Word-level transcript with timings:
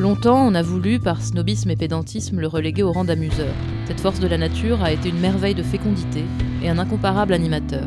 Longtemps, 0.00 0.46
on 0.46 0.54
a 0.54 0.62
voulu, 0.62 0.98
par 0.98 1.20
snobisme 1.20 1.68
et 1.68 1.76
pédantisme, 1.76 2.40
le 2.40 2.46
reléguer 2.46 2.82
au 2.82 2.90
rang 2.90 3.04
d'amuseur. 3.04 3.52
Cette 3.86 4.00
force 4.00 4.18
de 4.18 4.26
la 4.26 4.38
nature 4.38 4.82
a 4.82 4.92
été 4.92 5.10
une 5.10 5.20
merveille 5.20 5.54
de 5.54 5.62
fécondité 5.62 6.24
et 6.62 6.70
un 6.70 6.78
incomparable 6.78 7.34
animateur. 7.34 7.86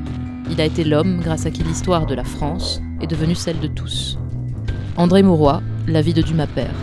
Il 0.51 0.61
a 0.61 0.65
été 0.65 0.83
l'homme 0.83 1.21
grâce 1.21 1.47
à 1.47 1.49
qui 1.49 1.63
l'histoire 1.63 2.05
de 2.05 2.13
la 2.13 2.23
France 2.23 2.83
est 3.01 3.07
devenue 3.07 3.33
celle 3.33 3.59
de 3.59 3.65
tous. 3.65 4.19
André 4.95 5.23
Mauroy, 5.23 5.63
La 5.87 6.03
vie 6.03 6.13
de 6.13 6.21
Dumas 6.21 6.45
père. 6.45 6.75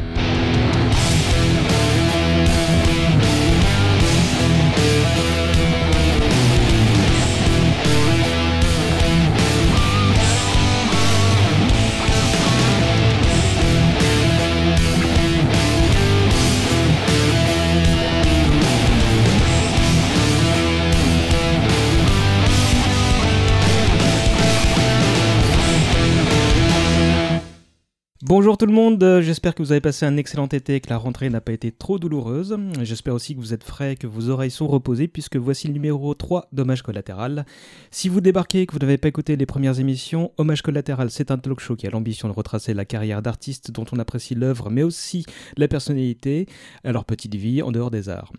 Bonjour 28.41 28.57
tout 28.57 28.65
le 28.65 28.73
monde, 28.73 29.03
euh, 29.03 29.21
j'espère 29.21 29.55
que 29.55 29.63
vous 29.63 29.71
avez 29.71 29.83
passé 29.83 30.07
un 30.07 30.17
excellent 30.17 30.47
été 30.47 30.77
et 30.77 30.81
que 30.81 30.89
la 30.89 30.97
rentrée 30.97 31.29
n'a 31.29 31.43
pas 31.43 31.53
été 31.53 31.71
trop 31.73 31.99
douloureuse. 31.99 32.57
J'espère 32.81 33.13
aussi 33.13 33.35
que 33.35 33.39
vous 33.39 33.53
êtes 33.53 33.63
frais 33.63 33.93
et 33.93 33.97
que 33.97 34.07
vos 34.07 34.31
oreilles 34.31 34.51
sont 34.51 34.67
reposées 34.67 35.09
puisque 35.09 35.37
voici 35.37 35.67
le 35.67 35.75
numéro 35.75 36.15
3 36.15 36.49
d'Hommage 36.51 36.81
collatéral. 36.81 37.45
Si 37.91 38.09
vous 38.09 38.23
débarquez 38.23 38.63
et 38.63 38.67
que 38.67 38.73
vous 38.73 38.79
n'avez 38.79 38.97
pas 38.97 39.09
écouté 39.09 39.37
les 39.37 39.45
premières 39.45 39.79
émissions, 39.79 40.33
Hommage 40.39 40.63
collatéral 40.63 41.11
c'est 41.11 41.31
un 41.31 41.37
talk 41.37 41.61
show 41.61 41.77
qui 41.77 41.87
a 41.87 41.91
l'ambition 41.91 42.29
de 42.29 42.33
retracer 42.33 42.73
la 42.73 42.87
carrière 42.87 43.21
d'artiste 43.21 43.73
dont 43.73 43.85
on 43.93 43.99
apprécie 43.99 44.35
l'œuvre 44.35 44.71
mais 44.71 44.85
aussi 44.85 45.27
la 45.59 45.69
personnalité, 45.69 46.47
à 46.83 46.93
leur 46.93 47.05
petite 47.05 47.35
vie 47.35 47.61
en 47.61 47.73
dehors 47.73 47.91
des 47.91 48.09
arts. 48.09 48.33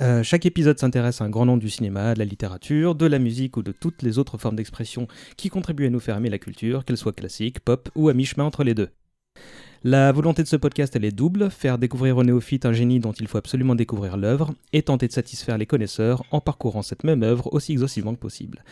Euh, 0.00 0.22
chaque 0.22 0.46
épisode 0.46 0.78
s'intéresse 0.78 1.20
à 1.20 1.24
un 1.24 1.28
grand 1.28 1.44
nombre 1.44 1.60
du 1.60 1.68
cinéma, 1.68 2.14
de 2.14 2.20
la 2.20 2.24
littérature, 2.24 2.94
de 2.94 3.04
la 3.04 3.18
musique 3.18 3.58
ou 3.58 3.62
de 3.62 3.72
toutes 3.72 4.00
les 4.00 4.18
autres 4.18 4.38
formes 4.38 4.56
d'expression 4.56 5.08
qui 5.36 5.50
contribuent 5.50 5.88
à 5.88 5.90
nous 5.90 6.00
faire 6.00 6.16
aimer 6.16 6.30
la 6.30 6.38
culture, 6.38 6.86
qu'elle 6.86 6.96
soit 6.96 7.12
classique, 7.12 7.60
pop 7.60 7.90
ou 7.94 8.08
à 8.08 8.14
mi-chemin 8.14 8.44
entre 8.44 8.64
les 8.64 8.72
deux. 8.72 8.88
La 9.82 10.12
volonté 10.12 10.42
de 10.42 10.48
ce 10.48 10.56
podcast, 10.56 10.94
elle 10.94 11.06
est 11.06 11.10
double, 11.10 11.50
faire 11.50 11.78
découvrir 11.78 12.18
aux 12.18 12.24
néophytes 12.24 12.66
un 12.66 12.72
génie 12.74 13.00
dont 13.00 13.12
il 13.12 13.26
faut 13.26 13.38
absolument 13.38 13.74
découvrir 13.74 14.18
l'œuvre, 14.18 14.52
et 14.74 14.82
tenter 14.82 15.08
de 15.08 15.12
satisfaire 15.12 15.56
les 15.56 15.64
connaisseurs 15.64 16.22
en 16.30 16.40
parcourant 16.40 16.82
cette 16.82 17.02
même 17.02 17.22
œuvre 17.22 17.50
aussi 17.54 17.72
exhaustivement 17.72 18.14
que 18.14 18.20
possible. 18.20 18.62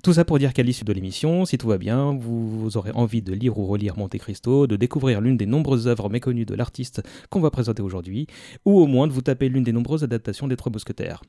Tout 0.00 0.12
ça 0.12 0.24
pour 0.24 0.38
dire 0.38 0.52
qu'à 0.52 0.62
l'issue 0.62 0.84
de 0.84 0.92
l'émission, 0.92 1.44
si 1.44 1.58
tout 1.58 1.66
va 1.66 1.76
bien, 1.76 2.14
vous 2.14 2.76
aurez 2.76 2.92
envie 2.92 3.20
de 3.20 3.32
lire 3.32 3.58
ou 3.58 3.66
relire 3.66 3.96
Monte 3.96 4.16
Cristo, 4.18 4.68
de 4.68 4.76
découvrir 4.76 5.20
l'une 5.20 5.36
des 5.36 5.46
nombreuses 5.46 5.88
œuvres 5.88 6.08
méconnues 6.08 6.44
de 6.44 6.54
l'artiste 6.54 7.02
qu'on 7.30 7.40
va 7.40 7.50
présenter 7.50 7.82
aujourd'hui, 7.82 8.28
ou 8.64 8.78
au 8.78 8.86
moins 8.86 9.08
de 9.08 9.12
vous 9.12 9.22
taper 9.22 9.48
l'une 9.48 9.64
des 9.64 9.72
nombreuses 9.72 10.04
adaptations 10.04 10.46
des 10.46 10.56
Trois 10.56 10.70
Mousquetaires. 10.70 11.20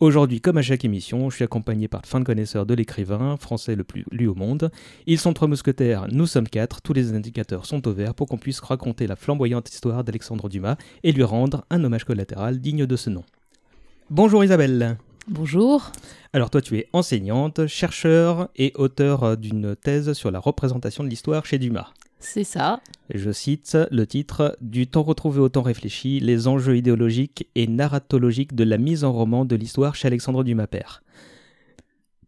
Aujourd'hui, 0.00 0.40
comme 0.40 0.56
à 0.56 0.62
chaque 0.62 0.86
émission, 0.86 1.28
je 1.28 1.36
suis 1.36 1.44
accompagné 1.44 1.86
par 1.86 2.00
le 2.02 2.06
fin 2.06 2.20
de 2.20 2.24
connaisseur 2.24 2.64
de 2.64 2.72
l'écrivain 2.72 3.36
français 3.36 3.74
le 3.76 3.84
plus 3.84 4.06
lu 4.10 4.28
au 4.28 4.34
monde. 4.34 4.70
Ils 5.06 5.18
sont 5.18 5.34
trois 5.34 5.46
mousquetaires, 5.46 6.06
nous 6.10 6.24
sommes 6.24 6.48
quatre, 6.48 6.80
tous 6.80 6.94
les 6.94 7.12
indicateurs 7.12 7.66
sont 7.66 7.86
au 7.86 7.92
vert 7.92 8.14
pour 8.14 8.26
qu'on 8.26 8.38
puisse 8.38 8.60
raconter 8.60 9.06
la 9.06 9.14
flamboyante 9.14 9.68
histoire 9.68 10.02
d'Alexandre 10.02 10.48
Dumas 10.48 10.76
et 11.02 11.12
lui 11.12 11.22
rendre 11.22 11.66
un 11.68 11.84
hommage 11.84 12.04
collatéral 12.04 12.60
digne 12.60 12.86
de 12.86 12.96
ce 12.96 13.10
nom. 13.10 13.24
Bonjour 14.08 14.42
Isabelle. 14.42 14.96
Bonjour. 15.28 15.92
Alors 16.32 16.48
toi 16.48 16.62
tu 16.62 16.78
es 16.78 16.88
enseignante, 16.94 17.66
chercheur 17.66 18.48
et 18.56 18.72
auteur 18.76 19.36
d'une 19.36 19.76
thèse 19.76 20.14
sur 20.14 20.30
la 20.30 20.38
représentation 20.38 21.04
de 21.04 21.10
l'histoire 21.10 21.44
chez 21.44 21.58
Dumas. 21.58 21.92
C'est 22.20 22.44
ça. 22.44 22.80
Je 23.12 23.32
cite 23.32 23.76
le 23.90 24.06
titre 24.06 24.56
Du 24.60 24.86
temps 24.86 25.02
retrouvé 25.02 25.40
au 25.40 25.48
temps 25.48 25.62
réfléchi, 25.62 26.20
les 26.20 26.46
enjeux 26.46 26.76
idéologiques 26.76 27.48
et 27.54 27.66
narratologiques 27.66 28.54
de 28.54 28.64
la 28.64 28.78
mise 28.78 29.04
en 29.04 29.12
roman 29.12 29.44
de 29.44 29.56
l'histoire 29.56 29.94
chez 29.94 30.06
Alexandre 30.06 30.44
Dumas 30.44 30.66
père. 30.66 31.02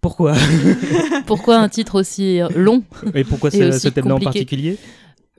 Pourquoi? 0.01 0.35
Pourquoi 1.27 1.59
un 1.59 1.69
titre 1.69 2.01
aussi 2.01 2.41
long 2.57 2.83
Et 3.15 3.23
pourquoi 3.23 3.51
ce 3.51 3.89
thème-là 3.89 4.17
en 4.17 4.21
particulier? 4.21 4.79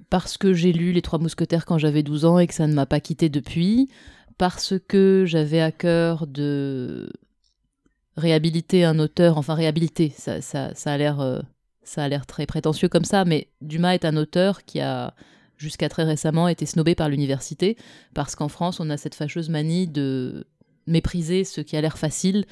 Parce 0.10 0.38
que 0.38 0.54
j'ai 0.54 0.72
lu 0.72 0.92
Les 0.92 1.02
Trois 1.02 1.20
Mousquetaires 1.20 1.66
quand 1.66 1.80
j'avais 1.80 2.04
12 2.04 2.26
ans 2.26 2.40
et 2.40 2.48
que 2.48 2.54
ça 2.54 2.68
ne 2.68 2.74
m'a 2.74 2.86
pas 2.86 3.00
quitté 3.00 3.30
depuis. 3.30 3.90
Parce 4.38 4.76
que 4.88 5.24
j'avais 5.26 5.60
à 5.60 5.72
cœur 5.72 6.28
de 6.28 7.12
réhabiliter 8.16 8.84
un 8.84 9.00
auteur, 9.00 9.38
enfin 9.38 9.56
réhabiliter, 9.56 10.14
ça, 10.16 10.42
ça, 10.42 10.74
ça 10.76 10.94
a 10.94 10.98
l'air 10.98 11.20
euh, 11.20 11.40
ça 11.84 12.04
a 12.04 12.08
l'air 12.08 12.26
très 12.26 12.46
prétentieux 12.46 12.90
comme 12.90 13.06
ça, 13.06 13.26
mais 13.26 13.48
Dumas 13.62 13.94
est 13.94 14.06
un 14.06 14.18
auteur 14.18 14.64
qui 14.66 14.80
a 14.80 15.14
jusqu'à 15.58 15.90
très 15.90 16.04
récemment 16.04 16.48
été 16.48 16.66
snobé 16.66 16.96
par 16.96 17.10
l'université, 17.10 17.78
parce 18.14 18.36
qu'en 18.36 18.50
France, 18.50 18.80
on 18.80 18.90
a 18.90 18.98
cette 18.98 19.16
fâcheuse 19.16 19.50
manie 19.50 19.88
de 19.88 20.46
mépriser 20.88 21.44
ce 21.44 21.62
qui 21.62 21.78
a 21.78 21.82
l'air 21.82 21.98
facile 21.98 22.46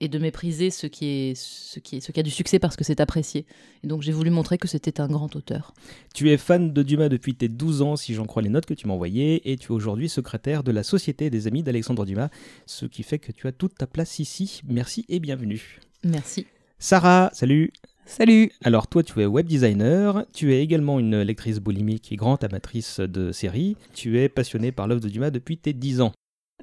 et 0.00 0.08
de 0.08 0.18
mépriser 0.18 0.70
ce 0.70 0.86
qui, 0.86 1.06
est, 1.06 1.34
ce, 1.34 1.78
qui 1.78 1.96
est, 1.96 2.00
ce 2.00 2.10
qui 2.10 2.20
a 2.20 2.22
du 2.22 2.30
succès 2.30 2.58
parce 2.58 2.74
que 2.74 2.84
c'est 2.84 3.00
apprécié. 3.00 3.44
Et 3.84 3.86
donc 3.86 4.00
j'ai 4.00 4.12
voulu 4.12 4.30
montrer 4.30 4.56
que 4.56 4.66
c'était 4.66 5.00
un 5.00 5.08
grand 5.08 5.36
auteur. 5.36 5.74
Tu 6.14 6.30
es 6.30 6.38
fan 6.38 6.72
de 6.72 6.82
Dumas 6.82 7.10
depuis 7.10 7.34
tes 7.34 7.48
12 7.48 7.82
ans, 7.82 7.96
si 7.96 8.14
j'en 8.14 8.24
crois 8.24 8.42
les 8.42 8.48
notes 8.48 8.66
que 8.66 8.74
tu 8.74 8.86
m'as 8.86 8.94
envoyées, 8.94 9.50
et 9.50 9.56
tu 9.58 9.68
es 9.68 9.70
aujourd'hui 9.70 10.08
secrétaire 10.08 10.62
de 10.62 10.72
la 10.72 10.82
Société 10.82 11.28
des 11.28 11.46
Amis 11.46 11.62
d'Alexandre 11.62 12.06
Dumas, 12.06 12.30
ce 12.66 12.86
qui 12.86 13.02
fait 13.02 13.18
que 13.18 13.32
tu 13.32 13.46
as 13.46 13.52
toute 13.52 13.74
ta 13.74 13.86
place 13.86 14.18
ici. 14.18 14.62
Merci 14.66 15.04
et 15.08 15.20
bienvenue. 15.20 15.80
Merci. 16.02 16.46
Sarah, 16.78 17.30
salut 17.34 17.70
Salut 18.10 18.50
Alors 18.64 18.88
toi 18.88 19.04
tu 19.04 19.20
es 19.20 19.26
web 19.26 19.46
designer, 19.46 20.24
tu 20.32 20.52
es 20.52 20.64
également 20.64 20.98
une 20.98 21.22
lectrice 21.22 21.60
boulimique 21.60 22.10
et 22.10 22.16
grande 22.16 22.42
amatrice 22.42 22.98
de 22.98 23.30
séries, 23.30 23.76
tu 23.94 24.18
es 24.18 24.28
passionnée 24.28 24.72
par 24.72 24.88
l'œuvre 24.88 25.00
de 25.00 25.08
Dumas 25.08 25.30
depuis 25.30 25.56
tes 25.56 25.72
10 25.72 26.00
ans. 26.00 26.12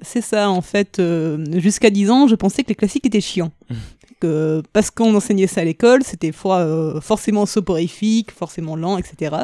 C'est 0.02 0.20
ça 0.20 0.50
en 0.50 0.60
fait, 0.60 0.98
euh, 0.98 1.42
jusqu'à 1.58 1.88
10 1.88 2.10
ans 2.10 2.28
je 2.28 2.34
pensais 2.34 2.64
que 2.64 2.68
les 2.68 2.74
classiques 2.74 3.06
étaient 3.06 3.22
chiants. 3.22 3.50
que, 4.20 4.62
parce 4.74 4.90
qu'on 4.90 5.14
enseignait 5.14 5.46
ça 5.46 5.62
à 5.62 5.64
l'école, 5.64 6.02
c'était 6.04 6.32
euh, 6.44 7.00
forcément 7.00 7.46
soporifique, 7.46 8.30
forcément 8.30 8.76
lent, 8.76 8.98
etc. 8.98 9.36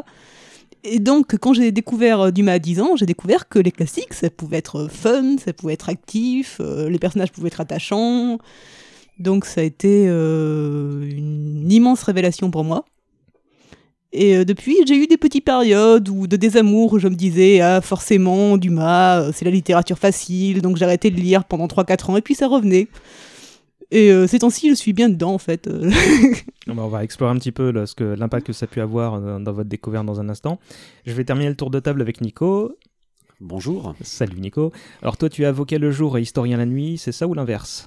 Et 0.82 0.98
donc, 0.98 1.38
quand 1.38 1.54
j'ai 1.54 1.72
découvert 1.72 2.20
euh, 2.20 2.30
Dumas 2.30 2.52
à 2.52 2.58
10 2.58 2.80
ans, 2.82 2.96
j'ai 2.96 3.06
découvert 3.06 3.48
que 3.48 3.58
les 3.58 3.72
classiques, 3.72 4.12
ça 4.12 4.28
pouvait 4.28 4.58
être 4.58 4.88
fun, 4.90 5.38
ça 5.42 5.54
pouvait 5.54 5.72
être 5.72 5.88
actif, 5.88 6.60
les 6.60 6.98
personnages 6.98 7.32
pouvaient 7.32 7.48
être 7.48 7.62
attachants, 7.62 8.38
donc 9.18 9.44
ça 9.44 9.60
a 9.60 9.64
été 9.64 10.06
euh, 10.08 11.02
une 11.02 11.70
immense 11.70 12.02
révélation 12.02 12.50
pour 12.50 12.64
moi. 12.64 12.84
Et 14.12 14.36
euh, 14.36 14.44
depuis, 14.44 14.76
j'ai 14.86 14.96
eu 14.96 15.06
des 15.06 15.16
petites 15.16 15.44
périodes 15.44 16.08
où, 16.08 16.26
de 16.26 16.36
désamour 16.36 16.92
où 16.92 16.98
je 16.98 17.08
me 17.08 17.14
disais 17.14 17.60
Ah, 17.60 17.80
forcément, 17.80 18.56
Dumas, 18.56 19.20
euh, 19.20 19.32
c'est 19.34 19.44
la 19.44 19.50
littérature 19.50 19.98
facile, 19.98 20.62
donc 20.62 20.76
j'ai 20.76 20.84
arrêté 20.84 21.10
de 21.10 21.16
lire 21.16 21.44
pendant 21.44 21.66
3-4 21.66 22.10
ans, 22.10 22.16
et 22.16 22.22
puis 22.22 22.34
ça 22.34 22.46
revenait. 22.46 22.88
Et 23.90 24.10
ces 24.26 24.40
temps-ci, 24.40 24.70
je 24.70 24.74
suis 24.74 24.92
bien 24.92 25.08
dedans, 25.08 25.34
en 25.34 25.38
fait. 25.38 25.70
on 26.66 26.88
va 26.88 27.04
explorer 27.04 27.30
un 27.30 27.36
petit 27.36 27.52
peu 27.52 27.70
l'impact 27.70 28.46
que 28.48 28.52
ça 28.52 28.64
a 28.64 28.66
pu 28.66 28.80
avoir 28.80 29.20
dans 29.38 29.52
votre 29.52 29.68
découverte 29.68 30.04
dans 30.04 30.18
un 30.18 30.28
instant. 30.28 30.58
Je 31.06 31.12
vais 31.12 31.22
terminer 31.22 31.48
le 31.48 31.54
tour 31.54 31.70
de 31.70 31.78
table 31.78 32.00
avec 32.00 32.20
Nico. 32.20 32.76
Bonjour. 33.40 33.94
Salut 34.00 34.40
Nico. 34.40 34.72
Alors 35.02 35.16
toi, 35.16 35.28
tu 35.28 35.42
es 35.42 35.44
avocat 35.44 35.78
le 35.78 35.92
jour 35.92 36.18
et 36.18 36.22
historien 36.22 36.56
la 36.56 36.66
nuit, 36.66 36.98
c'est 36.98 37.12
ça 37.12 37.28
ou 37.28 37.34
l'inverse? 37.34 37.86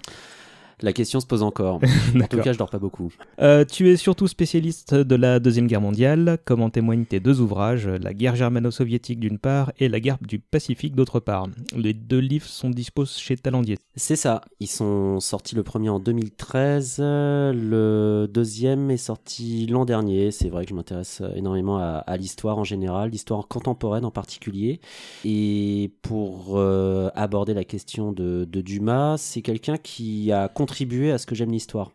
La 0.81 0.93
question 0.93 1.19
se 1.19 1.25
pose 1.25 1.43
encore. 1.43 1.81
en 2.15 2.27
tout 2.27 2.39
cas, 2.39 2.53
je 2.53 2.57
dors 2.57 2.69
pas 2.69 2.79
beaucoup. 2.79 3.11
Euh, 3.39 3.65
tu 3.65 3.89
es 3.89 3.97
surtout 3.97 4.27
spécialiste 4.27 4.93
de 4.93 5.15
la 5.15 5.39
Deuxième 5.39 5.67
Guerre 5.67 5.81
mondiale, 5.81 6.37
comme 6.45 6.61
en 6.61 6.69
témoignent 6.69 7.05
tes 7.05 7.19
deux 7.19 7.41
ouvrages, 7.41 7.87
La 7.87 8.13
guerre 8.13 8.35
germano-soviétique 8.35 9.19
d'une 9.19 9.39
part 9.39 9.71
et 9.79 9.89
La 9.89 9.99
guerre 9.99 10.17
du 10.21 10.39
Pacifique 10.39 10.95
d'autre 10.95 11.19
part. 11.19 11.47
Les 11.75 11.93
deux 11.93 12.19
livres 12.19 12.45
sont 12.45 12.69
disposés 12.69 13.19
chez 13.19 13.37
Talandier. 13.37 13.77
C'est 13.99 14.15
ça. 14.15 14.41
Ils 14.59 14.67
sont 14.67 15.19
sortis 15.19 15.55
le 15.55 15.63
premier 15.63 15.89
en 15.89 15.99
2013, 15.99 16.99
le 16.99 18.27
deuxième 18.31 18.91
est 18.91 18.97
sorti 18.97 19.65
l'an 19.65 19.85
dernier. 19.85 20.29
C'est 20.29 20.49
vrai 20.49 20.65
que 20.65 20.69
je 20.69 20.75
m'intéresse 20.75 21.23
énormément 21.33 21.79
à, 21.79 22.17
l'histoire 22.17 22.59
en 22.59 22.63
général, 22.63 23.09
l'histoire 23.09 23.47
contemporaine 23.47 24.05
en 24.05 24.11
particulier. 24.11 24.81
Et 25.25 25.91
pour 26.03 26.59
euh, 26.59 27.09
aborder 27.15 27.55
la 27.55 27.63
question 27.63 28.11
de, 28.11 28.45
Dumas, 28.45 29.17
c'est 29.17 29.41
quelqu'un 29.41 29.77
qui 29.77 30.31
a 30.31 30.47
contribuer 30.47 31.11
à 31.11 31.17
ce 31.17 31.25
que 31.25 31.33
j'aime 31.33 31.51
l'histoire. 31.51 31.91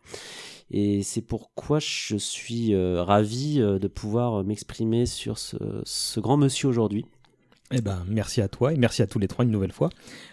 Et 0.72 1.04
c'est 1.04 1.22
pourquoi 1.22 1.78
je 1.78 2.16
suis 2.16 2.74
euh, 2.74 3.04
ravi 3.04 3.60
euh, 3.60 3.78
de 3.78 3.86
pouvoir 3.86 4.42
m'exprimer 4.42 5.06
sur 5.06 5.38
ce, 5.38 6.18
grand 6.18 6.36
monsieur 6.36 6.68
aujourd'hui. 6.68 7.06
Eh 7.74 7.80
ben, 7.80 8.04
merci 8.06 8.42
à 8.42 8.48
toi 8.48 8.74
et 8.74 8.76
merci 8.76 9.00
à 9.00 9.06
tous 9.06 9.18
les 9.18 9.28
trois 9.28 9.46
une 9.46 9.50
nouvelle 9.50 9.72
fois. 9.72 9.88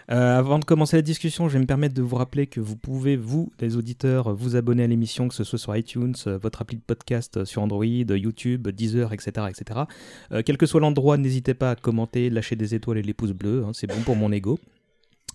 avant 0.09 0.59
de 0.59 0.65
commencer 0.65 0.97
la 0.97 1.01
discussion, 1.01 1.47
je 1.47 1.53
vais 1.53 1.59
me 1.59 1.65
permettre 1.65 1.95
de 1.95 2.01
vous 2.01 2.17
rappeler 2.17 2.47
que 2.47 2.59
vous 2.59 2.75
pouvez, 2.75 3.15
vous, 3.15 3.51
les 3.61 3.77
auditeurs, 3.77 4.35
vous 4.35 4.57
abonner 4.57 4.83
à 4.83 4.87
l'émission, 4.87 5.29
que 5.29 5.33
ce 5.33 5.45
soit 5.45 5.59
sur 5.59 5.75
iTunes, 5.75 6.15
votre 6.25 6.61
appli 6.61 6.75
de 6.75 6.81
podcast 6.81 7.45
sur 7.45 7.61
Android, 7.61 7.85
YouTube, 7.85 8.67
Deezer, 8.67 9.13
etc. 9.13 9.47
etc. 9.49 9.81
quel 10.45 10.57
que 10.57 10.65
soit 10.65 10.81
l'endroit, 10.81 11.17
n'hésitez 11.17 11.53
pas 11.53 11.71
à 11.71 11.75
commenter, 11.75 12.29
lâcher 12.29 12.57
des 12.57 12.75
étoiles 12.75 12.97
et 12.97 13.03
les 13.03 13.13
pouces 13.13 13.31
bleus, 13.31 13.63
hein, 13.65 13.71
c'est 13.73 13.87
bon 13.87 14.01
pour 14.03 14.17
mon 14.17 14.31
ego. 14.31 14.59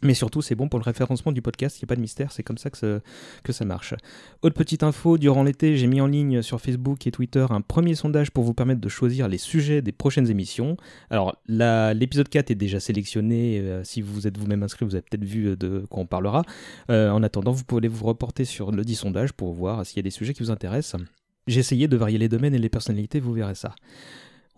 Mais 0.05 0.15
surtout, 0.15 0.43
c'est 0.43 0.55
bon 0.55 0.69
pour 0.69 0.79
le 0.79 0.85
référencement 0.85 1.33
du 1.33 1.41
podcast, 1.43 1.79
il 1.79 1.83
n'y 1.83 1.87
a 1.87 1.89
pas 1.89 1.97
de 1.97 2.01
mystère, 2.03 2.31
c'est 2.31 2.43
comme 2.43 2.59
ça 2.59 2.69
que, 2.71 2.77
ça- 2.79 3.01
que 3.43 3.53
ça 3.53 3.65
marche. 3.65 3.95
Autre 4.43 4.55
petite 4.55 4.83
info, 4.83 5.17
durant 5.19 5.43
l'été, 5.43 5.77
j'ai 5.79 5.87
mis 5.87 6.01
en 6.01 6.07
ligne 6.07 6.43
sur 6.43 6.61
Facebook 6.61 7.07
et 7.07 7.11
Twitter 7.11 7.47
un 7.49 7.63
premier 7.63 7.95
sondage 7.95 8.31
pour 8.31 8.45
vous 8.45 8.53
permettre 8.55 8.83
de 8.83 8.89
choisir 8.91 9.27
les 9.29 9.39
sujets 9.39 9.81
des 9.83 9.93
prochaines 9.93 10.31
émissions. 10.31 10.77
Alors, 11.11 11.37
l'épisode 11.49 12.29
4 12.29 12.51
est 12.51 12.55
déjà 12.55 12.81
sélectionné, 12.81 13.59
euh, 13.61 13.83
si 13.83 14.03
vous 14.03 14.27
êtes 14.27 14.37
vous-même 14.37 14.63
inscrit, 14.63 14.85
vous 14.85 14.95
avez 14.95 15.03
peut-être 15.03 15.25
vu 15.25 15.47
euh, 15.49 15.57
de 15.57 15.87
quoi 15.89 16.03
on 16.03 16.07
parlera. 16.07 16.45
Euh, 16.91 17.11
en 17.11 17.23
attendant, 17.23 17.53
vous 17.53 17.65
pouvez 17.65 17.89
vous 17.89 18.05
reporter 18.05 18.45
sur 18.45 18.71
le 18.73 18.85
dit 18.85 18.95
sondage 18.97 19.33
pour 19.33 19.55
voir 19.55 19.87
s'il 19.87 19.97
y 19.97 20.01
a 20.01 20.03
des 20.03 20.11
sujets 20.11 20.35
qui 20.35 20.43
vous 20.43 20.51
intéressent. 20.51 21.01
J'ai 21.47 21.61
essayé 21.61 21.89
de 21.89 21.97
varier 21.97 22.19
les 22.19 22.29
domaines 22.29 22.55
et 22.55 22.59
les 22.59 22.69
personnalités, 22.69 23.21
vous 23.21 23.33
verrez 23.33 23.55
ça. 23.55 23.75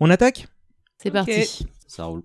On 0.01 0.11
attaque? 0.11 0.49
C'est 0.99 1.11
parti. 1.13 1.67
Ça 1.87 2.05
roule. 2.05 2.23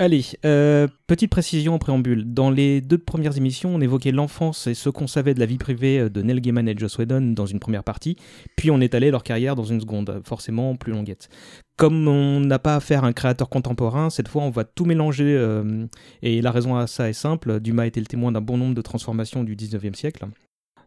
Allez, 0.00 0.24
euh, 0.46 0.88
petite 1.08 1.30
précision 1.30 1.74
en 1.74 1.78
préambule. 1.78 2.32
Dans 2.32 2.50
les 2.50 2.80
deux 2.80 2.96
premières 2.96 3.36
émissions, 3.36 3.74
on 3.74 3.82
évoquait 3.82 4.12
l'enfance 4.12 4.66
et 4.66 4.72
ce 4.72 4.88
qu'on 4.88 5.06
savait 5.06 5.34
de 5.34 5.40
la 5.40 5.44
vie 5.44 5.58
privée 5.58 5.98
euh, 5.98 6.08
de 6.08 6.22
Neil 6.22 6.40
Gaiman 6.40 6.66
et 6.66 6.74
Joss 6.74 6.96
Whedon 6.96 7.34
dans 7.34 7.44
une 7.44 7.60
première 7.60 7.84
partie, 7.84 8.16
puis 8.56 8.70
on 8.70 8.80
étalait 8.80 9.10
leur 9.10 9.22
carrière 9.22 9.56
dans 9.56 9.64
une 9.64 9.78
seconde, 9.78 10.22
forcément 10.24 10.74
plus 10.74 10.94
longuette. 10.94 11.28
Comme 11.76 12.08
on 12.08 12.40
n'a 12.40 12.58
pas 12.58 12.76
affaire 12.76 13.04
à 13.04 13.08
un 13.08 13.12
créateur 13.12 13.50
contemporain, 13.50 14.08
cette 14.08 14.28
fois 14.28 14.42
on 14.42 14.48
va 14.48 14.64
tout 14.64 14.86
mélanger, 14.86 15.36
euh, 15.36 15.84
et 16.22 16.40
la 16.40 16.50
raison 16.50 16.76
à 16.76 16.86
ça 16.86 17.10
est 17.10 17.12
simple, 17.12 17.60
Dumas 17.60 17.84
était 17.84 18.00
le 18.00 18.06
témoin 18.06 18.32
d'un 18.32 18.40
bon 18.40 18.56
nombre 18.56 18.74
de 18.74 18.80
transformations 18.80 19.44
du 19.44 19.54
19e 19.54 19.94
siècle. 19.94 20.24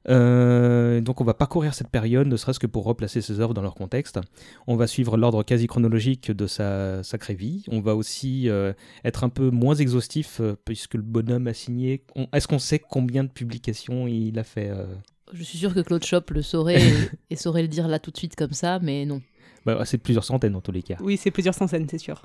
Euh, 0.09 1.00
donc 1.01 1.21
on 1.21 1.23
va 1.23 1.33
parcourir 1.33 1.73
cette 1.73 1.88
période, 1.89 2.27
ne 2.27 2.35
serait-ce 2.35 2.59
que 2.59 2.67
pour 2.67 2.83
replacer 2.83 3.21
ses 3.21 3.39
œuvres 3.39 3.53
dans 3.53 3.61
leur 3.61 3.75
contexte. 3.75 4.19
On 4.67 4.75
va 4.75 4.88
suivre 4.88 5.17
l'ordre 5.17 5.44
quasi 5.44 5.67
chronologique 5.67 6.31
de 6.31 6.47
sa 6.47 7.03
sacrée 7.03 7.35
vie. 7.35 7.63
On 7.69 7.79
va 7.79 7.95
aussi 7.95 8.50
euh, 8.50 8.73
être 9.05 9.23
un 9.23 9.29
peu 9.29 9.50
moins 9.50 9.75
exhaustif 9.75 10.39
euh, 10.41 10.55
puisque 10.65 10.95
le 10.95 11.01
bonhomme 11.01 11.47
a 11.47 11.53
signé. 11.53 12.03
on- 12.15 12.27
Est-ce 12.33 12.47
qu'on 12.47 12.59
sait 12.59 12.79
combien 12.79 13.23
de 13.23 13.29
publications 13.29 14.07
il 14.07 14.38
a 14.39 14.44
fait 14.44 14.69
euh? 14.69 14.85
Je 15.33 15.44
suis 15.44 15.57
sûre 15.57 15.73
que 15.73 15.79
Claude 15.79 16.03
Chop 16.03 16.29
le 16.31 16.41
saurait 16.41 16.81
et, 16.81 16.94
et 17.31 17.35
saurait 17.35 17.61
le 17.61 17.67
dire 17.67 17.88
là 17.88 18.00
tout 18.00 18.11
de 18.11 18.17
suite 18.17 18.35
comme 18.35 18.51
ça, 18.53 18.79
mais 18.79 19.05
non. 19.05 19.21
Bah, 19.65 19.83
C'est 19.85 19.97
plusieurs 19.97 20.25
centaines 20.25 20.51
dans 20.53 20.61
tous 20.61 20.73
les 20.73 20.83
cas. 20.83 20.97
Oui, 21.00 21.15
c'est 21.17 21.31
plusieurs 21.31 21.55
centaines, 21.55 21.88
c'est 21.89 21.97
sûr. 21.97 22.21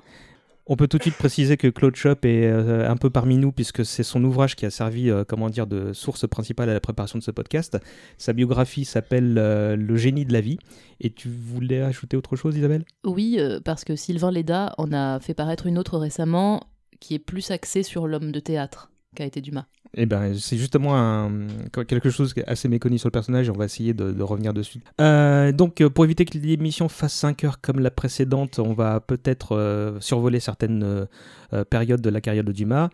On 0.71 0.75
peut 0.75 0.87
tout 0.87 0.99
de 0.99 1.01
suite 1.01 1.17
préciser 1.17 1.57
que 1.57 1.67
Claude 1.67 1.95
Chop 1.95 2.25
est 2.25 2.45
euh, 2.45 2.87
un 2.87 2.95
peu 2.95 3.09
parmi 3.09 3.37
nous 3.37 3.51
puisque 3.51 3.83
c'est 3.83 4.03
son 4.03 4.23
ouvrage 4.23 4.55
qui 4.55 4.67
a 4.67 4.69
servi, 4.69 5.09
euh, 5.09 5.23
comment 5.27 5.49
dire, 5.49 5.65
de 5.65 5.93
source 5.93 6.27
principale 6.27 6.69
à 6.69 6.73
la 6.73 6.79
préparation 6.79 7.17
de 7.17 7.23
ce 7.23 7.31
podcast. 7.31 7.79
Sa 8.19 8.33
biographie 8.33 8.85
s'appelle 8.85 9.35
euh, 9.39 9.75
Le 9.75 9.97
génie 9.97 10.25
de 10.25 10.31
la 10.31 10.41
vie. 10.41 10.59
Et 11.01 11.09
tu 11.09 11.27
voulais 11.27 11.81
ajouter 11.81 12.17
autre 12.17 12.35
chose, 12.35 12.55
Isabelle? 12.55 12.85
Oui, 13.03 13.39
parce 13.65 13.83
que 13.83 13.95
Sylvain 13.95 14.29
Leda 14.29 14.75
en 14.77 14.93
a 14.93 15.19
fait 15.19 15.33
paraître 15.33 15.65
une 15.65 15.79
autre 15.79 15.97
récemment 15.97 16.61
qui 16.99 17.15
est 17.15 17.19
plus 17.19 17.49
axée 17.49 17.81
sur 17.81 18.05
l'homme 18.05 18.31
de 18.31 18.39
théâtre 18.39 18.91
qu'a 19.15 19.25
été 19.25 19.41
Dumas. 19.41 19.65
Eh 19.95 20.05
ben, 20.05 20.35
c'est 20.35 20.57
justement 20.57 21.29
quelque 21.87 22.09
chose 22.09 22.33
qui 22.33 22.41
est 22.41 22.47
assez 22.47 22.67
méconnu 22.67 22.99
sur 22.99 23.07
le 23.07 23.11
personnage 23.11 23.47
et 23.47 23.51
on 23.51 23.57
va 23.57 23.65
essayer 23.65 23.93
de, 23.93 24.21
revenir 24.21 24.53
dessus. 24.53 24.81
Euh, 25.01 25.51
donc, 25.51 25.81
euh, 25.81 25.89
pour 25.89 26.05
éviter 26.05 26.25
que 26.25 26.37
l'émission 26.37 26.89
fasse 26.89 27.13
5 27.13 27.43
heures 27.43 27.61
comme 27.61 27.79
la 27.79 27.89
précédente, 27.89 28.59
on 28.59 28.73
va 28.73 28.99
peut-être 28.99 29.55
euh, 29.55 29.99
survoler 29.99 30.39
certaines 30.39 31.07
périodes 31.69 32.01
de 32.01 32.09
la 32.09 32.21
carrière 32.21 32.43
de 32.43 32.51
Dumas 32.51 32.89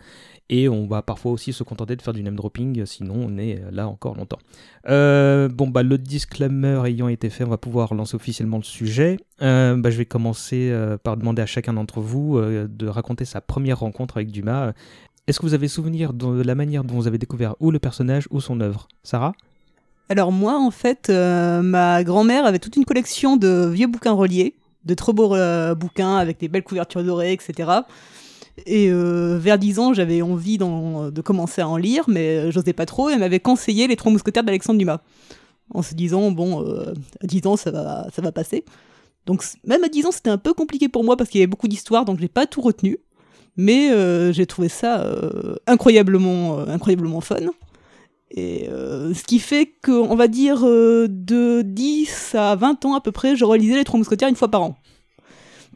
et 0.47 0.69
on 0.69 0.87
va 0.87 1.01
parfois 1.01 1.31
aussi 1.31 1.51
se 1.51 1.63
contenter 1.63 1.95
de 1.95 2.01
faire 2.01 2.13
du 2.13 2.23
name 2.23 2.35
dropping, 2.35 2.85
sinon 2.85 3.15
on 3.17 3.37
est 3.37 3.61
là 3.71 3.87
encore 3.89 4.15
longtemps. 4.15 4.39
Bon, 4.85 5.67
bah, 5.67 5.83
le 5.83 5.97
disclaimer 5.97 6.81
ayant 6.85 7.09
été 7.09 7.29
fait, 7.29 7.43
on 7.43 7.49
va 7.49 7.57
pouvoir 7.57 7.93
lancer 7.93 8.15
officiellement 8.15 8.57
le 8.57 8.63
sujet. 8.63 9.17
Bah, 9.41 9.89
je 9.89 9.97
vais 9.97 10.05
commencer 10.05 10.73
par 11.03 11.17
demander 11.17 11.41
à 11.41 11.45
chacun 11.45 11.73
d'entre 11.73 11.99
vous 11.99 12.39
de 12.39 12.87
raconter 12.87 13.25
sa 13.25 13.41
première 13.41 13.79
rencontre 13.79 14.17
avec 14.17 14.31
Dumas. 14.31 14.73
Est-ce 15.27 15.39
que 15.39 15.45
vous 15.47 15.55
avez 15.55 15.67
souvenir 15.67 16.13
de 16.13 16.43
la 16.43 16.53
manière 16.53 16.83
dont 16.83 16.93
vous 16.93 17.07
avez 17.07 17.17
découvert 17.17 17.55
ou 17.59 17.71
le 17.71 17.79
personnage 17.79 18.27
ou 18.29 18.41
son 18.41 18.59
œuvre? 18.59 18.87
Sarah? 19.01 19.33
Alors 20.07 20.31
moi, 20.31 20.59
en 20.59 20.69
fait, 20.69 21.09
euh, 21.09 21.63
ma 21.63 22.03
grand-mère 22.03 22.45
avait 22.45 22.59
toute 22.59 22.75
une 22.75 22.85
collection 22.85 23.35
de 23.35 23.67
vieux 23.73 23.87
bouquins 23.87 24.11
reliés, 24.11 24.53
de 24.83 24.93
trop 24.93 25.13
beaux 25.13 25.33
euh, 25.33 25.73
bouquins 25.73 26.17
avec 26.17 26.39
des 26.39 26.47
belles 26.47 26.63
couvertures 26.63 27.03
dorées, 27.03 27.33
etc. 27.33 27.71
Et 28.67 28.91
euh, 28.91 29.39
vers 29.39 29.57
10 29.57 29.79
ans, 29.79 29.93
j'avais 29.93 30.21
envie 30.21 30.59
de 30.59 31.21
commencer 31.21 31.61
à 31.61 31.67
en 31.67 31.77
lire, 31.77 32.03
mais 32.07 32.51
j'osais 32.51 32.73
pas 32.73 32.85
trop. 32.85 33.09
Et 33.09 33.13
elle 33.13 33.19
m'avait 33.19 33.39
conseillé 33.39 33.87
Les 33.87 33.95
Trois 33.95 34.11
Mousquetaires 34.11 34.43
d'Alexandre 34.43 34.77
Dumas, 34.77 34.99
en 35.73 35.81
se 35.81 35.95
disant, 35.95 36.29
bon, 36.29 36.63
à 37.19 37.25
10 37.25 37.47
ans, 37.47 37.57
ça 37.57 37.71
va, 37.71 38.05
ça 38.13 38.21
va 38.21 38.31
passer. 38.31 38.63
Donc 39.25 39.43
même 39.63 39.83
à 39.83 39.89
10 39.89 40.05
ans, 40.05 40.11
c'était 40.11 40.29
un 40.29 40.37
peu 40.37 40.53
compliqué 40.53 40.87
pour 40.87 41.03
moi 41.03 41.17
parce 41.17 41.31
qu'il 41.31 41.39
y 41.39 41.41
avait 41.41 41.49
beaucoup 41.49 41.67
d'histoires, 41.67 42.05
donc 42.05 42.19
j'ai 42.19 42.27
pas 42.27 42.45
tout 42.45 42.61
retenu. 42.61 42.99
Mais 43.57 43.91
euh, 43.91 44.33
j'ai 44.33 44.45
trouvé 44.45 44.67
ça 44.69 45.01
euh, 45.01 45.55
incroyablement, 45.67 46.59
euh, 46.59 46.65
incroyablement 46.67 47.21
fun. 47.21 47.37
Et 48.31 48.67
euh, 48.69 49.13
ce 49.13 49.23
qui 49.23 49.39
fait 49.39 49.65
que, 49.81 49.91
on 49.91 50.15
va 50.15 50.27
dire, 50.27 50.59
euh, 50.65 51.07
de 51.09 51.61
10 51.61 52.35
à 52.35 52.55
20 52.55 52.83
ans 52.85 52.95
à 52.95 53.01
peu 53.01 53.11
près, 53.11 53.35
je 53.35 53.45
relisais 53.45 53.75
Les 53.75 53.83
Trois 53.85 53.97
Mousquetaires 53.97 54.27
une 54.27 54.35
fois 54.35 54.49
par 54.49 54.61
an. 54.63 54.77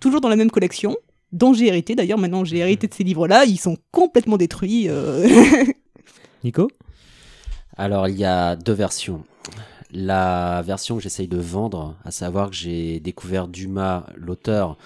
Toujours 0.01 0.19
dans 0.19 0.29
la 0.29 0.35
même 0.35 0.51
collection, 0.51 0.97
dont 1.31 1.53
j'ai 1.53 1.67
hérité. 1.67 1.95
D'ailleurs, 1.95 2.17
maintenant, 2.17 2.43
j'ai 2.43 2.57
hérité 2.57 2.87
de 2.87 2.93
ces 2.93 3.03
livres-là. 3.03 3.45
Ils 3.45 3.59
sont 3.59 3.77
complètement 3.91 4.35
détruits. 4.37 4.87
euh. 4.89 5.27
Nico? 6.43 6.69
Alors, 7.77 8.09
il 8.09 8.17
y 8.17 8.25
a 8.25 8.55
deux 8.57 8.73
versions. 8.73 9.23
La 9.91 10.61
version 10.65 10.97
que 10.97 11.01
j'essaye 11.03 11.27
de 11.27 11.37
vendre, 11.37 11.95
à 12.03 12.11
savoir 12.11 12.49
que 12.49 12.55
j'ai 12.55 12.99
découvert 12.99 13.47
Dumas, 13.47 14.05
l'auteur, 14.15 14.77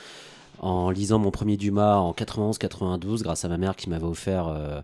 en 0.64 0.90
lisant 0.90 1.20
mon 1.20 1.32
premier 1.32 1.58
Dumas 1.58 1.98
en 1.98 2.14
91-92, 2.14 3.22
grâce 3.24 3.46
à 3.46 3.50
ma 3.50 3.58
mère 3.58 3.76
qui 3.76 3.90
m'avait 3.90 4.06
offert 4.06 4.48
euh, 4.48 4.82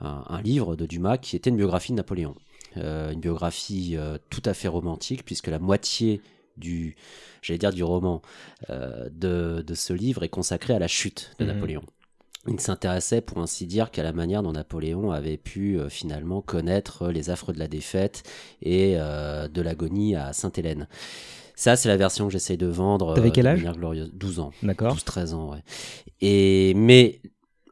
un, 0.00 0.24
un 0.28 0.42
livre 0.42 0.76
de 0.76 0.86
Dumas 0.86 1.18
qui 1.18 1.36
était 1.36 1.50
une 1.50 1.56
biographie 1.56 1.92
de 1.92 1.96
Napoléon. 1.96 2.34
Euh, 2.76 3.10
une 3.12 3.20
biographie 3.20 3.94
euh, 3.96 4.18
tout 4.30 4.42
à 4.44 4.54
fait 4.54 4.68
romantique, 4.68 5.24
puisque 5.24 5.48
la 5.48 5.58
moitié 5.58 6.20
du, 6.56 6.96
j'allais 7.42 7.58
dire 7.58 7.72
du 7.72 7.84
roman, 7.84 8.22
de, 8.70 9.62
de 9.62 9.74
ce 9.74 9.92
livre 9.92 10.22
est 10.22 10.28
consacrée 10.30 10.74
à 10.74 10.78
la 10.78 10.88
chute 10.88 11.32
de 11.38 11.44
Mhm. 11.44 11.52
Napoléon. 11.52 11.82
Il 12.48 12.54
ne 12.54 12.60
s'intéressait 12.60 13.20
pour 13.20 13.38
ainsi 13.38 13.66
dire 13.66 13.90
qu'à 13.90 14.04
la 14.04 14.12
manière 14.12 14.42
dont 14.42 14.52
Napoléon 14.52 15.10
avait 15.10 15.36
pu 15.36 15.78
euh, 15.78 15.88
finalement 15.88 16.40
connaître 16.42 17.08
les 17.08 17.28
affres 17.30 17.52
de 17.52 17.58
la 17.58 17.66
défaite 17.66 18.22
et 18.62 18.94
euh, 18.96 19.48
de 19.48 19.60
l'agonie 19.62 20.14
à 20.14 20.32
Sainte-Hélène. 20.32 20.86
Ça, 21.56 21.74
c'est 21.74 21.88
la 21.88 21.96
version 21.96 22.26
que 22.26 22.32
j'essaye 22.32 22.56
de 22.56 22.66
vendre. 22.66 23.14
T'avais 23.14 23.28
euh, 23.28 23.32
quel 23.34 23.44
de 23.44 23.66
âge 23.66 23.76
glorieuse. 23.76 24.10
12 24.14 24.38
ans. 24.40 24.52
D'accord. 24.62 24.94
12-13 24.96 25.34
ans, 25.34 25.50
ouais. 25.52 25.62
Et, 26.20 26.74
mais, 26.74 27.20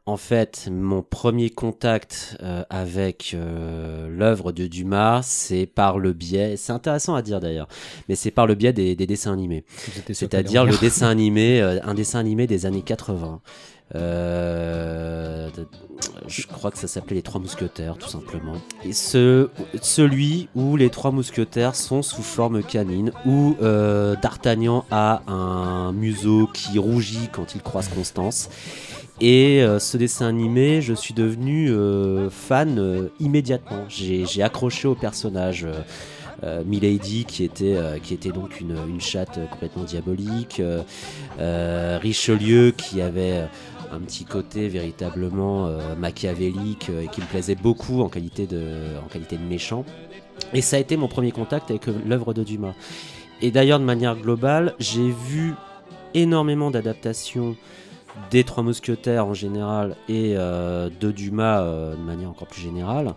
en 0.07 0.17
fait, 0.17 0.69
mon 0.71 1.01
premier 1.01 1.49
contact 1.49 2.37
euh, 2.43 2.63
avec 2.69 3.31
euh, 3.33 4.07
l'œuvre 4.07 4.51
de 4.51 4.67
Dumas, 4.67 5.23
c'est 5.23 5.65
par 5.65 5.97
le 5.97 6.13
biais, 6.13 6.57
c'est 6.57 6.73
intéressant 6.73 7.15
à 7.15 7.23
dire 7.23 7.39
d'ailleurs, 7.39 7.67
mais 8.07 8.13
c'est 8.13 8.29
par 8.29 8.45
le 8.45 8.53
biais 8.53 8.71
des, 8.71 8.95
des 8.95 9.07
dessins 9.07 9.33
animés. 9.33 9.65
C'est-à-dire 10.13 10.63
le 10.63 10.77
dessin 10.77 11.07
animé, 11.07 11.59
euh, 11.59 11.79
un 11.83 11.95
dessin 11.95 12.19
animé 12.19 12.45
des 12.45 12.67
années 12.67 12.83
80. 12.83 13.41
Euh, 13.95 15.49
je 16.27 16.45
crois 16.47 16.71
que 16.71 16.77
ça 16.77 16.87
s'appelait 16.87 17.15
Les 17.15 17.21
Trois 17.21 17.39
Mousquetaires, 17.39 17.97
tout 17.97 18.09
simplement. 18.09 18.55
Et 18.83 18.93
ce, 18.93 19.49
celui 19.81 20.49
où 20.55 20.75
les 20.75 20.89
Trois 20.89 21.11
Mousquetaires 21.11 21.75
sont 21.75 22.01
sous 22.01 22.23
forme 22.23 22.63
canine, 22.63 23.11
où 23.25 23.55
euh, 23.61 24.15
D'Artagnan 24.21 24.85
a 24.91 25.21
un 25.31 25.93
museau 25.93 26.49
qui 26.53 26.79
rougit 26.79 27.29
quand 27.31 27.55
il 27.55 27.61
croise 27.61 27.87
Constance. 27.87 28.49
Et 29.21 29.63
euh, 29.63 29.79
ce 29.79 29.95
dessin 29.97 30.27
animé, 30.27 30.81
je 30.81 30.93
suis 30.93 31.13
devenu 31.13 31.71
fan 32.31 33.09
immédiatement. 33.19 33.85
J'ai 33.87 34.43
accroché 34.43 34.87
au 34.87 34.95
personnage. 34.95 35.67
Milady 36.65 37.23
qui 37.25 37.43
était 37.43 37.77
qui 38.03 38.13
était 38.13 38.29
donc 38.29 38.59
une, 38.59 38.99
chatte 38.99 39.39
complètement 39.49 39.85
diabolique 39.85 40.61
Richelieu 41.39 42.71
qui 42.71 43.01
avait 43.01 43.47
un 43.91 43.99
petit 43.99 44.25
côté 44.25 44.67
véritablement 44.67 45.67
euh, 45.67 45.95
machiavélique 45.95 46.89
euh, 46.89 47.01
et 47.01 47.07
qui 47.07 47.21
me 47.21 47.25
plaisait 47.25 47.55
beaucoup 47.55 48.01
en 48.01 48.09
qualité 48.09 48.47
de 48.47 49.47
méchant. 49.47 49.85
Et 50.53 50.61
ça 50.61 50.77
a 50.77 50.79
été 50.79 50.97
mon 50.97 51.07
premier 51.07 51.31
contact 51.31 51.69
avec 51.69 51.87
euh, 51.87 51.93
l'œuvre 52.05 52.33
de 52.33 52.43
Dumas. 52.43 52.73
Et 53.41 53.51
d'ailleurs 53.51 53.79
de 53.79 53.85
manière 53.85 54.15
globale 54.15 54.75
j'ai 54.79 55.09
vu 55.09 55.53
énormément 56.13 56.71
d'adaptations 56.71 57.55
des 58.31 58.45
Trois 58.45 58.63
Mousquetaires 58.63 59.25
en 59.25 59.33
général 59.33 59.97
et 60.07 60.35
de 60.35 61.11
Dumas 61.11 61.61
de 61.61 62.01
manière 62.01 62.29
encore 62.29 62.47
plus 62.47 62.61
générale 62.61 63.13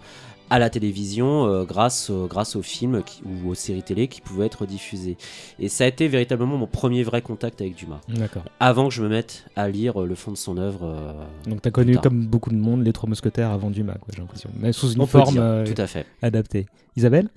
à 0.51 0.59
la 0.59 0.71
télévision 0.71 1.47
euh, 1.47 1.65
grâce, 1.65 2.11
grâce 2.11 2.57
aux 2.57 2.63
films 2.63 3.03
qui- 3.03 3.23
ou 3.25 3.49
aux 3.51 3.55
séries 3.55 3.83
télé 3.83 4.09
qui 4.09 4.21
pouvaient 4.21 4.47
être 4.47 4.67
diffusées. 4.67 5.17
Et 5.59 5.69
ça 5.69 5.85
a 5.85 5.87
été 5.87 6.09
véritablement 6.09 6.57
mon 6.57 6.67
premier 6.67 7.03
vrai 7.03 7.23
contact 7.23 7.61
avec 7.61 7.75
Dumas, 7.75 8.01
D'accord. 8.09 8.45
avant 8.61 8.89
que 8.89 8.95
je 8.95 9.03
me 9.03 9.09
mette 9.09 9.45
à 9.57 9.69
lire 9.69 10.03
euh, 10.03 10.07
le 10.07 10.15
fond 10.15 10.31
de 10.33 10.37
son 10.37 10.57
œuvre. 10.59 10.85
euh, 10.85 11.13
Donc 11.51 11.63
t'as 11.63 11.71
connu 11.71 11.93
Putain. 11.93 12.03
comme 12.03 12.27
beaucoup 12.27 12.51
de 12.51 12.57
monde 12.57 12.83
les 12.85 12.93
trois 12.93 13.09
mousquetaires 13.09 13.51
avant 13.51 13.71
Dumas, 13.71 13.95
quoi, 13.95 14.09
j'ai 14.15 14.21
l'impression. 14.21 14.51
Mais 14.59 14.73
sous 14.73 14.93
une 14.93 15.01
on 15.03 15.07
forme 15.07 15.33
dire, 15.35 15.43
euh, 15.43 15.65
tout 15.67 15.81
à 15.81 15.87
fait. 15.87 16.07
adaptée. 16.23 16.67
Isabelle? 16.97 17.29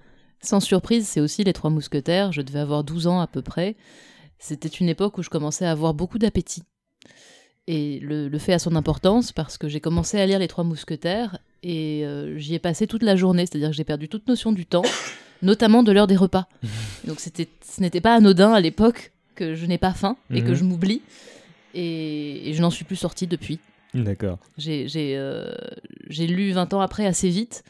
Sans 0.44 0.60
surprise, 0.60 1.08
c'est 1.08 1.22
aussi 1.22 1.44
Les 1.44 1.54
Trois 1.54 1.70
Mousquetaires. 1.70 2.32
Je 2.32 2.42
devais 2.42 2.60
avoir 2.60 2.84
12 2.84 3.06
ans 3.08 3.20
à 3.20 3.28
peu 3.28 3.44
près. 3.44 3.76
C'était 4.40 4.70
une 4.70 4.90
époque 4.90 5.20
où 5.20 5.22
je 5.22 5.30
commençais 5.30 5.66
à 5.66 5.72
avoir 5.72 5.94
beaucoup 5.94 6.18
d'appétit. 6.18 6.64
Et 7.68 8.00
le, 8.00 8.28
le 8.28 8.38
fait 8.40 8.54
a 8.54 8.58
son 8.60 8.76
importance 8.76 9.32
parce 9.32 9.60
que 9.60 9.68
j'ai 9.70 9.80
commencé 9.80 10.20
à 10.20 10.26
lire 10.26 10.40
Les 10.40 10.48
Trois 10.48 10.64
Mousquetaires 10.64 11.38
Et 11.64 12.06
euh, 12.06 12.38
j'y 12.38 12.56
ai 12.56 12.60
passé 12.60 12.88
toute 12.88 13.04
la 13.04 13.16
journée, 13.16 13.46
c'est-à-dire 13.46 13.70
que 13.70 13.76
j'ai 13.76 13.84
perdu 13.84 14.08
toute 14.10 14.28
notion 14.28 14.52
du 14.52 14.66
temps, 14.66 14.82
notamment 15.42 15.84
de 15.84 15.92
l'heure 15.92 16.08
des 16.08 16.16
repas. 16.16 16.48
Donc 17.08 17.20
c'était, 17.20 17.48
ce 17.64 17.82
n'était 17.82 18.02
pas 18.02 18.16
anodin 18.16 18.54
à 18.54 18.60
l'époque 18.60 19.12
que 19.36 19.56
je 19.56 19.66
n'ai 19.66 19.78
pas 19.78 19.94
faim 19.94 20.18
et 20.34 20.42
que 20.42 20.50
Mhm. 20.50 20.56
je 20.56 20.64
m'oublie. 20.64 21.02
Et, 21.74 22.50
et 22.50 22.54
je 22.54 22.62
n'en 22.62 22.70
suis 22.70 22.84
plus 22.84 22.96
sortie 22.98 23.28
depuis. 23.28 23.60
D'accord. 23.94 24.40
J'ai, 24.58 24.88
j'ai, 24.88 25.16
euh, 25.18 25.52
j'ai 26.10 26.28
lu 26.28 26.52
20 26.52 26.74
ans 26.74 26.82
après 26.82 27.06
assez 27.06 27.30
vite. 27.30 27.64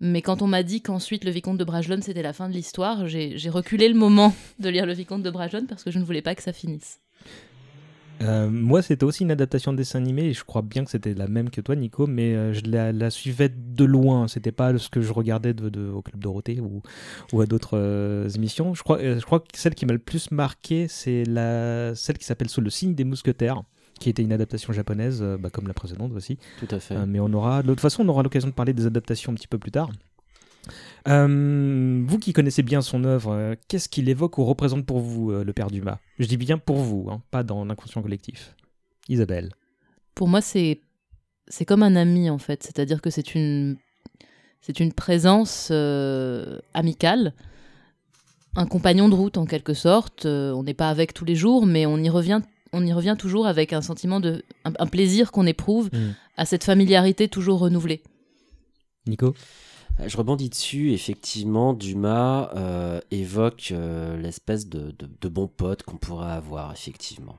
Mais 0.00 0.20
quand 0.22 0.42
on 0.42 0.46
m'a 0.48 0.62
dit 0.64 0.80
qu'ensuite 0.80 1.22
le 1.24 1.30
Vicomte 1.30 1.58
de 1.58 1.64
Bragelonne 1.64 2.02
c'était 2.02 2.22
la 2.22 2.32
fin 2.32 2.48
de 2.48 2.54
l'histoire, 2.54 3.06
j'ai, 3.06 3.38
j'ai 3.38 3.50
reculé 3.50 3.88
le 3.88 3.94
moment 3.94 4.34
de 4.58 4.68
lire 4.68 4.84
le 4.86 4.94
Vicomte 4.94 5.22
de 5.22 5.30
Bragelonne 5.30 5.66
parce 5.66 5.84
que 5.84 5.90
je 5.92 5.98
ne 6.00 6.04
voulais 6.04 6.22
pas 6.22 6.34
que 6.34 6.42
ça 6.42 6.52
finisse. 6.52 6.98
Euh, 8.22 8.48
moi, 8.50 8.82
c'était 8.82 9.04
aussi 9.04 9.22
une 9.24 9.30
adaptation 9.30 9.72
de 9.72 9.76
dessin 9.78 9.98
animé 9.98 10.24
et 10.26 10.32
je 10.32 10.44
crois 10.44 10.62
bien 10.62 10.84
que 10.84 10.90
c'était 10.90 11.14
la 11.14 11.26
même 11.26 11.50
que 11.50 11.60
toi, 11.60 11.76
Nico, 11.76 12.06
mais 12.06 12.34
euh, 12.34 12.52
je 12.52 12.62
la, 12.70 12.92
la 12.92 13.10
suivais 13.10 13.48
de 13.50 13.84
loin. 13.84 14.28
C'était 14.28 14.52
pas 14.52 14.76
ce 14.78 14.88
que 14.88 15.00
je 15.00 15.12
regardais 15.12 15.54
de, 15.54 15.68
de- 15.68 15.88
au 15.88 16.02
Club 16.02 16.20
Dorothée 16.20 16.60
ou, 16.60 16.82
ou 17.32 17.40
à 17.40 17.46
d'autres 17.46 17.76
euh, 17.78 18.28
émissions. 18.30 18.74
Je 18.74 18.82
crois, 18.82 18.98
je 19.02 19.24
crois 19.24 19.40
que 19.40 19.46
celle 19.54 19.74
qui 19.74 19.86
m'a 19.86 19.92
le 19.92 19.98
plus 19.98 20.30
marqué, 20.30 20.86
c'est 20.88 21.24
la, 21.24 21.94
celle 21.94 22.18
qui 22.18 22.24
s'appelle 22.24 22.48
Sous 22.48 22.60
le 22.60 22.70
signe 22.70 22.94
des 22.94 23.04
mousquetaires, 23.04 23.62
qui 23.98 24.08
était 24.10 24.22
une 24.22 24.32
adaptation 24.32 24.72
japonaise, 24.72 25.22
bah, 25.40 25.50
comme 25.50 25.66
la 25.68 25.74
précédente 25.74 26.12
aussi. 26.12 26.38
Tout 26.58 26.74
à 26.74 26.78
fait. 26.80 26.96
Mais 27.06 27.20
on 27.20 27.32
aura, 27.32 27.62
de 27.62 27.68
toute 27.68 27.80
façon, 27.80 28.04
on 28.04 28.08
aura 28.08 28.22
l'occasion 28.22 28.48
de 28.48 28.54
parler 28.54 28.72
des 28.72 28.86
adaptations 28.86 29.32
un 29.32 29.34
petit 29.34 29.48
peu 29.48 29.58
plus 29.58 29.70
tard. 29.70 29.90
Euh, 31.08 32.02
vous 32.06 32.18
qui 32.18 32.32
connaissez 32.32 32.62
bien 32.62 32.80
son 32.82 33.04
œuvre, 33.04 33.32
euh, 33.32 33.54
qu'est-ce 33.68 33.88
qu'il 33.88 34.08
évoque 34.08 34.38
ou 34.38 34.44
représente 34.44 34.86
pour 34.86 35.00
vous, 35.00 35.32
euh, 35.32 35.44
le 35.44 35.52
Père 35.52 35.70
Dumas? 35.70 35.98
Je 36.18 36.26
dis 36.26 36.36
bien 36.36 36.58
pour 36.58 36.76
vous, 36.76 37.08
hein, 37.10 37.22
pas 37.30 37.42
dans 37.42 37.64
l'inconscient 37.64 38.02
collectif. 38.02 38.54
Isabelle. 39.08 39.50
Pour 40.14 40.28
moi, 40.28 40.40
c'est 40.40 40.80
c'est 41.48 41.64
comme 41.64 41.82
un 41.82 41.96
ami 41.96 42.30
en 42.30 42.38
fait, 42.38 42.62
c'est-à-dire 42.62 43.02
que 43.02 43.10
c'est 43.10 43.34
une 43.34 43.76
c'est 44.60 44.78
une 44.78 44.92
présence 44.92 45.72
amicale, 46.72 47.34
un 48.54 48.66
compagnon 48.66 49.08
de 49.08 49.14
route 49.14 49.36
en 49.38 49.44
quelque 49.44 49.74
sorte. 49.74 50.24
On 50.26 50.62
n'est 50.62 50.72
pas 50.74 50.88
avec 50.88 51.14
tous 51.14 51.24
les 51.24 51.34
jours, 51.34 51.66
mais 51.66 51.84
on 51.84 51.98
y 51.98 52.08
revient 52.08 52.42
on 52.72 52.86
y 52.86 52.92
revient 52.92 53.16
toujours 53.18 53.46
avec 53.48 53.72
un 53.72 53.82
sentiment 53.82 54.20
de 54.20 54.44
un, 54.64 54.72
un 54.78 54.86
plaisir 54.86 55.32
qu'on 55.32 55.46
éprouve 55.46 55.90
Mm. 55.92 56.14
à 56.36 56.46
cette 56.46 56.64
familiarité 56.64 57.28
toujours 57.28 57.58
renouvelée. 57.58 58.02
Nico? 59.08 59.34
Je 59.98 60.16
rebondis 60.16 60.48
dessus, 60.48 60.92
effectivement, 60.92 61.74
Dumas 61.74 62.50
euh, 62.56 63.00
évoque 63.10 63.68
euh, 63.72 64.16
l'espèce 64.16 64.66
de, 64.66 64.90
de, 64.92 65.08
de 65.20 65.28
bon 65.28 65.46
pote 65.46 65.82
qu'on 65.82 65.96
pourrait 65.96 66.32
avoir, 66.32 66.72
effectivement. 66.72 67.38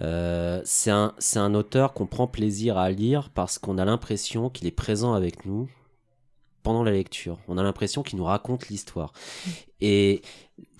Euh, 0.00 0.62
c'est 0.64 0.90
un, 0.90 1.12
c'est 1.18 1.38
un 1.38 1.54
auteur 1.54 1.92
qu'on 1.92 2.06
prend 2.06 2.26
plaisir 2.26 2.78
à 2.78 2.90
lire 2.90 3.30
parce 3.30 3.58
qu'on 3.58 3.78
a 3.78 3.84
l'impression 3.84 4.48
qu'il 4.48 4.66
est 4.66 4.72
présent 4.72 5.12
avec 5.12 5.44
nous 5.44 5.68
pendant 6.62 6.82
la 6.82 6.92
lecture. 6.92 7.38
On 7.48 7.58
a 7.58 7.62
l'impression 7.62 8.02
qu'il 8.02 8.18
nous 8.18 8.24
raconte 8.24 8.68
l'histoire. 8.68 9.12
Et 9.80 10.22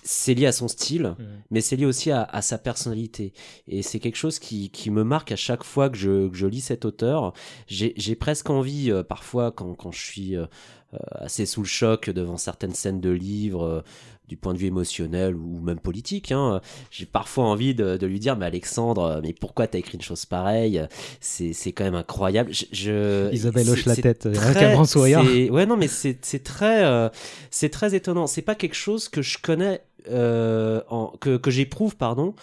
c'est 0.03 0.33
lié 0.33 0.45
à 0.45 0.51
son 0.51 0.67
style, 0.67 1.15
mais 1.51 1.61
c'est 1.61 1.75
lié 1.75 1.85
aussi 1.85 2.11
à, 2.11 2.23
à 2.23 2.41
sa 2.41 2.57
personnalité. 2.57 3.33
Et 3.67 3.81
c'est 3.81 3.99
quelque 3.99 4.15
chose 4.15 4.39
qui, 4.39 4.69
qui 4.69 4.89
me 4.91 5.03
marque 5.03 5.31
à 5.31 5.35
chaque 5.35 5.63
fois 5.63 5.89
que 5.89 5.97
je, 5.97 6.27
que 6.29 6.35
je 6.35 6.47
lis 6.47 6.61
cet 6.61 6.85
auteur. 6.85 7.33
J'ai 7.67 8.15
presque 8.15 8.49
envie, 8.49 8.91
euh, 8.91 9.03
parfois, 9.03 9.51
quand, 9.51 9.73
quand 9.75 9.91
je 9.91 10.01
suis 10.01 10.35
euh, 10.35 10.45
euh, 10.93 10.97
assez 11.11 11.45
sous 11.45 11.61
le 11.61 11.67
choc 11.67 12.09
devant 12.09 12.37
certaines 12.37 12.73
scènes 12.73 13.01
de 13.01 13.09
livres, 13.09 13.83
du 14.29 14.37
point 14.37 14.53
de 14.53 14.59
vue 14.59 14.67
émotionnel 14.67 15.35
ou 15.35 15.59
même 15.59 15.79
politique, 15.79 16.31
hein, 16.31 16.61
j'ai 16.91 17.05
parfois 17.05 17.45
envie 17.45 17.73
de, 17.75 17.97
de 17.97 18.07
lui 18.07 18.19
dire, 18.19 18.37
mais 18.37 18.45
Alexandre, 18.45 19.19
mais 19.23 19.33
pourquoi 19.33 19.67
t'as 19.67 19.79
écrit 19.79 19.95
une 19.97 20.01
chose 20.03 20.25
pareille? 20.25 20.81
C'est 21.19 21.51
c'est 21.51 21.71
quand 21.73 21.83
même 21.83 21.95
incroyable. 21.95 22.53
Je, 22.53 22.65
je- 22.71 23.33
Isabelle 23.33 23.69
hoche 23.69 23.85
la 23.85 23.95
tête 23.95 24.27
euh, 24.27 24.33
avec 24.39 24.55
très- 24.55 24.65
un 24.71 24.73
grand 24.73 24.85
sourire. 24.85 25.21
c'est- 25.25 25.49
Ouais, 25.49 25.65
non, 25.65 25.75
mais 25.75 25.87
c'est 25.87 26.19
c'est 26.23 26.43
très, 26.43 26.85
euh, 26.85 27.09
c'est 27.51 27.69
très 27.69 27.95
étonnant. 27.95 28.27
C'est 28.27 28.41
pas 28.43 28.55
quelque 28.55 28.75
chose 28.75 29.09
que 29.09 29.21
je 29.21 29.37
connais, 29.41 29.81
euh, 30.09 30.81
en, 30.89 31.07
que, 31.19 31.35
que 31.37 31.51
j'éprouve, 31.51 31.95
pardon, 31.97 32.35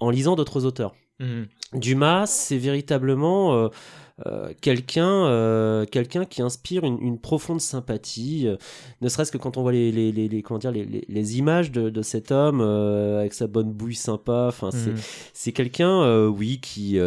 en 0.00 0.10
lisant 0.10 0.36
d'autres 0.36 0.64
auteurs. 0.64 0.94
Mhm. 1.20 1.46
Dumas, 1.74 2.26
c'est 2.26 2.58
véritablement 2.58 3.54
euh, 3.54 3.68
euh, 4.26 4.52
quelqu'un 4.60 5.26
euh, 5.26 5.84
quelqu'un 5.86 6.24
qui 6.24 6.42
inspire 6.42 6.84
une, 6.84 6.98
une 7.00 7.18
profonde 7.18 7.60
sympathie, 7.60 8.46
euh, 8.46 8.56
ne 9.00 9.08
serait-ce 9.08 9.32
que 9.32 9.38
quand 9.38 9.56
on 9.56 9.62
voit 9.62 9.72
les, 9.72 9.90
les, 9.90 10.12
les, 10.12 10.28
les- 10.28 10.42
comment 10.42 10.58
dire, 10.58 10.70
les, 10.72 11.38
images 11.38 11.72
de, 11.72 11.90
de 11.90 12.02
cet 12.02 12.30
homme 12.30 12.60
avec 12.60 13.32
sa 13.34 13.46
bonne 13.46 13.72
bouille 13.72 13.94
sympa. 13.94 14.46
Enfin, 14.48 14.70
c'est 14.70 14.92
c'est 15.32 15.52
quelqu'un, 15.52 16.26
oui, 16.28 16.58
qui, 16.60 16.98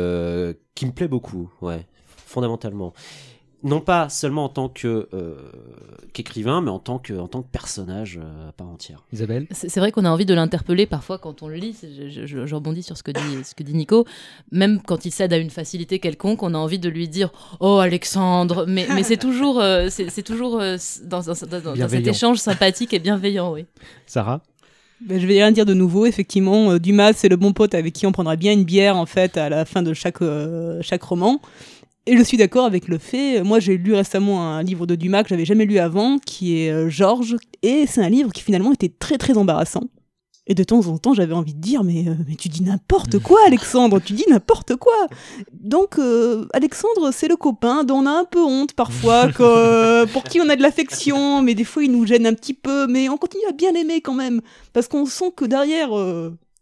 qui 0.75 0.85
me 0.85 0.91
plaît 0.91 1.07
beaucoup, 1.07 1.51
ouais, 1.61 1.85
fondamentalement. 2.07 2.93
Non 3.65 3.81
pas 3.81 4.07
seulement 4.09 4.45
en 4.45 4.49
tant 4.49 4.69
que 4.69 5.09
euh, 5.13 5.35
qu'écrivain, 6.13 6.61
mais 6.61 6.69
en 6.69 6.79
tant 6.79 6.99
que, 6.99 7.13
en 7.13 7.27
tant 7.27 7.41
que 7.41 7.49
personnage 7.51 8.19
euh, 8.23 8.49
à 8.49 8.51
part 8.51 8.67
entière. 8.67 9.03
Isabelle 9.11 9.47
C'est 9.51 9.69
c'est 9.69 9.79
vrai 9.79 9.91
qu'on 9.91 10.05
a 10.05 10.09
envie 10.09 10.25
de 10.25 10.33
l'interpeller 10.33 10.85
parfois 10.85 11.17
quand 11.17 11.41
on 11.43 11.47
le 11.47 11.55
lit. 11.55 11.75
Je, 11.81 12.07
je- 12.09 12.25
je- 12.25 12.45
je 12.45 12.55
rebondis 12.55 12.83
sur 12.83 12.95
ce 12.97 13.03
que, 13.03 13.11
dit, 13.11 13.43
ce 13.43 13.55
que 13.55 13.63
dit 13.63 13.73
Nico. 13.73 14.05
Même 14.51 14.81
quand 14.85 15.05
il 15.05 15.11
cède 15.11 15.33
à 15.33 15.37
une 15.37 15.49
facilité 15.49 15.99
quelconque, 15.99 16.43
on 16.43 16.53
a 16.53 16.57
envie 16.57 16.79
de 16.79 16.89
lui 16.89 17.07
dire 17.09 17.31
Oh 17.59 17.77
Alexandre 17.79 18.65
Mais, 18.67 18.87
mais 18.93 19.03
c'est 19.03 19.17
toujours, 19.17 19.59
euh, 19.59 19.87
c'est 19.89 20.09
c'est 20.09 20.23
toujours 20.23 20.61
euh, 20.61 20.77
dans, 21.03 21.21
dans- 21.21 21.23
dans- 21.25 21.33
dans 21.33 21.35
cet 21.65 21.73
Bienveillant. 21.73 22.11
échange 22.11 22.37
sympathique 22.37 22.93
et 22.93 22.99
bienveillant. 22.99 23.51
Oui. 23.51 23.65
Sarah 24.05 24.41
Ben, 25.01 25.19
je 25.19 25.27
vais 25.27 25.33
rien 25.33 25.51
dire 25.51 25.65
de 25.65 25.73
nouveau. 25.73 26.05
Effectivement, 26.05 26.77
Dumas, 26.77 27.13
c'est 27.13 27.27
le 27.29 27.35
bon 27.35 27.51
pote 27.51 27.73
avec 27.75 27.93
qui 27.93 28.05
on 28.07 28.11
prendra 28.13 28.35
bien 28.37 28.53
une 28.53 28.63
bière 28.63 28.95
en 28.95 29.05
fait 29.05 29.37
à 29.37 29.49
la 29.49 29.65
fin 29.65 29.81
de 29.83 29.93
chaque, 29.93 30.21
euh, 30.21 30.79
chaque 30.81 31.03
roman. 31.03 31.41
Et 32.07 32.17
je 32.17 32.21
suis 32.21 32.37
d'accord 32.37 32.65
avec 32.65 32.87
le 32.87 32.99
fait. 32.99 33.41
Moi, 33.41 33.59
j'ai 33.59 33.77
lu 33.77 33.93
récemment 33.93 34.47
un 34.47 34.61
livre 34.61 34.85
de 34.85 34.93
Dumas 34.95 35.23
que 35.23 35.29
j'avais 35.29 35.45
jamais 35.45 35.65
lu 35.65 35.79
avant, 35.79 36.19
qui 36.19 36.59
est 36.59 36.71
euh, 36.71 36.87
Georges, 36.87 37.35
et 37.63 37.87
c'est 37.87 38.01
un 38.01 38.09
livre 38.09 38.31
qui 38.31 38.43
finalement 38.43 38.71
était 38.73 38.89
très 38.89 39.17
très 39.17 39.37
embarrassant. 39.37 39.85
Et 40.47 40.53
de 40.53 40.63
temps 40.63 40.85
en 40.85 40.99
temps, 40.99 41.15
j'avais 41.15 41.33
envie 41.33 41.55
de 41.55 41.59
dire, 41.59 41.83
mais, 41.83 42.07
euh, 42.07 42.13
mais 42.27 42.35
tu 42.35 42.47
dis 42.47 42.61
n'importe 42.61 43.17
quoi, 43.17 43.39
Alexandre, 43.47 43.99
tu 43.99 44.13
dis 44.13 44.25
n'importe 44.29 44.75
quoi. 44.75 45.07
Donc, 45.51 45.97
euh, 45.97 46.45
Alexandre, 46.53 47.09
c'est 47.11 47.27
le 47.27 47.37
copain 47.37 47.83
dont 47.83 47.95
on 47.95 48.05
a 48.05 48.11
un 48.11 48.25
peu 48.25 48.43
honte 48.43 48.73
parfois, 48.73 49.31
que, 49.31 50.05
pour 50.05 50.25
qui 50.25 50.39
on 50.39 50.47
a 50.47 50.55
de 50.55 50.61
l'affection, 50.61 51.41
mais 51.41 51.55
des 51.55 51.63
fois 51.63 51.83
il 51.83 51.91
nous 51.91 52.05
gêne 52.05 52.27
un 52.27 52.35
petit 52.35 52.53
peu, 52.53 52.85
mais 52.85 53.09
on 53.09 53.17
continue 53.17 53.45
à 53.49 53.51
bien 53.51 53.71
l'aimer 53.71 54.01
quand 54.01 54.13
même, 54.13 54.41
parce 54.73 54.87
qu'on 54.87 55.07
sent 55.07 55.31
que 55.35 55.45
derrière 55.45 55.89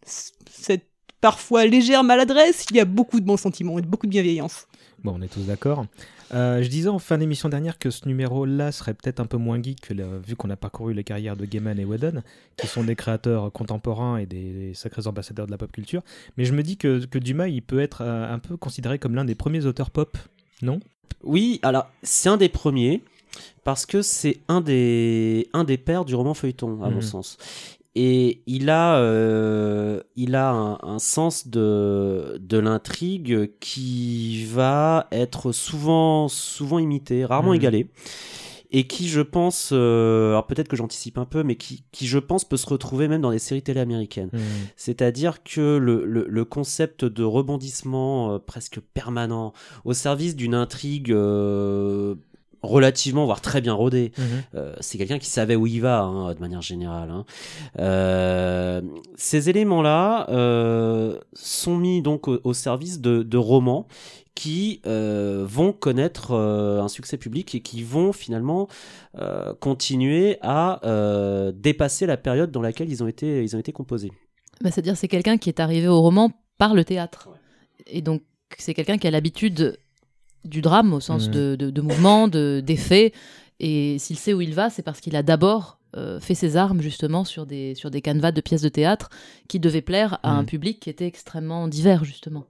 cette 0.06 0.86
parfois 1.24 1.66
légère 1.66 2.04
maladresse, 2.04 2.66
il 2.70 2.76
y 2.76 2.82
a 2.82 2.86
beaucoup 2.86 3.22
de 3.22 3.26
bons 3.26 3.38
sentiments 3.38 3.80
et 3.80 3.82
beaucoup 3.82 4.08
de 4.08 4.12
bienveillance. 4.12 4.68
Bon, 5.04 5.16
on 5.18 5.22
est 5.22 5.28
tous 5.28 5.42
d'accord. 5.46 5.86
Euh, 6.34 6.64
je 6.64 6.70
disais 6.70 6.88
en 6.88 6.98
fin 6.98 7.18
d'émission 7.18 7.50
dernière 7.50 7.78
que 7.78 7.90
ce 7.90 8.08
numéro-là 8.08 8.72
serait 8.72 8.94
peut-être 8.94 9.20
un 9.20 9.26
peu 9.26 9.36
moins 9.38 9.62
geek, 9.62 9.82
que 9.82 9.94
le- 9.94 10.20
vu 10.26 10.36
qu'on 10.38 10.50
a 10.50 10.56
parcouru 10.56 10.94
les 10.94 11.04
carrières 11.04 11.36
de 11.36 11.46
Gaiman 11.46 11.78
et 11.78 11.84
Whedon, 11.86 12.22
qui 12.56 12.68
sont 12.68 12.84
des 12.86 12.96
créateurs 12.96 13.52
contemporains 13.52 14.18
et 14.18 14.26
des, 14.26 14.54
des 14.54 14.74
sacrés 14.74 15.06
ambassadeurs 15.06 15.46
de 15.46 15.52
la 15.52 15.58
pop 15.58 15.72
culture. 15.72 16.02
Mais 16.38 16.46
je 16.46 16.54
me 16.54 16.64
dis 16.64 16.78
que, 16.78 17.04
que 17.06 17.20
Dumas, 17.20 17.48
il 17.50 17.62
peut 17.62 17.80
être 17.82 18.02
euh, 18.02 18.34
un 18.34 18.40
peu 18.40 18.56
considéré 18.56 18.98
comme 18.98 19.14
l'un 19.14 19.26
des 19.26 19.36
premiers 19.36 19.66
auteurs 19.66 19.92
pop, 19.92 20.18
non? 20.62 20.80
Oui, 21.24 21.60
alors 21.64 21.88
c'est 22.02 22.30
un 22.30 22.38
des 22.38 22.50
premiers 22.50 23.04
parce 23.66 23.86
que 23.86 24.02
c'est 24.02 24.40
un 24.48 24.62
des 24.62 25.48
un 25.54 25.64
des 25.66 25.78
pères 25.78 26.06
du 26.06 26.16
roman 26.16 26.34
feuilleton 26.34 26.82
à 26.84 26.90
mon 26.90 27.02
sens. 27.02 27.38
Et 27.96 28.42
il 28.48 28.70
a 28.72 28.98
euh, 28.98 30.02
il 30.16 30.34
a 30.36 30.50
un, 30.52 30.80
un 30.82 30.98
sens 31.00 31.48
de 31.48 32.38
de 32.42 32.58
l'intrigue 32.58 33.52
qui 33.60 34.46
va 34.46 35.08
être 35.12 35.52
souvent 35.52 36.28
souvent 36.28 36.80
imité, 36.80 37.24
rarement 37.26 37.52
Mhm. 37.52 37.56
égalé. 37.58 37.88
Et 38.76 38.88
qui, 38.88 39.08
je 39.08 39.22
pense, 39.22 39.70
euh, 39.72 40.30
alors 40.32 40.48
peut-être 40.48 40.68
que 40.68 40.76
j'anticipe 40.76 41.20
un 41.20 41.26
peu, 41.26 41.44
mais 41.44 41.58
qui, 41.58 41.84
qui, 41.92 42.08
je 42.08 42.18
pense, 42.18 42.44
peut 42.44 42.58
se 42.58 42.66
retrouver 42.66 43.08
même 43.08 43.22
dans 43.22 43.30
des 43.30 43.38
séries 43.38 43.62
télé 43.62 43.80
américaines. 43.80 44.32
C'est-à-dire 44.76 45.44
que 45.44 45.78
le, 45.78 46.04
le, 46.06 46.26
le 46.28 46.46
concept 46.46 47.06
de 47.06 47.24
rebondissement 47.24 48.34
euh, 48.34 48.40
presque 48.40 48.80
permanent 48.96 49.54
au 49.86 49.94
service 49.94 50.36
d'une 50.36 50.56
intrigue 50.56 51.14
relativement, 52.64 53.26
voire 53.26 53.42
très 53.42 53.62
bien 53.62 53.74
rodée, 53.74 54.12
euh, 54.56 54.74
c'est 54.80 54.98
quelqu'un 54.98 55.20
qui 55.20 55.30
savait 55.30 55.56
où 55.56 55.68
il 55.68 55.82
va, 55.82 56.02
hein, 56.02 56.34
de 56.34 56.40
manière 56.40 56.62
générale. 56.62 57.12
hein. 57.12 57.26
Euh, 57.80 58.82
ces 59.16 59.50
éléments-là 59.50 60.30
euh, 60.30 61.20
sont 61.34 61.78
mis 61.78 62.02
donc 62.02 62.28
au, 62.28 62.40
au 62.44 62.54
service 62.54 63.02
de, 63.02 63.22
de 63.22 63.38
romans 63.38 63.86
qui 64.36 64.82
euh, 64.88 65.46
vont 65.48 65.74
connaître 65.74 66.32
euh, 66.32 66.82
un 66.82 66.88
succès 66.88 67.18
public 67.18 67.54
et 67.54 67.60
qui 67.60 67.84
vont 67.84 68.14
finalement 68.14 68.68
euh, 69.20 69.54
continuer 69.60 70.38
à 70.42 70.80
euh, 70.88 71.52
dépasser 71.54 72.08
la 72.08 72.18
période 72.18 72.50
dans 72.50 72.62
laquelle 72.62 72.90
ils 72.90 73.04
ont 73.04 73.08
été, 73.08 73.44
ils 73.44 73.56
ont 73.56 73.60
été 73.60 73.72
composés. 73.72 74.12
Bah, 74.62 74.72
C'est-à-dire 74.72 74.98
c'est 74.98 75.08
quelqu'un 75.08 75.38
qui 75.38 75.50
est 75.50 75.60
arrivé 75.60 75.88
au 75.88 76.02
roman 76.02 76.32
par 76.58 76.74
le 76.74 76.84
théâtre. 76.84 77.30
Et 77.86 78.02
donc 78.02 78.24
c'est 78.58 78.74
quelqu'un 78.74 78.98
qui 78.98 79.08
a 79.08 79.12
l'habitude 79.12 79.78
du 80.46 80.62
drame 80.62 80.94
au 80.94 81.00
sens 81.00 81.28
Mhm. 81.28 81.34
de, 81.34 81.56
de, 81.58 81.70
de 81.70 81.82
mouvement, 81.82 82.28
de- 82.28 82.62
d'effet. 82.66 83.14
Et 83.60 83.98
s'il 84.00 84.18
sait 84.18 84.34
où 84.34 84.42
il 84.42 84.54
va, 84.54 84.70
c'est 84.70 84.82
parce 84.84 85.00
qu'il 85.00 85.16
a 85.16 85.24
d'abord 85.24 85.80
euh, 85.96 86.20
fait 86.20 86.34
ses 86.34 86.58
armes 86.58 86.82
justement 86.82 87.24
sur 87.24 87.46
des, 87.46 87.76
sur 87.76 87.92
des 87.92 88.02
canevas 88.02 88.32
de 88.32 88.42
pièces 88.42 88.64
de 88.64 88.70
théâtre 88.70 89.10
qui 89.48 89.60
devaient 89.60 89.84
plaire 89.84 90.18
à 90.24 90.32
un 90.32 90.42
Mhm. 90.42 90.48
public 90.48 90.80
qui 90.80 90.90
était 90.90 91.06
extrêmement 91.06 91.68
divers 91.68 92.04
justement. 92.04 92.46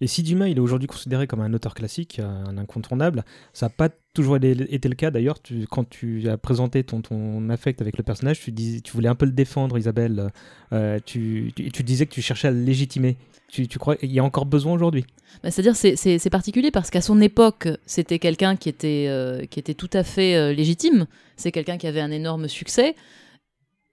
Et 0.00 0.08
si 0.08 0.24
Dumas 0.24 0.48
il 0.48 0.56
est 0.56 0.60
aujourd'hui 0.60 0.88
considéré 0.88 1.28
comme 1.28 1.40
un 1.42 1.54
auteur 1.54 1.74
classique, 1.74 2.18
un 2.18 2.58
incontournable, 2.58 3.24
ça 3.52 3.66
n'a 3.66 3.70
pas 3.70 3.88
toujours 4.14 4.34
été 4.34 4.88
le 4.88 4.94
cas. 4.96 5.12
D'ailleurs, 5.12 5.36
quand 5.70 5.88
tu 5.88 6.28
as 6.28 6.36
présenté 6.36 6.82
ton, 6.82 7.02
ton 7.02 7.48
affect 7.50 7.80
avec 7.80 7.96
le 7.98 8.02
personnage, 8.02 8.40
tu, 8.40 8.50
dis, 8.50 8.82
tu 8.82 8.90
voulais 8.94 9.08
un 9.08 9.14
peu 9.14 9.26
le 9.26 9.30
défendre, 9.32 9.78
Isabelle. 9.78 10.30
Euh, 10.72 10.98
tu, 11.06 11.52
tu, 11.54 11.84
disais 11.84 12.06
que 12.06 12.12
tu 12.12 12.20
cherchais 12.20 12.48
à 12.48 12.50
le 12.50 12.64
légitimer. 12.64 13.16
Tu, 13.52 13.68
tu 13.68 13.78
crois 13.78 13.96
qu'il 13.96 14.10
y 14.10 14.18
a 14.18 14.24
encore 14.24 14.46
besoin 14.46 14.72
aujourd'hui 14.72 15.04
bah, 15.42 15.50
C'est-à-dire, 15.50 15.76
c'est 15.76 16.30
particulier 16.30 16.70
parce 16.70 16.90
qu'à 16.90 17.02
son 17.02 17.20
époque, 17.20 17.68
c'était 17.84 18.18
quelqu'un 18.18 18.56
qui, 18.56 18.68
était 18.68 19.06
euh, 19.08 19.44
qui 19.46 19.60
était 19.60 19.74
tout 19.74 19.90
à 19.92 20.02
fait 20.02 20.54
légitime. 20.54 21.06
C'est 21.36 21.52
quelqu'un 21.52 21.76
qui 21.76 21.86
avait 21.86 22.00
un 22.00 22.10
énorme 22.10 22.48
succès 22.48 22.96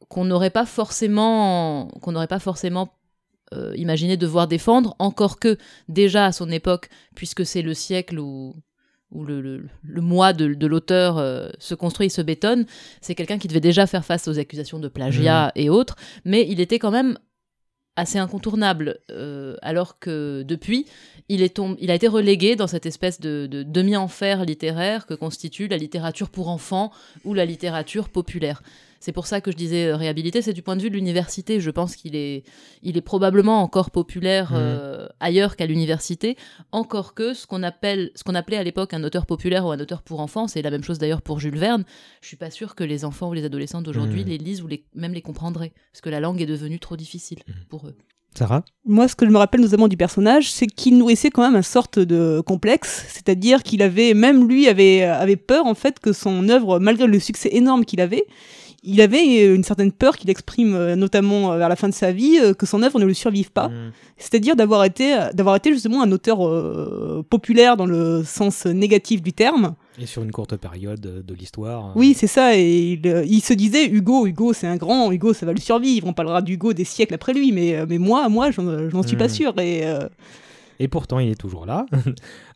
qu'on 0.07 0.25
n'aurait 0.25 0.49
pas 0.49 0.65
forcément 0.65 1.87
qu'on 2.01 2.13
n'aurait 2.13 2.27
pas 2.27 2.39
forcément 2.39 2.89
euh, 3.53 3.73
imaginé 3.75 4.15
devoir 4.15 4.47
défendre, 4.47 4.95
encore 4.99 5.39
que 5.39 5.57
déjà 5.87 6.25
à 6.25 6.31
son 6.31 6.51
époque, 6.51 6.89
puisque 7.15 7.47
c'est 7.47 7.63
le 7.63 7.73
siècle 7.73 8.19
où, 8.19 8.55
où 9.09 9.25
le, 9.25 9.41
le, 9.81 10.01
moi 10.01 10.33
de, 10.33 10.53
de 10.53 10.67
l'auteur 10.67 11.17
euh, 11.17 11.49
se 11.57 11.73
construit 11.73 12.07
et 12.07 12.09
se 12.09 12.21
bétonne, 12.21 12.67
c'est 13.01 13.15
quelqu'un 13.15 13.39
qui 13.39 13.47
devait 13.47 13.59
déjà 13.59 13.87
faire 13.87 14.05
face 14.05 14.27
aux 14.27 14.37
accusations 14.37 14.77
de 14.77 14.87
plagiat 14.87 15.47
mmh. 15.47 15.59
et 15.59 15.69
autres, 15.71 15.95
mais 16.25 16.45
il 16.47 16.59
était 16.59 16.77
quand 16.77 16.91
même 16.91 17.17
assez 17.99 18.17
incontournable, 18.17 18.99
euh, 19.11 19.55
alors 19.61 19.99
que 19.99 20.43
depuis, 20.43 20.85
il, 21.27 21.41
a 21.41 21.93
été 21.93 22.07
relégué 22.07 22.55
dans 22.55 22.67
cette 22.67 22.85
espèce 22.85 23.19
de 23.19 23.47
demi-enfer 23.47 24.45
littéraire 24.45 25.05
que 25.05 25.13
constitue 25.13 25.67
la 25.67 25.77
littérature 25.77 26.29
pour 26.29 26.49
enfants 26.49 26.91
ou 27.25 27.33
la 27.33 27.45
littérature 27.45 28.09
populaire. 28.09 28.63
C'est 28.99 29.11
pour 29.11 29.27
ça 29.27 29.41
que 29.41 29.51
je 29.51 29.55
disais 29.55 29.87
euh, 29.87 29.95
réhabilité, 29.95 30.41
c'est 30.41 30.53
du 30.53 30.61
point 30.61 30.75
de 30.75 30.81
vue 30.81 30.89
de 30.89 30.95
l'université. 30.95 31.59
Je 31.59 31.71
pense 31.71 31.95
qu'il 31.95 32.15
est, 32.15 32.43
il 32.83 32.97
est 32.97 33.01
probablement 33.01 33.61
encore 33.61 33.91
populaire 33.91 34.51
mmh. 34.51 34.57
euh, 34.57 35.07
ailleurs 35.19 35.55
qu'à 35.55 35.65
l'université, 35.65 36.37
encore 36.71 37.13
que 37.13 37.33
ce 37.33 37.47
qu'on 37.47 37.63
appelle, 37.63 38.11
ce 38.15 38.23
qu'on 38.23 38.35
appelait 38.35 38.57
à 38.57 38.63
l'époque 38.63 38.93
un 38.93 39.03
auteur 39.03 39.25
populaire 39.25 39.65
ou 39.65 39.71
un 39.71 39.79
auteur 39.79 40.01
pour 40.01 40.19
enfants, 40.19 40.47
c'est 40.47 40.61
la 40.61 40.71
même 40.71 40.83
chose 40.83 40.99
d'ailleurs 40.99 41.21
pour 41.21 41.39
Jules 41.39 41.57
Verne. 41.57 41.83
Je 42.21 42.27
suis 42.27 42.37
pas 42.37 42.51
sûre 42.51 42.75
que 42.75 42.83
les 42.83 43.05
enfants 43.05 43.29
ou 43.29 43.33
les 43.33 43.45
adolescents 43.45 43.81
d'aujourd'hui 43.81 44.23
mmh. 44.23 44.29
les 44.29 44.37
lisent 44.37 44.61
ou 44.61 44.67
les, 44.67 44.83
même 44.93 45.13
les 45.13 45.21
comprendraient, 45.21 45.73
parce 45.91 46.01
que 46.01 46.09
la 46.09 46.19
langue 46.19 46.41
est 46.41 46.45
devenue 46.45 46.79
trop 46.79 46.97
difficile 46.97 47.39
mmh. 47.47 47.51
pour 47.69 47.87
eux. 47.87 47.95
Sarah? 48.35 48.63
Moi, 48.85 49.07
ce 49.07 49.15
que 49.15 49.25
je 49.25 49.31
me 49.31 49.37
rappelle 49.37 49.61
notamment 49.61 49.87
du 49.87 49.97
personnage, 49.97 50.51
c'est 50.51 50.67
qu'il 50.67 50.97
nourrissait 50.97 51.29
quand 51.29 51.41
même 51.41 51.55
un 51.55 51.63
sorte 51.63 51.99
de 51.99 52.41
complexe, 52.45 53.05
c'est-à-dire 53.09 53.63
qu'il 53.63 53.81
avait, 53.81 54.13
même 54.13 54.47
lui, 54.47 54.67
avait, 54.67 55.03
avait 55.03 55.35
peur 55.35 55.65
en 55.65 55.73
fait 55.73 55.99
que 55.99 56.13
son 56.13 56.47
œuvre, 56.49 56.79
malgré 56.79 57.07
le 57.07 57.19
succès 57.19 57.49
énorme 57.51 57.85
qu'il 57.85 58.01
avait, 58.01 58.25
il 58.83 59.01
avait 59.01 59.53
une 59.53 59.63
certaine 59.63 59.91
peur 59.91 60.15
qu'il 60.15 60.29
exprime 60.29 60.74
euh, 60.74 60.95
notamment 60.95 61.51
euh, 61.51 61.57
vers 61.57 61.69
la 61.69 61.75
fin 61.75 61.89
de 61.89 61.93
sa 61.93 62.12
vie 62.12 62.39
euh, 62.41 62.53
que 62.53 62.65
son 62.65 62.81
œuvre 62.81 63.00
ne 63.00 63.05
lui 63.05 63.15
survive 63.15 63.51
pas. 63.51 63.67
Mmh. 63.67 63.91
C'est-à-dire 64.17 64.55
d'avoir 64.55 64.83
été, 64.86 65.17
d'avoir 65.33 65.55
été 65.55 65.71
justement 65.71 66.01
un 66.01 66.12
auteur 66.12 66.39
populaire 67.29 67.77
dans 67.77 67.86
le 67.86 68.24
sens 68.25 68.65
négatif 68.65 69.21
du 69.21 69.31
terme. 69.31 69.75
Et 69.98 70.05
sur 70.05 70.24
une 70.24 70.31
courte 70.31 70.57
période 70.57 71.00
de 71.00 71.33
l'histoire. 71.33 71.93
Oui, 71.95 72.13
c'est 72.17 72.27
ça. 72.27 72.57
Et 72.57 73.00
il, 73.01 73.41
se 73.41 73.53
disait 73.53 73.86
Hugo, 73.86 74.27
Hugo, 74.27 74.51
c'est 74.51 74.67
un 74.67 74.75
grand, 74.75 75.09
Hugo, 75.12 75.33
ça 75.33 75.45
va 75.45 75.53
lui 75.53 75.62
survivre. 75.62 76.05
On 76.05 76.12
parlera 76.12 76.41
d'Hugo 76.41 76.74
des 76.74 76.83
siècles 76.83 77.13
après 77.13 77.33
lui, 77.33 77.53
mais, 77.53 77.86
mais 77.88 77.98
moi, 77.98 78.27
moi, 78.27 78.51
je 78.51 78.59
n'en 78.59 79.03
suis 79.03 79.15
pas 79.15 79.27
mmh. 79.27 79.29
sûr. 79.29 79.57
Et 79.59 79.83
et 80.79 80.88
pourtant 80.88 81.19
il 81.19 81.29
est 81.29 81.39
toujours 81.39 81.65
là. 81.65 81.86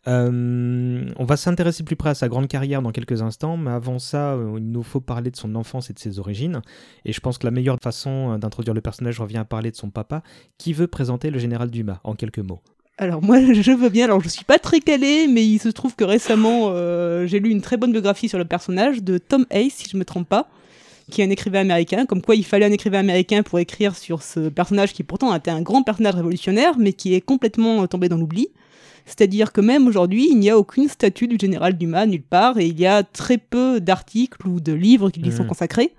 Euh, 0.06 1.06
on 1.16 1.24
va 1.24 1.38
s'intéresser 1.38 1.82
plus 1.82 1.96
près 1.96 2.10
à 2.10 2.14
sa 2.14 2.28
grande 2.28 2.46
carrière 2.46 2.82
dans 2.82 2.90
quelques 2.90 3.22
instants, 3.22 3.56
mais 3.56 3.70
avant 3.70 3.98
ça, 3.98 4.34
euh, 4.34 4.56
il 4.58 4.70
nous 4.70 4.82
faut 4.82 5.00
parler 5.00 5.30
de 5.30 5.36
son 5.36 5.54
enfance 5.54 5.88
et 5.88 5.94
de 5.94 5.98
ses 5.98 6.18
origines. 6.18 6.60
Et 7.06 7.14
je 7.14 7.20
pense 7.20 7.38
que 7.38 7.46
la 7.46 7.50
meilleure 7.50 7.78
façon 7.82 8.32
euh, 8.32 8.36
d'introduire 8.36 8.74
le 8.74 8.82
personnage 8.82 9.18
revient 9.18 9.38
à 9.38 9.46
parler 9.46 9.70
de 9.70 9.76
son 9.76 9.88
papa, 9.88 10.22
qui 10.58 10.74
veut 10.74 10.88
présenter 10.88 11.30
le 11.30 11.38
général 11.38 11.70
Dumas 11.70 12.00
en 12.04 12.14
quelques 12.14 12.40
mots. 12.40 12.60
Alors 12.98 13.22
moi 13.22 13.40
je 13.54 13.72
veux 13.72 13.88
bien, 13.88 14.04
alors 14.04 14.20
je 14.20 14.28
suis 14.28 14.44
pas 14.44 14.58
très 14.58 14.80
calé, 14.80 15.26
mais 15.26 15.46
il 15.46 15.58
se 15.58 15.70
trouve 15.70 15.96
que 15.96 16.04
récemment 16.04 16.68
j'ai 17.24 17.40
lu 17.40 17.48
une 17.48 17.62
très 17.62 17.78
bonne 17.78 17.92
biographie 17.92 18.28
sur 18.28 18.36
le 18.36 18.44
personnage 18.44 19.02
de 19.02 19.16
Tom 19.16 19.46
Hayes, 19.48 19.70
si 19.70 19.88
je 19.88 19.96
me 19.96 20.04
trompe 20.04 20.28
pas, 20.28 20.50
qui 21.10 21.20
est 21.20 21.24
un 21.24 21.30
écrivain 21.30 21.60
américain, 21.60 22.06
comme 22.06 22.22
quoi 22.22 22.34
il 22.34 22.44
fallait 22.44 22.66
un 22.66 22.72
écrivain 22.72 23.00
américain 23.00 23.42
pour 23.42 23.58
écrire 23.58 23.96
sur 23.96 24.22
ce 24.22 24.48
personnage 24.48 24.92
qui 24.92 25.02
pourtant 25.02 25.32
a 25.32 25.38
été 25.38 25.50
un 25.50 25.62
grand 25.62 25.82
personnage 25.82 26.14
révolutionnaire, 26.14 26.78
mais 26.78 26.92
qui 26.92 27.14
est 27.14 27.20
complètement 27.20 27.82
euh, 27.82 27.86
tombé 27.86 28.08
dans 28.08 28.16
l'oubli. 28.16 28.48
C'est-à-dire 29.06 29.52
que 29.52 29.60
même 29.60 29.86
aujourd'hui, 29.86 30.28
il 30.30 30.38
n'y 30.38 30.48
a 30.48 30.58
aucune 30.58 30.88
statue 30.88 31.28
du 31.28 31.36
général 31.38 31.76
Dumas 31.76 32.06
nulle 32.06 32.22
part, 32.22 32.58
et 32.58 32.66
il 32.66 32.80
y 32.80 32.86
a 32.86 33.02
très 33.02 33.38
peu 33.38 33.80
d'articles 33.80 34.46
ou 34.48 34.60
de 34.60 34.72
livres 34.72 35.10
qui 35.10 35.20
lui 35.20 35.30
sont 35.30 35.44
mmh. 35.44 35.48
consacrés. 35.48 35.92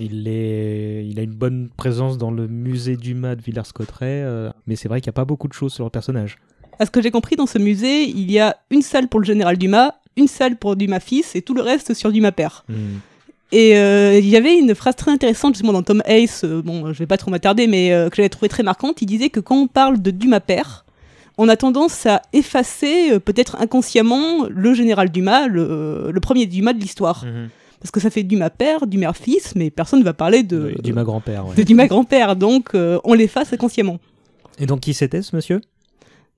Il, 0.00 0.26
est... 0.26 1.06
il 1.08 1.18
a 1.18 1.22
une 1.22 1.34
bonne 1.34 1.68
présence 1.76 2.18
dans 2.18 2.30
le 2.30 2.48
musée 2.48 2.96
Dumas 2.96 3.36
de 3.36 3.42
Villers-Cotterêts, 3.42 4.22
euh, 4.24 4.50
mais 4.66 4.74
c'est 4.74 4.88
vrai 4.88 5.00
qu'il 5.00 5.08
n'y 5.08 5.14
a 5.14 5.20
pas 5.20 5.24
beaucoup 5.24 5.48
de 5.48 5.52
choses 5.52 5.72
sur 5.72 5.84
le 5.84 5.90
personnage. 5.90 6.38
À 6.80 6.86
ce 6.86 6.90
que 6.90 7.02
j'ai 7.02 7.10
compris, 7.10 7.36
dans 7.36 7.46
ce 7.46 7.58
musée, 7.58 8.04
il 8.04 8.30
y 8.30 8.38
a 8.38 8.56
une 8.70 8.82
salle 8.82 9.08
pour 9.08 9.20
le 9.20 9.26
général 9.26 9.56
Dumas, 9.56 9.92
une 10.16 10.28
salle 10.28 10.56
pour 10.56 10.74
Dumas 10.74 11.00
fils, 11.00 11.36
et 11.36 11.42
tout 11.42 11.54
le 11.54 11.62
reste 11.62 11.94
sur 11.94 12.10
Dumas 12.10 12.32
père. 12.32 12.64
Mmh. 12.68 12.74
Et 13.50 13.76
euh, 13.76 14.18
il 14.18 14.28
y 14.28 14.36
avait 14.36 14.58
une 14.58 14.74
phrase 14.74 14.96
très 14.96 15.10
intéressante 15.10 15.54
justement 15.54 15.72
dans 15.72 15.82
Tom 15.82 16.02
Hayes, 16.04 16.28
euh, 16.44 16.60
bon 16.60 16.92
je 16.92 16.98
vais 16.98 17.06
pas 17.06 17.16
trop 17.16 17.30
m'attarder, 17.30 17.66
mais 17.66 17.92
euh, 17.92 18.10
que 18.10 18.16
j'avais 18.16 18.28
trouvé 18.28 18.48
très 18.48 18.62
marquante. 18.62 19.00
Il 19.00 19.06
disait 19.06 19.30
que 19.30 19.40
quand 19.40 19.56
on 19.56 19.66
parle 19.66 20.02
de 20.02 20.10
Dumas 20.10 20.40
père, 20.40 20.84
on 21.38 21.48
a 21.48 21.56
tendance 21.56 22.04
à 22.04 22.20
effacer 22.32 23.18
peut-être 23.20 23.56
inconsciemment 23.60 24.46
le 24.50 24.74
général 24.74 25.10
Dumas, 25.10 25.46
le, 25.46 26.12
premier 26.20 26.46
Dumas 26.46 26.72
de 26.72 26.80
l'histoire. 26.80 27.24
Mhm. 27.24 27.48
Parce 27.80 27.92
que 27.92 28.00
ça 28.00 28.10
fait 28.10 28.24
Dumas 28.24 28.50
père, 28.50 28.88
Dumas 28.88 29.12
fils, 29.12 29.54
mais 29.54 29.70
personne 29.70 30.00
ne 30.00 30.04
va 30.04 30.12
parler 30.12 30.42
de, 30.42 30.74
Dumas 30.82 31.04
grand-père. 31.04 31.44
De 31.56 31.62
Dumas 31.62 31.86
grand-père, 31.86 32.34
donc 32.34 32.70
on 32.74 33.14
l'efface 33.14 33.52
inconsciemment. 33.52 33.98
Et 34.58 34.66
donc 34.66 34.80
qui 34.80 34.94
c'était 34.94 35.22
ce 35.22 35.34
monsieur? 35.34 35.60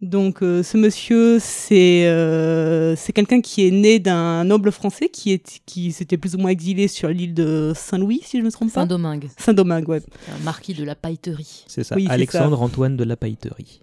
Donc 0.02 0.42
euh, 0.42 0.62
ce 0.62 0.78
monsieur, 0.78 1.38
c'est 1.40 2.06
euh, 2.06 2.96
c'est 2.96 3.12
quelqu'un 3.12 3.42
qui 3.42 3.66
est 3.66 3.70
né 3.70 3.98
d'un 3.98 4.44
noble 4.44 4.72
français 4.72 5.10
qui 5.10 5.30
est 5.32 5.60
qui 5.66 5.92
s'était 5.92 6.16
plus 6.16 6.34
ou 6.34 6.38
moins 6.38 6.50
exilé 6.50 6.88
sur 6.88 7.10
l'île 7.10 7.34
de 7.34 7.72
Saint-Louis, 7.76 8.22
si 8.24 8.38
je 8.38 8.42
ne 8.42 8.46
me 8.46 8.50
trompe 8.50 8.72
pas. 8.72 8.80
Saint-Domingue. 8.80 9.28
Saint-Domingue, 9.36 9.88
ouais. 9.90 10.00
Un 10.34 10.42
marquis 10.42 10.72
de 10.72 10.84
la 10.84 10.94
pailleterie. 10.94 11.64
C'est 11.66 11.84
ça. 11.84 11.96
Alexandre 12.08 12.62
Antoine 12.62 12.96
de 12.96 13.04
la 13.04 13.16
pailleterie. 13.16 13.80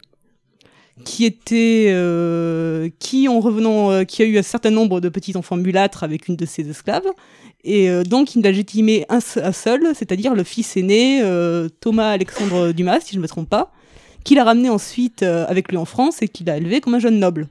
Qui 1.06 1.26
était 1.26 1.90
euh, 1.90 2.90
qui 2.98 3.28
en 3.28 3.40
revenant, 3.40 4.04
qui 4.06 4.24
a 4.24 4.26
eu 4.26 4.40
un 4.40 4.44
certain 4.44 4.72
nombre 4.72 5.00
de 5.00 5.10
petits 5.10 5.38
enfants 5.38 5.56
mulâtres 5.56 6.04
avec 6.04 6.28
une 6.28 6.36
de 6.36 6.46
ses 6.48 6.68
esclaves. 6.68 7.06
Et 7.64 7.90
donc, 8.06 8.34
il 8.34 8.42
n'a 8.42 8.50
légitimé 8.50 9.06
un, 9.10 9.18
un 9.18 9.52
seul, 9.52 9.94
c'est-à-dire 9.94 10.34
le 10.34 10.44
fils 10.44 10.76
aîné, 10.78 11.22
Thomas 11.82 12.10
Alexandre 12.10 12.72
Dumas, 12.72 13.02
si 13.02 13.12
je 13.12 13.18
ne 13.18 13.22
me 13.22 13.28
trompe 13.28 13.50
pas, 13.50 13.72
qu'il 14.28 14.40
a 14.40 14.44
ramené 14.44 14.70
ensuite 14.70 15.24
euh, 15.24 15.46
avec 15.48 15.70
lui 15.70 15.78
en 15.78 15.86
France 15.86 16.22
et 16.22 16.28
qu'il 16.28 16.50
a 16.50 16.58
élevé 16.58 16.82
comme 16.82 16.94
un 16.94 17.00
jeune 17.00 17.18
noble. 17.18 17.48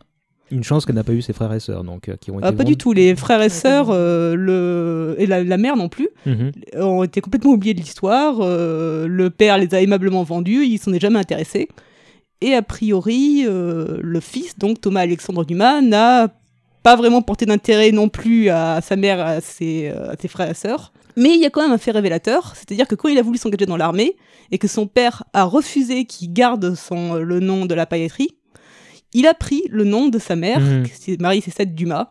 Une 0.51 0.63
chance 0.63 0.85
qu'elle 0.85 0.95
n'a 0.95 1.05
pas 1.05 1.15
eu 1.15 1.23
ses 1.23 1.33
frères 1.33 1.53
et 1.55 1.59
sœurs, 1.59 1.83
donc 1.83 2.09
euh, 2.09 2.17
qui 2.21 2.31
ont 2.31 2.39
ah, 2.43 2.53
pas 2.53 2.65
du 2.65 2.77
tout. 2.77 2.93
Les 2.93 3.17
frères 3.17 3.41
et 3.41 3.49
sœurs, 3.49 3.89
euh, 3.91 4.37
le 4.37 5.17
et 5.19 5.27
la, 5.27 5.57
mère 5.57 5.77
non 5.77 5.89
plus, 5.89 6.09
mhm. 6.27 6.53
ont 6.75 7.03
été 7.03 7.23
complètement 7.23 7.53
oubliés 7.53 7.73
de 7.73 7.81
l'histoire. 7.81 8.37
le 8.41 9.29
père 9.31 9.57
les 9.59 9.75
a 9.75 9.81
aimablement 9.81 10.23
vendus, 10.23 10.67
il 10.67 10.79
s'en 10.79 10.93
est 10.93 11.01
jamais 11.01 11.19
intéressé. 11.19 11.69
Et 12.43 12.53
a 12.53 12.61
priori, 12.63 13.45
le 13.47 14.21
fils, 14.21 14.59
donc 14.59 14.81
Thomas 14.83 15.01
Alexandre 15.01 15.45
Dumas, 15.45 15.81
n'a 15.81 16.29
pas 16.83 16.95
vraiment 16.95 17.23
porté 17.23 17.47
d'intérêt 17.47 17.91
non 17.91 18.11
plus 18.11 18.51
à 18.51 18.81
sa 18.83 18.95
mère, 18.97 19.21
à 19.21 19.41
ses, 19.41 19.89
à 19.89 20.15
ses 20.21 20.29
frères 20.29 20.51
et 20.51 20.55
sœurs. 20.55 20.93
Mais 21.17 21.35
il 21.35 21.41
y 21.41 21.47
a 21.47 21.51
quand 21.51 21.63
même 21.63 21.73
un 21.73 21.79
fait 21.79 21.93
révélateur, 21.93 22.55
c'est-à-dire 22.55 22.87
que 22.87 22.95
quand 22.95 23.09
il 23.09 23.19
a 23.19 23.23
voulu 23.23 23.39
s'engager 23.39 23.67
dans 23.67 23.77
l'armée 23.77 24.17
et 24.51 24.59
que 24.59 24.69
son 24.69 24.87
père 24.87 25.25
a 25.33 25.45
refusé 25.45 26.05
qu'il 26.05 26.33
garde 26.33 26.75
son, 26.75 27.15
le 27.15 27.41
nom 27.41 27.65
de 27.67 27.75
la 27.75 27.87
pailletterie, 27.87 28.37
il 29.15 29.27
a 29.27 29.35
pris 29.35 29.63
le 29.71 29.85
nom 29.85 30.09
de 30.09 30.19
sa 30.19 30.37
mère, 30.37 30.61
mmh. 30.61 31.17
Marie 31.21 31.41
Cécile 31.41 31.75
Dumas, 31.75 32.11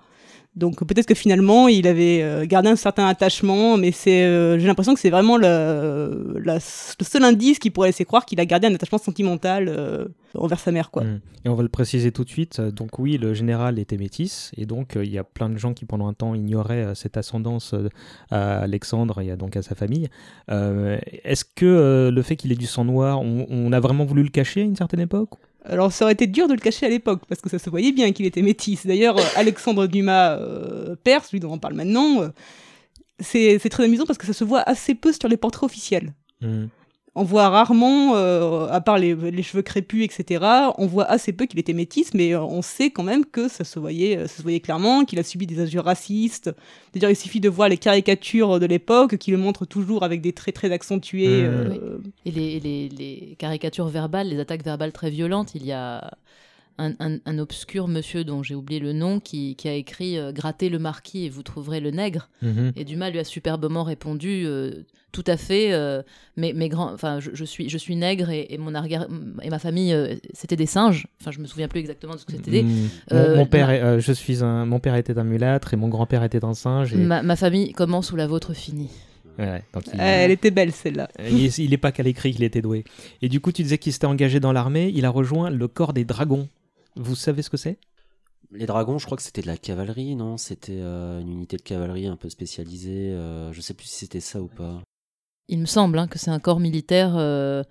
donc 0.55 0.85
peut-être 0.85 1.05
que 1.05 1.15
finalement 1.15 1.67
il 1.67 1.85
avait 1.85 2.21
euh, 2.21 2.45
gardé 2.45 2.69
un 2.69 2.75
certain 2.77 3.07
attachement, 3.07 3.77
mais 3.77 3.91
c'est, 3.91 4.23
euh, 4.23 4.57
j'ai 4.57 4.67
l'impression 4.67 4.93
que 4.93 4.99
c'est 4.99 5.09
vraiment 5.09 5.37
le, 5.37 6.57
seul 6.59 7.23
indice 7.23 7.59
qui 7.59 7.71
pourrait 7.71 7.89
laisser 7.89 8.05
croire 8.05 8.25
qu'il 8.25 8.39
a 8.39 8.45
gardé 8.45 8.67
un 8.67 8.73
attachement 8.73 8.97
sentimental 8.97 9.67
euh, 9.67 10.05
envers 10.33 10.59
sa 10.59 10.71
mère, 10.71 10.91
quoi. 10.91 11.03
Mmh. 11.03 11.19
Et 11.43 11.49
on 11.49 11.55
va 11.55 11.63
le 11.63 11.69
préciser 11.69 12.11
tout 12.11 12.23
de 12.23 12.29
suite. 12.29 12.61
Donc 12.61 12.99
oui, 12.99 13.17
le 13.17 13.33
général 13.33 13.79
était 13.79 13.97
métis, 13.97 14.51
et 14.57 14.65
donc 14.65 14.93
il 14.95 15.09
y 15.09 15.17
a 15.17 15.23
plein 15.23 15.49
de 15.49 15.57
gens 15.57 15.73
qui 15.73 15.85
pendant 15.85 16.07
un 16.07 16.13
temps 16.13 16.33
ignoraient 16.33 16.95
cette 16.95 17.17
ascendance 17.17 17.75
à 18.31 18.59
Alexandre 18.59 19.21
et 19.21 19.35
donc 19.35 19.55
à 19.55 19.61
sa 19.61 19.75
famille. 19.75 20.07
Est-ce 20.49 21.45
que 21.45 22.09
le 22.11 22.21
fait 22.21 22.35
qu'il 22.35 22.51
ait 22.51 22.55
du 22.55 22.65
sang 22.65 22.85
noir, 22.85 23.21
on, 23.21 23.45
on 23.49 23.71
a 23.73 23.79
vraiment 23.79 24.05
voulu 24.05 24.23
le 24.23 24.29
cacher 24.29 24.61
à 24.61 24.63
une 24.63 24.75
certaine 24.75 25.01
époque? 25.01 25.31
Alors 25.67 25.91
ça 25.91 26.05
aurait 26.05 26.13
été 26.13 26.27
dur 26.27 26.47
de 26.47 26.53
le 26.53 26.59
cacher 26.59 26.85
à 26.85 26.89
l'époque, 26.89 27.21
parce 27.27 27.41
que 27.41 27.49
ça 27.49 27.59
se 27.59 27.69
voyait 27.69 27.91
bien 27.91 28.11
qu'il 28.11 28.25
était 28.25 28.41
métis. 28.41 28.85
D'ailleurs, 28.85 29.17
euh, 29.17 29.23
Alexandre 29.35 29.87
Dumas, 29.87 30.37
euh, 30.37 30.95
Perse, 31.03 31.31
lui 31.31 31.39
dont 31.39 31.51
on 31.51 31.59
parle 31.59 31.73
maintenant, 31.73 32.21
euh, 32.21 32.29
c'est 33.19 33.59
très 33.69 33.85
amusant 33.85 34.05
parce 34.05 34.17
que 34.17 34.25
ça 34.25 34.33
se 34.33 34.43
voit 34.43 34.61
assez 34.61 34.95
peu 34.95 35.11
sur 35.13 35.27
les 35.27 35.37
portraits 35.37 35.63
officiels. 35.63 36.13
Mmh 36.41 36.65
on 37.17 37.23
voit 37.23 37.47
rarement, 37.47 38.15
euh, 38.15 38.67
à 38.67 38.81
part 38.81 38.97
les, 38.97 39.41
cheveux 39.41 39.63
crépus, 39.63 40.03
etc., 40.03 40.43
on 40.77 40.85
voit 40.85 41.05
assez 41.05 41.31
peu 41.31 41.45
qu'il 41.45 41.57
était 41.59 41.73
métis, 41.73 42.13
mais 42.13 42.35
euh, 42.35 42.41
on 42.41 42.61
sait 42.61 42.91
quand 42.91 43.03
même 43.03 43.25
que 43.25 43.47
ça 43.47 43.63
se 43.63 43.79
voyait, 43.79 44.17
euh, 44.17 44.27
ça 44.27 44.37
se 44.37 44.41
voyait 44.41 44.59
clairement, 44.59 45.05
qu'il 45.05 45.17
a 45.17 45.23
subi 45.23 45.47
des 45.47 45.61
injures 45.61 45.85
racistes. 45.85 46.51
D'ailleurs, 46.93 47.11
il 47.11 47.15
suffit 47.15 47.39
de 47.39 47.47
voir 47.47 47.69
les 47.69 47.77
caricatures 47.77 48.59
de 48.59 48.65
l'époque, 48.65 49.15
qui 49.15 49.31
le 49.31 49.37
montrent 49.37 49.65
toujours 49.65 50.03
avec 50.03 50.19
des 50.19 50.33
traits 50.33 50.55
très 50.55 50.71
accentués. 50.73 51.43
Mmh. 51.43 52.01
Et 52.25 52.31
les, 52.31 52.59
les, 52.59 53.35
caricatures 53.39 53.87
verbales, 53.87 54.27
les 54.27 54.39
attaques 54.39 54.63
verbales 54.63 54.91
très 54.91 55.09
violentes, 55.09 55.55
il 55.55 55.65
y 55.65 55.71
a 55.71 56.11
un, 56.77 56.93
un- 56.99 57.19
un 57.25 57.39
obscur 57.39 57.87
monsieur 57.87 58.23
dont 58.23 58.43
j'ai 58.43 58.55
oublié 58.55 58.79
le 58.79 58.93
nom 58.93 59.19
qui, 59.19 59.55
qui 59.55 59.67
a 59.67 59.73
écrit 59.73 60.17
euh, 60.17 60.31
Grattez 60.31 60.69
le 60.69 60.79
marquis 60.79 61.25
et 61.25 61.29
vous 61.29 61.43
trouverez 61.43 61.79
le 61.79 61.91
nègre. 61.91 62.29
Mhm. 62.41 62.73
Et 62.75 62.83
Dumas 62.85 63.09
lui 63.09 63.19
a 63.19 63.23
superbement 63.23 63.83
répondu 63.83 64.43
euh, 64.45 64.83
Tout 65.11 65.23
à 65.27 65.37
fait, 65.37 65.71
euh, 65.71 66.01
mais 66.35 66.51
mes 66.53 66.67
grands, 66.67 66.91
enfin, 66.93 67.19
je, 67.21 67.31
je 67.33 67.45
suis, 67.45 67.69
je 67.69 67.77
suis 67.77 67.95
nègre 67.95 68.29
et, 68.29 68.47
et 68.49 68.57
mon 68.57 68.75
arrière- 68.75 69.07
et 69.41 69.49
ma 69.49 69.59
famille, 69.59 69.93
euh, 69.93 70.15
c'était 70.33 70.57
des 70.57 70.65
singes. 70.65 71.07
Enfin, 71.21 71.31
je 71.31 71.39
me 71.39 71.45
souviens 71.47 71.69
plus 71.69 71.79
exactement 71.79 72.13
de 72.15 72.19
ce 72.19 72.25
que 72.25 72.33
c'était. 72.33 72.63
Mm. 72.63 72.67
Mon- 73.11 73.17
Euh, 73.17 73.35
mon, 73.37 73.45
père, 73.45 73.67
ma- 73.67 73.75
est- 73.75 73.81
euh, 73.81 73.99
je 74.01 74.11
suis 74.11 74.43
un, 74.43 74.65
mon 74.65 74.79
père 74.81 74.95
était 74.95 75.17
un 75.17 75.23
mulâtre 75.23 75.73
et 75.73 75.77
mon 75.77 75.87
grand-père 75.87 76.23
était 76.23 76.43
un 76.43 76.53
singe. 76.53 76.93
et- 76.93 76.97
Ma, 76.97 77.23
ma 77.23 77.35
famille 77.37 77.71
commence 77.71 78.11
où 78.11 78.17
la 78.17 78.27
vôtre 78.27 78.53
finit. 78.53 78.89
Ouais, 79.39 79.63
donc 79.73 79.83
il, 79.93 79.99
Elle 79.99 80.31
était 80.31 80.51
belle 80.51 80.71
celle-là. 80.71 81.09
il 81.29 81.45
est- 81.45 81.57
il 81.59 81.73
est 81.73 81.77
pas 81.77 81.91
qu'à 81.91 82.03
l'écrit 82.03 82.33
qu'il 82.33 82.43
était 82.43 82.61
doué. 82.61 82.83
Et 83.21 83.27
du 83.29 83.39
coup, 83.41 83.51
tu 83.53 83.63
disais 83.63 83.77
qu'il 83.77 83.91
s'était 83.93 84.05
engagé 84.07 84.39
dans 84.41 84.51
l'armée. 84.53 84.91
Il 84.95 85.05
a 85.05 85.09
rejoint 85.09 85.49
le 85.49 85.67
corps 85.69 85.91
des 85.93 86.03
dragons. 86.05 86.47
Vous 86.95 87.15
savez 87.15 87.41
ce 87.41 87.49
que 87.49 87.57
c'est? 87.57 87.79
Les 88.51 88.65
dragons, 88.65 88.99
je 88.99 89.05
crois 89.05 89.17
que 89.17 89.23
c'était 89.23 89.41
de 89.41 89.47
la 89.47 89.57
cavalerie, 89.57 90.15
non? 90.15 90.37
C'était 90.37 90.79
euh, 90.79 91.19
une 91.19 91.29
unité 91.31 91.57
de 91.57 91.61
cavalerie 91.61 92.07
un 92.07 92.15
peu 92.15 92.29
spécialisée. 92.29 93.11
euh, 93.11 93.51
je 93.51 93.61
sais 93.61 93.73
plus 93.73 93.87
si 93.87 93.95
c'était 93.97 94.19
ça 94.19 94.41
ou 94.41 94.47
pas. 94.47 94.81
Il 95.47 95.59
me 95.59 95.65
semble 95.65 95.99
hein, 95.99 96.07
que 96.07 96.17
c'est 96.19 96.31
un 96.31 96.39
corps 96.39 96.59
militaire 96.59 97.15
euh, 97.17 97.63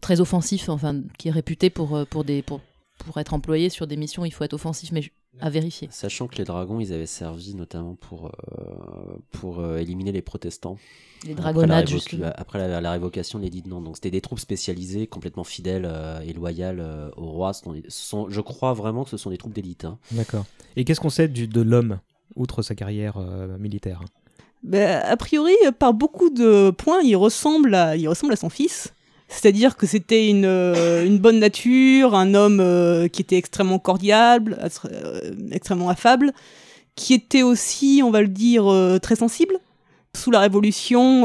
très 0.00 0.20
offensif, 0.20 0.68
enfin, 0.68 1.02
qui 1.18 1.28
est 1.28 1.32
réputé 1.32 1.68
pour, 1.70 1.94
euh, 1.96 2.04
pour, 2.04 2.24
des, 2.24 2.42
pour, 2.42 2.60
pour 2.98 3.18
être 3.18 3.34
employé 3.34 3.68
sur 3.68 3.86
des 3.86 3.96
missions, 3.96 4.24
il 4.24 4.30
faut 4.32 4.44
être 4.44 4.54
offensif, 4.54 4.92
mais 4.92 5.02
je- 5.02 5.10
à 5.40 5.50
vérifier. 5.50 5.88
Sachant 5.90 6.26
que 6.28 6.36
les 6.36 6.44
dragons, 6.44 6.80
ils 6.80 6.92
avaient 6.92 7.06
servi 7.06 7.54
notamment 7.54 7.94
pour, 7.94 8.26
euh, 8.26 9.16
pour 9.32 9.60
euh, 9.60 9.78
éliminer 9.78 10.12
les 10.12 10.22
protestants. 10.22 10.78
Les 11.26 11.34
dragonnades, 11.34 11.88
justement. 11.88 12.30
après 12.36 12.58
la, 12.58 12.80
la 12.80 12.92
révocation 12.92 13.38
de 13.38 13.44
l'édit 13.44 13.62
de 13.62 13.68
Nantes. 13.68 13.84
Donc 13.84 13.96
c'était 13.96 14.10
des 14.10 14.20
troupes 14.20 14.38
spécialisées, 14.38 15.06
complètement 15.06 15.44
fidèles 15.44 15.86
euh, 15.86 16.20
et 16.20 16.32
loyales 16.32 16.80
euh, 16.80 17.10
au 17.16 17.26
roi. 17.26 17.52
Ce 17.52 17.62
sont 17.64 17.72
des- 17.72 17.82
ce 17.88 18.04
sont- 18.08 18.28
je 18.30 18.40
crois 18.40 18.72
vraiment 18.74 19.04
que 19.04 19.10
ce 19.10 19.16
sont 19.16 19.30
des 19.30 19.38
troupes 19.38 19.54
d'élite. 19.54 19.84
hein. 19.84 19.98
D'accord. 20.12 20.44
Et 20.76 20.84
qu'est-ce 20.84 21.00
qu'on 21.00 21.10
sait 21.10 21.28
du, 21.28 21.46
de 21.48 21.60
l'homme, 21.60 21.98
outre 22.36 22.62
sa 22.62 22.74
carrière 22.74 23.16
euh, 23.18 23.58
militaire? 23.58 24.02
Ben, 24.62 25.02
a 25.04 25.16
priori, 25.18 25.54
par 25.78 25.92
beaucoup 25.92 26.30
de 26.30 26.70
points, 26.70 27.02
il 27.02 27.16
ressemble 27.16 27.74
à, 27.74 27.96
il 27.96 28.08
ressemble 28.08 28.32
à 28.32 28.36
son 28.36 28.48
fils. 28.48 28.93
C'est-à-dire 29.28 29.76
que 29.76 29.86
c'était 29.86 30.28
une, 30.28 30.44
euh, 30.44 31.04
une 31.04 31.18
bonne 31.18 31.38
nature, 31.38 32.14
un 32.14 32.34
homme 32.34 32.60
euh, 32.60 33.08
qui 33.08 33.22
était 33.22 33.36
extrêmement 33.36 33.78
cordial, 33.78 34.70
euh, 34.84 35.34
extrêmement 35.50 35.88
affable, 35.88 36.32
qui 36.94 37.14
était 37.14 37.42
aussi, 37.42 38.02
on 38.04 38.10
va 38.10 38.22
le 38.22 38.28
dire, 38.28 38.64
très 39.02 39.16
sensible. 39.16 39.56
Sous 40.14 40.30
la 40.30 40.38
Révolution, 40.38 41.22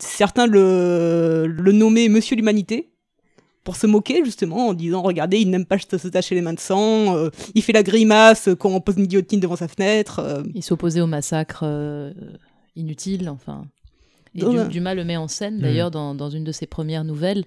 certains 0.00 0.46
le, 0.46 1.46
nommaient 1.72 2.08
Monsieur 2.08 2.34
l'Humanité, 2.34 2.88
pour 3.62 3.76
se 3.76 3.86
moquer 3.86 4.24
justement, 4.24 4.68
en 4.68 4.74
disant, 4.74 5.00
regardez, 5.02 5.38
il 5.38 5.48
n'aime 5.48 5.64
pas 5.64 5.78
se 5.78 6.08
tacher 6.08 6.34
les 6.34 6.40
mains 6.40 6.54
de 6.54 6.58
sang, 6.58 7.16
il 7.54 7.62
fait 7.62 7.72
la 7.72 7.84
grimace 7.84 8.48
quand 8.58 8.70
on 8.70 8.80
pose 8.80 8.96
une 8.98 9.06
guillotine 9.06 9.38
devant 9.38 9.54
sa 9.54 9.68
fenêtre. 9.68 10.42
Il 10.56 10.64
s'opposait 10.64 11.00
au 11.00 11.06
massacre 11.06 11.60
euh, 11.62 12.12
inutile, 12.74 13.28
enfin. 13.28 13.66
Et 14.34 14.40
Donc, 14.40 14.68
Dumas 14.68 14.94
le 14.94 15.04
met 15.04 15.16
en 15.16 15.28
scène, 15.28 15.58
d'ailleurs, 15.58 15.90
dans, 15.90 16.14
dans 16.14 16.30
une 16.30 16.44
de 16.44 16.52
ses 16.52 16.66
premières 16.66 17.04
nouvelles. 17.04 17.44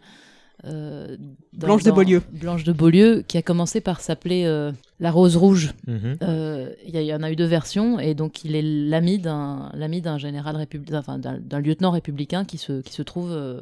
euh, 0.63 1.17
dans- 1.53 1.67
Blanche 1.67 1.83
de 1.83 1.91
Beaulieu. 1.91 2.21
Blanche 2.31 2.63
de 2.63 2.71
Beaulieu, 2.71 3.23
qui 3.27 3.37
a 3.37 3.41
commencé 3.41 3.81
par 3.81 3.99
s'appeler 4.01 4.45
euh, 4.45 4.71
La 4.99 5.11
Rose 5.11 5.35
Rouge. 5.35 5.73
Mhm. 5.85 6.17
Euh, 6.23 6.71
Il 6.87 6.95
y, 7.01 7.13
en 7.13 7.21
a 7.23 7.31
eu 7.31 7.35
deux 7.35 7.45
versions, 7.45 7.99
et 7.99 8.13
donc 8.15 8.45
il 8.45 8.55
est 8.55 8.61
l'ami 8.61 9.19
d'un 9.19 9.69
l'ami 9.73 10.01
d'un 10.01 10.17
général 10.17 10.55
républicain, 10.55 10.99
enfin 10.99 11.19
d'un 11.19 11.59
lieutenant 11.59 11.91
républicain 11.91 12.45
qui 12.45 12.57
se, 12.57 12.81
qui 12.81 12.93
se 12.93 13.01
trouve 13.01 13.31
euh, 13.31 13.61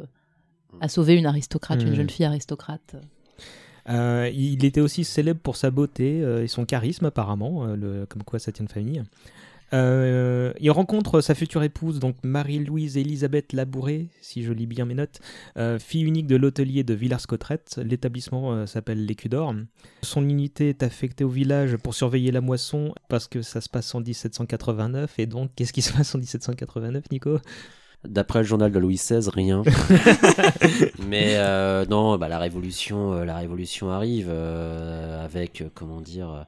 à 0.81 0.87
sauver 0.87 1.15
une 1.15 1.25
aristocrate, 1.25 1.81
une 1.81 1.95
jeune 1.95 2.09
fille 2.09 2.25
aristocrate. 2.25 2.95
Euh, 3.89 4.29
il 4.33 4.63
était 4.63 4.79
aussi 4.81 5.03
célèbre 5.03 5.39
pour 5.41 5.55
sa 5.57 5.69
beauté 5.71 6.21
euh, 6.21 6.43
et 6.43 6.47
son 6.47 6.63
charisme, 6.65 7.05
apparemment, 7.05 7.65
euh, 7.65 7.75
le- 7.75 8.05
comme 8.07 8.23
quoi 8.23 8.39
ça 8.39 8.51
tient 8.53 8.63
de 8.65 8.71
famille. 8.71 9.03
Euh, 9.73 10.53
il 10.59 10.69
rencontre 10.71 11.21
sa 11.21 11.33
future 11.33 11.63
épouse, 11.63 11.99
donc 11.99 12.15
Marie-Louise 12.23 12.97
Elisabeth 12.97 13.53
Labouré, 13.53 14.09
si 14.21 14.43
je 14.43 14.53
lis 14.53 14.67
bien 14.67 14.85
mes 14.85 14.93
notes, 14.93 15.19
euh, 15.57 15.79
fille 15.79 16.03
unique 16.03 16.27
de 16.27 16.35
l'hôtelier 16.35 16.83
de 16.83 16.93
Villars-Cotterêts. 16.93 17.63
L'établissement 17.77 18.53
euh, 18.53 18.65
s'appelle 18.67 19.05
l'Écu 19.05 19.29
d'Or. 19.29 19.55
Son 20.03 20.27
unité 20.27 20.69
est 20.69 20.83
affectée 20.83 21.23
au 21.23 21.29
village 21.29 21.77
pour 21.77 21.95
surveiller 21.95 22.31
la 22.31 22.41
moisson 22.41 22.93
parce 23.09 23.27
que 23.27 23.41
ça 23.41 23.61
se 23.61 23.69
passe 23.69 23.93
en 23.95 24.01
1789. 24.01 25.17
Et 25.17 25.25
donc, 25.25 25.51
qu'est-ce 25.55 25.73
qui 25.73 25.81
se 25.81 25.93
passe 25.93 26.13
en 26.13 26.19
1789, 26.19 27.05
Nico? 27.11 27.39
D'après 28.03 28.39
le 28.39 28.45
journal 28.45 28.69
de 28.69 28.79
Louis 28.79 28.95
XVI, 28.95 29.29
rien. 29.29 29.63
Mais 31.07 31.37
non, 31.87 32.17
bah, 32.17 32.27
la 32.27 32.37
révolution, 32.37 33.23
la 33.23 33.37
révolution 33.37 33.91
arrive 33.91 34.29
avec, 34.29 35.63
comment 35.73 36.01
dire, 36.01 36.45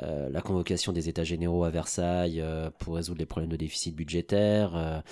euh, 0.00 0.28
la 0.30 0.40
convocation 0.40 0.92
des 0.92 1.08
États 1.08 1.24
généraux 1.24 1.64
à 1.64 1.70
Versailles 1.70 2.40
euh, 2.40 2.70
pour 2.78 2.94
résoudre 2.94 3.18
les 3.18 3.26
problèmes 3.26 3.50
de 3.50 3.56
déficit 3.56 3.94
budgétaire. 3.94 5.02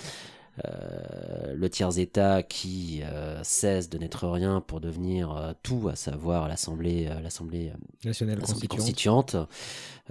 Euh, 0.65 1.53
le 1.55 1.69
tiers-État 1.69 2.43
qui 2.43 3.01
euh, 3.03 3.39
cesse 3.43 3.89
de 3.89 3.97
n'être 3.97 4.27
rien 4.27 4.61
pour 4.61 4.79
devenir 4.79 5.35
euh, 5.35 5.51
tout, 5.63 5.89
à 5.89 5.95
savoir 5.95 6.47
l'Assemblée, 6.47 7.09
l'Assemblée 7.21 7.71
National 8.05 8.39
l'Assemblée 8.39 8.67
constituante. 8.67 9.31
constituante. 9.31 9.49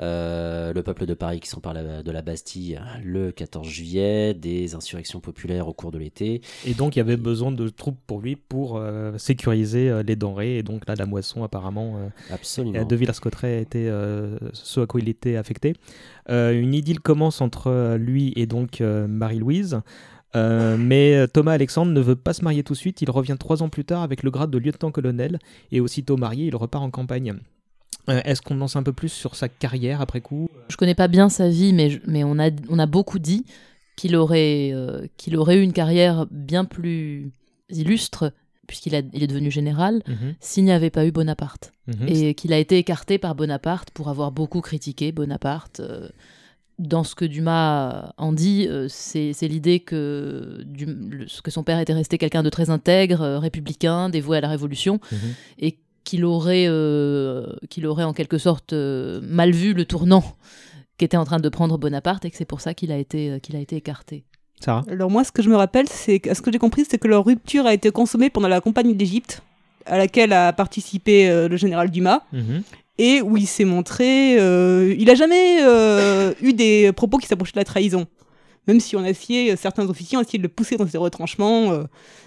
Le 0.00 0.80
peuple 0.82 1.06
de 1.06 1.14
Paris 1.14 1.40
qui 1.40 1.48
s'empare 1.48 1.74
de 1.74 2.10
la 2.10 2.22
Bastille 2.22 2.80
le 3.02 3.32
14 3.32 3.66
juillet, 3.66 4.32
des 4.32 4.74
insurrections 4.74 5.18
populaires 5.20 5.66
au 5.66 5.72
cours 5.72 5.90
de 5.90 5.98
l'été. 5.98 6.40
Et 6.64 6.74
donc, 6.74 6.94
il 6.94 7.00
y 7.00 7.02
avait 7.02 7.16
besoin 7.16 7.50
de 7.50 7.68
troupes 7.68 7.98
pour 8.06 8.20
lui 8.20 8.36
pour 8.36 8.80
sécuriser 9.16 10.02
les 10.04 10.14
denrées. 10.14 10.58
Et 10.58 10.62
donc, 10.62 10.86
là, 10.86 10.94
la 10.96 11.04
moisson, 11.04 11.42
apparemment, 11.42 11.98
Absolument. 12.30 12.84
de 12.84 12.96
Villars-Cotterêts 12.96 13.60
était 13.60 13.90
ce 14.52 14.80
à 14.80 14.86
quoi 14.86 15.00
il 15.00 15.08
était 15.08 15.34
affecté. 15.34 15.74
Une 16.28 16.74
idylle 16.74 17.00
commence 17.00 17.40
entre 17.40 17.96
lui 17.96 18.32
et 18.36 18.46
donc 18.46 18.80
Marie-Louise. 18.80 19.80
Euh, 20.36 20.76
mais 20.78 21.14
euh, 21.16 21.26
Thomas 21.26 21.52
Alexandre 21.52 21.90
ne 21.92 22.00
veut 22.00 22.16
pas 22.16 22.32
se 22.34 22.42
marier 22.44 22.62
tout 22.62 22.74
de 22.74 22.78
suite. 22.78 23.00
Il 23.02 23.10
revient 23.10 23.36
trois 23.38 23.62
ans 23.62 23.68
plus 23.68 23.84
tard 23.84 24.02
avec 24.02 24.22
le 24.22 24.30
grade 24.30 24.50
de 24.50 24.58
lieutenant-colonel. 24.58 25.38
Et 25.72 25.80
aussitôt 25.80 26.16
marié, 26.16 26.46
il 26.46 26.56
repart 26.56 26.84
en 26.84 26.90
campagne. 26.90 27.34
Euh, 28.08 28.20
Est-ce 28.24 28.42
qu'on 28.42 28.60
en 28.60 28.68
sait 28.68 28.78
un 28.78 28.82
peu 28.82 28.92
plus 28.92 29.08
sur 29.10 29.34
sa 29.36 29.48
carrière 29.48 30.00
après 30.00 30.20
coup? 30.20 30.48
Je 30.68 30.76
connais 30.76 30.94
pas 30.94 31.08
bien 31.08 31.28
sa 31.28 31.48
vie, 31.48 31.72
mais, 31.72 31.90
je- 31.90 32.00
mais 32.06 32.24
on, 32.24 32.38
a, 32.38 32.50
on 32.68 32.78
a 32.78 32.86
beaucoup 32.86 33.18
dit 33.18 33.44
qu'il 33.96 34.16
aurait, 34.16 34.70
euh, 34.72 35.06
qu'il 35.16 35.36
aurait 35.36 35.58
eu 35.58 35.62
une 35.62 35.72
carrière 35.72 36.26
bien 36.30 36.64
plus 36.64 37.32
illustre, 37.70 38.32
puisqu'il 38.66 38.92
il 39.12 39.22
est 39.22 39.26
devenu 39.26 39.50
général, 39.50 40.02
Mhm, 40.06 40.34
s'il 40.40 40.64
n'y 40.64 40.72
avait 40.72 40.90
pas 40.90 41.06
eu 41.06 41.10
Bonaparte. 41.10 41.72
mhm. 41.86 42.06
Et 42.08 42.34
qu'il 42.34 42.52
a 42.52 42.58
été 42.58 42.78
écarté 42.78 43.18
par 43.18 43.34
Bonaparte 43.34 43.90
pour 43.90 44.08
avoir 44.08 44.30
beaucoup 44.30 44.60
critiqué 44.60 45.10
Bonaparte. 45.12 45.80
euh, 45.80 46.08
dans 46.78 47.02
ce 47.04 47.14
que 47.14 47.24
Dumas 47.24 48.12
en 48.18 48.32
dit, 48.32 48.66
euh, 48.68 48.86
c'est 48.88 49.32
l'idée 49.42 49.80
que, 49.80 50.64
que 51.42 51.50
son 51.50 51.62
père 51.64 51.78
était 51.80 51.92
resté 51.92 52.18
quelqu'un 52.18 52.42
de 52.42 52.50
très 52.50 52.70
intègre, 52.70 53.22
euh, 53.22 53.38
républicain, 53.38 54.08
dévoué 54.10 54.38
à 54.38 54.40
la 54.40 54.48
Révolution, 54.48 55.00
Mhm. 55.10 55.18
et 55.58 55.78
qu'il 56.04 56.24
aurait, 56.24 56.66
euh, 56.68 57.46
qu'il 57.68 57.86
aurait 57.86 58.04
en 58.04 58.12
quelque 58.12 58.38
sorte 58.38 58.72
euh, 58.72 59.20
mal 59.22 59.50
vu 59.50 59.74
le 59.74 59.84
tournant 59.84 60.24
qu'était 60.96 61.16
en 61.16 61.24
train 61.24 61.38
de 61.38 61.48
prendre 61.48 61.78
Bonaparte, 61.78 62.24
et 62.24 62.30
que 62.30 62.36
c'est 62.36 62.44
pour 62.44 62.60
ça 62.60 62.74
qu'il 62.74 62.90
a, 62.92 62.96
été, 62.98 63.30
euh, 63.30 63.38
qu'il 63.38 63.56
a 63.56 63.60
été 63.60 63.76
écarté. 63.76 64.24
Sarah 64.60 64.84
Alors 64.90 65.10
moi, 65.10 65.22
ce 65.24 65.30
que 65.32 65.42
je 65.42 65.48
me 65.50 65.56
rappelle, 65.56 65.88
c'est 65.88 66.18
que, 66.20 66.34
ce 66.34 66.40
que 66.42 66.50
j'ai 66.52 66.58
compris, 66.58 66.84
c'est 66.88 66.98
que 66.98 67.06
leur 67.08 67.24
rupture 67.24 67.66
a 67.66 67.74
été 67.74 67.90
consommée 67.90 68.30
pendant 68.30 68.48
la 68.48 68.60
campagne 68.60 68.96
d'Égypte, 68.96 69.42
à 69.86 69.96
laquelle 69.98 70.32
a 70.32 70.52
participé 70.52 71.28
euh, 71.30 71.48
le 71.48 71.56
général 71.56 71.90
Dumas, 71.90 72.22
Mhm. 72.32 72.62
Et 72.98 73.22
où 73.22 73.36
il 73.36 73.46
s'est 73.46 73.64
montré. 73.64 74.38
euh, 74.40 74.94
il 74.98 75.08
a 75.10 75.14
jamais 75.14 75.58
euh, 75.62 76.32
eu 76.42 76.52
des 76.52 76.92
propos 76.92 77.18
qui 77.18 77.26
s'approchaient 77.26 77.52
de 77.54 77.58
la 77.60 77.64
trahison, 77.64 78.06
même 78.66 78.80
si 78.80 78.96
on 78.96 79.02
a 79.04 79.08
essayé, 79.10 79.54
certains 79.56 79.88
officiers 79.88 80.18
ont 80.18 80.20
essayé 80.22 80.38
de 80.38 80.42
le 80.42 80.48
pousser 80.48 80.76
dans 80.76 80.86
ses 80.86 80.98
retranchements. 80.98 81.72
euh. 81.72 81.84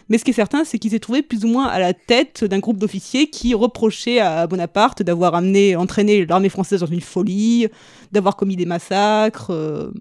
mais 0.10 0.18
ce 0.18 0.24
qui 0.24 0.32
est 0.32 0.34
certain, 0.34 0.64
c'est 0.64 0.80
qu'il 0.80 0.92
s'est 0.92 1.00
trouvé 1.00 1.22
plus 1.22 1.44
ou 1.46 1.48
moins 1.50 1.68
à 1.68 1.80
la 1.80 1.94
tête 1.94 2.44
d'un 2.44 2.60
groupe 2.60 2.78
d'officiers 2.78 3.30
qui 3.30 3.54
reprochaient 3.54 4.20
à 4.20 4.48
Bonaparte 4.48 5.04
d'avoir 5.04 5.36
amené, 5.36 5.76
entraîné 5.76 6.26
l'armée 6.26 6.50
française 6.50 6.80
dans 6.80 6.88
une 6.88 7.02
folie, 7.02 7.68
d'avoir 8.12 8.36
commis 8.36 8.56
des 8.56 8.66
massacres. 8.66 9.52
euh. 9.52 9.92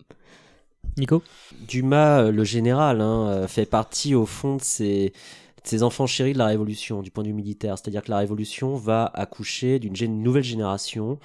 Nico? 0.96 1.22
Dumas, 1.68 2.30
le 2.30 2.44
général, 2.44 3.00
hein, 3.00 3.46
fait 3.46 3.64
partie 3.66 4.14
au 4.14 4.26
fond 4.26 4.56
de 4.56 4.62
ces, 4.62 5.12
ces 5.64 5.82
enfants 5.82 6.06
chéris 6.06 6.32
de 6.32 6.38
la 6.38 6.46
Révolution, 6.46 7.02
du 7.02 7.10
point 7.10 7.22
de 7.22 7.28
vue 7.28 7.34
militaire. 7.34 7.78
C'est-à-dire 7.78 8.02
que 8.02 8.10
la 8.10 8.18
Révolution 8.18 8.76
va 8.76 9.10
accoucher 9.14 9.78
d'une 9.78 10.22
nouvelle 10.22 10.44
génération 10.44 11.18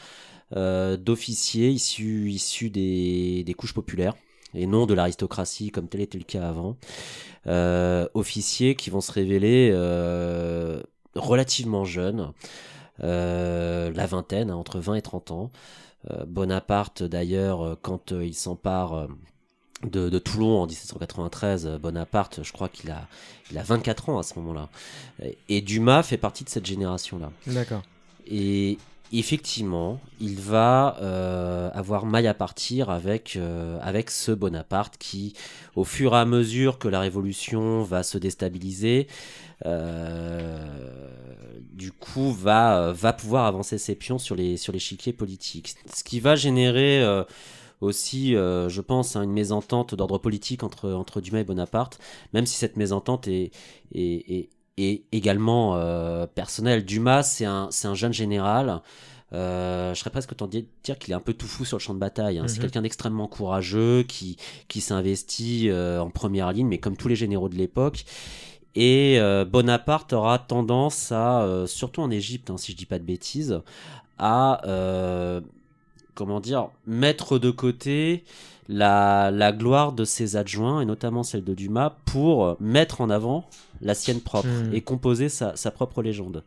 euh, 0.55 0.95
d'officiers 0.95 1.69
issus, 1.69 2.69
des, 2.69 3.55
couches 3.57 3.73
populaires 3.73 4.13
et 4.53 4.67
non 4.67 4.85
de 4.85 4.93
l'aristocratie 4.93 5.71
comme 5.71 5.87
tel 5.87 6.01
était 6.01 6.19
le 6.19 6.23
cas 6.23 6.47
avant. 6.47 6.77
Euh, 7.47 8.07
officiers 8.13 8.75
qui 8.75 8.89
vont 8.89 9.01
se 9.01 9.11
révéler 9.11 9.71
euh, 9.73 10.81
relativement 11.15 11.83
jeunes, 11.83 12.31
la 12.99 14.05
vingtaine, 14.05 14.51
hein, 14.51 14.55
entre 14.55 14.79
20 14.79 14.95
et 14.95 15.01
30 15.01 15.31
ans. 15.31 15.51
Bonaparte, 16.27 17.01
d'ailleurs, 17.01 17.77
quand 17.81 18.11
il 18.11 18.35
s'empare 18.35 19.07
de, 19.83 20.09
de 20.09 20.19
Toulon 20.19 20.61
en 20.61 20.67
1793, 20.67 21.65
euh, 21.65 21.77
Bonaparte, 21.77 22.39
je 22.43 22.51
crois 22.51 22.69
qu'il 22.69 22.91
a, 22.91 23.07
il 23.51 23.57
a 23.57 23.63
24 23.63 24.09
ans 24.09 24.19
à 24.19 24.23
ce 24.23 24.37
moment-là. 24.39 24.69
Et, 25.23 25.37
et 25.49 25.61
Dumas 25.61 26.03
fait 26.03 26.17
partie 26.17 26.43
de 26.43 26.49
cette 26.49 26.65
génération-là. 26.65 27.31
D'accord. 27.47 27.83
Et 28.27 28.77
effectivement, 29.11 29.99
il 30.19 30.35
va 30.35 30.97
euh, 31.01 31.69
avoir 31.73 32.05
maille 32.05 32.27
à 32.27 32.33
partir 32.33 32.89
avec, 32.89 33.35
euh, 33.35 33.77
avec 33.81 34.09
ce 34.09 34.31
Bonaparte 34.31 34.97
qui, 34.97 35.33
au 35.75 35.83
fur 35.83 36.13
et 36.13 36.17
à 36.17 36.25
mesure 36.25 36.79
que 36.79 36.87
la 36.87 36.99
révolution 36.99 37.83
va 37.83 38.03
se 38.03 38.17
déstabiliser, 38.17 39.07
euh, 39.65 40.57
du 41.73 41.91
coup 41.91 42.33
va, 42.33 42.91
va 42.91 43.13
pouvoir 43.13 43.45
avancer 43.45 43.77
ses 43.77 43.95
pions 43.95 44.17
sur 44.17 44.35
les 44.35 44.57
sur 44.57 44.73
l'échiquier 44.73 45.13
politique. 45.13 45.75
Ce 45.93 46.03
qui 46.03 46.19
va 46.19 46.35
générer 46.35 47.03
aussi, 47.81 48.33
je 48.33 48.81
pense, 48.81 49.15
hein, 49.15 49.23
une 49.23 49.33
mésentente 49.33 49.95
d'ordre 49.95 50.17
politique 50.17 50.63
entre, 50.63 50.91
entre 50.91 51.21
Dumas 51.21 51.39
et 51.39 51.43
Bonaparte, 51.43 51.99
même 52.33 52.45
si 52.45 52.55
cette 52.55 52.77
mésentente 52.77 53.27
est, 53.27 53.51
est, 53.93 54.49
et 54.77 55.05
également 55.11 55.75
euh, 55.75 56.27
personnel. 56.27 56.85
Dumas, 56.85 57.23
c'est 57.23 57.45
un, 57.45 57.67
c'est 57.71 57.87
un 57.87 57.95
jeune 57.95 58.13
général. 58.13 58.81
Euh, 59.33 59.93
je 59.93 59.99
serais 59.99 60.11
presque 60.11 60.35
tenté 60.35 60.61
de 60.61 60.67
dire 60.83 60.99
qu'il 60.99 61.11
est 61.11 61.15
un 61.15 61.21
peu 61.21 61.33
tout 61.33 61.47
fou 61.47 61.65
sur 61.65 61.77
le 61.77 61.81
champ 61.81 61.93
de 61.93 61.99
bataille. 61.99 62.39
Hein. 62.39 62.47
C'est 62.47 62.57
mhm. 62.57 62.61
quelqu'un 62.61 62.81
d'extrêmement 62.81 63.27
courageux 63.27 64.03
qui, 64.03 64.37
qui 64.67 64.81
s'investit 64.81 65.69
euh, 65.69 65.99
en 65.99 66.09
première 66.09 66.51
ligne, 66.51 66.67
mais 66.67 66.77
comme 66.77 66.97
tous 66.97 67.07
les 67.07 67.15
généraux 67.15 67.49
de 67.49 67.55
l'époque. 67.55 68.05
Et 68.77 69.21
Bonaparte 69.49 70.11
aura 70.11 70.37
tendance 70.37 71.13
à, 71.13 71.63
surtout 71.65 72.01
en 72.01 72.11
Égypte, 72.11 72.49
hein, 72.49 72.57
si 72.57 72.73
je 72.73 72.77
dis 72.77 72.85
pas 72.85 72.99
de 72.99 73.05
bêtises, 73.05 73.61
à 74.17 74.59
comment 76.15 76.39
dire 76.39 76.69
mettre 76.87 77.37
de 77.37 77.51
côté 77.51 78.23
la, 78.67 79.29
la, 79.31 79.51
gloire 79.51 79.91
de 79.91 80.05
ses 80.05 80.37
adjoints, 80.37 80.81
et 80.81 80.85
notamment 80.85 81.21
celle 81.21 81.43
de 81.43 81.53
Dumas, 81.53 81.91
pour 82.05 82.57
mettre 82.59 83.01
en 83.01 83.11
avant 83.11 83.47
la 83.81 83.93
sienne 83.93 84.21
propre 84.21 84.47
hmm. 84.47 84.73
et 84.73 84.81
composer 84.81 85.29
sa, 85.29 85.55
sa, 85.55 85.69
propre 85.69 86.01
légende. 86.01 86.43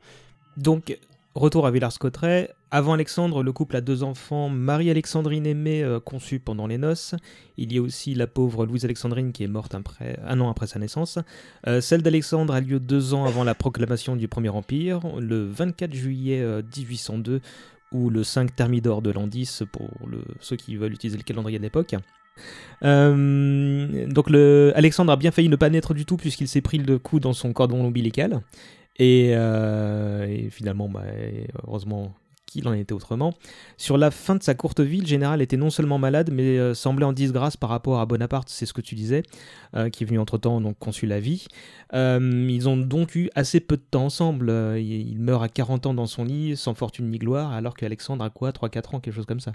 Donc, 0.57 0.99
retour 1.37 1.67
à 1.67 1.71
Villars-Cotterêts. 1.71 2.51
Avant 2.71 2.93
Alexandre, 2.93 3.43
le 3.43 3.51
couple 3.53 3.77
a 3.77 3.81
deux 3.81 4.03
enfants, 4.03 4.51
Marie-Alexandrine 4.51 5.47
Aimée, 5.47 5.83
euh, 5.83 6.01
conçue 6.01 6.39
pendant 6.39 6.67
les 6.67 6.77
noces. 6.77 7.15
Il 7.57 7.73
y 7.73 7.79
a 7.79 7.83
aussi 7.83 8.15
la 8.15 8.27
pauvre 8.27 8.67
Louise-Alexandrine 8.67 9.33
qui 9.33 9.43
est 9.43 9.49
morte 9.49 9.75
après, 9.75 10.19
un 10.27 10.39
an 10.41 10.51
après 10.51 10.67
sa 10.67 10.79
naissance. 10.79 11.19
Euh, 11.67 11.81
celle 11.81 12.03
d'Alexandre 12.03 12.53
a 12.53 12.61
lieu 12.61 12.79
deux 12.79 13.15
ans 13.15 13.25
avant 13.25 13.43
la 13.43 13.55
proclamation 13.55 14.17
du 14.17 14.29
Premier 14.29 14.51
Empire, 14.51 15.01
le 15.19 15.47
24 15.47 15.95
juillet 15.95 16.45
1802, 16.77 17.33
euh, 17.33 17.39
ou 17.93 18.11
le 18.11 18.25
5 18.25 18.55
Thermidor 18.55 19.03
de 19.03 19.11
l'an 19.11 19.27
10 19.27 19.65
pour 19.73 19.89
ceux 20.41 20.57
qui 20.57 20.77
veulent 20.77 20.93
utiliser 20.93 21.17
le 21.17 21.23
calendrier 21.23 21.59
de 21.59 21.63
l'époque. 21.63 21.95
Euh, 22.85 24.07
donc 24.07 24.31
le, 24.31 24.73
Alexandre 24.77 25.13
a 25.13 25.17
bien 25.17 25.31
failli 25.31 25.49
ne 25.49 25.57
pas 25.57 25.71
naître 25.71 25.95
du 25.95 26.05
tout 26.05 26.17
puisqu'il 26.17 26.49
s'est 26.49 26.61
pris 26.61 26.79
le 26.79 26.99
coup 26.99 27.21
dans 27.21 27.33
son 27.33 27.53
cordon 27.53 27.85
ombilical. 27.85 28.43
Et, 28.99 29.35
euh, 29.35 30.51
finalement, 30.51 30.89
bah, 30.89 31.05
heureusement 31.67 32.15
qu'il 32.51 32.67
en 32.67 32.73
était 32.73 32.93
autrement. 32.93 33.35
Sur 33.77 33.99
la 33.99 34.11
fin 34.11 34.35
de 34.35 34.43
sa 34.43 34.55
courte 34.55 34.81
vie, 34.81 35.01
le 35.01 35.07
général 35.07 35.43
était 35.43 35.57
non 35.57 35.71
seulement 35.71 35.99
malade, 35.99 36.31
mais 36.33 36.59
euh, 36.59 36.75
semblait 36.75 37.05
en 37.05 37.13
disgrâce 37.13 37.57
par 37.57 37.71
rapport 37.71 38.01
à 38.01 38.07
Bonaparte, 38.07 38.49
c'est 38.49 38.67
ce 38.67 38.73
que 38.73 38.81
tu 38.81 38.95
disais, 38.95 39.23
qui 39.93 40.05
est 40.05 40.07
venu 40.07 40.19
entre-temps 40.19 40.61
donc 40.61 40.79
conçu 40.79 41.07
la 41.07 41.21
vie. 41.21 41.47
ils 41.93 42.69
ont 42.69 42.77
donc 42.77 43.15
eu 43.15 43.31
assez 43.35 43.61
peu 43.61 43.77
de 43.77 43.83
temps 43.83 44.07
ensemble. 44.07 44.51
il 44.79 45.19
meurt 45.21 45.43
à 45.43 45.49
40 45.49 45.87
ans 45.87 45.95
dans 45.95 46.07
son 46.07 46.25
lit, 46.25 46.57
sans 46.57 46.75
fortune 46.75 47.11
ni 47.11 47.19
gloire, 47.19 47.53
alors 47.53 47.75
qu'Alexandre 47.75 48.25
a 48.25 48.31
quoi 48.31 48.51
3-4 48.51 48.97
ans, 48.97 49.01
quelque 49.01 49.15
chose 49.15 49.27
comme 49.27 49.41
ça. 49.41 49.53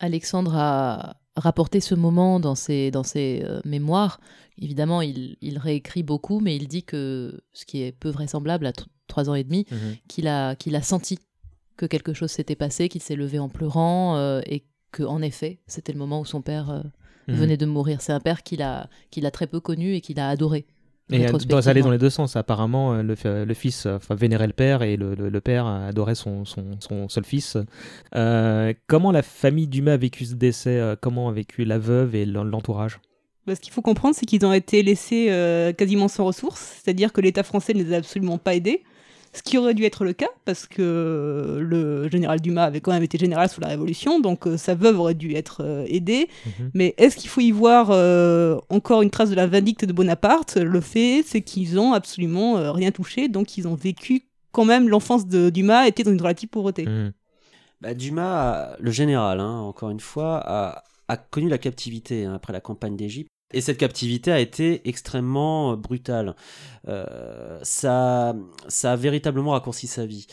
Alexandre 0.00 0.56
a 0.56 1.16
rapporté 1.36 1.80
ce 1.80 1.94
moment 1.94 2.40
dans 2.40 2.54
ses, 2.54 2.90
dans 2.90 3.02
ses 3.02 3.42
euh, 3.44 3.60
mémoires. 3.64 4.20
Évidemment, 4.58 5.02
il, 5.02 5.36
il, 5.40 5.58
réécrit 5.58 6.02
beaucoup, 6.02 6.40
mais 6.40 6.56
il 6.56 6.68
dit 6.68 6.82
que, 6.82 7.40
ce 7.52 7.64
qui 7.64 7.82
est 7.82 7.92
peu 7.92 8.10
vraisemblable 8.10 8.66
à 8.66 8.72
trois 9.06 9.30
ans 9.30 9.34
et 9.34 9.44
demi, 9.44 9.66
mhm. 9.70 9.96
qu'il 10.08 10.26
a, 10.26 10.56
qu'il 10.56 10.74
a 10.74 10.82
senti 10.82 11.18
que 11.80 11.86
quelque 11.86 12.12
chose 12.12 12.30
s'était 12.30 12.56
passé, 12.56 12.90
qu'il 12.90 13.00
s'est 13.00 13.16
levé 13.16 13.38
en 13.38 13.48
pleurant, 13.48 14.16
euh, 14.16 14.42
et 14.44 14.64
que 14.92 15.02
en 15.02 15.22
effet, 15.22 15.60
c'était 15.66 15.92
le 15.92 15.98
moment 15.98 16.20
où 16.20 16.26
son 16.26 16.42
père 16.42 16.68
euh, 16.68 16.82
mhm. 17.28 17.34
venait 17.36 17.56
de 17.56 17.64
mourir. 17.64 18.02
C'est 18.02 18.12
un 18.12 18.20
père 18.20 18.42
qu'il 18.42 18.60
a, 18.60 18.90
qu'il 19.10 19.24
a 19.24 19.30
très 19.30 19.46
peu 19.46 19.60
connu 19.60 19.94
et 19.94 20.02
qu'il 20.02 20.20
a 20.20 20.28
adoré. 20.28 20.66
Et 21.12 21.26
doit 21.26 21.68
aller 21.68 21.80
dans 21.80 21.90
les 21.90 21.98
deux 21.98 22.10
sens. 22.10 22.36
Apparemment, 22.36 22.92
euh, 22.92 23.02
le, 23.02 23.44
le 23.44 23.54
fils 23.54 23.86
enfin, 23.86 24.14
vénérait 24.14 24.46
le 24.46 24.52
père 24.52 24.82
et 24.82 24.96
le, 24.96 25.14
le, 25.14 25.40
père 25.40 25.66
adorait 25.66 26.14
son, 26.14 26.44
son, 26.44 26.76
son 26.80 27.08
seul 27.08 27.24
fils. 27.24 27.56
Euh, 28.14 28.74
comment 28.86 29.10
la 29.10 29.22
famille 29.22 29.66
Dumas 29.66 29.94
a 29.94 29.96
vécu 29.96 30.26
ce 30.26 30.34
décès 30.34 30.80
Comment 31.00 31.30
a 31.30 31.32
vécu 31.32 31.64
la 31.64 31.78
veuve 31.78 32.14
et 32.14 32.26
l'entourage? 32.26 33.00
Bah, 33.46 33.56
ce 33.56 33.60
qu'il 33.60 33.72
faut 33.72 33.82
comprendre, 33.82 34.14
c'est 34.14 34.26
qu'ils 34.26 34.44
ont 34.44 34.52
été 34.52 34.82
laissés 34.82 35.72
quasiment 35.76 36.08
sans 36.08 36.26
ressources, 36.26 36.80
c'est-à-dire 36.84 37.12
que 37.12 37.22
l'État 37.22 37.42
français 37.42 37.72
ne 37.72 37.82
les 37.82 37.94
a 37.94 37.96
absolument 37.96 38.38
pas 38.38 38.54
aidés 38.54 38.84
ce 39.32 39.42
qui 39.42 39.58
aurait 39.58 39.74
dû 39.74 39.84
être 39.84 40.04
le 40.04 40.12
cas, 40.12 40.30
parce 40.44 40.66
que 40.66 41.58
le 41.60 42.08
général 42.08 42.40
Dumas 42.40 42.64
avait 42.64 42.80
quand 42.80 42.92
même 42.92 43.02
été 43.02 43.16
général 43.16 43.48
sous 43.48 43.60
la 43.60 43.68
Révolution, 43.68 44.18
donc 44.18 44.46
euh, 44.46 44.56
sa 44.56 44.74
veuve 44.74 44.98
aurait 44.98 45.14
dû 45.14 45.34
être 45.34 45.62
euh, 45.62 45.84
aidée. 45.88 46.28
Mhm. 46.46 46.70
Mais 46.74 46.94
est-ce 46.98 47.16
qu'il 47.16 47.30
faut 47.30 47.40
y 47.40 47.52
voir 47.52 47.90
euh, 47.90 48.58
encore 48.70 49.02
une 49.02 49.10
trace 49.10 49.30
de 49.30 49.36
la 49.36 49.46
vindicte 49.46 49.84
de 49.84 49.92
Bonaparte? 49.92 50.56
Le 50.56 50.80
fait, 50.80 51.22
c'est 51.24 51.42
qu'ils 51.42 51.78
ont 51.78 51.92
absolument 51.92 52.72
rien 52.72 52.90
touché, 52.90 53.28
donc 53.28 53.56
ils 53.56 53.68
ont 53.68 53.76
vécu 53.76 54.24
quand 54.52 54.64
même 54.64 54.88
l'enfance 54.88 55.26
de 55.26 55.50
Dumas 55.50 55.86
était 55.86 56.02
dans 56.02 56.12
une 56.12 56.20
relative 56.20 56.48
pauvreté. 56.48 56.86
Mhm. 56.86 57.12
Bah, 57.80 57.94
Dumas, 57.94 58.76
le 58.78 58.90
général, 58.90 59.40
hein, 59.40 59.60
encore 59.60 59.90
une 59.90 60.00
fois, 60.00 60.42
a, 60.44 60.82
a 61.08 61.16
connu 61.16 61.48
la 61.48 61.58
captivité 61.58 62.24
hein, 62.24 62.34
après 62.34 62.52
la 62.52 62.60
campagne 62.60 62.96
d'Égypte. 62.96 63.30
Et 63.52 63.60
cette 63.60 63.78
captivité 63.78 64.30
a 64.30 64.38
été 64.38 64.80
extrêmement 64.88 65.72
euh, 65.72 65.76
brutale. 65.76 66.36
Euh, 66.88 67.58
ça, 67.62 68.34
ça 68.68 68.92
a 68.92 68.96
véritablement 68.96 69.52
raccourci 69.52 69.86
sa 69.86 70.06
vie. 70.06 70.26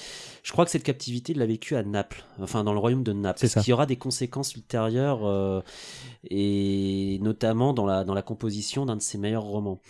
Je 0.44 0.52
crois 0.52 0.66
que 0.66 0.72
cette 0.72 0.84
captivité, 0.84 1.34
il 1.34 1.40
l'a 1.40 1.46
vécue 1.46 1.76
à 1.76 1.84
Naples, 1.84 2.24
enfin 2.40 2.64
dans 2.64 2.74
le 2.74 2.80
royaume 2.80 3.04
de 3.04 3.14
Naples, 3.14 3.48
ce 3.48 3.60
qui 3.60 3.74
aura 3.74 3.86
des 3.86 3.98
conséquences 3.98 4.56
ultérieures, 4.56 5.26
euh, 5.26 5.62
et 6.30 7.18
notamment 7.22 7.74
dans 7.74 7.86
la, 7.86 8.04
dans 8.04 8.14
la 8.14 8.22
composition 8.22 8.86
d'un 8.86 8.96
de 8.96 9.02
ses 9.02 9.18
meilleurs 9.18 9.44
romans. 9.44 9.82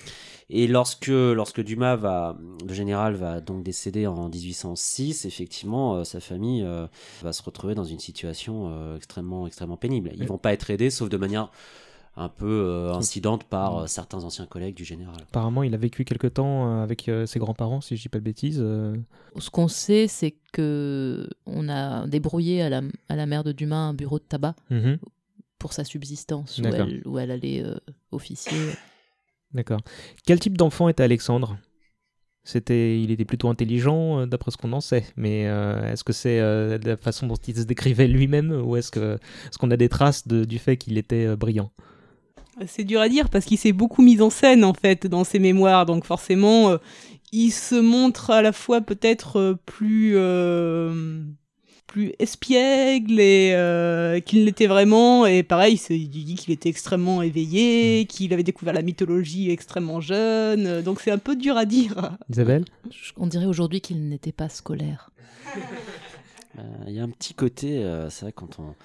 Et 0.49 0.65
lorsque, 0.65 1.07
lorsque 1.07 1.61
Dumas 1.61 1.97
va, 1.97 2.37
le 2.65 2.73
général 2.73 3.15
va 3.15 3.41
donc 3.41 3.63
décéder 3.63 4.07
en 4.07 4.29
1806, 4.29 5.25
effectivement, 5.25 6.05
sa 6.05 6.21
famille 6.21 6.65
va 7.21 7.33
se 7.33 7.43
retrouver 7.43 7.75
dans 7.75 7.83
une 7.83 7.99
situation 7.99 8.95
extrêmement, 8.95 9.45
extrêmement 9.45 9.75
pénible. 9.75 10.11
Ils 10.15 10.25
vont 10.25 10.37
pas 10.37 10.53
être 10.53 10.71
aidés, 10.71 10.89
sauf 10.89 11.09
de 11.09 11.17
manière 11.17 11.51
un 12.17 12.29
peu 12.29 12.65
euh, 12.65 12.93
incidente 12.93 13.43
par 13.43 13.77
euh, 13.77 13.87
certains 13.87 14.23
anciens 14.23 14.47
collègues 14.47 14.75
du 14.75 14.83
général. 14.83 15.15
Apparemment, 15.21 15.61
il 15.61 15.73
a 15.75 15.77
vécu 15.77 16.03
quelque 16.03 16.25
temps 16.25 16.67
euh, 16.67 16.83
avec 16.83 17.09
ses 17.25 17.39
grands-parents, 17.39 17.79
si 17.79 17.95
je 17.95 18.01
dis 18.01 18.09
pas 18.09 18.17
de 18.17 18.23
bêtises. 18.23 18.57
Ce 18.57 19.49
qu'on 19.51 19.67
sait, 19.67 20.07
c'est 20.07 20.35
que 20.51 21.29
on 21.45 21.69
a 21.69 22.07
débrouillé 22.07 22.63
à 22.63 22.69
la, 22.69 22.81
à 23.07 23.15
la 23.15 23.25
mère 23.27 23.43
de 23.43 23.51
Dumas 23.51 23.77
un 23.77 23.93
bureau 23.93 24.17
de 24.17 24.23
tabac 24.23 24.55
mhm. 24.71 24.97
pour 25.59 25.73
sa 25.73 25.83
subsistance, 25.83 26.57
où 26.57 26.65
elle, 26.65 27.01
où 27.05 27.19
elle, 27.19 27.31
allait 27.31 27.63
officier. 28.11 28.57
D'accord. 29.53 29.81
Quel 30.25 30.39
type 30.39 30.57
d'enfant 30.57 30.89
était 30.89 31.03
Alexandre? 31.03 31.57
C'était, 32.43 33.01
il 33.01 33.11
était 33.11 33.25
plutôt 33.25 33.49
intelligent, 33.49 34.25
d'après 34.25 34.51
ce 34.51 34.57
qu'on 34.57 34.71
en 34.71 34.81
sait. 34.81 35.05
Mais 35.17 35.41
est-ce 35.41 36.03
que 36.03 36.13
c'est 36.13 36.39
la 36.79 36.97
façon 36.97 37.27
dont 37.27 37.35
il 37.35 37.55
se 37.55 37.63
décrivait 37.63 38.07
lui-même, 38.07 38.51
ou 38.51 38.75
est-ce 38.75 38.89
que, 38.89 39.19
est-ce 39.47 39.59
qu'on 39.59 39.69
a 39.69 39.77
des 39.77 39.89
traces 39.89 40.27
de, 40.27 40.45
du 40.45 40.57
fait 40.57 40.77
qu'il 40.77 40.97
était 40.97 41.35
brillant? 41.35 41.71
C'est 42.65 42.83
dur 42.83 43.01
à 43.01 43.09
dire 43.09 43.29
parce 43.29 43.45
qu'il 43.45 43.57
s'est 43.57 43.71
beaucoup 43.71 44.01
mis 44.01 44.21
en 44.21 44.29
scène 44.29 44.63
en 44.63 44.73
fait 44.73 45.07
dans 45.07 45.23
ses 45.23 45.39
mémoires, 45.39 45.85
donc 45.85 46.05
forcément 46.05 46.69
euh, 46.69 46.77
il 47.31 47.51
se 47.51 47.75
montre 47.75 48.31
à 48.31 48.41
la 48.41 48.51
fois 48.51 48.81
peut-être 48.81 49.39
euh, 49.39 49.55
plus 49.65 50.13
euh, 50.15 51.21
plus 51.85 52.13
espiègle 52.19 53.19
et 53.19 54.23
qu'il 54.25 54.45
l'était 54.45 54.67
vraiment 54.67 55.25
et 55.25 55.43
pareil 55.43 55.79
il 55.89 56.09
dit 56.09 56.35
qu'il 56.35 56.53
était 56.53 56.69
extrêmement 56.69 57.21
éveillé, 57.21 58.03
mm. 58.03 58.07
qu'il 58.07 58.33
avait 58.33 58.43
découvert 58.43 58.73
la 58.73 58.81
mythologie 58.81 59.51
extrêmement 59.51 60.01
jeune, 60.01 60.81
donc 60.81 60.99
c'est 60.99 61.11
un 61.11 61.17
peu 61.17 61.35
dur 61.35 61.55
à 61.55 61.65
dire. 61.65 62.17
Isabelle, 62.29 62.65
on 63.15 63.27
dirait 63.27 63.45
aujourd'hui 63.45 63.79
qu'il 63.79 64.09
n'était 64.09 64.33
pas 64.33 64.49
scolaire. 64.49 65.11
Il 66.87 66.93
y 66.93 66.99
a 66.99 67.03
un 67.03 67.09
petit 67.09 67.35
côté, 67.35 67.81
c'est 68.09 68.25
vrai 68.25 68.33
quand 68.33 68.59
on 68.59 68.75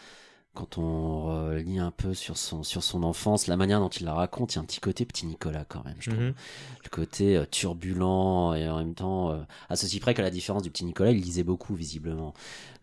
quand 0.54 0.76
on 0.78 1.50
lit 1.56 1.78
un 1.78 1.90
peu 1.90 2.14
sur 2.14 2.36
son, 2.36 2.62
sur 2.62 2.82
son 2.82 3.02
enfance, 3.02 3.46
la 3.46 3.56
manière 3.56 3.80
dont 3.80 3.88
il 3.88 4.04
la 4.04 4.14
raconte, 4.14 4.54
il 4.54 4.56
y 4.56 4.58
a 4.58 4.62
un 4.62 4.64
petit 4.64 4.80
côté 4.80 5.04
petit 5.06 5.26
Nicolas 5.26 5.64
quand 5.64 5.84
même, 5.84 5.96
je 5.98 6.10
trouve. 6.10 6.22
Mhm. 6.22 6.34
Le 6.84 6.88
côté 6.90 7.36
euh, 7.36 7.44
turbulent 7.50 8.54
et 8.54 8.68
en 8.68 8.78
même 8.78 8.94
temps, 8.94 9.30
euh, 9.30 9.38
à 9.68 9.76
ceci 9.76 10.00
près 10.00 10.14
qu'à 10.14 10.22
la 10.22 10.30
différence 10.30 10.62
du 10.62 10.70
petit 10.70 10.84
Nicolas, 10.84 11.10
il 11.10 11.20
lisait 11.20 11.44
beaucoup 11.44 11.74
visiblement. 11.74 12.34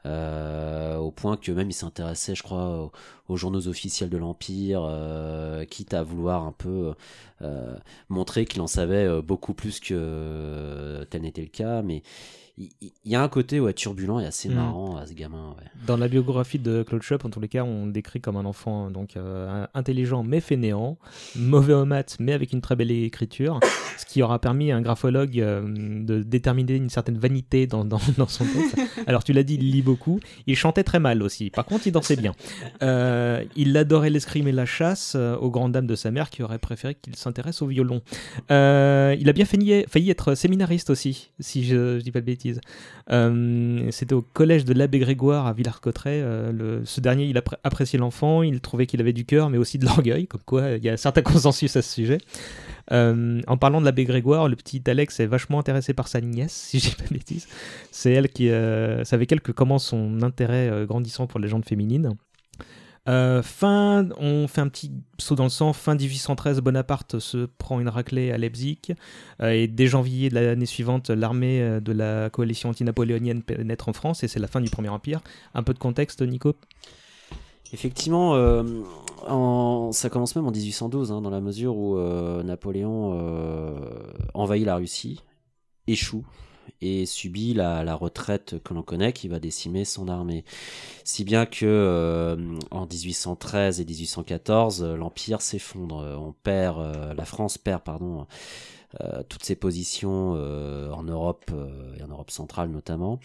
Euh, 0.05 0.95
au 0.95 1.11
point 1.11 1.35
que 1.35 1.51
même 1.51 1.69
il 1.69 1.73
s'intéressait, 1.73 2.33
je 2.33 2.41
crois, 2.41 2.89
aux, 3.27 3.35
journaux 3.35 3.67
officiels 3.67 4.09
de 4.09 4.17
l'Empire, 4.17 4.89
quitte 5.69 5.93
à 5.93 6.03
vouloir 6.03 6.43
un 6.43 6.53
peu 6.53 6.93
montrer 8.07 8.45
qu'il 8.45 8.61
en 8.61 8.67
savait 8.67 9.21
beaucoup 9.21 9.53
plus 9.53 9.79
que 9.79 11.05
tel 11.09 11.21
n'était 11.21 11.41
le 11.41 11.47
cas, 11.47 11.81
mais 11.81 12.01
il 12.59 12.91
y, 13.05 13.15
a 13.15 13.23
un 13.23 13.29
côté 13.29 13.61
ouais, 13.61 13.71
turbulent 13.73 14.19
et 14.19 14.25
assez 14.25 14.49
Mm. 14.49 14.53
marrant 14.55 14.97
à 14.97 15.05
ce 15.07 15.13
gamin. 15.13 15.55
ouais. 15.57 15.65
Dans 15.87 15.95
la 15.95 16.09
biographie 16.09 16.59
de 16.59 16.83
Claude 16.83 17.01
Schopp, 17.01 17.23
en 17.23 17.29
tous 17.29 17.39
les 17.39 17.47
cas, 17.47 17.63
on 17.63 17.85
le 17.85 17.91
décrit 17.93 18.19
comme 18.19 18.35
un 18.35 18.43
enfant 18.43 18.91
donc 18.91 19.15
euh, 19.15 19.65
intelligent 19.73 20.23
mais 20.23 20.41
fainéant, 20.41 20.97
mauvais 21.37 21.73
en 21.73 21.85
maths 21.85 22.17
mais 22.19 22.33
avec 22.33 22.51
une 22.51 22.59
très 22.59 22.75
belle 22.75 22.91
écriture, 22.91 23.61
ce 23.97 24.05
qui 24.05 24.21
aura 24.21 24.39
permis 24.39 24.73
à 24.73 24.75
un 24.75 24.81
graphologue 24.81 25.39
euh, 25.39 25.61
de 26.03 26.21
déterminer 26.21 26.75
une 26.75 26.89
certaine 26.89 27.17
vanité 27.17 27.65
dans, 27.65 27.85
dans, 27.85 28.01
dans 28.17 28.27
son 28.27 28.43
texte. 28.45 28.77
Alors 29.07 29.23
tu 29.23 29.31
l'as 29.31 29.43
dit, 29.43 29.55
il 29.55 29.71
lit 29.71 29.81
beaucoup. 29.81 30.19
Il 30.45 30.57
chantait 30.57 30.83
très 30.83 30.99
mal 30.99 31.23
aussi. 31.23 31.49
Par 31.51 31.65
contre, 31.65 31.87
il 31.87 31.91
dansait 31.91 32.17
bien. 32.17 32.33
Euh, 32.83 33.43
il 33.55 33.75
adorait 33.77 34.09
l'escrime 34.09 34.49
et 34.49 34.51
la 34.51 34.65
chasse, 34.65 35.15
aux 35.15 35.49
grandes 35.49 35.71
dames 35.71 35.87
de 35.87 35.95
sa 35.95 36.11
mère 36.11 36.29
qui 36.29 36.43
aurait 36.43 36.59
préféré 36.59 36.95
qu'il 36.95 37.15
s'intéresse 37.15 37.61
au 37.61 37.67
violon. 37.67 38.01
Il 38.49 38.53
a 39.29 39.33
bien 39.33 39.45
failli, 39.45 39.85
failli 39.87 40.09
être 40.09 40.35
séminariste 40.35 40.89
aussi, 40.89 41.29
si 41.39 41.63
je, 41.63 41.99
je 41.99 42.03
dis 42.03 42.11
pas 42.11 42.19
de 42.21 42.25
bêtises. 42.25 42.48
Euh, 43.11 43.87
C'était 43.91 44.13
au 44.13 44.21
collège 44.21 44.65
de 44.65 44.73
l'abbé 44.73 44.99
Grégoire 44.99 45.47
à 45.47 45.53
Villars-Cotterêts. 45.53 46.21
Euh, 46.21 46.81
ce 46.85 47.01
dernier, 47.01 47.25
il 47.25 47.37
appré- 47.37 47.57
appréciait 47.63 47.99
l'enfant, 47.99 48.43
il 48.43 48.61
trouvait 48.61 48.85
qu'il 48.85 49.01
avait 49.01 49.13
du 49.13 49.25
cœur, 49.25 49.49
mais 49.49 49.57
aussi 49.57 49.77
de 49.77 49.85
l'orgueil, 49.85 50.27
comme 50.27 50.41
quoi 50.45 50.71
il 50.71 50.83
y 50.83 50.89
a 50.89 50.93
un 50.93 50.97
certain 50.97 51.21
consensus 51.23 51.75
à 51.75 51.81
ce 51.81 51.93
sujet. 51.93 52.17
Euh, 52.91 53.41
en 53.47 53.57
parlant 53.57 53.79
de 53.81 53.85
l'abbé 53.85 54.05
Grégoire, 54.05 54.47
le 54.47 54.55
petit 54.55 54.81
Alex 54.87 55.19
est 55.19 55.27
vachement 55.27 55.59
intéressé 55.59 55.93
par 55.93 56.07
sa 56.07 56.21
nièce, 56.21 56.53
si 56.69 56.77
dis 56.77 56.95
pas 56.95 57.03
de 57.07 57.13
bêtises. 57.13 57.47
C'est 57.91 58.11
elle 58.11 58.29
qui, 58.29 58.49
euh, 58.49 59.03
c'est 59.03 59.15
que 59.41 59.51
commence 59.51 59.85
son 59.85 60.21
intérêt 60.23 60.69
euh, 60.69 60.85
grandissant 60.85 61.27
pour 61.27 61.39
les 61.39 61.45
légendes 61.45 61.65
féminines. 61.65 62.15
Euh, 63.09 63.41
fin, 63.41 64.07
on 64.17 64.47
fait 64.47 64.61
un 64.61 64.67
petit 64.67 64.91
saut 65.17 65.33
dans 65.35 65.45
le 65.45 65.49
sang. 65.49 65.73
Fin 65.73 65.95
1813, 65.95 66.61
Bonaparte 66.61 67.17
se 67.17 67.45
prend 67.57 67.79
une 67.79 67.89
raclée 67.89 68.31
à 68.31 68.37
Leipzig. 68.37 68.77
Euh, 69.41 69.49
et 69.49 69.67
dès 69.67 69.87
janvier 69.87 70.29
de 70.29 70.35
l'année 70.35 70.67
suivante, 70.67 71.09
l'armée 71.09 71.61
euh, 71.61 71.79
de 71.79 71.91
la 71.91 72.29
coalition 72.29 72.69
anti-napoléonienne 72.69 73.41
pénètre 73.41 73.89
en 73.89 73.93
France 73.93 74.23
et 74.23 74.27
c'est 74.27 74.39
la 74.39 74.47
fin 74.47 74.61
du 74.61 74.69
Premier 74.69 74.89
Empire. 74.89 75.21
Un 75.55 75.63
peu 75.63 75.73
de 75.73 75.79
contexte, 75.79 76.21
Nico? 76.21 76.55
Effectivement, 77.73 78.31
en- 79.27 79.91
ça 79.91 80.09
commence 80.09 80.35
même 80.35 80.47
en 80.47 80.51
1812, 80.51 81.11
hein, 81.11 81.21
dans 81.21 81.29
la 81.29 81.39
mesure 81.39 81.77
où 81.77 81.99
Napoléon 82.43 83.75
envahit 84.33 84.65
la 84.65 84.75
Russie, 84.77 85.21
échoue 85.85 86.25
et 86.81 87.05
subit 87.05 87.53
la, 87.53 87.95
retraite 87.95 88.61
que 88.63 88.73
l'on 88.73 88.83
connaît 88.83 89.13
qui 89.13 89.27
va 89.27 89.39
décimer 89.39 89.85
son 89.85 90.07
armée. 90.07 90.45
Si 91.03 91.23
bien 91.23 91.45
que 91.45 91.65
euh, 91.65 92.37
en 92.71 92.85
1813 92.85 93.81
et 93.81 93.85
1814, 93.85 94.83
euh, 94.83 94.95
l'Empire 94.95 95.41
s'effondre. 95.41 96.17
On 96.19 96.33
perd, 96.43 96.79
euh, 96.79 97.13
la 97.13 97.25
France 97.25 97.57
perd, 97.57 97.81
pardon, 97.83 98.27
euh, 99.01 99.23
toutes 99.27 99.43
ses 99.43 99.55
positions 99.55 100.31
en 100.31 101.03
Europe 101.03 101.51
et 101.97 102.03
en 102.03 102.07
Europe 102.07 102.31
centrale 102.31 102.69
notamment. 102.69 103.19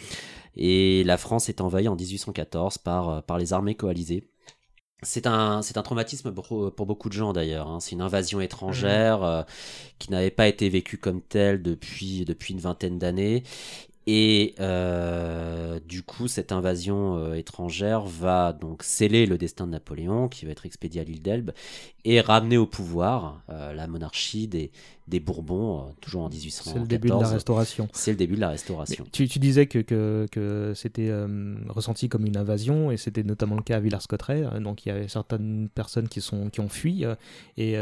Et 0.56 1.02
la 1.04 1.16
France 1.16 1.48
est 1.48 1.60
envahie 1.60 1.88
en 1.88 1.96
1814 1.96 2.78
par, 2.78 3.08
euh, 3.08 3.20
par 3.20 3.38
les 3.38 3.52
armées 3.52 3.74
coalisées. 3.74 4.28
C'est 5.02 5.26
un, 5.26 5.60
c'est 5.60 5.76
un 5.76 5.82
traumatisme 5.82 6.32
pour, 6.32 6.74
pour 6.74 6.86
beaucoup 6.86 7.08
de 7.10 7.14
gens 7.14 7.32
d'ailleurs. 7.34 7.68
hein. 7.68 7.78
C'est 7.80 7.92
une 7.92 8.00
invasion 8.00 8.40
étrangère 8.40 9.22
euh, 9.22 9.42
qui 9.98 10.10
n'avait 10.10 10.30
pas 10.30 10.48
été 10.48 10.68
vécue 10.70 10.96
comme 10.98 11.20
telle 11.20 11.62
depuis, 11.62 12.24
depuis 12.24 12.54
une 12.54 12.60
vingtaine 12.60 12.98
d'années. 12.98 13.42
Et 14.06 14.54
euh, 14.60 15.80
du 15.88 16.02
coup, 16.02 16.28
cette 16.28 16.52
invasion 16.52 17.16
euh, 17.16 17.34
étrangère 17.34 18.02
va 18.02 18.52
donc 18.52 18.82
sceller 18.82 19.24
le 19.24 19.38
destin 19.38 19.66
de 19.66 19.72
Napoléon, 19.72 20.28
qui 20.28 20.44
va 20.44 20.52
être 20.52 20.66
expédié 20.66 21.00
à 21.00 21.04
l'île 21.04 21.22
d'Elbe, 21.22 21.52
et 22.04 22.20
ramener 22.20 22.58
au 22.58 22.66
pouvoir 22.66 23.42
euh, 23.48 23.72
la 23.72 23.86
monarchie 23.86 24.46
des, 24.46 24.72
des 25.08 25.20
Bourbons, 25.20 25.94
toujours 26.02 26.24
en 26.24 26.28
1814. 26.28 26.74
C'est 26.74 26.80
le 26.80 26.86
début 26.86 27.08
de 27.08 27.14
la 27.14 27.28
Restauration. 27.28 27.88
C'est 27.92 28.10
le 28.10 28.18
début 28.18 28.34
de 28.34 28.40
la 28.40 28.50
Restauration. 28.50 29.06
Tu, 29.10 29.26
tu 29.26 29.38
disais 29.38 29.66
que, 29.66 29.78
que, 29.78 30.26
que 30.30 30.72
c'était 30.74 31.10
ressenti 31.68 32.10
comme 32.10 32.26
une 32.26 32.36
invasion, 32.36 32.90
et 32.90 32.98
c'était 32.98 33.22
notamment 33.22 33.56
le 33.56 33.62
cas 33.62 33.76
à 33.76 33.80
Villars-Cotterêts. 33.80 34.60
Donc 34.60 34.84
il 34.84 34.90
y 34.90 34.92
avait 34.92 35.08
certaines 35.08 35.70
personnes 35.74 36.08
qui, 36.08 36.20
sont, 36.20 36.50
qui 36.50 36.60
ont 36.60 36.68
fui, 36.68 37.04
et 37.56 37.76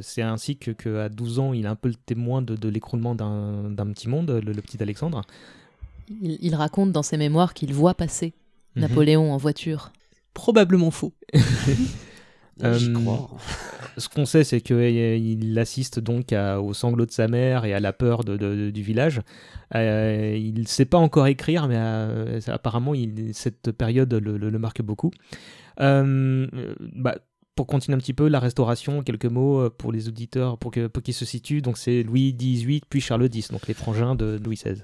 c'est 0.00 0.22
ainsi 0.22 0.56
que, 0.56 0.70
que 0.70 0.98
à 0.98 1.08
12 1.08 1.38
ans, 1.40 1.52
il 1.52 1.64
est 1.64 1.68
un 1.68 1.74
peu 1.74 1.88
le 1.88 1.96
témoin 1.96 2.40
de, 2.40 2.54
de 2.54 2.68
l'écroulement 2.68 3.16
d'un 3.16 3.70
d'un 3.70 3.86
petit 3.92 4.08
monde, 4.08 4.30
le, 4.30 4.52
le 4.52 4.62
petit 4.62 4.80
Alexandre. 4.80 5.22
Il, 6.08 6.38
il 6.40 6.54
raconte 6.54 6.92
dans 6.92 7.02
ses 7.02 7.16
mémoires 7.16 7.54
qu'il 7.54 7.72
voit 7.74 7.94
passer 7.94 8.34
Mhm. 8.74 8.82
Napoléon 8.82 9.32
en 9.32 9.36
voiture. 9.38 9.92
Probablement 10.34 10.90
faux. 10.90 11.12
J'y 11.34 12.88
Euh, 12.90 12.92
crois. 12.94 13.30
Ce 13.98 14.08
qu'on 14.08 14.24
sait, 14.26 14.44
c'est 14.44 14.60
qu'il 14.60 15.58
assiste 15.58 16.00
donc 16.00 16.32
à- 16.32 16.60
aux 16.60 16.72
sanglots 16.74 17.06
de 17.06 17.10
sa 17.10 17.28
mère 17.28 17.64
et 17.64 17.72
à 17.74 17.80
la 17.80 17.92
peur 17.92 18.24
de- 18.24 18.36
de- 18.36 18.70
du 18.70 18.82
village. 18.82 19.20
Euh, 19.74 20.34
il 20.38 20.60
ne 20.60 20.66
sait 20.66 20.84
pas 20.86 20.98
encore 20.98 21.26
écrire, 21.26 21.68
mais 21.68 21.76
euh, 21.78 22.40
apparemment, 22.48 22.94
il- 22.94 23.30
cette 23.34 23.72
période 23.72 24.12
le, 24.12 24.36
le- 24.38 24.50
le 24.50 24.58
marque 24.58 24.82
beaucoup. 24.82 25.10
Euh, 25.80 26.46
bah, 26.94 27.16
pour 27.56 27.66
continuer 27.66 27.96
un 27.96 28.00
petit 28.00 28.12
peu, 28.14 28.28
la 28.28 28.40
restauration, 28.40 29.02
quelques 29.02 29.24
mots 29.26 29.68
pour 29.70 29.92
les 29.92 30.08
auditeurs, 30.08 30.58
pour 30.58 30.70
qu'ils 30.72 31.14
se 31.14 31.24
situent. 31.24 31.62
Donc, 31.62 31.78
c'est 31.78 32.02
Louis 32.02 32.34
XVIII, 32.34 32.82
puis 32.88 33.00
Charles 33.00 33.28
X, 33.32 33.50
donc 33.50 33.66
les 33.66 33.74
frangins 33.74 34.14
de 34.14 34.38
Louis 34.44 34.56
XVI. 34.56 34.82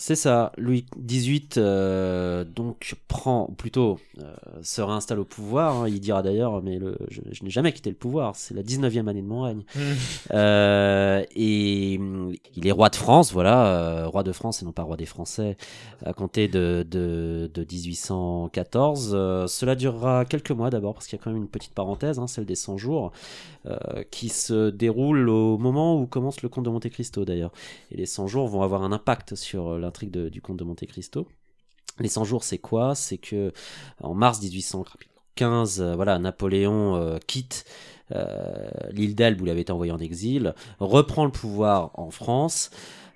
C'est 0.00 0.14
ça, 0.14 0.52
Louis 0.56 0.86
XVIII 0.96 1.48
euh, 1.56 2.44
donc 2.44 2.94
prend, 3.08 3.46
ou 3.50 3.52
plutôt 3.52 3.98
euh, 4.20 4.32
se 4.62 4.80
réinstalle 4.80 5.18
au 5.18 5.24
pouvoir. 5.24 5.74
hein. 5.82 5.88
Il 5.88 5.98
dira 5.98 6.22
d'ailleurs, 6.22 6.62
mais 6.62 6.78
le, 6.78 6.96
je, 7.10 7.20
je 7.32 7.42
n'ai 7.42 7.50
jamais 7.50 7.72
quitté 7.72 7.90
le 7.90 7.96
pouvoir, 7.96 8.36
c'est 8.36 8.54
la 8.54 8.62
19e 8.62 9.08
année 9.08 9.22
de 9.22 9.26
mon 9.26 9.42
règne. 9.42 9.64
Euh, 10.34 11.24
et 11.34 11.96
hum, 11.98 12.34
il 12.54 12.66
est 12.66 12.70
roi 12.72 12.90
de 12.90 12.96
France, 12.96 13.32
voilà, 13.32 14.06
roi 14.06 14.22
de 14.22 14.32
France 14.32 14.62
et 14.62 14.64
non 14.66 14.72
pas 14.72 14.82
roi 14.82 14.96
des 14.96 15.06
Français, 15.06 15.56
à 16.04 16.12
compter 16.12 16.48
de, 16.48 16.86
de, 16.88 17.50
de 17.52 17.64
1814. 17.64 19.12
Euh, 19.14 19.46
cela 19.46 19.74
durera 19.74 20.24
quelques 20.26 20.50
mois 20.50 20.68
d'abord, 20.70 20.94
parce 20.94 21.06
qu'il 21.06 21.18
y 21.18 21.20
a 21.20 21.24
quand 21.24 21.30
même 21.30 21.40
une 21.42 21.48
petite 21.48 21.72
parenthèse, 21.72 22.18
hein, 22.18 22.26
celle 22.26 22.44
des 22.44 22.54
100 22.54 22.76
jours, 22.76 23.12
qui 24.10 24.28
se 24.30 24.70
déroule 24.70 25.28
au 25.28 25.58
moment 25.58 26.00
où 26.00 26.06
commence 26.06 26.42
le 26.42 26.48
comte 26.48 26.64
de 26.64 26.70
Monte 26.70 26.88
Cristo 26.88 27.24
d'ailleurs. 27.24 27.52
Et 27.90 27.96
les 27.96 28.06
100 28.06 28.26
jours 28.26 28.48
vont 28.48 28.62
avoir 28.62 28.82
un 28.82 28.92
impact 28.92 29.34
sur 29.34 29.68
euh, 29.68 29.78
l'intrigue 29.88 30.10
du 30.10 30.40
comte 30.40 30.58
de 30.58 30.64
Monte 30.64 30.86
Cristo. 30.86 31.26
Les 31.98 32.08
100 32.08 32.24
jours, 32.24 32.44
c'est 32.44 32.58
quoi? 32.58 32.94
C'est 32.94 33.18
que 33.18 33.52
en 34.00 34.14
mars 34.14 34.40
1815, 34.40 35.80
euh, 35.80 35.94
voilà, 35.96 36.18
Napoléon 36.18 36.96
euh, 36.96 37.18
quitte 37.26 37.64
euh, 38.12 38.68
l'île 38.90 39.14
d'Elbe 39.14 39.40
où 39.40 39.46
il 39.46 39.50
avait 39.50 39.62
été 39.62 39.72
envoyé 39.72 39.92
en 39.92 39.98
exil, 39.98 40.54
reprend 40.78 41.24
le 41.24 41.30
pouvoir 41.30 41.90
en 41.94 42.10
France, 42.10 42.70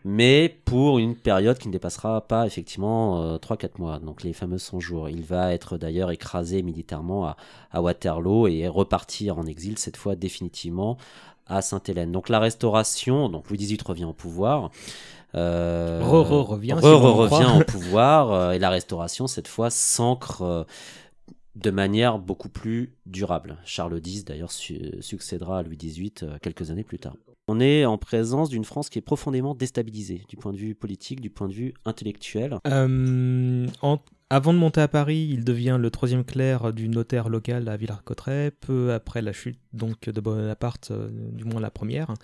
mais 0.04 0.58
pour 0.64 0.98
une 0.98 1.14
période 1.14 1.58
qui 1.58 1.68
ne 1.68 1.72
dépassera 1.72 2.22
pas 2.22 2.46
effectivement 2.46 3.22
euh, 3.22 3.37
3-4 3.37 3.78
mois, 3.78 3.98
donc 4.00 4.22
les 4.22 4.32
fameux 4.32 4.58
100 4.58 4.80
jours. 4.80 5.08
Il 5.08 5.22
va 5.22 5.52
être 5.52 5.78
d'ailleurs 5.78 6.11
écrasé 6.11 6.62
militairement 6.62 7.26
à, 7.26 7.37
à 7.70 7.80
Waterloo 7.80 8.48
et 8.48 8.66
repartir 8.66 9.38
en 9.38 9.46
exil, 9.46 9.78
cette 9.78 9.96
fois 9.96 10.16
définitivement 10.16 10.96
à 11.46 11.62
Sainte-Hélène. 11.62 12.12
Donc 12.12 12.28
la 12.28 12.38
restauration, 12.38 13.28
donc 13.28 13.48
Louis 13.48 13.58
XVIII 13.58 13.78
revient 13.85 14.04
au 14.04 14.12
pouvoir. 14.12 14.70
Euh, 15.35 16.01
Re- 16.03 16.27
re- 16.27 16.42
revient, 16.45 16.73
re- 16.73 16.81
si 16.81 16.87
revient 16.87 17.61
au 17.61 17.64
pouvoir 17.71 18.33
euh, 18.33 18.51
et 18.53 18.59
la 18.59 18.71
restauration 18.71 19.27
cette 19.27 19.49
fois 19.49 19.71
s'ancre 19.71 20.42
euh, 20.42 20.64
de 21.57 21.71
manière 21.71 22.18
beaucoup 22.18 22.49
plus 22.49 22.95
durable. 23.07 23.57
Charles 23.64 24.01
X 24.05 24.25
d'ailleurs 24.25 24.53
su- 24.53 24.92
succédera 25.01 25.59
à 25.59 25.62
Louis 25.62 25.77
XVIII 25.77 26.12
quelques 26.42 26.71
années 26.71 26.85
plus 26.85 26.99
tard. 26.99 27.14
On 27.49 27.61
est 27.61 27.85
en 27.85 27.99
présence 27.99 28.51
d'une 28.51 28.64
France 28.64 28.88
qui 28.88 28.99
est 28.99 29.03
profondément 29.03 29.55
déstabilisée 29.55 30.23
du 30.29 30.37
point 30.37 30.53
de 30.53 30.57
vue 30.59 30.75
politique, 30.75 31.21
du 31.21 31.29
point 31.29 31.49
de 31.49 31.53
vue 31.53 31.75
intellectuel. 31.85 32.59
Euh, 32.68 33.66
en- 33.83 33.99
avant 34.33 34.55
de 34.55 34.59
monter 34.59 34.81
à 34.81 34.88
Paris, 34.88 35.29
il 35.31 35.45
devient 35.45 35.77
le 35.79 35.90
troisième 35.90 36.25
clerc 36.25 36.73
du 36.73 36.88
notaire 36.88 37.29
local 37.29 37.68
à 37.68 37.77
Villars-Cotterêts, 37.77 38.51
peu 38.51 38.95
après 38.95 39.21
la 39.21 39.35
chute 39.35 39.59
donc 39.75 40.09
de 40.09 40.21
Bonaparte, 40.23 40.90
euh, 40.90 41.11
du 41.11 41.45
moins 41.45 41.61
la 41.61 41.71
première. 41.71 42.14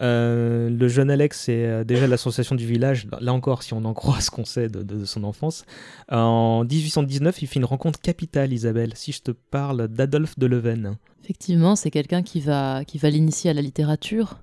Euh, 0.00 0.70
le 0.70 0.88
jeune 0.88 1.10
Alex, 1.10 1.38
c'est 1.38 1.66
euh, 1.66 1.84
déjà 1.84 2.06
l'association 2.06 2.54
du 2.54 2.64
village, 2.64 3.06
là 3.20 3.34
encore 3.34 3.62
si 3.62 3.74
on 3.74 3.84
en 3.84 3.92
croit 3.92 4.20
ce 4.22 4.30
qu'on 4.30 4.46
sait 4.46 4.70
de, 4.70 4.82
de 4.82 5.04
son 5.04 5.22
enfance. 5.22 5.66
En 6.10 6.64
1819, 6.64 7.42
il 7.42 7.46
fait 7.46 7.56
une 7.56 7.66
rencontre 7.66 8.00
capitale, 8.00 8.54
Isabelle, 8.54 8.92
si 8.94 9.12
je 9.12 9.20
te 9.20 9.30
parle 9.30 9.86
d'Adolphe 9.88 10.38
de 10.38 10.46
Leven. 10.46 10.96
Effectivement, 11.22 11.76
c'est 11.76 11.90
quelqu'un 11.90 12.22
qui 12.22 12.40
va, 12.40 12.86
qui 12.86 12.96
va 12.96 13.10
l'initier 13.10 13.50
à 13.50 13.52
la 13.52 13.60
littérature, 13.60 14.38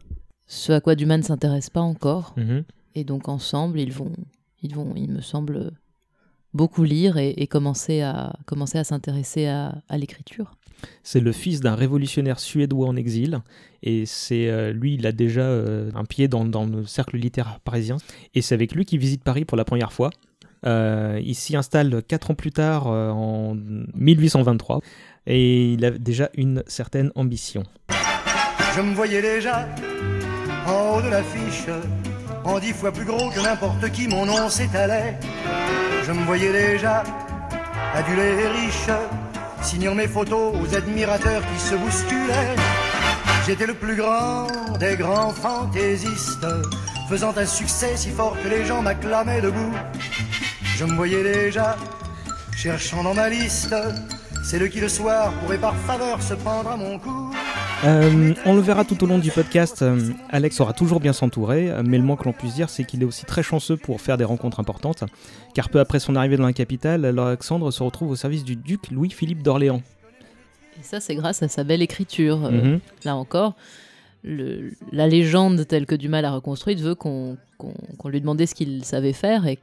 ce 0.45 0.71
à 0.71 0.81
quoi 0.81 0.93
Dumas 0.93 1.17
ne 1.17 1.23
s'intéresse 1.23 1.71
pas 1.71 1.81
encore. 1.81 2.35
Mhm. 2.37 2.63
Et 2.93 3.03
donc 3.03 3.27
ensemble, 3.27 3.79
ils 3.79 3.91
vont, 3.91 4.13
ils 4.61 4.75
vont, 4.75 4.93
il 4.95 5.09
me 5.09 5.21
semble, 5.21 5.71
beaucoup 6.53 6.83
lire 6.83 7.17
et, 7.17 7.33
et 7.37 7.47
commencer 7.47 8.01
à, 8.01 8.33
commencer 8.45 8.77
à 8.77 8.83
s'intéresser 8.83 9.47
à, 9.47 9.75
à 9.89 9.97
l'écriture. 9.97 10.51
C'est 11.03 11.19
le 11.19 11.31
fils 11.31 11.59
d'un 11.59 11.75
révolutionnaire 11.75 12.39
suédois 12.39 12.87
en 12.87 12.95
exil, 12.95 13.39
et 13.83 14.05
c'est 14.05 14.47
euh, 14.47 14.71
lui, 14.71 14.95
il 14.95 15.07
a 15.07 15.11
déjà 15.11 15.41
euh, 15.41 15.89
un 15.95 16.05
pied 16.05 16.27
dans, 16.27 16.45
dans 16.45 16.65
le 16.65 16.85
cercle 16.85 17.17
littéraire 17.17 17.59
parisien, 17.61 17.97
et 18.35 18.41
c'est 18.41 18.55
avec 18.55 18.75
lui 18.75 18.85
qu'il 18.85 18.99
visite 18.99 19.23
Paris 19.23 19.45
pour 19.45 19.57
la 19.57 19.65
première 19.65 19.91
fois. 19.91 20.11
Euh, 20.65 21.19
il 21.23 21.35
s'y 21.35 21.55
installe 21.55 22.01
quatre 22.07 22.31
ans 22.31 22.35
plus 22.35 22.51
tard, 22.51 22.87
euh, 22.87 23.09
en 23.09 23.55
1823, 23.95 24.81
et 25.27 25.73
il 25.73 25.85
a 25.85 25.91
déjà 25.91 26.29
une 26.35 26.63
certaine 26.67 27.11
ambition. 27.15 27.63
Je 28.75 28.81
me 28.81 28.93
voyais 28.93 29.21
déjà 29.21 29.67
en 30.67 30.97
haut 30.97 31.01
de 31.01 31.09
l'affiche, 31.09 31.65
en 32.43 32.59
dix 32.59 32.73
fois 32.73 32.91
plus 32.91 33.05
gros 33.05 33.29
que 33.29 33.41
n'importe 33.41 33.91
qui, 33.91 34.07
mon 34.07 34.25
nom 34.25 34.49
s'étalait. 34.49 35.19
Je 36.07 36.13
me 36.13 36.23
voyais 36.23 36.53
déjà 36.53 37.03
adulé 37.93 38.21
et 38.21 38.47
riche, 38.47 38.89
signant 39.61 39.93
mes 39.93 40.07
photos 40.07 40.55
aux 40.55 40.73
admirateurs 40.73 41.41
qui 41.41 41.59
se 41.59 41.75
bousculaient. 41.75 42.55
J'étais 43.45 43.65
le 43.65 43.73
plus 43.73 43.97
grand 43.97 44.47
des 44.79 44.95
grands 44.95 45.33
fantaisistes, 45.33 46.47
faisant 47.09 47.35
un 47.35 47.45
succès 47.45 47.97
si 47.97 48.09
fort 48.09 48.37
que 48.41 48.47
les 48.47 48.63
gens 48.63 48.81
m'acclamaient 48.81 49.41
debout. 49.41 49.73
Je 50.77 50.85
me 50.85 50.93
voyais 50.93 51.23
déjà 51.23 51.75
cherchant 52.55 53.03
dans 53.03 53.13
ma 53.13 53.27
liste, 53.27 53.75
c'est 54.45 54.59
le 54.59 54.69
qui 54.69 54.79
le 54.79 54.87
soir 54.87 55.33
pourrait 55.41 55.57
par 55.57 55.75
faveur 55.75 56.21
se 56.21 56.35
prendre 56.35 56.71
à 56.71 56.77
mon 56.77 56.99
cou. 56.99 57.33
Euh, 57.85 58.33
on 58.45 58.55
le 58.55 58.61
verra 58.61 58.85
tout 58.85 59.01
au 59.03 59.07
long 59.07 59.19
du 59.19 59.29
podcast, 59.29 59.83
euh, 59.83 59.99
Alex 60.29 60.59
aura 60.59 60.73
toujours 60.73 60.99
bien 60.99 61.13
s'entourer, 61.13 61.69
euh, 61.69 61.83
mais 61.85 61.97
le 61.99 62.03
moins 62.03 62.15
que 62.15 62.23
l'on 62.23 62.33
puisse 62.33 62.55
dire, 62.55 62.69
c'est 62.69 62.83
qu'il 62.83 63.03
est 63.03 63.05
aussi 63.05 63.23
très 63.25 63.43
chanceux 63.43 63.77
pour 63.77 64.01
faire 64.01 64.17
des 64.17 64.23
rencontres 64.23 64.59
importantes, 64.59 65.03
car 65.53 65.69
peu 65.69 65.79
après 65.79 65.99
son 65.99 66.15
arrivée 66.15 66.37
dans 66.37 66.45
la 66.47 66.53
capitale, 66.53 67.05
Alexandre 67.05 67.69
se 67.69 67.83
retrouve 67.83 68.09
au 68.09 68.15
service 68.15 68.43
du 68.43 68.55
duc 68.55 68.89
Louis-Philippe 68.89 69.43
d'Orléans. 69.43 69.83
Et 70.79 70.83
ça, 70.83 70.99
c'est 70.99 71.13
grâce 71.15 71.43
à 71.43 71.47
sa 71.47 71.63
belle 71.63 71.83
écriture. 71.83 72.45
Euh, 72.45 72.49
Mhm. 72.51 72.79
Là 73.05 73.15
encore, 73.15 73.53
le- 74.23 74.71
la 74.91 75.07
légende 75.07 75.67
telle 75.67 75.85
que 75.85 75.95
Dumas 75.95 76.21
l'a 76.21 76.31
reconstruite 76.31 76.79
veut 76.79 76.95
qu'on 76.95 77.37
lui 78.05 78.21
demandait 78.21 78.47
ce 78.47 78.55
qu'il 78.55 78.83
savait 78.85 79.13
faire 79.13 79.45
et 79.45 79.57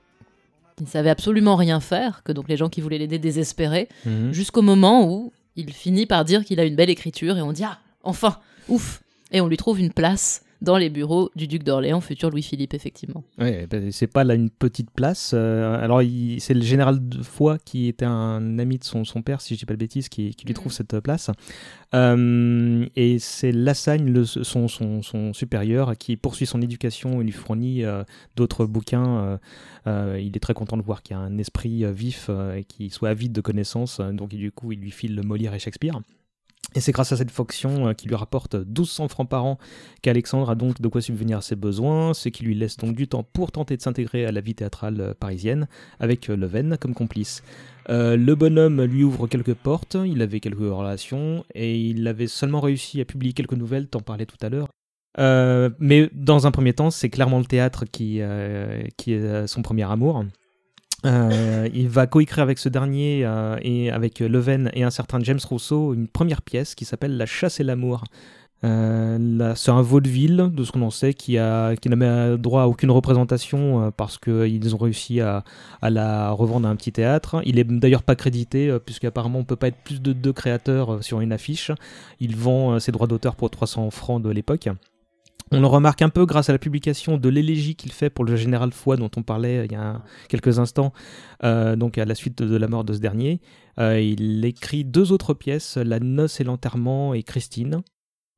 qu'il 0.76 0.86
ne 0.86 0.90
savait 0.90 1.10
absolument 1.10 1.56
rien 1.56 1.80
faire, 1.80 2.22
que 2.22 2.30
donc 2.30 2.48
les 2.48 2.56
gens 2.56 2.68
qui 2.68 2.80
voulaient 2.80 2.98
l'aider 2.98 3.18
désespéraient, 3.18 3.88
Mhm. 4.06 4.32
jusqu'au 4.32 4.62
moment 4.62 5.08
où 5.10 5.32
il 5.56 5.72
finit 5.72 6.06
par 6.06 6.24
dire 6.24 6.44
qu'il 6.44 6.60
a 6.60 6.64
une 6.64 6.76
belle 6.76 6.90
écriture 6.90 7.36
et 7.38 7.42
on 7.42 7.52
dit 7.52 7.64
Ah, 7.64 7.78
enfin, 8.04 8.38
ouf 8.68 9.02
Et 9.32 9.40
on 9.40 9.48
lui 9.48 9.56
trouve 9.56 9.80
une 9.80 9.92
place 9.92 10.42
dans 10.62 10.78
les 10.78 10.88
bureaux 10.88 11.30
du 11.36 11.46
duc 11.46 11.62
d'Orléans, 11.62 12.00
futur 12.00 12.30
Louis-Philippe, 12.30 12.72
effectivement. 12.72 13.22
Ouais, 13.38 13.66
ben, 13.66 13.92
c'est 13.92 14.06
pas 14.06 14.24
là 14.24 14.34
une 14.34 14.48
petite 14.48 14.90
place. 14.90 15.32
euh, 15.34 15.78
alors, 15.78 16.00
c'est 16.38 16.54
le 16.54 16.62
général 16.62 17.06
de 17.06 17.22
Foix 17.22 17.58
qui 17.58 17.86
était 17.88 18.06
un 18.06 18.58
ami 18.58 18.78
de 18.78 18.84
son, 18.84 19.04
son 19.04 19.20
père, 19.20 19.42
si 19.42 19.54
je 19.54 19.58
dis 19.58 19.66
pas 19.66 19.74
de 19.74 19.78
bêtises, 19.78 20.08
qui, 20.08 20.34
qui 20.34 20.46
lui 20.46 20.54
trouve 20.54 20.72
cette 20.72 20.98
place. 21.00 21.30
Euh, 21.94 22.86
et 22.96 23.18
c'est 23.18 23.52
Lassagne, 23.52 24.10
le- 24.10 24.24
son, 24.24 24.68
son, 24.68 25.02
son 25.02 25.32
supérieur, 25.32 25.96
qui 25.98 26.16
poursuit 26.16 26.46
son 26.46 26.62
éducation 26.62 27.20
et 27.20 27.24
lui 27.24 27.32
fournit 27.32 27.84
euh, 27.84 28.02
d'autres 28.36 28.64
bouquins. 28.66 29.38
il 29.86 30.32
est 30.34 30.40
très 30.40 30.54
content 30.54 30.76
de 30.78 30.82
voir 30.82 31.02
qu'il 31.02 31.14
y 31.14 31.18
a 31.18 31.22
un 31.22 31.36
esprit 31.38 31.84
vif 31.92 32.30
et 32.56 32.64
qu'il 32.64 32.90
soit 32.90 33.10
avide 33.10 33.32
de 33.32 33.40
connaissances. 33.42 34.00
donc, 34.00 34.30
du 34.30 34.50
coup, 34.50 34.72
il 34.72 34.80
lui 34.80 34.90
file 34.90 35.20
Molière 35.22 35.52
et 35.54 35.58
Shakespeare. 35.58 36.00
Et 36.74 36.80
c'est 36.80 36.92
grâce 36.92 37.12
à 37.12 37.16
cette 37.16 37.30
fonction 37.30 37.88
euh, 37.88 37.92
qui 37.92 38.08
lui 38.08 38.14
rapporte 38.14 38.54
1200 38.54 39.08
francs 39.08 39.28
par 39.28 39.44
an 39.44 39.58
qu'Alexandre 40.02 40.50
a 40.50 40.54
donc 40.54 40.80
de 40.80 40.88
quoi 40.88 41.00
subvenir 41.00 41.38
à 41.38 41.42
ses 41.42 41.56
besoins, 41.56 42.14
ce 42.14 42.28
qui 42.28 42.44
lui 42.44 42.54
laisse 42.54 42.76
donc 42.76 42.96
du 42.96 43.06
temps 43.06 43.22
pour 43.22 43.52
tenter 43.52 43.76
de 43.76 43.82
s'intégrer 43.82 44.26
à 44.26 44.32
la 44.32 44.40
vie 44.40 44.54
théâtrale 44.54 45.00
euh, 45.00 45.14
parisienne, 45.14 45.68
avec 46.00 46.28
euh, 46.30 46.36
Leven 46.36 46.76
comme 46.78 46.94
complice. 46.94 47.42
Le 47.86 48.32
bonhomme 48.32 48.82
lui 48.82 49.04
ouvre 49.04 49.26
quelques 49.26 49.52
portes, 49.52 49.98
il 50.06 50.22
avait 50.22 50.40
quelques 50.40 50.58
relations, 50.58 51.44
et 51.54 51.78
il 51.78 52.08
avait 52.08 52.28
seulement 52.28 52.60
réussi 52.60 52.98
à 53.02 53.04
publier 53.04 53.34
quelques 53.34 53.52
nouvelles, 53.52 53.88
t'en 53.88 54.00
parlais 54.00 54.24
tout 54.24 54.38
à 54.40 54.48
l'heure. 54.48 54.68
Mais 55.18 56.08
dans 56.14 56.46
un 56.46 56.50
premier 56.50 56.72
temps, 56.72 56.90
c'est 56.90 57.10
clairement 57.10 57.40
le 57.40 57.44
théâtre 57.44 57.84
qui, 57.84 58.20
est 58.20 59.46
son 59.46 59.60
premier 59.60 59.82
amour. 59.82 60.24
Euh, 61.04 61.68
il 61.74 61.88
va 61.88 62.06
coécrire 62.06 62.42
avec 62.42 62.58
ce 62.58 62.68
dernier 62.68 63.22
euh, 63.24 63.56
et 63.62 63.90
avec 63.90 64.20
Leven 64.20 64.70
et 64.72 64.84
un 64.84 64.90
certain 64.90 65.20
James 65.20 65.40
Rousseau 65.48 65.92
une 65.92 66.08
première 66.08 66.40
pièce 66.40 66.74
qui 66.74 66.84
s'appelle 66.84 67.16
La 67.16 67.26
chasse 67.26 67.60
et 67.60 67.64
l'amour. 67.64 68.04
Euh, 68.62 69.52
c'est 69.56 69.70
un 69.70 69.82
vaudeville, 69.82 70.50
de 70.50 70.64
ce 70.64 70.72
qu'on 70.72 70.80
en 70.80 70.90
sait, 70.90 71.12
qui, 71.12 71.36
a, 71.36 71.76
qui 71.76 71.90
n'a 71.90 72.36
droit 72.38 72.62
à 72.62 72.66
aucune 72.66 72.90
représentation 72.90 73.92
parce 73.94 74.16
qu'ils 74.16 74.74
ont 74.74 74.78
réussi 74.78 75.20
à, 75.20 75.44
à 75.82 75.90
la 75.90 76.30
revendre 76.30 76.66
à 76.66 76.70
un 76.70 76.76
petit 76.76 76.92
théâtre. 76.92 77.42
Il 77.44 77.58
est 77.58 77.64
d'ailleurs 77.64 78.02
pas 78.02 78.16
crédité, 78.16 78.74
puisqu'apparemment 78.86 79.40
on 79.40 79.44
peut 79.44 79.56
pas 79.56 79.68
être 79.68 79.82
plus 79.84 80.00
de 80.00 80.14
deux 80.14 80.32
créateurs 80.32 81.04
sur 81.04 81.20
une 81.20 81.32
affiche. 81.32 81.72
Il 82.20 82.36
vend 82.36 82.80
ses 82.80 82.90
droits 82.90 83.06
d'auteur 83.06 83.36
pour 83.36 83.50
300 83.50 83.90
francs 83.90 84.22
de 84.22 84.30
l'époque. 84.30 84.70
On 85.52 85.60
le 85.60 85.66
remarque 85.66 86.02
un 86.02 86.08
peu 86.08 86.26
grâce 86.26 86.48
à 86.48 86.52
la 86.52 86.58
publication 86.58 87.16
de 87.16 87.28
l'élégie 87.28 87.76
qu'il 87.76 87.92
fait 87.92 88.10
pour 88.10 88.24
le 88.24 88.36
général 88.36 88.72
Foy 88.72 88.96
dont 88.96 89.10
on 89.16 89.22
parlait 89.22 89.58
euh, 89.58 89.64
il 89.66 89.72
y 89.72 89.76
a 89.76 90.02
quelques 90.28 90.58
instants, 90.58 90.92
euh, 91.44 91.76
donc 91.76 91.98
à 91.98 92.04
la 92.04 92.14
suite 92.14 92.42
de 92.42 92.56
la 92.56 92.68
mort 92.68 92.84
de 92.84 92.92
ce 92.92 92.98
dernier. 92.98 93.40
Euh, 93.78 94.00
il 94.00 94.44
écrit 94.44 94.84
deux 94.84 95.12
autres 95.12 95.34
pièces, 95.34 95.76
La 95.76 96.00
noce 96.00 96.40
et 96.40 96.44
l'enterrement 96.44 97.14
et 97.14 97.22
Christine. 97.22 97.82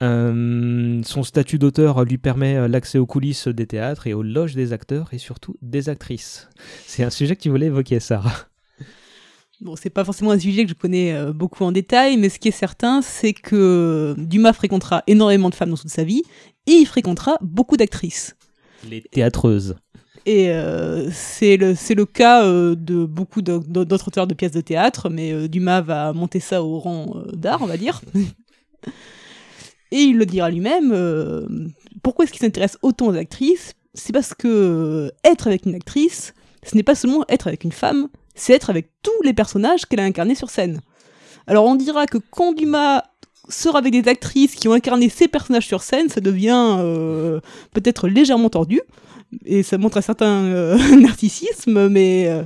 Son 0.02 1.22
statut 1.22 1.58
d'auteur 1.58 2.04
lui 2.04 2.18
permet 2.18 2.68
l'accès 2.68 2.98
aux 2.98 3.06
coulisses 3.06 3.48
des 3.48 3.66
théâtres 3.66 4.06
et 4.06 4.12
aux 4.12 4.22
loges 4.22 4.54
des 4.54 4.74
acteurs 4.74 5.08
et 5.12 5.18
surtout 5.18 5.56
des 5.62 5.88
actrices. 5.88 6.50
C'est 6.86 7.02
un 7.02 7.08
sujet 7.08 7.34
que 7.34 7.40
tu 7.40 7.48
voulais 7.48 7.66
évoquer, 7.66 7.98
Sarah. 7.98 8.34
Bon, 9.60 9.74
c'est 9.74 9.90
pas 9.90 10.04
forcément 10.04 10.32
un 10.32 10.38
sujet 10.38 10.64
que 10.64 10.70
je 10.70 10.74
connais 10.74 11.14
euh, 11.14 11.32
beaucoup 11.32 11.64
en 11.64 11.72
détail, 11.72 12.16
mais 12.18 12.28
ce 12.28 12.38
qui 12.38 12.48
est 12.48 12.52
certain, 12.52 13.00
c'est 13.00 13.32
que 13.32 14.14
Dumas 14.18 14.52
fréquentera 14.52 15.02
énormément 15.06 15.48
de 15.48 15.54
femmes 15.54 15.70
dans 15.70 15.76
toute 15.76 15.90
sa 15.90 16.04
vie, 16.04 16.22
et 16.66 16.72
il 16.72 16.86
fréquentera 16.86 17.38
beaucoup 17.40 17.76
d'actrices. 17.76 18.36
Les 18.88 19.00
théâtreuses. 19.00 19.76
Et 20.26 20.50
euh, 20.50 21.08
c'est 21.12 21.56
le, 21.56 21.74
le 21.94 22.04
cas 22.04 22.44
euh, 22.44 22.74
de 22.74 23.04
beaucoup 23.04 23.42
d'autres 23.42 24.08
auteurs 24.08 24.26
de 24.26 24.34
pièces 24.34 24.52
de 24.52 24.60
théâtre, 24.60 25.08
mais 25.08 25.32
euh, 25.32 25.48
Dumas 25.48 25.80
va 25.80 26.12
monter 26.12 26.40
ça 26.40 26.62
au 26.62 26.78
rang 26.80 27.14
euh, 27.16 27.30
d'art, 27.32 27.62
on 27.62 27.66
va 27.66 27.76
dire. 27.76 28.02
Et 29.92 30.00
il 30.00 30.18
le 30.18 30.26
dira 30.26 30.50
lui-même, 30.50 30.90
euh, 30.92 31.46
pourquoi 32.02 32.24
est-ce 32.24 32.32
qu'il 32.32 32.40
s'intéresse 32.40 32.76
autant 32.82 33.06
aux 33.06 33.14
actrices? 33.14 33.74
C'est 33.94 34.12
parce 34.12 34.34
que 34.34 34.48
euh, 34.48 35.10
être 35.24 35.46
avec 35.46 35.64
une 35.64 35.76
actrice, 35.76 36.34
ce 36.64 36.74
n'est 36.76 36.82
pas 36.82 36.96
seulement 36.96 37.24
être 37.28 37.46
avec 37.46 37.62
une 37.62 37.72
femme, 37.72 38.08
c'est 38.36 38.52
être 38.52 38.70
avec 38.70 38.90
tous 39.02 39.22
les 39.24 39.32
personnages 39.32 39.86
qu'elle 39.86 40.00
a 40.00 40.04
incarnés 40.04 40.34
sur 40.36 40.50
scène. 40.50 40.80
Alors 41.46 41.64
on 41.64 41.74
dira 41.74 42.06
que 42.06 42.18
quand 42.18 42.52
Dumas 42.52 43.02
sort 43.48 43.76
avec 43.76 43.92
des 43.92 44.08
actrices 44.08 44.54
qui 44.54 44.68
ont 44.68 44.72
incarné 44.72 45.08
ces 45.08 45.28
personnages 45.28 45.66
sur 45.66 45.82
scène, 45.82 46.08
ça 46.08 46.20
devient 46.20 46.76
euh, 46.78 47.40
peut-être 47.72 48.08
légèrement 48.08 48.50
tordu, 48.50 48.80
et 49.44 49.62
ça 49.62 49.78
montre 49.78 49.98
un 49.98 50.02
certain 50.02 50.44
euh, 50.44 50.96
narcissisme, 50.96 51.88
mais 51.88 52.26
euh, 52.28 52.42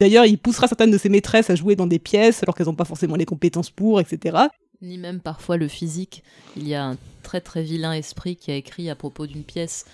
d'ailleurs 0.00 0.26
il 0.26 0.38
poussera 0.38 0.66
certaines 0.68 0.90
de 0.90 0.98
ses 0.98 1.08
maîtresses 1.08 1.50
à 1.50 1.54
jouer 1.54 1.76
dans 1.76 1.86
des 1.86 1.98
pièces 1.98 2.42
alors 2.42 2.54
qu'elles 2.54 2.66
n'ont 2.66 2.74
pas 2.74 2.84
forcément 2.84 3.16
les 3.16 3.26
compétences 3.26 3.70
pour, 3.70 4.00
etc. 4.00 4.38
Ni 4.82 4.98
même 4.98 5.20
parfois 5.20 5.56
le 5.56 5.68
physique. 5.68 6.22
Il 6.56 6.66
y 6.66 6.74
a 6.74 6.84
un 6.84 6.96
très 7.22 7.40
très 7.40 7.62
vilain 7.62 7.92
esprit 7.92 8.36
qui 8.36 8.50
a 8.50 8.56
écrit 8.56 8.90
à 8.90 8.94
propos 8.94 9.26
d'une 9.26 9.44
pièce 9.44 9.84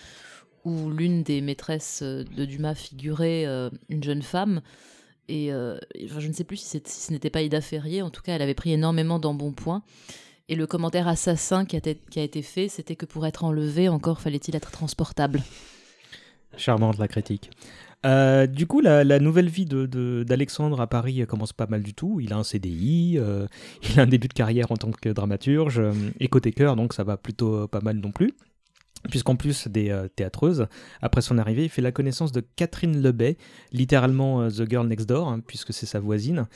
où 0.64 0.90
l'une 0.90 1.22
des 1.22 1.40
maîtresses 1.40 2.02
de 2.02 2.44
Dumas 2.44 2.74
figurait 2.74 3.46
une 3.88 4.02
jeune 4.02 4.22
femme. 4.22 4.62
Et 5.28 5.52
euh, 5.52 5.76
je 6.04 6.26
ne 6.28 6.32
sais 6.32 6.44
plus 6.44 6.56
si, 6.56 6.80
ce 6.84 7.12
n'était 7.12 7.30
pas 7.30 7.42
Ida 7.42 7.60
Ferrier, 7.60 8.02
en 8.02 8.10
tout 8.10 8.22
cas 8.22 8.34
elle 8.34 8.42
avait 8.42 8.54
pris 8.54 8.72
énormément 8.72 9.18
d'embonpoint. 9.18 9.82
Et 10.48 10.54
le 10.54 10.66
commentaire 10.68 11.08
assassin 11.08 11.64
qui 11.64 11.74
a, 11.74 11.78
été- 11.78 12.42
fait, 12.42 12.68
c'était 12.68 12.94
que 12.94 13.04
pour 13.06 13.26
être 13.26 13.42
enlevé, 13.42 13.88
encore 13.88 14.20
fallait-il 14.20 14.54
être 14.54 14.70
transportable. 14.70 15.42
Charmante 16.56 16.98
la 16.98 17.08
critique. 17.08 17.50
Euh, 18.04 18.46
du 18.46 18.66
coup, 18.68 18.80
la, 18.80 19.18
nouvelle 19.18 19.48
vie 19.48 19.64
de- 19.64 19.86
de- 19.86 20.24
d'Alexandre 20.26 20.80
à 20.80 20.86
Paris 20.86 21.24
commence 21.26 21.52
pas 21.52 21.66
mal 21.66 21.82
du 21.82 21.92
tout. 21.94 22.20
Il 22.20 22.32
a 22.32 22.36
un 22.36 22.44
CDI, 22.44 23.16
euh, 23.18 23.46
il 23.90 23.98
a 23.98 24.04
un 24.04 24.06
début 24.06 24.28
de 24.28 24.32
carrière 24.34 24.70
en 24.70 24.76
tant 24.76 24.92
que 24.92 25.08
dramaturge, 25.08 25.82
et 26.20 26.28
côté 26.28 26.52
cœur, 26.52 26.76
donc 26.76 26.92
ça 26.92 27.02
va 27.02 27.16
plutôt 27.16 27.66
pas 27.66 27.80
mal 27.80 27.96
non 27.96 28.12
plus. 28.12 28.32
Puisqu'en 29.10 29.36
plus 29.36 29.68
des 29.68 29.90
euh, 29.90 30.08
théâtreuses, 30.08 30.66
après 31.00 31.20
son 31.20 31.38
arrivée, 31.38 31.64
il 31.64 31.68
fait 31.68 31.82
la 31.82 31.92
connaissance 31.92 32.32
de 32.32 32.42
Catherine 32.56 33.00
Lebay, 33.00 33.36
littéralement 33.72 34.42
euh, 34.42 34.48
The 34.48 34.68
Girl 34.68 34.86
Next 34.86 35.08
Door, 35.08 35.28
hein, 35.28 35.40
puisque 35.46 35.72
c'est 35.72 35.86
sa 35.86 36.00
voisine. 36.00 36.46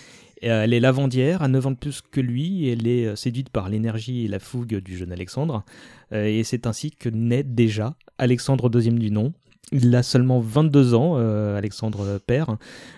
Et, 0.42 0.50
euh, 0.50 0.64
elle 0.64 0.72
est 0.72 0.80
lavandière, 0.80 1.42
à 1.42 1.48
9 1.48 1.66
ans 1.66 1.70
de 1.72 1.76
plus 1.76 2.02
que 2.02 2.20
lui, 2.20 2.68
elle 2.68 2.86
est 2.86 3.14
séduite 3.16 3.50
par 3.50 3.68
l'énergie 3.68 4.24
et 4.24 4.28
la 4.28 4.38
fougue 4.38 4.76
du 4.76 4.96
jeune 4.96 5.12
Alexandre. 5.12 5.64
Et 6.12 6.42
c'est 6.42 6.66
ainsi 6.66 6.90
que 6.90 7.08
naît 7.08 7.44
déjà 7.44 7.94
Alexandre 8.18 8.70
II 8.74 8.90
du 8.90 9.10
nom, 9.10 9.32
il 9.70 9.94
a 9.94 10.02
seulement 10.02 10.40
22 10.40 10.94
ans, 10.94 11.14
Alexandre 11.54 12.18
père, 12.18 12.56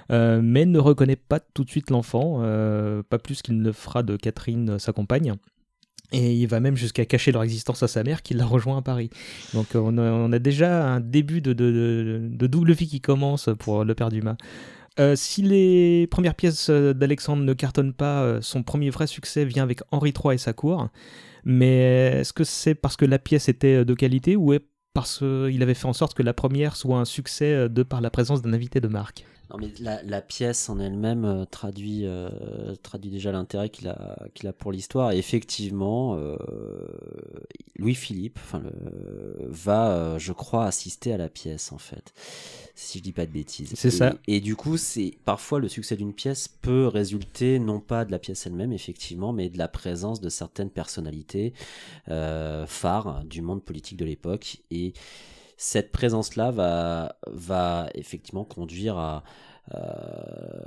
mais 0.09 0.65
ne 0.65 0.79
reconnaît 0.79 1.17
pas 1.17 1.41
tout 1.41 1.65
de 1.65 1.69
suite 1.71 1.91
l'enfant, 1.91 2.39
pas 3.11 3.19
plus 3.19 3.43
qu'il 3.43 3.61
ne 3.61 3.73
fera 3.73 4.03
de 4.03 4.17
Catherine 4.17 4.79
sa 4.79 4.93
compagne. 4.93 5.35
Et 6.13 6.35
il 6.35 6.47
va 6.47 6.61
même 6.61 6.77
jusqu'à 6.77 7.05
cacher 7.07 7.33
leur 7.33 7.43
existence 7.43 7.83
à 7.83 7.89
sa 7.89 8.03
mère 8.03 8.23
qui 8.23 8.35
l'a 8.35 8.45
rejoint 8.45 8.79
à 8.79 8.83
Paris. 8.83 9.11
Donc 9.55 9.75
euh, 9.75 9.81
on 9.83 9.99
a, 10.33 10.37
a 10.37 10.39
déjà 10.39 10.87
un 10.87 11.01
début 11.01 11.41
de, 11.41 11.53
double 12.47 12.73
vie 12.73 12.87
qui 12.87 13.01
commence 13.01 13.49
pour 13.59 13.85
le 13.85 13.95
père 13.95 14.11
Dumas. 14.11 14.37
Euh, 15.01 15.17
si 15.17 15.41
les 15.41 16.07
premières 16.07 16.35
pièces 16.35 16.69
euh, 16.69 16.93
d'Alexandre 16.93 17.43
ne 17.43 17.55
cartonnent 17.55 17.95
pas, 17.95 18.23
euh, 18.23 18.43
son 18.43 18.63
premier 18.63 18.91
vrai 18.91 19.07
succès 19.07 19.45
vient 19.47 19.63
avec 19.63 19.81
Henri 19.91 20.13
III 20.13 20.35
et 20.35 20.39
sa 20.39 20.53
cour. 20.53 20.89
Mais 21.45 22.19
est-ce 22.21 22.33
que 22.33 22.45
c'est 22.45 22.75
parce 22.75 22.97
que 22.97 23.05
la 23.05 23.19
pièce 23.19 23.49
était 23.49 23.85
de 23.85 23.95
qualité 23.95 24.37
ou 24.37 24.53
est 24.53 24.63
parce 24.95 25.19
qu'il 25.19 25.63
avait 25.63 25.75
fait 25.75 25.87
en 25.87 25.93
sorte 25.93 26.15
que 26.15 26.23
la 26.23 26.35
première 26.35 26.77
soit 26.77 26.99
un 26.99 27.05
succès 27.05 27.53
euh, 27.53 27.69
de 27.69 27.83
par 27.83 28.01
la 28.01 28.11
présence 28.11 28.43
d'un 28.43 28.53
invité 28.53 28.81
de 28.81 28.89
marque? 28.89 29.25
Non, 29.53 29.59
mais 29.59 29.73
la, 29.81 30.03
la 30.03 30.23
pièce 30.23 30.69
en 30.71 30.79
elle-même 30.79 31.25
euh, 31.25 31.45
traduit, 31.45 32.07
euh, 32.07 32.75
traduit 32.83 33.11
déjà 33.11 33.33
l'intérêt 33.33 33.69
qu'il 33.69 33.89
a, 33.89 34.17
qu'il 34.35 34.49
a 34.49 34.53
pour 34.53 34.73
l'histoire. 34.73 35.13
Et 35.13 35.19
effectivement, 35.19 36.17
euh, 36.17 36.37
Louis-Philippe 37.77 38.39
enfin, 38.43 38.63
va, 39.49 40.17
je 40.19 40.33
crois, 40.33 40.65
assister 40.65 41.13
à 41.13 41.19
la 41.19 41.29
pièce, 41.29 41.71
en 41.73 41.79
fait. 41.79 42.15
Si 42.75 42.99
je 42.99 43.03
dis 43.03 43.13
pas 43.13 43.27
de 43.27 43.33
bêtises. 43.33 43.73
C'est 43.77 43.89
Et- 43.89 43.91
ça. 43.91 44.15
Et 44.27 44.41
du 44.41 44.57
coup, 44.57 44.79
c'est 44.79 45.19
parfois 45.27 45.61
le 45.61 45.69
succès 45.69 45.97
d'une 45.97 46.15
pièce 46.15 46.49
peut 46.49 46.87
résulter 46.87 47.59
non 47.59 47.81
pas 47.81 48.07
de 48.07 48.11
la 48.11 48.19
pièce 48.19 48.47
elle-même, 48.47 48.73
effectivement, 48.73 49.33
mais 49.35 49.51
de 49.51 49.59
la 49.59 49.69
présence 49.69 50.21
de 50.21 50.31
certaines 50.31 50.71
personnalités 50.71 51.53
phares 52.07 53.25
du 53.25 53.43
monde 53.43 53.63
politique 53.63 53.99
de 53.99 54.07
l'époque. 54.07 54.63
Et 54.71 54.95
cette 55.63 55.93
présence-là 55.93 56.51
va, 56.51 57.15
va 57.31 57.89
effectivement 57.95 58.43
conduire 58.43 58.99
à 58.99 59.23
euh, 59.77 59.79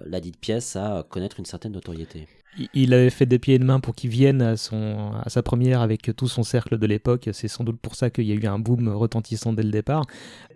la 0.06 0.22
dite 0.22 0.38
pièce 0.40 0.78
à 0.78 1.06
connaître 1.10 1.38
une 1.40 1.46
certaine 1.46 1.74
notoriété. 1.74 2.30
Il- 2.74 2.94
avait 2.94 3.10
fait 3.10 3.26
des 3.26 3.38
pieds 3.38 3.56
et 3.56 3.60
de 3.60 3.66
main 3.66 3.82
pour 3.82 3.94
qu'il 3.94 4.10
vienne 4.10 4.42
à, 4.42 4.56
son, 4.56 5.12
à 5.22 5.30
sa 5.30 5.44
première 5.44 5.82
avec 5.82 6.16
tout 6.16 6.30
son 6.30 6.44
cercle 6.44 6.78
de 6.78 6.88
l'époque. 6.88 7.28
C'est 7.34 7.50
sans 7.50 7.66
doute 7.66 7.78
pour 7.82 7.96
ça 7.96 8.10
qu'il 8.10 8.24
y 8.24 8.32
a 8.32 8.36
eu 8.36 8.48
un 8.48 8.58
boom 8.58 8.88
retentissant 8.88 9.52
dès 9.52 9.64
le 9.64 9.72
départ. 9.72 10.06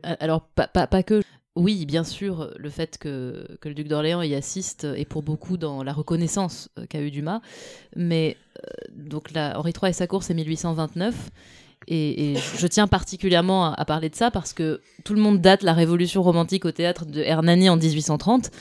Euh, 0.06 0.16
Alors, 0.22 0.44
pas, 0.44 0.70
pas, 0.70 0.88
pas 0.88 1.04
que. 1.04 1.22
Oui, 1.58 1.86
bien 1.86 2.06
sûr, 2.06 2.54
le 2.56 2.70
fait 2.70 2.98
que, 2.98 3.58
que 3.60 3.68
le 3.68 3.76
duc 3.76 3.90
d'Orléans 3.90 4.22
y 4.22 4.36
assiste 4.36 4.86
est 4.86 5.04
pour 5.04 5.22
beaucoup 5.22 5.58
dans 5.58 5.84
la 5.84 5.92
reconnaissance 5.92 6.70
euh, 6.80 6.86
qu'a 6.86 7.02
eu 7.02 7.12
Dumas. 7.12 7.42
Mais 7.98 8.38
euh, 8.64 8.70
donc 8.96 9.32
là, 9.34 9.60
Henri 9.60 9.74
III 9.74 9.90
et 9.90 9.94
sa 9.94 10.08
cour, 10.08 10.24
c'est 10.24 10.34
1829. 10.34 11.30
Et, 11.92 12.36
je 12.58 12.68
tiens 12.68 12.88
particulièrement 12.88 13.74
à, 13.74 13.84
parler 13.84 14.10
de 14.10 14.16
ça 14.16 14.30
parce 14.30 14.54
que 14.54 14.80
tout 15.04 15.16
le 15.16 15.22
monde 15.22 15.42
date 15.42 15.64
la 15.64 15.74
révolution 15.74 16.22
romantique 16.22 16.66
au 16.66 16.72
théâtre 16.72 17.06
de 17.06 17.22
Hernani 17.22 17.68
en 17.70 17.78
1830. 17.78 18.52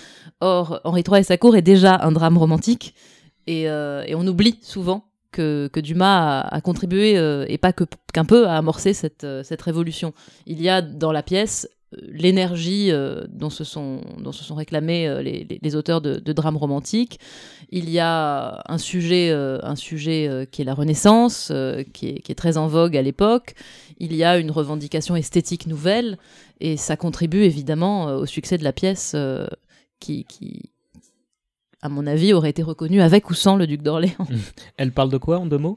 Or, 0.41 0.81
Henri 0.85 1.05
III 1.07 1.21
et 1.21 1.23
sa 1.25 1.37
cour 1.37 1.55
est 1.55 1.63
déjà 1.63 1.99
un 2.03 2.11
drame 2.11 2.39
romantique. 2.39 2.95
Et, 3.47 3.69
euh, 3.69 4.05
on 4.15 4.27
oublie 4.27 4.59
souvent 4.63 5.05
que, 5.31 5.71
Dumas 5.77 6.41
a, 6.41 6.61
contribué, 6.63 7.19
euh, 7.19 7.45
et 7.49 7.59
pas 7.59 7.73
qu'un 7.73 8.25
peu, 8.25 8.49
à 8.49 8.57
amorcer 8.57 8.95
cette, 8.95 9.25
euh, 9.25 9.43
cette 9.43 9.63
révolution. 9.63 10.15
Il 10.47 10.63
y 10.63 10.69
a 10.71 10.81
dans 10.81 11.13
la 11.13 11.23
pièce 11.23 11.69
l'énergie 12.03 12.91
euh, 12.91 13.25
dont, 13.31 13.51
se 13.51 13.65
sont, 13.65 14.01
dont 14.19 14.33
se 14.33 14.45
sont 14.45 14.55
réclamés 14.55 15.09
euh, 15.09 15.23
les, 15.23 15.45
les- 15.45 15.59
les 15.63 15.77
auteurs 15.77 16.01
de, 16.01 16.17
de 16.19 16.33
drames 16.33 16.57
romantiques. 16.57 17.19
Il 17.71 17.89
y 17.91 17.99
a 17.99 18.63
un 18.69 18.79
sujet, 18.79 19.31
euh, 19.31 19.59
un 19.63 19.77
sujet 19.77 20.47
qui 20.51 20.63
est 20.63 20.65
la 20.65 20.75
Renaissance, 20.75 21.53
qui, 21.93 22.09
est, 22.09 22.21
qui 22.21 22.33
est 22.33 22.35
très 22.35 22.57
en 22.59 22.67
vogue 22.67 22.97
à 22.97 23.03
l'époque. 23.03 23.55
Il 23.99 24.15
y 24.15 24.25
a 24.25 24.39
une 24.39 24.51
revendication 24.51 25.17
esthétique 25.17 25.67
nouvelle, 25.67 26.19
et 26.61 26.77
ça 26.77 26.97
contribue 26.97 27.43
évidemment 27.43 28.07
au 28.17 28.27
succès 28.27 28.59
de 28.59 28.65
la 28.65 28.73
pièce 28.73 29.17
qui, 30.01 30.25
qui, 30.25 30.71
à 31.83 31.89
mon 31.89 32.07
avis, 32.07 32.33
aurait 32.33 32.51
été 32.51 32.63
reconnue 32.63 33.01
avec 33.03 33.31
ou 33.31 33.35
sans 33.35 33.57
le 33.57 33.67
duc 33.67 33.83
d'Orléans. 33.83 34.27
Elle 34.77 34.93
parle 34.93 35.11
de 35.11 35.19
quoi 35.19 35.39
en 35.39 35.47
deux 35.47 35.59
mots? 35.59 35.77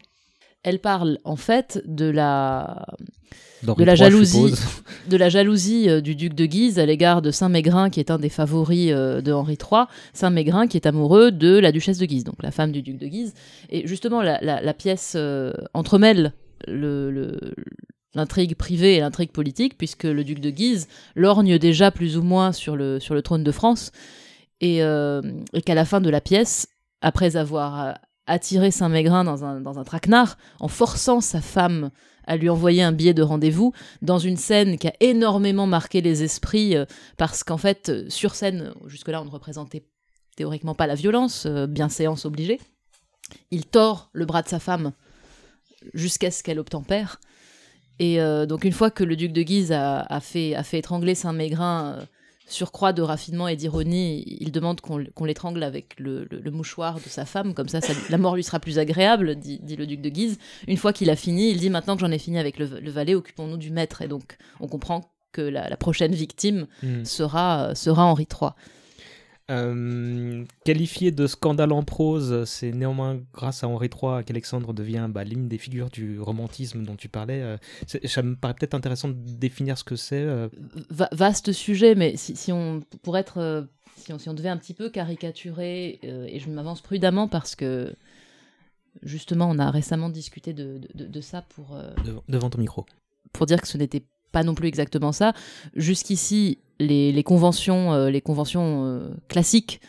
Elle 0.64 0.80
parle 0.80 1.18
en 1.24 1.36
fait 1.36 1.82
de 1.86 2.06
la, 2.06 2.86
De 3.64 3.84
la 3.84 3.94
III, 3.94 3.98
jalousie. 3.98 4.54
de 5.10 5.18
la 5.18 5.30
jalousie 5.30 5.90
euh, 5.90 6.02
du 6.02 6.16
duc 6.16 6.34
de 6.34 6.46
Guise 6.46 6.80
à 6.80 6.86
l'égard 6.86 7.22
de 7.22 7.32
Saint-Mégrin, 7.32 7.90
qui 7.90 8.00
est 8.00 8.12
un 8.12 8.18
des 8.20 8.30
favoris 8.30 8.92
euh, 8.92 9.22
de 9.22 9.32
Henri 9.32 9.54
III. 9.60 9.84
Saint-Mégrin 10.14 10.68
qui 10.68 10.78
est 10.78 10.86
amoureux 10.88 11.32
de 11.32 11.58
la 11.60 11.72
duchesse 11.72 11.98
de 11.98 12.06
Guise, 12.06 12.24
donc 12.24 12.42
la 12.42 12.52
femme 12.52 12.72
du 12.72 12.82
duc 12.82 12.98
de 12.98 13.08
Guise. 13.08 13.34
Et 13.70 13.88
justement, 13.88 14.22
la, 14.22 14.40
la- 14.42 14.62
la 14.62 14.74
pièce 14.74 15.14
euh, 15.16 15.54
entremêle 15.74 16.34
le- 16.68 17.12
le- 17.12 17.40
l'intrigue 18.14 18.56
privée 18.56 18.96
et 18.96 19.00
l'intrigue 19.00 19.32
politique, 19.32 19.78
puisque 19.78 20.04
le 20.04 20.24
duc 20.24 20.40
de 20.40 20.50
Guise 20.50 20.88
lorgne 21.16 21.58
déjà 21.58 21.92
plus 21.92 22.18
ou 22.18 22.24
moins 22.24 22.52
sur 22.52 22.76
le, 22.76 23.00
sur 23.00 23.14
le 23.16 23.22
trône 23.22 23.44
de 23.44 23.52
France, 23.52 23.92
et, 24.60 24.84
euh, 24.84 25.22
et 25.54 25.62
qu'à 25.62 25.76
la 25.76 25.86
fin 25.86 26.02
de 26.02 26.10
la 26.10 26.20
pièce, 26.22 26.68
après 27.02 27.36
avoir 27.36 27.96
attiré 28.28 28.70
Saint-Mégrin 28.70 29.24
dans 29.24 29.44
un, 29.46 29.62
dans 29.62 29.80
un 29.80 29.84
traquenard, 29.84 30.38
en 30.60 30.68
forçant 30.68 31.22
sa 31.22 31.42
femme 31.42 31.90
à 32.26 32.38
lui 32.38 32.50
envoyer 32.50 32.84
un 32.84 32.92
billet 32.92 33.14
de 33.14 33.24
rendez-vous, 33.24 33.74
dans 34.02 34.20
une 34.20 34.38
scène 34.38 34.78
qui 34.78 34.88
a 34.88 34.94
énormément 35.00 35.68
marqué 35.68 36.02
les 36.02 36.24
esprits, 36.24 36.76
euh, 36.76 36.86
parce 37.18 37.44
qu'en 37.44 37.58
fait, 37.58 37.90
euh, 37.90 38.06
sur 38.10 38.36
scène, 38.36 38.74
jusque-là, 38.86 39.22
on 39.22 39.26
ne 39.26 39.30
représentait 39.30 39.86
théoriquement 40.36 40.76
pas 40.76 40.88
la 40.88 40.96
violence, 40.96 41.46
euh, 41.46 41.68
bienséance 41.68 42.26
obligée. 42.26 42.60
Il 43.50 43.66
tord 43.66 44.10
le 44.14 44.26
bras 44.26 44.42
de 44.42 44.50
sa 44.50 44.60
femme 44.60 44.92
jusqu'à 45.94 46.32
ce 46.32 46.44
qu'elle 46.44 46.60
obtempère. 46.60 47.20
Et 48.00 48.18
donc, 48.48 48.64
une 48.64 48.72
fois 48.72 48.90
que 48.90 49.04
le 49.04 49.16
duc 49.16 49.32
de 49.32 49.44
Guise 49.44 49.72
a, 49.72 50.20
fait, 50.22 50.56
a 50.56 50.64
fait 50.64 50.80
étrangler 50.80 51.14
Saint-Mégrin, 51.14 52.00
surcroît 52.52 52.94
de 52.94 53.02
raffinement 53.02 53.48
et 53.48 53.56
d'ironie, 53.56 54.24
il 54.40 54.52
demande 54.52 54.82
qu'on 54.82 55.26
l'étrangle 55.26 55.64
avec 55.64 55.96
le, 56.00 56.28
le- 56.30 56.40
le 56.40 56.52
mouchoir 56.52 56.96
de 56.96 57.08
sa 57.10 57.26
femme, 57.26 57.54
comme 57.54 57.68
ça, 57.70 57.82
ça- 57.82 57.94
la 58.10 58.18
mort 58.18 58.36
lui 58.36 58.44
sera 58.44 58.60
plus 58.60 58.78
agréable, 58.80 59.36
dit, 59.36 59.60
dit 59.64 59.76
le 59.76 59.88
duc 59.88 60.02
de 60.02 60.10
Guise. 60.10 60.38
Une 60.68 60.78
fois 60.78 60.94
qu'il 60.94 61.10
a 61.10 61.16
fini, 61.16 61.50
il 61.52 61.60
dit 61.60 61.70
maintenant 61.70 61.96
que 61.96 62.02
j'en 62.02 62.12
ai 62.12 62.18
fini 62.20 62.38
avec 62.40 62.60
le, 62.60 62.80
le 62.80 62.92
valet, 62.92 63.16
occupons-nous 63.16 63.58
du 63.58 63.72
maître. 63.72 64.02
Et 64.02 64.08
donc, 64.08 64.38
on 64.60 64.68
comprend 64.68 65.12
que 65.32 65.42
la, 65.42 65.70
la 65.70 65.78
prochaine 65.78 66.14
victime 66.14 66.68
Hmm. 66.84 67.06
sera, 67.06 67.74
sera 67.76 68.04
Henri 68.06 68.28
III. 68.30 68.52
Euh, 69.52 70.46
qualifié 70.66 71.12
de 71.12 71.28
scandale 71.28 71.72
en 71.74 71.84
prose, 71.84 72.46
c'est 72.46 72.72
néanmoins 72.72 73.22
grâce 73.34 73.64
à 73.64 73.68
Henri 73.68 73.88
III 73.94 74.24
qu'Alexandre 74.24 74.74
devient 74.74 75.08
bah, 75.10 75.24
l'une 75.24 75.48
des 75.48 75.58
figures 75.58 75.90
du 75.90 76.20
romantisme 76.20 76.84
dont 76.84 76.96
tu 76.96 77.10
parlais. 77.10 77.42
Euh, 77.42 77.58
ça 78.06 78.22
me 78.24 78.36
paraît 78.36 78.54
peut-être 78.54 78.74
intéressant 78.76 79.10
de 79.10 79.16
définir 79.18 79.78
ce 79.78 79.84
que 79.84 79.96
c'est. 79.96 80.22
euh, 80.24 80.48
Va- 80.90 81.10
vaste 81.12 81.52
sujet, 81.52 81.94
mais 81.96 82.16
si, 82.18 82.36
si 82.36 82.52
on 82.52 82.82
pour 83.04 83.18
être 83.18 83.68
si 83.98 84.14
on, 84.14 84.18
si 84.20 84.30
on 84.30 84.34
devait 84.34 84.50
un 84.50 84.58
petit 84.58 84.74
peu 84.74 84.90
caricaturer, 84.90 86.00
et 86.02 86.40
je 86.40 86.50
m'avance 86.50 86.82
prudemment 86.82 87.28
parce 87.28 87.56
que 87.56 87.94
justement 89.04 89.50
on 89.50 89.60
a 89.60 89.70
récemment 89.72 90.10
discuté 90.10 90.54
de, 90.54 90.80
de- 90.96 91.06
de 91.06 91.22
ça 91.22 91.42
pour, 91.44 91.78
devant, 92.06 92.24
devant 92.28 92.50
ton 92.50 92.60
micro. 92.60 92.86
pour 93.34 93.46
dire 93.46 93.62
que 93.62 93.68
ce 93.68 93.78
n'était 93.78 94.04
pas 94.32 94.44
non 94.44 94.56
plus 94.56 94.68
exactement 94.68 95.12
ça. 95.12 95.34
Jusqu'ici, 95.76 96.58
les, 96.80 97.12
les 97.12 97.24
conventions, 97.24 97.94
euh, 97.94 98.10
les 98.10 98.22
conventions 98.22 98.86
euh, 98.86 99.10
classiques, 99.28 99.82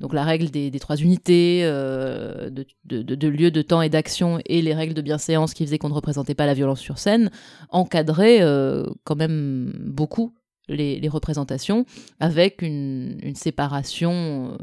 donc 0.00 0.12
la 0.14 0.22
règle 0.22 0.50
des, 0.50 0.70
des 0.70 0.78
trois 0.78 0.96
unités, 0.96 1.62
euh, 1.64 2.50
de, 2.50 2.64
de, 2.84 3.02
de- 3.02 3.14
de 3.16 3.28
lieu, 3.28 3.50
de 3.50 3.62
temps 3.62 3.82
et 3.82 3.88
d'action, 3.88 4.38
et 4.46 4.62
les 4.62 4.72
règles 4.74 4.94
de 4.94 5.02
bienséance 5.02 5.54
qui 5.54 5.64
faisaient 5.64 5.78
qu'on 5.78 5.88
ne 5.88 5.94
représentait 5.94 6.34
pas 6.36 6.46
la 6.46 6.54
violence 6.54 6.80
sur 6.80 6.98
scène, 6.98 7.30
encadraient 7.70 8.40
euh, 8.42 8.86
quand 9.04 9.16
même 9.16 9.72
beaucoup 9.86 10.34
les, 10.68 11.00
les 11.00 11.08
représentations, 11.08 11.84
avec 12.20 12.62
une, 12.62 13.18
une 13.22 13.34
séparation 13.34 14.52
euh, 14.52 14.56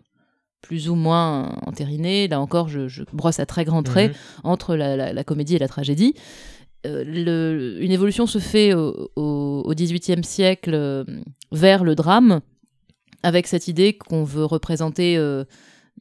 plus 0.62 0.90
ou 0.90 0.96
moins 0.96 1.58
entérinée. 1.66 2.28
Là 2.28 2.40
encore, 2.40 2.70
je, 2.70 2.88
je 2.88 3.04
brosse 3.12 3.40
à 3.40 3.46
très 3.46 3.66
grands 3.66 3.84
traits 3.84 4.12
Mhm. 4.12 4.18
entre 4.46 4.76
la, 4.76 4.96
la- 4.96 5.14
la 5.14 5.24
comédie 5.24 5.56
et 5.56 5.60
la 5.60 5.68
tragédie. 5.68 6.16
Euh, 6.86 7.04
le- 7.06 7.78
une 7.84 7.92
évolution 7.92 8.28
se 8.28 8.40
fait 8.40 8.74
au, 8.74 9.74
XVIIIe 9.76 10.24
siècle 10.24 10.72
euh, 10.74 11.04
vers 11.52 11.84
le 11.84 11.96
drame, 11.96 12.42
avec 13.24 13.48
cette 13.48 13.68
idée 13.68 13.94
qu'on 13.98 14.24
veut 14.24 14.46
représenter 14.46 15.18
euh, 15.18 15.44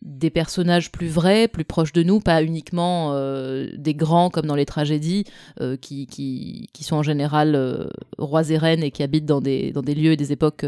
des 0.03 0.29
personnages 0.31 0.93
plus 0.93 1.07
vrais, 1.09 1.49
plus 1.49 1.65
proches 1.65 1.93
de 1.93 2.03
nous, 2.03 2.21
pas 2.21 2.43
uniquement 2.43 3.13
euh, 3.15 3.69
des 3.77 3.95
grands 3.95 4.29
comme 4.29 4.47
dans 4.47 4.57
les 4.57 4.67
tragédies, 4.67 5.25
euh, 5.61 5.77
qui, 5.77 6.07
qui, 6.07 6.69
qui 6.75 6.85
sont 6.85 6.97
en 6.97 7.03
général 7.03 7.55
euh, 7.55 7.87
rois 8.19 8.51
et 8.51 8.59
reines 8.59 8.83
et 8.83 8.91
qui 8.91 9.03
habitent 9.03 9.25
dans 9.27 9.41
des, 9.41 9.73
dans 9.73 9.83
des 9.83 9.95
lieux 9.95 10.13
et 10.13 10.17
des 10.17 10.33
époques 10.33 10.67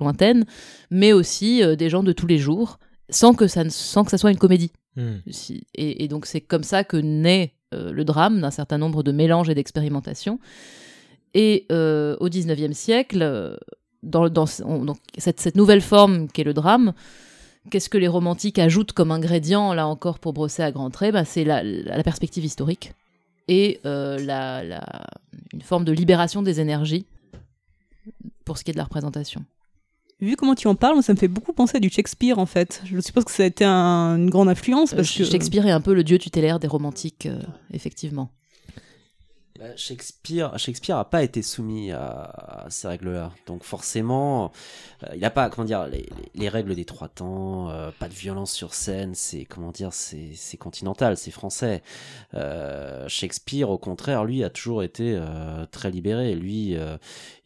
lointaines, 0.00 0.44
mais 0.90 1.12
aussi 1.12 1.62
des 1.76 1.88
gens 1.90 2.02
de 2.04 2.12
tous 2.12 2.26
les 2.28 2.38
jours, 2.38 2.78
sans 3.08 3.34
que 3.34 3.46
ça, 3.48 3.64
ne- 3.64 3.70
sans 3.70 4.04
que 4.04 4.10
ça 4.10 4.18
soit 4.18 4.30
une 4.30 4.38
comédie. 4.38 4.70
Hmm. 4.96 5.16
Et, 5.74 6.04
et 6.04 6.08
donc 6.08 6.26
c'est 6.26 6.40
comme 6.40 6.62
ça 6.62 6.84
que 6.84 6.96
naît 6.96 7.52
euh, 7.74 7.92
le 7.92 8.04
drame 8.04 8.40
d'un 8.40 8.50
certain 8.50 8.78
nombre 8.78 9.02
de 9.02 9.12
mélanges 9.12 9.48
et 9.48 9.54
d'expérimentations. 9.54 10.38
Et 11.34 11.66
euh, 11.70 12.16
au 12.20 12.28
XIXe 12.28 12.76
siècle, 12.76 13.22
euh, 13.22 13.56
dans, 14.02 14.28
donc, 14.28 14.98
cette, 15.18 15.56
nouvelle 15.56 15.80
forme 15.80 16.28
qu'est 16.28 16.44
le 16.44 16.54
drame, 16.54 16.92
qu'est-ce 17.70 17.88
que 17.88 17.98
les 17.98 18.08
romantiques 18.08 18.58
ajoutent 18.58 18.92
comme 18.92 19.10
ingrédient, 19.10 19.74
là 19.74 19.86
encore 19.86 20.18
pour 20.18 20.32
brosser 20.32 20.62
à 20.62 20.70
grands 20.72 20.90
traits? 20.90 21.12
Bah, 21.12 21.24
C'est 21.24 21.44
la, 21.44 21.62
la- 21.62 22.02
perspective 22.02 22.44
historique 22.44 22.92
et 23.48 23.80
la- 23.84 24.62
une 25.52 25.62
forme 25.62 25.84
de 25.84 25.92
libération 25.92 26.42
des 26.42 26.60
énergies 26.60 27.06
pour 28.44 28.58
ce 28.58 28.64
qui 28.64 28.70
est 28.70 28.74
de 28.74 28.78
la 28.78 28.84
représentation. 28.84 29.44
Vu 30.20 30.34
comment 30.36 30.54
tu 30.54 30.66
en 30.66 30.74
parles, 30.74 31.02
ça 31.02 31.12
me 31.12 31.18
fait 31.18 31.28
beaucoup 31.28 31.52
penser 31.52 31.76
à 31.76 31.80
du 31.80 31.90
Shakespeare 31.90 32.38
en 32.38 32.46
fait. 32.46 32.80
Je 32.86 32.98
suppose 33.00 33.24
que 33.24 33.30
ça 33.30 33.42
a 33.42 33.46
été 33.46 33.64
un- 33.66 34.16
une 34.16 34.30
grande 34.30 34.48
influence 34.48 34.92
Euh, 34.94 34.96
parce 34.96 35.10
que 35.14 35.24
Shakespeare 35.24 35.66
est 35.66 35.70
un 35.72 35.82
peu 35.82 35.92
le 35.92 36.04
dieu 36.04 36.18
tutélaire 36.18 36.58
des 36.58 36.66
romantiques, 36.68 37.26
euh, 37.26 37.38
effectivement. 37.72 38.30
Bah, 39.58 39.76
Shakespeare, 39.76 40.58
Shakespeare 40.58 40.98
a 40.98 41.08
pas 41.08 41.22
été 41.22 41.40
soumis 41.40 41.90
à, 41.90 42.66
ces 42.68 42.88
règles-là, 42.88 43.32
donc 43.46 43.62
forcément, 43.62 44.52
euh, 45.02 45.08
il 45.14 45.20
n'a 45.20 45.30
pas, 45.30 45.48
comment 45.48 45.64
dire, 45.64 45.86
les, 45.86 46.08
les, 46.34 46.48
règles 46.48 46.74
des 46.74 46.84
trois 46.84 47.08
temps, 47.08 47.70
euh, 47.70 47.90
pas 47.98 48.08
de 48.08 48.12
violence 48.12 48.52
sur 48.52 48.74
scène, 48.74 49.14
c'est 49.14 49.44
comment 49.44 49.70
dire, 49.70 49.92
c'est, 49.92 50.30
c'est 50.34 50.56
continental, 50.56 51.16
c'est 51.16 51.30
français. 51.30 51.82
Euh, 52.34 53.08
Shakespeare, 53.08 53.70
au 53.70 53.78
contraire, 53.78 54.24
lui, 54.24 54.44
a 54.44 54.50
toujours 54.50 54.82
été 54.82 55.18
très 55.70 55.90
libéré. 55.90 56.34
Lui, 56.34 56.76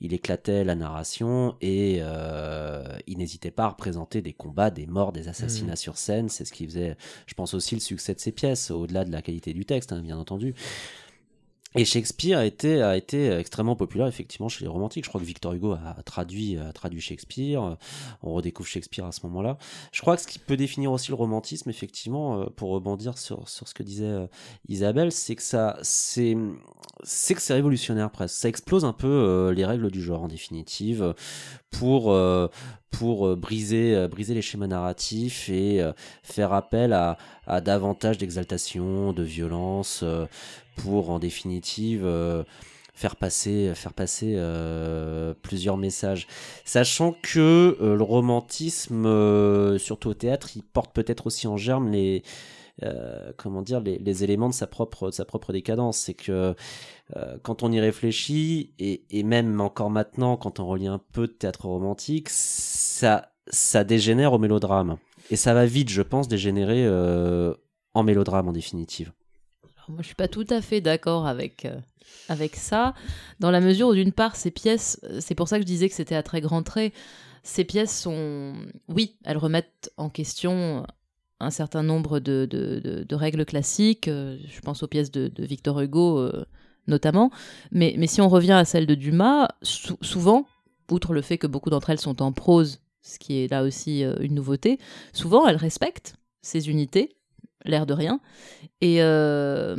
il 0.01 0.13
éclatait 0.13 0.65
la 0.65 0.75
narration 0.75 1.57
et 1.61 2.01
il 3.07 3.19
n'hésitait 3.19 3.51
pas 3.51 3.65
à 3.65 3.69
représenter 3.69 4.23
des 4.23 4.33
combats, 4.33 4.71
des 4.71 4.87
morts, 4.87 5.13
des 5.13 5.29
assassinats 5.29 5.75
mmh. 5.75 5.77
sur 5.77 5.97
scène. 5.97 6.29
C'est 6.29 6.45
ce 6.45 6.53
qui 6.53 6.65
faisait, 6.67 6.97
je 7.27 7.35
pense 7.35 7.55
aussi, 7.55 7.75
le 7.75 7.81
succès 7.81 8.15
de 8.15 8.21
ses 8.21 8.33
pièces, 8.33 8.71
au-delà 8.71 9.05
de 9.05 9.13
la 9.13 9.23
qualité 9.23 9.53
du 9.53 9.65
texte, 9.65 9.93
hein, 9.93 10.01
bien 10.01 10.19
entendu. 10.19 10.55
Et 11.77 11.85
Shakespeare 11.85 12.37
a 12.37 12.45
été, 12.47 12.83
a 12.83 12.97
été 12.97 13.31
extrêmement 13.31 13.77
populaire 13.77 14.09
effectivement 14.09 14.49
chez 14.49 14.65
les 14.65 14.69
romantiques. 14.69 15.05
Je 15.05 15.09
crois 15.09 15.21
que 15.21 15.27
Victor 15.27 15.53
Hugo 15.53 15.73
a 15.73 16.03
traduit, 16.05 16.59
a 16.59 16.73
traduit 16.73 17.01
Shakespeare. 17.01 17.77
On 18.23 18.33
redécouvre 18.33 18.69
Shakespeare 18.69 19.07
à 19.07 19.13
ce 19.13 19.25
moment-là. 19.27 19.57
Je 19.93 20.01
crois 20.01 20.17
que 20.17 20.23
ce 20.23 20.27
qui 20.27 20.41
peut 20.41 20.57
définir 20.57 20.91
aussi 20.91 21.11
le 21.11 21.15
romantisme, 21.15 21.71
effectivement, 21.71 22.41
euh, 22.41 22.47
pour 22.47 22.71
rebondir 22.71 23.19
sur, 23.19 23.49
sur 23.49 23.69
ce 23.69 23.75
que 23.75 23.85
disait 23.85 24.05
euh, 24.05 24.27
Isabelle, 24.69 25.13
c'est 25.13 25.37
que 25.37 25.43
ça, 25.43 25.79
c'est, 25.83 26.37
c'est 27.05 27.35
que 27.37 27.41
c'est 27.41 27.55
révolutionnaire 27.55 28.11
presque. 28.11 28.35
Ça 28.35 28.49
explose 28.49 28.85
un 28.85 28.93
peu 28.93 29.07
euh, 29.07 29.53
les 29.53 29.65
règles 29.65 29.93
du 29.93 30.03
genre 30.03 30.25
en 30.25 30.29
définitive 30.29 31.15
pour 31.71 32.13
pour 32.91 33.37
briser 33.37 34.09
briser 34.09 34.35
les 34.35 34.43
schémas 34.43 34.67
narratifs 34.67 35.49
et 35.49 35.81
faire 36.25 36.53
appel 36.53 36.93
à, 36.93 37.17
à 37.47 37.61
davantage 37.61 38.19
d'exaltation, 38.19 39.13
de 39.13 39.23
violence 39.23 40.05
pour 40.83 41.11
en 41.11 41.19
définitive 41.19 42.05
euh, 42.05 42.45
faire 42.95 43.17
passer, 43.17 43.73
faire 43.75 43.93
passer 43.93 44.35
euh, 44.37 45.35
plusieurs 45.43 45.77
messages. 45.77 46.27
Sachant 46.65 47.15
que 47.23 47.77
euh, 47.81 47.97
le 47.97 48.03
romantisme, 48.03 49.79
surtout 49.79 50.11
au 50.11 50.15
théâtre, 50.15 50.51
il 50.57 50.63
porte 50.63 50.93
peut-être 50.95 51.27
aussi 51.27 51.47
en 51.47 51.57
germe 51.57 51.91
les, 51.91 52.23
comment 53.37 53.63
dire, 53.63 53.81
les, 53.81 54.25
éléments 54.25 54.49
de 54.49 54.55
sa 54.55 54.67
propre, 54.67 55.11
sa 55.11 55.25
propre 55.25 55.53
décadence. 55.53 55.99
C'est 55.99 56.15
que 56.15 56.55
quand 57.43 57.63
on 57.63 57.73
y 57.73 57.81
réfléchit, 57.81 58.73
et, 58.79 59.23
même 59.23 59.61
encore 59.61 59.91
maintenant, 59.91 60.37
quand 60.37 60.61
on 60.61 60.67
relit 60.67 60.87
un 60.87 61.01
peu 61.13 61.27
de 61.27 61.33
théâtre 61.33 61.67
romantique, 61.67 62.29
ça, 62.31 63.33
ça 63.49 63.85
dégénère 63.85 64.33
au 64.33 64.39
mélodrame. 64.39 64.97
Et 65.31 65.37
ça 65.37 65.53
va 65.53 65.67
vite, 65.67 65.91
je 65.91 66.03
pense, 66.03 66.27
dégénérer 66.27 66.89
en 67.95 68.03
mélodrame 68.03 68.49
en 68.49 68.53
définitive. 68.53 69.13
Moi, 69.91 70.03
je 70.03 70.07
suis 70.07 70.15
pas 70.15 70.29
tout 70.29 70.47
à 70.51 70.61
fait 70.61 70.81
d'accord 70.81 71.27
avec, 71.27 71.65
euh, 71.65 71.79
avec 72.29 72.57
ça, 72.57 72.95
dans 73.41 73.51
la 73.51 73.61
mesure 73.61 73.89
où, 73.89 73.95
d'une 73.95 74.13
part, 74.13 74.37
ces 74.37 74.51
pièces, 74.51 75.01
euh, 75.05 75.19
c'est 75.21 75.35
pour 75.35 75.49
ça 75.49 75.57
que 75.57 75.63
je 75.63 75.67
disais 75.67 75.89
que 75.89 75.95
c'était 75.95 76.15
à 76.15 76.23
très 76.23 76.41
grand 76.41 76.63
trait, 76.63 76.93
ces 77.43 77.65
pièces 77.65 77.99
sont, 77.99 78.55
oui, 78.89 79.17
elles 79.25 79.39
remettent 79.39 79.91
en 79.97 80.09
question 80.11 80.87
un 81.41 81.51
certain 81.51 81.83
nombre 81.83 82.21
de, 82.21 82.47
de, 82.47 83.15
règles 83.15 83.47
classiques, 83.47 84.09
euh, 84.09 84.39
je 84.47 84.61
pense 84.61 84.83
aux 84.83 84.89
pièces 84.89 85.11
de, 85.11 85.33
Victor 85.39 85.81
Hugo 85.81 86.31
notamment, 86.87 87.31
mais, 87.71 87.95
mais 87.97 88.07
si 88.07 88.21
on 88.21 88.29
revient 88.29 88.53
à 88.53 88.65
celles 88.65 88.87
de 88.87 88.95
Dumas, 88.95 89.49
souvent, 89.63 90.47
outre 90.91 91.15
le 91.15 91.23
fait 91.23 91.39
que 91.39 91.47
beaucoup 91.47 91.71
d'entre 91.71 91.91
elles 91.91 92.01
sont 92.01 92.21
en 92.21 92.33
prose, 92.33 92.81
ce 93.01 93.19
qui 93.19 93.39
est 93.39 93.51
là 93.51 93.63
aussi 93.63 94.03
une 94.21 94.35
nouveauté, 94.35 94.79
souvent 95.13 95.47
elles 95.47 95.57
respectent 95.57 96.15
ces 96.43 96.69
unités, 96.69 97.17
l'air 97.65 97.87
de 97.87 97.95
rien. 97.95 98.21
Et, 98.81 98.97
euh, 99.01 99.77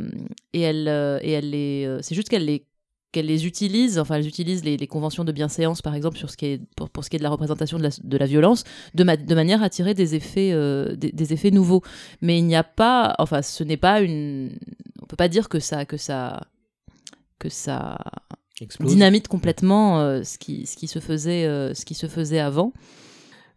et 0.52 0.60
elle, 0.60 0.88
euh, 0.88 1.18
et 1.22 1.32
elle 1.32 1.50
les, 1.50 1.84
euh, 1.86 2.00
c'est 2.02 2.14
juste 2.14 2.28
qu'elle 2.28 2.44
les, 2.44 2.66
qu'elle 3.10 3.26
les 3.26 3.46
utilise, 3.46 3.98
enfin 3.98 4.16
elles 4.16 4.26
utilisent 4.26 4.64
les, 4.64 4.76
les, 4.76 4.86
conventions 4.86 5.24
de 5.24 5.32
bienséance 5.32 5.82
par 5.82 5.94
exemple 5.94 6.16
sur 6.16 6.30
ce 6.30 6.36
qui 6.36 6.46
est, 6.46 6.60
pour, 6.76 6.88
pour 6.88 7.04
ce 7.04 7.10
qui 7.10 7.16
est 7.16 7.18
de 7.18 7.24
la 7.24 7.30
représentation 7.30 7.78
de 7.78 7.82
la, 7.82 7.90
de 8.02 8.16
la 8.16 8.26
violence, 8.26 8.64
de, 8.94 9.04
de, 9.04 9.34
manière 9.34 9.62
à 9.62 9.68
tirer 9.68 9.94
des 9.94 10.14
effets, 10.14 10.52
des, 10.96 11.32
effets 11.32 11.50
nouveaux. 11.50 11.82
Mais 12.22 12.38
il 12.38 12.46
n'y 12.46 12.56
a 12.56 12.64
pas, 12.64 13.14
enfin 13.18 13.42
ce 13.42 13.64
n'est 13.64 13.76
pas 13.76 14.00
une, 14.00 14.56
on 15.02 15.06
peut 15.06 15.16
pas 15.16 15.28
dire 15.28 15.48
que 15.48 15.60
ça, 15.60 15.84
que 15.84 15.98
ça, 15.98 16.40
que 17.38 17.50
ça 17.50 17.98
dynamite 18.80 19.28
complètement 19.28 19.98
ce 20.24 20.38
qui, 20.38 20.66
ce 20.66 20.76
qui 20.76 20.88
se 20.88 20.98
faisait, 20.98 21.74
ce 21.74 21.84
qui 21.84 21.94
se 21.94 22.06
faisait 22.06 22.40
avant. 22.40 22.72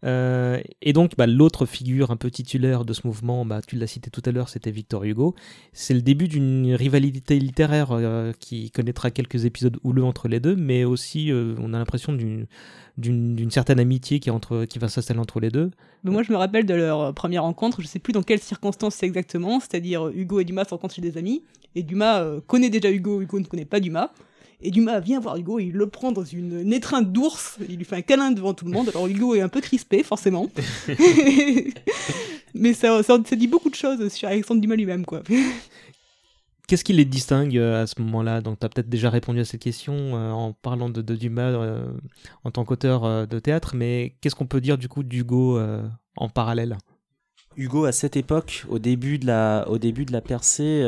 Euh, 0.06 0.60
et 0.82 0.92
donc, 0.92 1.12
bah, 1.16 1.26
l'autre 1.26 1.66
figure 1.66 2.10
un 2.10 2.16
peu 2.16 2.30
titulaire 2.30 2.84
de 2.84 2.92
ce 2.92 3.06
mouvement, 3.06 3.44
bah, 3.44 3.60
tu 3.66 3.76
l'as 3.76 3.86
cité 3.86 4.10
tout 4.10 4.22
à 4.24 4.30
l'heure, 4.30 4.48
c'était 4.48 4.70
Victor 4.70 5.04
Hugo. 5.04 5.34
C'est 5.72 5.94
le 5.94 6.02
début 6.02 6.28
d'une 6.28 6.74
rivalité 6.74 7.38
littéraire 7.38 7.88
euh, 7.90 8.32
qui 8.38 8.70
connaîtra 8.70 9.10
quelques 9.10 9.44
épisodes 9.44 9.78
houleux 9.82 10.04
entre 10.04 10.28
les 10.28 10.38
deux, 10.38 10.54
mais 10.54 10.84
aussi, 10.84 11.32
euh, 11.32 11.54
on 11.60 11.74
a 11.74 11.78
l'impression 11.78 12.12
d'une 12.12 13.50
certaine 13.50 13.80
amitié 13.80 14.20
qui, 14.20 14.30
va 14.30 14.88
s'installer 14.88 15.20
entre 15.20 15.40
les 15.40 15.50
deux. 15.50 15.70
moi, 16.04 16.22
je 16.22 16.30
me 16.30 16.36
rappelle 16.36 16.66
de 16.66 16.74
leur 16.74 17.12
première 17.12 17.42
rencontre, 17.42 17.82
je 17.82 17.86
sais 17.86 17.98
plus 17.98 18.12
dans 18.12 18.22
quelles 18.22 18.40
circonstances 18.40 18.94
c'est 18.94 19.06
exactement, 19.06 19.60
c'est-à-dire 19.60 20.08
Hugo 20.08 20.40
et 20.40 20.44
Dumas 20.44 20.64
se 20.64 20.70
rencontrent 20.70 20.94
chez 20.94 21.02
des 21.02 21.18
amis, 21.18 21.42
et 21.74 21.82
Dumas 21.82 22.24
connaît 22.46 22.70
déjà 22.70 22.90
Hugo, 22.90 23.20
Hugo 23.20 23.40
ne 23.40 23.44
connaît 23.44 23.64
pas 23.64 23.80
Dumas. 23.80 24.12
Et 24.60 24.70
Dumas 24.70 25.00
vient 25.00 25.20
voir 25.20 25.36
Hugo, 25.36 25.58
il 25.58 25.72
le 25.72 25.86
prend 25.86 26.12
dans 26.12 26.24
une, 26.24 26.72
étreinte 26.72 27.12
d'ours, 27.12 27.58
il 27.68 27.76
lui 27.76 27.84
fait 27.84 27.96
un 27.96 28.02
câlin 28.02 28.30
devant 28.30 28.54
tout 28.54 28.64
le 28.64 28.70
monde. 28.70 28.88
Alors 28.88 29.06
Hugo 29.06 29.34
est 29.34 29.42
un 29.42 29.48
peu 29.48 29.60
crispé, 29.60 30.02
forcément. 30.02 30.48
Mais 32.54 32.72
ça, 32.72 33.02
ça, 33.02 33.18
dit 33.18 33.48
beaucoup 33.48 33.68
de 33.68 33.74
choses 33.74 34.08
sur 34.12 34.28
Alexandre 34.28 34.62
Dumas 34.62 34.76
lui-même, 34.76 35.04
quoi. 35.04 35.22
Qu'est-ce 36.66 36.82
qui 36.82 36.94
les 36.94 37.04
distingue 37.04 37.56
euh, 37.58 37.82
à 37.82 37.86
ce 37.86 38.00
moment-là? 38.00 38.40
Donc, 38.40 38.58
tu 38.58 38.66
as 38.66 38.68
peut-être 38.68 38.88
déjà 38.88 39.08
répondu 39.08 39.38
à 39.40 39.44
cette 39.44 39.60
question 39.60 39.94
euh, 39.94 40.30
en 40.32 40.52
parlant 40.52 40.88
de, 40.88 41.00
Dumas 41.00 41.52
euh, 41.52 41.86
en 42.42 42.50
tant 42.50 42.64
qu'auteur 42.64 43.26
de 43.28 43.38
théâtre, 43.38 43.76
mais 43.76 44.16
qu'est-ce 44.20 44.34
qu'on 44.34 44.46
peut 44.46 44.60
dire 44.60 44.78
du 44.78 44.88
coup 44.88 45.02
d'Hugo 45.02 45.60
en 46.16 46.28
parallèle? 46.28 46.76
Hugo, 47.56 47.84
à 47.84 47.92
cette 47.92 48.16
époque, 48.16 48.64
au 48.68 48.78
début 48.78 49.18
de 49.18 49.26
la, 49.26 49.66
au 49.68 49.78
début 49.78 50.06
de 50.06 50.12
la 50.12 50.20
percée, 50.20 50.84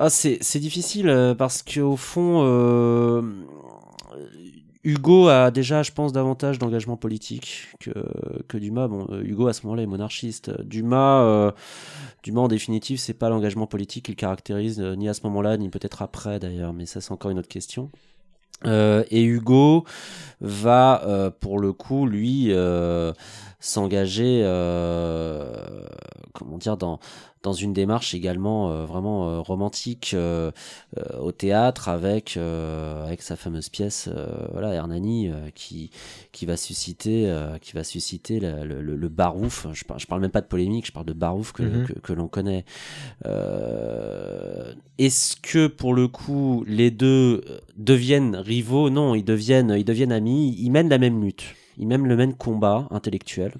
ah, 0.00 0.10
c'est 0.10 0.60
difficile 0.60 1.08
euh, 1.08 1.34
parce 1.34 1.64
qu'au 1.64 1.96
fond, 1.96 2.44
euh, 2.44 3.20
Hugo 4.84 5.26
a 5.26 5.50
déjà, 5.50 5.82
je 5.82 5.90
pense, 5.90 6.12
davantage 6.12 6.60
d'engagement 6.60 6.96
politique 6.96 7.66
que, 7.80 7.90
que 8.46 8.58
Dumas. 8.58 8.86
Bon, 8.86 9.08
euh, 9.10 9.24
Hugo 9.24 9.48
à 9.48 9.52
ce 9.52 9.62
moment-là 9.64 9.82
est 9.82 9.86
monarchiste. 9.86 10.52
Dumas, 10.62 11.52
Dumas 12.22 12.42
en 12.42 12.48
définitive, 12.48 12.98
c'est 12.98 13.12
pas 13.12 13.28
l'engagement 13.28 13.66
politique 13.66 14.04
qu'il 14.04 14.14
caractérise 14.14 14.78
ni 14.80 15.08
à 15.08 15.14
ce 15.14 15.22
moment-là 15.24 15.56
ni 15.56 15.68
peut-être 15.68 16.00
après 16.00 16.38
d'ailleurs, 16.38 16.72
mais 16.72 16.86
ça 16.86 17.00
c'est 17.00 17.10
encore 17.10 17.32
une 17.32 17.40
autre 17.40 17.48
question. 17.48 17.90
et 18.64 19.24
Hugo 19.24 19.84
va, 20.40 21.32
pour 21.40 21.58
le 21.58 21.72
coup, 21.72 22.06
lui, 22.06 22.52
s'engager, 23.58 24.42
comment 26.34 26.58
dire, 26.58 26.76
dans 26.76 27.00
dans 27.48 27.54
une 27.54 27.72
démarche 27.72 28.14
également 28.14 28.70
euh, 28.70 28.84
vraiment 28.84 29.30
euh, 29.30 29.40
romantique 29.40 30.10
euh, 30.12 30.50
au 31.18 31.32
théâtre 31.32 31.88
avec 31.88 32.36
avec 32.36 33.22
sa 33.22 33.36
fameuse 33.36 33.70
pièce 33.70 34.10
voilà 34.52 34.74
Hernani 34.74 35.30
qui 35.54 35.90
qui 36.30 36.44
va 36.44 36.58
susciter 36.58 37.32
qui 37.62 37.72
va 37.72 37.84
susciter 37.84 38.38
le, 38.40 38.82
le, 38.82 39.08
barouf. 39.08 39.66
Je 39.72 39.84
parle, 39.84 40.00
je 40.00 40.06
parle 40.06 40.20
même 40.20 40.30
pas 40.30 40.42
de 40.42 40.46
polémique 40.46 40.86
je 40.86 40.92
parle 40.92 41.06
de 41.06 41.14
barouf 41.14 41.52
que, 41.52 41.62
mhm. 41.62 41.86
que, 41.86 41.92
que 41.94 42.12
l'on 42.12 42.28
connaît. 42.28 42.64
Est-ce 44.98 45.36
que 45.36 45.68
pour 45.68 45.94
le 45.94 46.06
coup 46.08 46.64
les 46.66 46.90
deux 46.90 47.42
deviennent 47.76 48.36
rivaux? 48.36 48.90
Non 48.90 49.14
ils 49.14 49.24
deviennent 49.24 49.74
ils 49.76 49.84
deviennent 49.84 50.12
amis. 50.12 50.54
Ils 50.58 50.70
mènent 50.70 50.90
la 50.90 50.98
même 50.98 51.22
lutte. 51.22 51.54
Ils 51.78 51.86
mènent 51.86 52.06
le 52.06 52.16
même 52.16 52.34
combat 52.34 52.88
intellectuel 52.90 53.52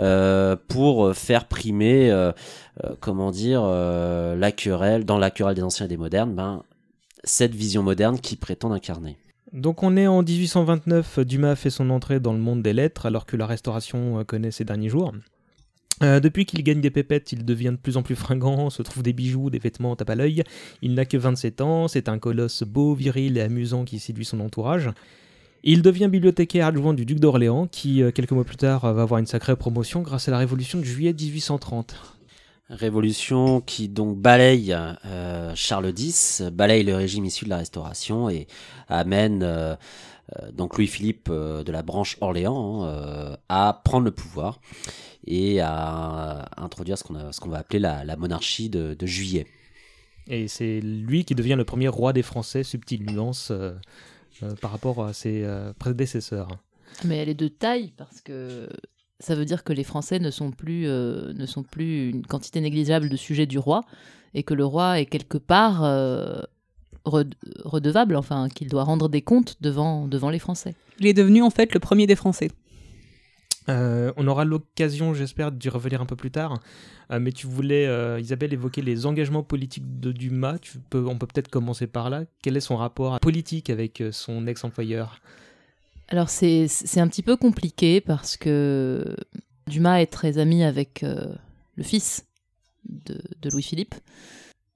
euh, 0.00 0.56
pour 0.68 1.14
faire 1.14 1.46
primer, 1.46 2.10
euh, 2.10 2.32
euh, 2.84 2.94
comment 3.00 3.30
dire, 3.30 3.62
la 3.62 4.52
querelle, 4.52 5.04
dans 5.04 5.18
la 5.18 5.30
querelle 5.30 5.54
des 5.54 5.62
anciens 5.62 5.86
et 5.86 5.88
des 5.88 5.96
modernes, 5.96 6.34
ben, 6.34 6.62
cette 7.24 7.54
vision 7.54 7.82
moderne 7.82 8.18
qui 8.18 8.36
prétend 8.36 8.72
incarner. 8.72 9.18
Donc 9.52 9.82
on 9.82 9.96
est 9.96 10.06
en 10.06 10.22
1829, 10.22 11.20
Dumas 11.20 11.56
fait 11.56 11.70
son 11.70 11.90
entrée 11.90 12.20
dans 12.20 12.32
le 12.32 12.38
monde 12.38 12.62
des 12.62 12.72
lettres 12.72 13.06
alors 13.06 13.26
que 13.26 13.36
la 13.36 13.46
restauration 13.46 14.24
connaît 14.24 14.52
ses 14.52 14.64
derniers 14.64 14.88
jours. 14.88 15.12
depuis 16.00 16.46
qu'il 16.46 16.62
gagne 16.62 16.80
des 16.80 16.90
pépettes, 16.90 17.32
il 17.32 17.44
devient 17.44 17.72
de 17.72 17.76
plus 17.76 17.96
en 17.96 18.02
plus 18.02 18.14
fringant, 18.14 18.70
se 18.70 18.82
trouve 18.82 19.02
des 19.02 19.12
bijoux, 19.12 19.50
des 19.50 19.58
vêtements 19.58 19.96
tape 19.96 20.10
à 20.10 20.14
l'œil. 20.14 20.44
Il 20.82 20.94
n'a 20.94 21.04
que 21.04 21.16
27 21.16 21.60
ans, 21.60 21.88
c'est 21.88 22.08
un 22.08 22.18
colosse 22.18 22.62
beau, 22.62 22.94
viril 22.94 23.36
et 23.36 23.42
amusant 23.42 23.84
qui 23.84 23.98
séduit 23.98 24.24
son 24.24 24.40
entourage. 24.40 24.88
Il 25.62 25.82
devient 25.82 26.08
bibliothécaire 26.08 26.66
adjoint 26.66 26.94
du 26.94 27.04
duc 27.04 27.20
d'Orléans, 27.20 27.66
qui, 27.66 28.02
euh, 28.02 28.10
quelques 28.10 28.32
mois 28.32 28.44
plus 28.44 28.56
tard, 28.56 28.92
va 28.92 29.02
avoir 29.02 29.18
une 29.18 29.26
sacrée 29.26 29.56
promotion 29.56 30.00
grâce 30.00 30.28
à 30.28 30.30
la 30.30 30.38
révolution 30.38 30.78
de 30.78 30.84
juillet 30.84 31.12
1830. 31.12 31.94
Révolution 32.70 33.60
qui 33.60 33.88
donc 33.88 34.16
balaye 34.16 34.72
euh, 35.04 35.52
Charles 35.56 35.92
X, 35.98 36.42
balaye 36.52 36.84
le 36.84 36.94
régime 36.94 37.24
issu 37.24 37.44
de 37.44 37.50
la 37.50 37.58
Restauration 37.58 38.30
et 38.30 38.46
amène 38.88 39.42
euh, 39.42 39.74
donc 40.52 40.78
Louis-Philippe 40.78 41.28
de 41.28 41.72
la 41.72 41.82
branche 41.82 42.16
Orléans 42.20 42.84
hein, 42.84 43.36
à 43.48 43.80
prendre 43.84 44.04
le 44.04 44.12
pouvoir 44.12 44.60
et 45.26 45.60
à 45.60 46.48
introduire 46.56 46.96
ce 46.96 47.02
qu'on 47.02 47.48
va 47.48 47.58
appeler 47.58 47.80
la, 47.80 48.16
monarchie 48.16 48.70
de, 48.70 48.94
de 48.94 49.06
juillet. 49.06 49.46
Et 50.30 50.46
c'est 50.46 50.80
lui 50.80 51.24
qui 51.24 51.34
devient 51.34 51.56
le 51.56 51.64
premier 51.64 51.88
roi 51.88 52.12
des 52.12 52.22
Français, 52.22 52.62
subtile 52.62 53.04
nuance 53.04 53.48
euh, 53.50 53.72
euh, 53.72 53.78
par 54.60 54.70
rapport 54.70 55.04
à 55.04 55.12
ses 55.12 55.42
euh, 55.44 55.72
prédécesseurs. 55.78 56.48
Mais 57.04 57.16
elle 57.18 57.28
est 57.28 57.34
de 57.34 57.48
taille 57.48 57.92
parce 57.96 58.20
que 58.20 58.68
ça 59.18 59.34
veut 59.34 59.44
dire 59.44 59.64
que 59.64 59.72
les 59.72 59.84
Français 59.84 60.18
ne 60.18 60.30
sont 60.30 60.50
plus, 60.50 60.86
euh, 60.88 61.32
ne 61.34 61.46
sont 61.46 61.62
plus 61.62 62.10
une 62.10 62.26
quantité 62.26 62.60
négligeable 62.60 63.08
de 63.08 63.16
sujets 63.16 63.46
du 63.46 63.58
roi 63.58 63.82
et 64.34 64.42
que 64.42 64.54
le 64.54 64.64
roi 64.64 64.98
est 65.00 65.06
quelque 65.06 65.38
part 65.38 65.84
euh, 65.84 66.40
red- 67.04 67.34
redevable, 67.64 68.16
enfin 68.16 68.48
qu'il 68.48 68.68
doit 68.68 68.84
rendre 68.84 69.08
des 69.08 69.22
comptes 69.22 69.56
devant, 69.60 70.08
devant 70.08 70.30
les 70.30 70.38
Français. 70.38 70.74
Il 70.98 71.06
est 71.06 71.12
devenu 71.14 71.42
en 71.42 71.50
fait 71.50 71.72
le 71.74 71.80
premier 71.80 72.06
des 72.06 72.16
Français. 72.16 72.50
Euh, 73.70 74.12
on 74.16 74.26
aura 74.26 74.44
l'occasion, 74.44 75.14
j'espère, 75.14 75.52
d'y 75.52 75.68
revenir 75.68 76.00
un 76.00 76.06
peu 76.06 76.16
plus 76.16 76.30
tard. 76.30 76.60
Euh, 77.10 77.20
mais 77.20 77.32
tu 77.32 77.46
voulais, 77.46 77.86
euh, 77.86 78.20
Isabelle, 78.20 78.52
évoquer 78.52 78.82
les 78.82 79.06
engagements 79.06 79.42
politiques 79.42 80.00
de 80.00 80.12
Dumas. 80.12 80.58
On 80.92 81.16
peut 81.16 81.26
peut-être 81.26 81.48
commencer 81.48 81.86
par 81.86 82.10
là. 82.10 82.24
Quel 82.42 82.56
est 82.56 82.60
son 82.60 82.76
rapport 82.76 83.18
politique 83.20 83.70
avec 83.70 84.02
son 84.10 84.46
ex-employeur? 84.46 85.20
Alors 86.08 86.28
c'est 86.28 86.66
un 86.96 87.06
petit 87.06 87.22
peu 87.22 87.36
compliqué 87.36 88.00
parce 88.00 88.36
que 88.36 89.16
Dumas 89.68 90.00
est 90.00 90.06
très 90.06 90.38
ami 90.38 90.64
avec 90.64 91.02
le 91.02 91.82
fils 91.84 92.26
de 92.88 93.20
Louis-Philippe. 93.48 93.94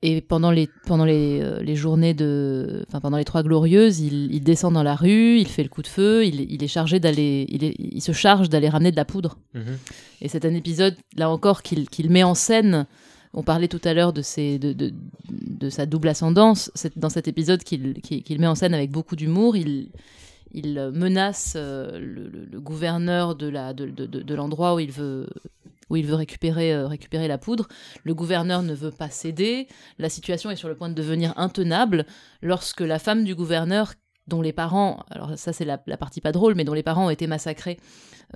Et 0.06 0.20
pendant 0.20 0.50
les, 0.50 0.68
pendant 0.86 1.06
les, 1.06 1.40
euh, 1.40 1.62
les 1.62 1.76
journées 1.76 2.12
de. 2.12 2.84
Enfin, 2.88 3.00
pendant 3.00 3.16
les 3.16 3.24
Trois 3.24 3.42
Glorieuses, 3.42 4.00
il, 4.00 4.34
il 4.34 4.42
descend 4.44 4.74
dans 4.74 4.82
la 4.82 4.94
rue, 4.94 5.38
il 5.38 5.48
fait 5.48 5.62
le 5.62 5.70
coup 5.70 5.80
de 5.80 5.86
feu, 5.86 6.26
il, 6.26 6.42
il 6.52 6.62
est 6.62 6.68
chargé 6.68 7.00
d'aller. 7.00 7.46
Il, 7.48 8.02
se 8.02 8.12
charge 8.12 8.50
d'aller 8.50 8.68
ramener 8.68 8.90
de 8.90 8.96
la 8.96 9.06
poudre. 9.06 9.38
Et 10.20 10.28
c'est 10.28 10.44
un 10.44 10.54
épisode, 10.54 10.94
là 11.16 11.30
encore, 11.30 11.62
qu'il 11.62 11.88
qu'il 11.88 12.10
met 12.10 12.22
en 12.22 12.34
scène. 12.34 12.86
On 13.32 13.42
parlait 13.42 13.66
tout 13.68 13.80
à 13.82 13.94
l'heure 13.94 14.12
de, 14.12 14.20
de, 14.58 14.72
de, 14.74 14.92
de 15.30 15.70
sa 15.70 15.86
double 15.86 16.08
ascendance. 16.08 16.70
C'est 16.74 16.98
dans 16.98 17.08
cet 17.08 17.26
épisode 17.26 17.62
qu'il 17.64 17.94
qu'il 18.02 18.38
met 18.40 18.46
en 18.46 18.54
scène 18.54 18.74
avec 18.74 18.90
beaucoup 18.90 19.16
d'humour. 19.16 19.56
Il, 19.56 19.88
il 20.52 20.74
menace 20.94 21.54
euh, 21.56 21.98
le, 21.98 22.28
le- 22.28 22.46
le 22.52 22.60
gouverneur 22.60 23.34
de 23.36 23.48
la- 23.48 23.72
de, 23.72 23.86
de- 23.86 24.06
de- 24.06 24.20
de 24.22 24.34
l'endroit 24.34 24.74
où 24.74 24.78
il 24.80 24.92
veut, 24.92 25.26
où 25.90 25.96
il 25.96 26.06
veut 26.06 26.14
récupérer, 26.14 26.72
euh, 26.72 26.86
récupérer 26.86 27.28
la 27.28 27.38
poudre. 27.38 27.68
Le 28.04 28.14
gouverneur 28.14 28.62
ne 28.62 28.74
veut 28.74 28.90
pas 28.90 29.10
céder. 29.10 29.68
La 29.98 30.08
situation 30.08 30.50
est 30.50 30.56
sur 30.56 30.68
le 30.68 30.76
point 30.76 30.88
de 30.88 30.94
devenir 30.94 31.32
intenable 31.36 32.06
lorsque 32.42 32.80
la 32.80 32.98
femme 32.98 33.24
du 33.24 33.34
gouverneur, 33.34 33.94
dont 34.26 34.42
les 34.42 34.52
parents, 34.52 35.04
alors 35.10 35.36
ça 35.36 35.52
c'est 35.52 35.64
la, 35.64 35.82
la 35.86 35.96
partie 35.96 36.20
pas 36.20 36.32
drôle, 36.32 36.54
mais 36.54 36.64
dont 36.64 36.74
les 36.74 36.82
parents 36.82 37.06
ont 37.06 37.10
été 37.10 37.26
massacrés, 37.26 37.78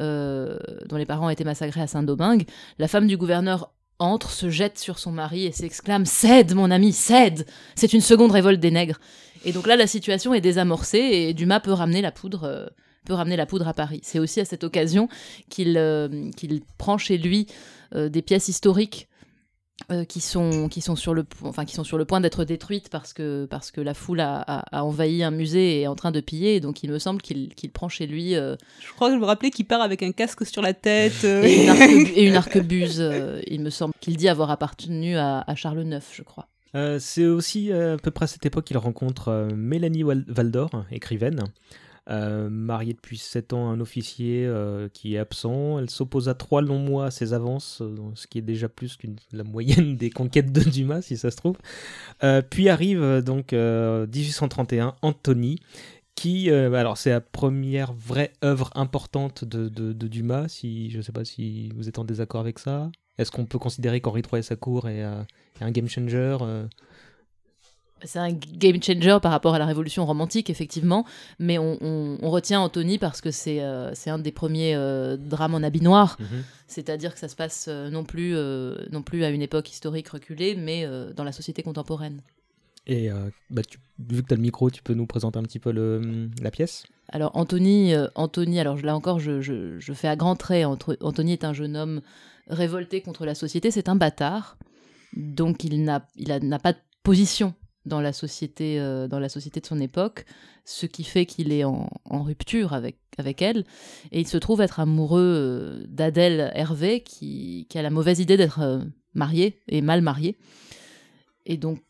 euh, 0.01 0.59
dont 0.87 0.97
les 0.97 1.07
parents 1.07 1.27
ont 1.27 1.31
été 1.31 1.45
massacrés 1.45 1.81
à 1.81 1.87
Saint-Domingue, 1.87 2.45
la 2.79 2.89
femme 2.89 3.07
du 3.07 3.17
gouverneur 3.17 3.73
entre, 3.99 4.31
se 4.31 4.49
jette 4.49 4.79
sur 4.79 4.99
son 4.99 5.11
mari 5.11 5.47
et 5.47 5.53
s'exclame 5.53 6.07
Cède, 6.07 6.55
mon 6.55 6.71
ami, 6.71 6.93
cède 6.93 7.47
C'est 7.75 7.93
une 7.93 8.01
seconde 8.01 8.31
révolte 8.31 8.61
des 8.61 8.71
nègres. 8.71 9.01
Et 9.45 9.53
donc 9.53 9.67
là, 9.67 9.77
la 9.77 9.87
situation 9.87 10.35
est 10.35 10.41
désamorcée 10.41 10.99
et 10.99 11.35
Dumas 11.35 11.61
peut 11.61 11.73
ramener 11.73 12.03
la 12.03 12.13
poudre, 12.13 12.45
euh, 12.45 12.67
peut 13.09 13.15
ramener 13.15 13.37
la 13.37 13.47
poudre 13.47 13.67
à 13.67 13.75
Paris. 13.75 14.01
C'est 14.05 14.21
aussi 14.21 14.39
à 14.41 14.45
cette 14.45 14.63
occasion 14.63 15.09
qu'il 15.51 15.77
euh, 15.77 16.31
qu'il 16.37 16.61
prend 16.79 16.97
chez 16.99 17.19
lui 17.19 17.47
euh, 17.95 18.09
des 18.09 18.23
pièces 18.23 18.49
historiques. 18.49 19.09
euh, 19.93 20.05
qui 20.05 20.21
sont 20.21 20.69
qui 20.69 20.81
sont 20.81 20.97
sur 20.97 21.15
le 21.15 21.25
enfin 21.45 21.65
qui 21.65 21.75
sont 21.77 21.85
sur 21.85 21.99
le 21.99 22.05
point 22.05 22.21
d'être 22.21 22.43
détruites 22.45 22.89
parce 22.91 23.13
que 23.13 23.47
parce 23.49 23.71
que 23.71 23.81
la 23.81 23.95
foule 23.95 24.19
a, 24.21 24.35
a- 24.55 24.79
a 24.79 24.83
envahi 24.83 25.23
un 25.23 25.31
musée 25.31 25.67
et 25.77 25.81
est 25.83 25.87
en 25.87 25.95
train 25.95 26.11
de 26.11 26.21
piller 26.21 26.59
donc 26.59 26.83
il 26.83 26.91
me 26.91 26.99
semble 26.99 27.23
qu'il 27.23 27.55
qu'il 27.55 27.71
prend 27.71 27.89
chez 27.89 28.09
lui 28.09 28.35
euh, 28.35 28.57
Je 28.85 28.93
crois 28.97 29.09
que 29.09 29.15
je 29.15 29.21
me 29.21 29.25
rappelais 29.25 29.51
qu'il 29.53 29.67
part 29.67 29.81
avec 29.81 30.03
un 30.03 30.11
casque 30.11 30.45
sur 30.45 30.63
la 30.63 30.75
tête. 30.75 31.23
euh, 31.25 31.45
et 31.45 31.63
une, 31.63 31.71
arquebu- 31.71 32.13
et 32.19 32.25
une 32.27 32.35
arquebuse 32.35 32.99
euh, 33.01 33.41
il 33.47 33.61
me 33.61 33.71
semble 33.71 33.95
qu'il 34.01 34.17
dit 34.17 34.29
avoir 34.29 34.51
appartenu 34.51 35.17
à, 35.17 35.45
à 35.47 35.55
Charles 35.55 35.85
IX 35.87 36.01
je 36.13 36.25
crois 36.25 36.49
Euh, 36.75 36.99
c'est 37.01 37.25
aussi 37.27 37.73
à 37.73 37.97
peu 38.03 38.11
près 38.11 38.25
à 38.25 38.27
cette 38.35 38.45
époque 38.47 38.65
qu'il 38.67 38.79
rencontre 38.79 39.29
euh, 39.29 39.49
Mélanie 39.55 40.03
Wal- 40.03 40.25
Valdor, 40.27 40.71
écrivaine, 40.91 41.41
euh, 42.11 42.49
mariée 42.49 42.95
depuis 42.95 43.19
7 43.19 43.53
ans 43.53 43.69
à 43.69 43.73
un 43.73 43.81
officier 43.81 44.47
euh, 44.47 44.89
qui 44.89 45.15
est 45.15 45.19
absent. 45.19 45.79
Elle 45.79 45.91
s'oppose 45.91 46.29
à 46.29 46.35
trois 46.35 46.63
longs 46.63 46.79
mois 46.79 47.07
à 47.07 47.11
ses 47.11 47.35
avances, 47.35 47.81
euh, 47.83 47.95
ce 48.15 48.27
qui 48.27 48.39
est 48.39 48.43
déjà 48.43 48.69
plus 48.69 48.97
que 48.97 49.07
la 49.33 49.45
moyenne 49.45 49.97
des 49.97 50.11
conquêtes 50.11 50.51
de 50.53 50.63
Dumas, 50.63 51.03
si 51.03 51.17
ça 51.19 51.31
se 51.31 51.37
trouve. 51.37 51.57
Euh, 52.25 52.41
puis 52.41 52.69
arrive 52.69 53.23
donc 53.23 53.53
euh, 53.53 54.07
1831, 54.07 54.95
Antony, 55.03 55.59
qui, 56.15 56.51
alors 56.51 56.97
c'est 56.99 57.11
la 57.11 57.21
première 57.21 57.93
vraie 57.93 58.33
œuvre 58.43 58.71
importante 58.75 59.45
de, 59.45 59.69
de- 59.69 60.09
Dumas. 60.09 60.49
Si 60.49 60.91
je 60.91 60.97
ne 60.97 61.03
sais 61.03 61.13
pas 61.13 61.25
si 61.25 61.69
vous 61.77 61.89
êtes 61.89 61.99
en 61.99 62.05
désaccord 62.05 62.41
avec 62.41 62.59
ça. 62.59 62.91
Est-ce 63.19 63.31
qu'on 63.31 63.47
peut 63.47 63.59
considérer 63.59 64.01
qu'Henri 64.01 64.23
III 64.23 64.41
et 64.41 64.43
sa 64.43 64.57
cour 64.57 64.89
est, 64.89 65.03
un 65.03 65.71
game 65.71 65.89
changer 65.89 66.37
c'est 68.05 68.19
un 68.19 68.31
game 68.33 68.83
changer 68.83 69.19
par 69.21 69.33
rapport 69.33 69.55
à 69.55 69.59
la 69.59 69.67
révolution 69.67 70.07
romantique 70.07 70.51
effectivement 70.51 71.05
mais 71.39 71.59
on, 71.59 71.77
on- 71.81 72.19
on 72.23 72.31
retient 72.31 72.61
Anthony 72.61 72.99
parce 72.99 73.21
que 73.21 73.31
c'est 73.31 73.61
euh, 73.61 73.93
un 74.07 74.19
des 74.19 74.33
premiers 74.33 74.75
euh, 74.75 75.17
drames 75.17 75.55
en 75.55 75.63
habit 75.63 75.81
noir 75.83 76.17
c'est-à-dire 76.67 77.13
que 77.15 77.19
ça 77.21 77.29
se 77.29 77.37
passe 77.37 77.67
euh, 77.69 77.91
non 77.91 78.05
plus 78.05 78.35
non 78.93 79.03
plus 79.03 79.25
à 79.25 79.31
une 79.31 79.43
époque 79.43 79.71
historique 79.71 80.09
reculée 80.09 80.55
mais 80.55 80.87
dans 81.17 81.25
la 81.25 81.33
société 81.33 81.63
contemporaine 81.63 82.23
Et 82.87 83.11
bah, 83.51 83.63
tu- 83.63 83.79
vu 83.99 84.23
que 84.23 84.29
tu 84.29 84.33
as 84.35 84.37
le 84.37 84.43
micro, 84.43 84.71
tu 84.71 84.83
peux 84.83 84.95
nous 84.95 85.07
présenter 85.07 85.39
un 85.39 85.43
petit 85.43 85.59
peu 85.59 85.73
le, 85.73 86.29
la 86.41 86.51
pièce? 86.51 86.85
Alors 87.11 87.33
Anthony, 87.37 87.95
Anthony, 88.15 88.61
alors 88.61 88.77
là 88.83 88.95
encore, 88.97 89.19
je, 89.19 89.41
je- 89.41 89.79
je 89.79 89.93
fais 89.93 90.09
à 90.09 90.17
grands 90.17 90.37
traits. 90.37 90.65
Anthony 91.01 91.33
est 91.33 91.45
un 91.45 91.53
jeune 91.53 91.77
homme 91.77 92.01
révolté 92.49 93.01
contre 93.03 93.27
la 93.27 93.35
société. 93.35 93.71
C'est 93.71 93.89
un 93.91 93.97
bâtard, 93.97 94.57
donc 95.17 95.65
il 95.65 95.85
n'a 95.85 96.01
pas 96.59 96.73
de 96.73 96.79
position 97.03 97.55
dans 97.89 98.01
la 98.01 98.12
société, 98.12 98.78
euh, 98.78 99.09
dans 99.09 99.18
la 99.18 99.28
société 99.28 99.61
de 99.61 99.66
son 99.66 99.80
époque, 99.80 100.24
ce 100.64 100.86
qui 100.86 101.03
fait 101.03 101.26
qu'il 101.26 101.53
est 101.53 101.64
en, 101.64 101.89
rupture 102.11 102.72
avec 102.74 102.97
avec 103.16 103.43
elle, 103.43 103.64
et 104.12 104.20
il 104.20 104.28
se 104.28 104.36
trouve 104.39 104.61
être 104.61 104.78
amoureux 104.78 105.20
euh, 105.20 105.84
d'Adèle 105.89 106.53
Hervé, 106.55 107.01
qui, 107.03 107.66
qui 107.68 107.78
a 107.78 107.82
la 107.82 107.91
mauvaise 107.91 108.20
idée 108.20 108.36
d'être 108.36 108.61
euh, 108.61 108.80
mariée 109.14 109.59
et 109.66 109.80
mal 109.80 110.03
mariée, 110.03 110.36
et 111.47 111.57
donc 111.57 111.82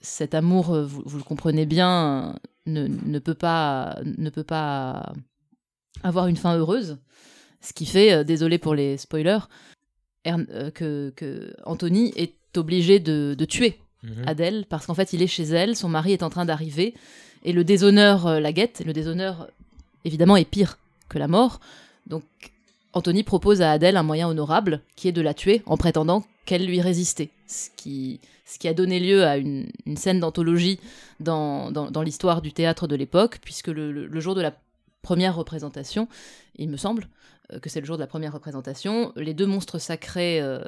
cet 0.00 0.34
amour, 0.34 0.74
vous, 0.82 1.02
vous 1.04 1.18
le 1.18 1.24
comprenez 1.24 1.66
bien, 1.66 2.34
ne, 2.66 2.88
ne 2.88 3.18
peut 3.20 3.34
pas 3.34 3.98
ne 4.04 4.30
peut 4.30 4.44
pas 4.44 5.12
avoir 6.02 6.26
une 6.26 6.36
fin 6.36 6.56
heureuse. 6.56 6.98
Ce 7.60 7.72
qui 7.72 7.86
fait 7.86 8.24
désolé 8.24 8.58
pour 8.58 8.74
les 8.74 8.96
spoilers 8.96 9.38
Ern- 10.24 10.46
euh, 10.50 10.70
que, 10.70 11.12
que 11.16 11.54
Anthony 11.64 12.12
est 12.16 12.34
obligé 12.56 12.98
de 13.00 13.44
tuer 13.44 13.80
Adèle 14.26 14.66
parce 14.68 14.86
qu'en 14.86 14.94
fait 14.94 15.12
il 15.12 15.22
est 15.22 15.26
chez 15.26 15.44
elle 15.44 15.76
son 15.76 15.88
mari 15.88 16.12
est 16.12 16.22
en 16.22 16.30
train 16.30 16.44
d'arriver 16.44 16.94
et 17.44 17.52
le 17.52 17.64
déshonneur 17.64 18.26
euh, 18.26 18.40
la 18.40 18.52
guette 18.52 18.82
le 18.84 18.92
déshonneur 18.92 19.48
évidemment 20.04 20.36
est 20.36 20.44
pire 20.44 20.78
que 21.08 21.18
la 21.18 21.28
mort. 21.28 21.60
Donc 22.06 22.24
Anthony 22.92 23.22
propose 23.22 23.62
à 23.62 23.72
Adèle 23.72 23.96
un 23.96 24.02
moyen 24.02 24.28
honorable 24.28 24.80
qui 24.96 25.08
est 25.08 25.12
de 25.12 25.20
la 25.20 25.34
tuer 25.34 25.62
en 25.66 25.76
prétendant 25.76 26.24
qu'elle 26.44 26.66
lui 26.66 26.80
résistait. 26.80 27.30
Ce 27.46 27.68
qui 27.76 28.20
ce 28.44 28.66
a 28.68 28.74
donné 28.74 29.00
lieu 29.00 29.24
à 29.24 29.36
une, 29.36 29.68
scène 29.96 30.20
d'anthologie 30.20 30.78
dans, 31.20 31.90
l'histoire 32.04 32.42
du 32.42 32.52
théâtre 32.52 32.86
de 32.86 32.94
l'époque, 32.94 33.38
puisque 33.42 33.68
le 33.68 34.20
jour 34.20 34.36
de 34.36 34.40
la 34.40 34.52
première 35.02 35.36
représentation, 35.36 36.08
il 36.56 36.68
me 36.68 36.76
semble 36.76 37.08
euh, 37.52 37.60
que 37.60 37.70
c'est 37.70 37.80
le 37.80 37.86
jour 37.86 37.96
de 37.96 38.02
la 38.02 38.08
première 38.08 38.32
représentation, 38.32 39.12
les 39.14 39.34
deux 39.34 39.46
monstres 39.46 39.78
sacrés 39.78 40.40
euh, 40.40 40.58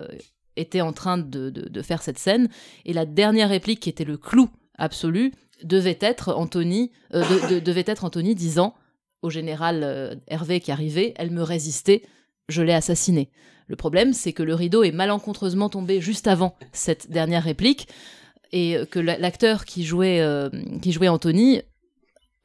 étaient 0.58 0.80
en 0.80 0.92
train 0.92 1.18
de, 1.18 1.50
de- 1.50 1.82
faire 1.82 2.02
cette 2.02 2.18
scène, 2.18 2.48
et 2.84 2.92
la 2.92 3.06
dernière 3.06 3.48
réplique 3.48 3.80
qui 3.80 3.88
était 3.88 4.04
le 4.04 4.16
clou 4.16 4.48
absolu 4.76 5.32
devait 5.64 5.98
être 6.00 6.34
Anthony, 6.34 6.90
euh, 7.14 7.22
de- 7.22 7.54
de- 7.54 7.60
devait 7.60 7.84
être 7.86 8.04
Anthony 8.04 8.34
disant 8.34 8.74
au 9.22 9.30
général 9.30 9.80
euh, 9.82 10.14
Hervé 10.28 10.60
qui 10.60 10.70
arrivait, 10.70 11.14
elle 11.16 11.30
me 11.30 11.42
résistait, 11.42 12.02
je 12.48 12.62
l'ai 12.62 12.72
assassiné. 12.74 13.30
Le 13.66 13.76
problème, 13.76 14.12
c'est 14.12 14.32
que 14.32 14.42
le 14.42 14.54
rideau 14.54 14.82
est 14.82 14.92
malencontreusement 14.92 15.68
tombé 15.68 16.00
juste 16.00 16.26
avant 16.26 16.56
cette 16.72 17.10
dernière 17.10 17.42
réplique 17.44 17.88
et 18.52 18.76
que 18.90 18.98
la- 18.98 19.18
l'acteur 19.18 19.64
qui 19.66 19.84
jouait 19.84 20.20
euh, 20.20 20.48
qui 20.80 20.92
jouait 20.92 21.08
Anthony 21.08 21.60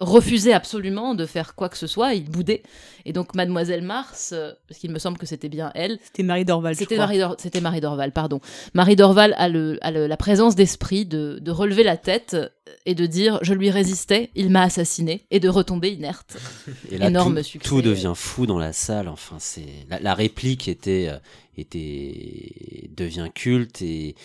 refusait 0.04 0.54
absolument 0.54 1.16
de 1.16 1.26
faire 1.26 1.56
quoi 1.56 1.70
que 1.70 1.78
ce 1.78 1.88
soit, 1.88 2.14
il 2.14 2.30
boudait. 2.30 2.64
Et 3.06 3.14
donc 3.14 3.36
Mademoiselle 3.36 3.82
Mars, 3.82 4.32
euh, 4.34 4.52
parce 4.68 4.80
qu'il 4.80 4.92
me 4.92 5.00
semble 5.00 5.18
que 5.18 5.26
c'était 5.26 5.50
bien 5.50 5.72
elle, 5.76 6.00
C'était 6.04 6.24
Marie 6.24 6.46
Dorval. 6.46 6.76
c'était. 6.76 6.98
Marie, 6.98 7.18
Dor- 7.20 7.36
Marie 7.62 7.82
Dorval, 7.82 8.12
pardon. 8.12 8.40
Marie 8.74 8.96
Dorval 8.96 9.34
a, 9.38 9.50
le, 9.50 9.78
a 9.82 9.92
le- 9.92 10.08
la 10.08 10.18
présence 10.18 10.56
d'esprit 10.56 11.06
de, 11.06 11.40
de 11.42 11.52
relever 11.52 11.84
la 11.84 11.98
tête 11.98 12.38
et 12.86 12.96
de 12.96 13.06
dire 13.06 13.40
je 13.42 13.54
lui 13.54 13.70
résistais, 13.70 14.30
il 14.36 14.50
m'a 14.50 14.64
assassiné, 14.64 15.26
et 15.32 15.40
de 15.40 15.50
retomber 15.50 15.92
inerte. 15.92 16.38
Et 16.92 16.98
là, 16.98 17.08
Énorme 17.10 17.38
tout, 17.38 17.44
succès. 17.44 17.68
tout 17.70 17.82
devient 17.82 18.14
fou 18.16 18.46
dans 18.46 18.60
la 18.60 18.74
salle. 18.74 19.08
Enfin, 19.08 19.38
c'est 19.40 19.66
la, 19.90 20.00
la 20.00 20.14
réplique 20.16 20.68
était 20.68 21.08
euh, 21.10 21.18
était 21.58 22.90
devient 22.96 23.30
culte 23.34 23.82
et 23.82 24.16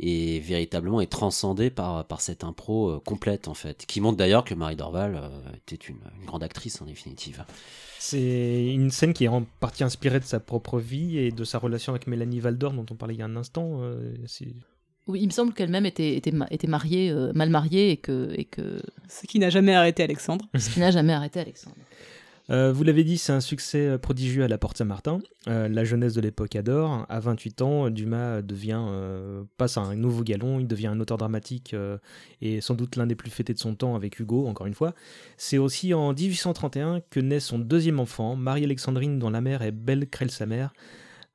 et 0.00 0.38
véritablement 0.40 1.00
est 1.00 1.10
transcendée 1.10 1.70
par 1.70 2.06
par 2.06 2.20
cette 2.20 2.44
impro 2.44 2.90
euh, 2.90 3.00
complète 3.00 3.48
en 3.48 3.54
fait, 3.54 3.84
qui 3.86 4.00
montre 4.00 4.16
d'ailleurs 4.16 4.44
que 4.44 4.54
Marie 4.54 4.76
Dorval 4.76 5.16
euh, 5.16 5.28
était 5.56 5.76
une, 5.86 5.96
une 6.20 6.26
grande 6.26 6.42
actrice 6.42 6.80
en 6.80 6.84
définitive. 6.84 7.44
C'est 7.98 8.66
une 8.74 8.90
scène 8.90 9.12
qui 9.12 9.24
est 9.24 9.28
en 9.28 9.44
partie 9.60 9.82
inspirée 9.82 10.20
de 10.20 10.24
sa 10.24 10.38
propre 10.40 10.78
vie 10.78 11.18
et 11.18 11.32
de 11.32 11.44
sa 11.44 11.58
relation 11.58 11.92
avec 11.92 12.06
Mélanie 12.06 12.38
Valdor, 12.38 12.72
dont 12.72 12.86
on 12.90 12.94
parlait 12.94 13.14
il 13.14 13.18
y 13.18 13.22
a 13.22 13.26
un 13.26 13.36
instant. 13.36 13.80
euh, 13.82 14.14
c'est- 14.26 14.54
Oui, 15.08 15.20
il 15.22 15.26
me 15.26 15.32
semble 15.32 15.52
qu'elle-même 15.52 15.86
était, 15.86 16.16
était, 16.16 16.32
était 16.50 16.66
mariée, 16.66 17.10
euh, 17.10 17.32
mal 17.34 17.50
mariée, 17.50 17.90
et 17.90 17.96
que, 17.96 18.30
et 18.34 18.44
que 18.44 18.80
Ce 19.08 19.26
qui 19.26 19.38
n'a 19.38 19.50
jamais 19.50 19.74
arrêté 19.74 20.02
Alexandre. 20.02 20.46
ce 20.58 20.70
qui 20.70 20.80
n'a 20.80 20.90
jamais 20.90 21.12
arrêté 21.12 21.40
Alexandre. 21.40 21.76
Euh, 22.50 22.72
vous 22.72 22.82
l'avez 22.82 23.04
dit, 23.04 23.18
c'est 23.18 23.32
un 23.32 23.40
succès 23.40 23.86
euh, 23.86 23.98
prodigieux 23.98 24.42
à 24.42 24.48
la 24.48 24.56
Porte 24.56 24.78
Saint-Martin. 24.78 25.20
Euh, 25.48 25.68
la 25.68 25.84
jeunesse 25.84 26.14
de 26.14 26.20
l'époque 26.22 26.56
adore. 26.56 27.04
À 27.08 27.20
28 27.20 27.62
ans, 27.62 27.90
Dumas 27.90 28.40
devient 28.40 28.80
euh, 28.88 29.44
passe 29.58 29.76
à 29.76 29.82
un 29.82 29.94
nouveau 29.96 30.22
galon. 30.22 30.58
Il 30.58 30.66
devient 30.66 30.86
un 30.86 30.98
auteur 30.98 31.18
dramatique 31.18 31.74
euh, 31.74 31.98
et 32.40 32.62
sans 32.62 32.74
doute 32.74 32.96
l'un 32.96 33.06
des 33.06 33.14
plus 33.14 33.30
fêtés 33.30 33.52
de 33.52 33.58
son 33.58 33.74
temps 33.74 33.94
avec 33.94 34.18
Hugo, 34.18 34.46
encore 34.46 34.66
une 34.66 34.74
fois. 34.74 34.94
C'est 35.36 35.58
aussi 35.58 35.92
en 35.92 36.14
1831 36.14 37.02
que 37.10 37.20
naît 37.20 37.40
son 37.40 37.58
deuxième 37.58 38.00
enfant, 38.00 38.34
Marie-Alexandrine, 38.34 39.18
dont 39.18 39.30
la 39.30 39.42
mère 39.42 39.60
est 39.60 39.72
Belle 39.72 40.08
Crelle-sa-mère. 40.08 40.72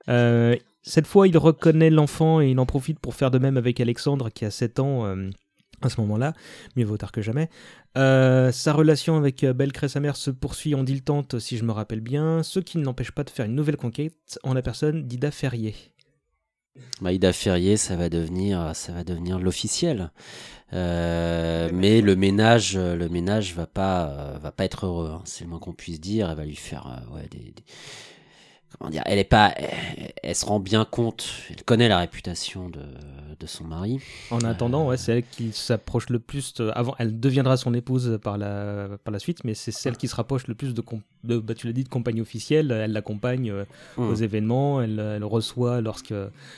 Euh, 0.10 0.56
cette 0.84 1.08
fois, 1.08 1.28
il 1.28 1.38
reconnaît 1.38 1.90
l'enfant 1.90 2.40
et 2.42 2.52
il 2.52 2.60
en 2.60 2.66
profite 2.66 3.00
pour 3.00 3.16
faire 3.16 3.32
de 3.32 3.40
même 3.40 3.58
avec 3.58 3.80
Alexandre, 3.80 4.30
qui 4.30 4.46
a 4.46 4.52
7 4.52 4.80
ans 4.80 5.06
euh, 5.06 5.30
à 5.82 5.90
ce 5.90 6.00
moment-là. 6.02 6.34
Mieux 6.76 6.86
vaut 6.86 6.98
tard 6.98 7.12
que 7.12 7.22
jamais. 7.22 7.50
Euh, 7.98 8.52
sa 8.52 8.74
relation 8.74 9.18
avec 9.18 9.44
euh, 9.44 9.54
Belle 9.54 9.72
Crée-sa-mère 9.72 10.16
se 10.16 10.30
poursuit 10.32 10.76
en 10.76 10.84
dilettante, 10.84 11.40
si 11.40 11.58
je 11.58 11.64
me 11.64 11.72
rappelle 11.72 12.02
bien, 12.02 12.44
ce 12.44 12.60
qui 12.60 12.78
ne 12.78 12.84
l'empêche 12.84 13.12
pas 13.12 13.24
de 13.24 13.30
faire 13.30 13.46
une 13.46 13.56
nouvelle 13.56 13.78
conquête 13.78 14.40
en 14.44 14.54
la 14.54 14.62
personne 14.62 15.04
d'Ida 15.08 15.32
Ferrier. 15.32 15.76
Maïda 17.02 17.32
Ferrier, 17.34 17.78
ça 17.78 17.96
va 17.96 18.10
devenir, 18.10 18.72
ça 18.76 18.94
va 18.94 19.04
devenir 19.04 19.38
l'officiel. 19.40 20.12
Euh, 20.74 21.70
mais 21.72 22.02
le 22.02 22.16
ménage, 22.16 22.76
le 22.76 23.08
ménage 23.10 23.54
va 23.54 23.68
pas, 23.68 24.40
va 24.42 24.52
pas 24.52 24.66
être 24.66 24.88
heureux. 24.88 25.12
hein, 25.14 25.22
c'est 25.26 25.44
le 25.44 25.52
moins 25.52 25.60
qu'on 25.60 25.74
puisse 25.74 26.02
dire. 26.02 26.32
Elle 26.32 26.38
va 26.38 26.46
lui 26.46 26.56
faire, 26.56 26.88
euh, 26.88 27.16
ouais, 27.16 27.28
des, 27.30 27.52
des- 27.52 27.64
comment 28.78 28.90
dire. 28.92 29.04
Elle 29.06 29.20
est 29.20 29.24
pas, 29.24 29.54
elle, 29.56 30.12
elle 30.22 30.36
se 30.36 30.46
rend 30.46 30.60
bien 30.60 30.86
compte. 30.86 31.28
Elle 31.50 31.64
connaît 31.64 31.88
la 31.88 31.98
réputation 32.00 32.70
de, 32.70 32.82
de 33.40 33.48
son 33.48 33.64
mari. 33.66 34.00
En 34.32 34.40
attendant, 34.42 34.88
ouais, 34.88 34.98
c'est 34.98 35.18
elle 35.18 35.24
qui 35.24 35.52
s'approche 35.52 36.10
le 36.10 36.20
plus. 36.20 36.54
de- 36.56 36.72
avant, 36.76 36.96
elle 37.00 37.20
deviendra 37.20 37.58
son 37.58 37.74
épouse 37.74 38.20
par 38.24 38.38
la, 38.38 38.88
par 39.04 39.12
la 39.12 39.20
suite, 39.20 39.44
mais 39.44 39.54
c'est 39.54 39.72
celle 39.72 39.98
qui 39.98 40.08
se 40.08 40.16
rapproche 40.16 40.48
le 40.48 40.56
plus 40.56 40.74
de, 40.74 40.84
de 41.24 41.38
bah, 41.40 41.54
tu 41.56 41.68
l'as 41.68 41.74
dit, 41.74 41.84
de 41.84 41.90
compagne 41.90 42.22
officielle. 42.22 42.72
Elle 42.72 42.92
l'accompagne 42.94 43.52
euh, 43.52 43.64
Hmm. 43.98 44.10
aux 44.10 44.16
événements, 44.16 44.82
elle, 44.82 45.00
elle 45.00 45.24
reçoit 45.24 45.80
lorsque 45.82 46.14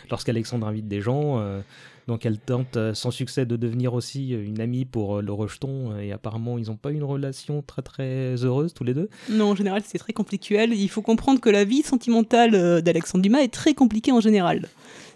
lorsqu'Alexandre 0.09 0.67
invite 0.67 0.87
des 0.87 1.01
gens. 1.01 1.39
euh, 1.39 1.61
donc 2.07 2.25
elle 2.25 2.37
tente 2.39 2.77
euh, 2.77 2.93
sans 2.93 3.11
succès 3.11 3.45
de 3.45 3.55
devenir 3.55 3.93
aussi 3.93 4.33
euh, 4.33 4.43
une 4.43 4.61
amie 4.61 4.85
pour 4.85 5.17
euh, 5.17 5.21
le 5.21 5.31
rejeton. 5.33 5.97
Et 5.97 6.11
apparemment, 6.11 6.57
ils 6.57 6.67
n'ont 6.67 6.75
pas 6.77 6.91
une 6.91 7.03
relation 7.03 7.61
très 7.61 7.81
très 7.81 8.35
heureuse 8.43 8.73
tous 8.73 8.83
les 8.83 8.93
deux. 8.93 9.09
Non, 9.29 9.51
en 9.51 9.55
général, 9.55 9.81
c'est 9.85 9.97
très 9.97 10.13
conflictuel. 10.13 10.73
Il 10.73 10.87
faut 10.89 11.01
comprendre 11.01 11.39
que 11.39 11.49
la 11.49 11.63
vie 11.63 11.81
sentimentale 11.81 12.81
d'Alexandre 12.81 13.21
Dumas 13.23 13.39
est 13.41 13.53
très 13.53 13.73
compliquée 13.73 14.11
en 14.11 14.19
général. 14.19 14.67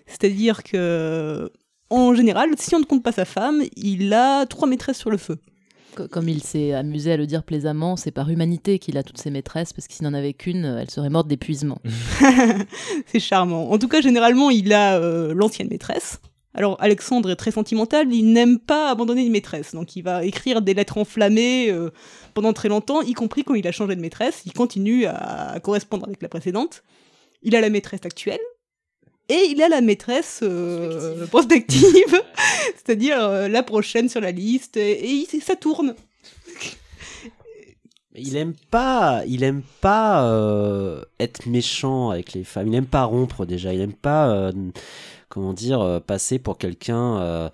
C'est-à-dire 0.08 0.64
que, 0.64 1.52
en 1.92 2.14
général, 2.16 2.50
si 2.58 2.74
on 2.76 2.80
ne 2.80 2.86
compte 2.86 3.04
pas 3.04 3.12
sa 3.12 3.26
femme, 3.26 3.62
il 3.76 4.12
a 4.14 4.46
trois 4.48 4.68
maîtresses 4.68 4.98
sur 4.98 5.12
le 5.12 5.18
feu. 5.18 5.38
Co- 5.96 6.08
Comme 6.08 6.30
il 6.30 6.42
s'est 6.42 6.74
amusé 6.74 7.12
à 7.12 7.18
le 7.18 7.28
dire 7.28 7.44
plaisamment, 7.44 7.96
c'est 7.96 8.12
par 8.12 8.30
humanité 8.30 8.80
qu'il 8.80 8.98
a 8.98 9.04
toutes 9.04 9.18
ses 9.20 9.30
maîtresses, 9.32 9.74
parce 9.74 9.88
que 9.88 9.94
s'il 9.94 10.06
n'en 10.06 10.14
avait 10.16 10.34
qu'une, 10.34 10.66
elle 10.66 10.90
serait 10.90 11.10
morte 11.12 11.28
d'épuisement. 11.28 11.80
c'est 13.06 13.20
charmant. 13.20 13.72
En 13.72 13.78
tout 13.78 13.88
cas, 13.88 14.02
généralement, 14.02 14.50
il 14.50 14.74
a 14.74 14.98
euh, 15.00 15.34
l'ancienne 15.36 15.68
maîtresse. 15.70 16.20
Alors, 16.54 16.78
Alexandre 16.80 17.30
est 17.30 17.36
très 17.36 17.52
sentimental, 17.52 18.12
il 18.12 18.34
n'aime 18.34 18.60
pas 18.60 18.89
abandonner 18.89 19.24
une 19.24 19.32
maîtresse. 19.32 19.74
Donc, 19.76 19.95
il 19.95 20.02
va 20.02 20.26
écrire 20.26 20.62
des 20.62 20.74
lettres 20.74 20.97
enflammées 20.97 21.70
euh, 21.70 21.91
pendant 22.34 22.54
très 22.54 22.70
longtemps, 22.70 23.02
y 23.02 23.14
compris 23.14 23.43
quand 23.43 23.54
il 23.54 23.68
a 23.68 23.72
changé 23.72 23.95
de 23.95 24.02
maîtresse. 24.02 24.41
Il 24.45 24.54
continue 24.54 25.06
à 25.06 25.60
correspondre 25.62 26.06
avec 26.08 26.22
la 26.22 26.30
précédente. 26.30 26.84
Il 27.43 27.56
a 27.56 27.62
la 27.62 27.70
maîtresse 27.70 28.02
actuelle. 28.04 28.39
Et 29.30 29.45
il 29.52 29.62
a 29.62 29.70
la 29.70 29.82
maîtresse 29.82 30.39
euh, 30.41 31.28
prospective, 31.28 32.20
c'est-à-dire 32.76 33.24
euh, 33.24 33.47
la 33.47 33.62
prochaine 33.62 34.10
sur 34.10 34.22
la 34.22 34.32
liste, 34.32 34.76
et, 34.76 35.28
ça 35.39 35.56
tourne. 35.56 35.93
Il 38.16 38.36
aime 38.36 38.56
pas, 38.72 39.24
il 39.28 39.43
aime 39.43 39.62
pas 39.82 40.28
euh, 40.28 41.04
être 41.20 41.45
méchant 41.45 42.10
avec 42.10 42.34
les 42.34 42.43
femmes. 42.43 42.68
Il 42.68 42.76
aime 42.76 42.88
pas 42.88 43.04
rompre 43.04 43.45
déjà. 43.45 43.74
Il 43.74 43.82
aime 43.82 43.93
pas, 43.93 44.30
euh, 44.30 44.52
comment 45.30 45.54
dire, 45.54 45.80
euh, 45.82 46.00
passer 46.00 46.40
pour 46.40 46.58
quelqu'un 46.58 47.18
euh, 47.20 47.50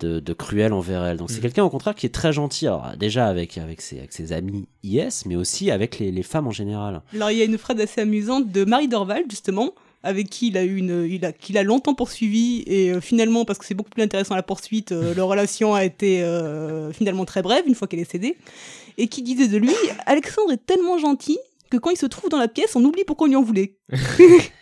de, 0.00 0.18
de 0.20 0.32
cruel 0.32 0.72
envers 0.72 1.04
elle. 1.04 1.18
Donc 1.18 1.30
c'est 1.30 1.36
Mhm. 1.36 1.42
quelqu'un 1.42 1.64
au 1.64 1.70
contraire 1.70 1.94
qui 1.94 2.06
est 2.06 2.14
très 2.14 2.32
gentil. 2.32 2.66
Alors 2.66 2.92
déjà 2.98 3.26
avec 3.26 3.58
avec 3.58 3.80
ses 3.82 3.98
avec 3.98 4.12
ses 4.12 4.32
amis 4.32 4.66
IS, 4.82 5.24
mais 5.26 5.36
aussi 5.36 5.70
avec 5.70 5.98
les, 5.98 6.10
les 6.10 6.22
femmes 6.22 6.46
en 6.46 6.52
général. 6.52 7.02
Alors 7.14 7.30
il 7.30 7.38
y 7.38 7.42
a 7.42 7.44
une 7.44 7.58
phrase 7.58 7.78
assez 7.80 8.00
amusante 8.00 8.50
de 8.50 8.64
Marie 8.64 8.88
Dorval 8.88 9.24
justement, 9.28 9.74
avec 10.02 10.30
qui 10.30 10.48
il 10.48 10.56
a 10.56 10.64
eu 10.64 10.76
une, 10.76 11.06
il 11.10 11.22
a, 11.26 11.32
qu'il 11.32 11.58
a 11.58 11.62
longtemps 11.62 11.94
poursuivi 11.94 12.62
et 12.66 12.90
euh, 12.90 13.00
finalement 13.02 13.44
parce 13.44 13.58
que 13.58 13.66
c'est 13.66 13.74
beaucoup 13.74 13.90
plus 13.90 14.02
intéressant 14.02 14.34
la 14.34 14.42
poursuite, 14.42 14.92
euh, 14.92 15.14
leur 15.14 15.28
relation 15.28 15.74
a 15.74 15.84
été 15.84 16.22
euh, 16.22 16.90
finalement 16.92 17.26
très 17.26 17.42
brève 17.42 17.64
une 17.66 17.74
fois 17.74 17.86
qu'elle 17.86 18.00
est 18.00 18.10
cédée, 18.10 18.38
et 18.96 19.08
qui 19.08 19.20
disait 19.22 19.48
de 19.48 19.58
lui, 19.58 19.74
Alexandre 20.06 20.52
est 20.52 20.64
tellement 20.64 20.96
gentil 20.96 21.38
que 21.70 21.76
quand 21.76 21.90
il 21.90 21.98
se 21.98 22.06
trouve 22.06 22.30
dans 22.30 22.38
la 22.38 22.48
pièce, 22.48 22.74
on 22.74 22.84
oublie 22.84 23.04
pourquoi 23.04 23.26
on 23.26 23.28
lui 23.28 23.36
en 23.36 23.42
voulait. 23.42 23.76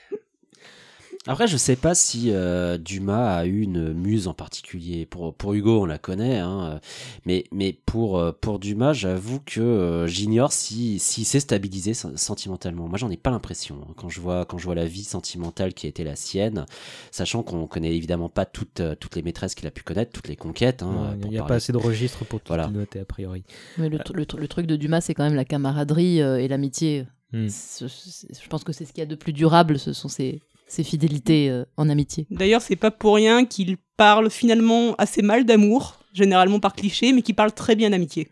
Après, 1.31 1.47
je 1.47 1.59
sais 1.59 1.77
pas 1.77 1.95
si 1.95 2.31
euh, 2.31 2.79
Dumas 2.79 3.37
a 3.37 3.45
eu 3.45 3.61
une 3.61 3.93
muse 3.93 4.29
en 4.29 4.33
particulier. 4.33 5.05
Pour, 5.05 5.35
pour 5.35 5.53
Hugo, 5.53 5.83
on 5.83 5.85
la 5.85 5.99
connaît, 5.99 6.39
hein, 6.39 6.71
euh, 6.73 6.79
mais, 7.27 7.45
mais 7.53 7.75
pour, 7.85 8.19
euh, 8.19 8.33
pour 8.33 8.59
Dumas, 8.59 8.95
j'avoue 8.95 9.39
que 9.45 9.61
euh, 9.61 10.07
j'ignore 10.07 10.53
s'il 10.53 10.99
si, 10.99 11.27
s'est 11.27 11.41
stabilisé 11.41 11.93
sen- 11.93 12.17
sentimentalement. 12.17 12.89
Moi, 12.89 12.97
j'en 12.97 13.11
ai 13.11 13.19
pas 13.19 13.31
l'impression. 13.31 13.77
hein, 13.87 13.93
Quand 13.99 14.09
je, 14.09 14.23
vois, 14.23 14.47
quand 14.47 14.57
je 14.57 14.65
vois 14.65 14.75
la 14.75 14.87
vie 14.87 15.05
sentimentale 15.05 15.75
qui 15.75 15.85
a 15.85 15.91
été 15.91 16.03
la 16.03 16.17
sienne, 16.17 16.65
sachant 17.11 17.43
qu'on 17.43 17.67
connaît 17.67 17.95
évidemment 17.95 18.31
pas 18.31 18.47
toutes, 18.47 18.81
toutes 18.99 19.15
les 19.15 19.23
maîtresses 19.23 19.55
qu'il 19.55 19.67
a 19.67 19.71
pu 19.71 19.83
connaître, 19.83 20.13
toutes 20.13 20.29
les 20.29 20.37
conquêtes. 20.37 20.83
hein, 20.83 21.11
Il 21.13 21.21
pour 21.21 21.31
n'y 21.31 21.37
a 21.37 21.41
parler- 21.41 21.49
pas 21.51 21.55
assez 21.57 21.73
de 21.73 21.77
registres 21.77 22.25
pour 22.25 22.41
tout 22.41 22.49
Voilà. 22.49 22.69
noter 22.69 23.01
a 23.01 23.05
priori. 23.05 23.45
Mais 23.77 23.91
le, 23.91 23.99
le 24.15 24.25
tr- 24.25 24.39
le 24.39 24.49
truc 24.49 24.67
de 24.67 24.77
Dumas, 24.77 25.03
c'est 25.03 25.13
quand 25.13 25.25
même 25.25 25.35
la 25.37 25.45
camaraderie 25.45 26.21
et 26.21 26.49
l'amitié. 26.49 27.07
Hmm. 27.35 27.49
Je 27.49 28.49
pense 28.49 28.65
que 28.65 28.73
c'est 28.73 28.87
ce 28.87 28.95
qu'il 28.95 29.03
y 29.03 29.07
a 29.07 29.07
de 29.07 29.15
plus 29.15 29.35
durable, 29.35 29.79
ce 29.79 29.93
sont 29.93 30.09
ces, 30.09 30.41
ces 30.69 30.85
fidélités 30.85 31.51
euh, 31.51 31.65
en 31.77 31.89
amitié. 31.89 32.27
D'ailleurs, 32.31 32.63
c'est 32.63 32.77
pas 32.77 32.91
pour 32.91 33.17
rien 33.17 33.45
qu'il 33.45 33.77
parle 33.97 34.31
finalement 34.31 34.95
assez 34.97 35.23
mal 35.23 35.45
d'amour, 35.45 35.99
généralement 36.13 36.61
par 36.61 36.75
cliché, 36.75 37.13
mais 37.13 37.23
qu'il 37.23 37.35
parle 37.35 37.53
très 37.53 37.75
bien 37.75 37.91
d'amitié. 37.91 38.29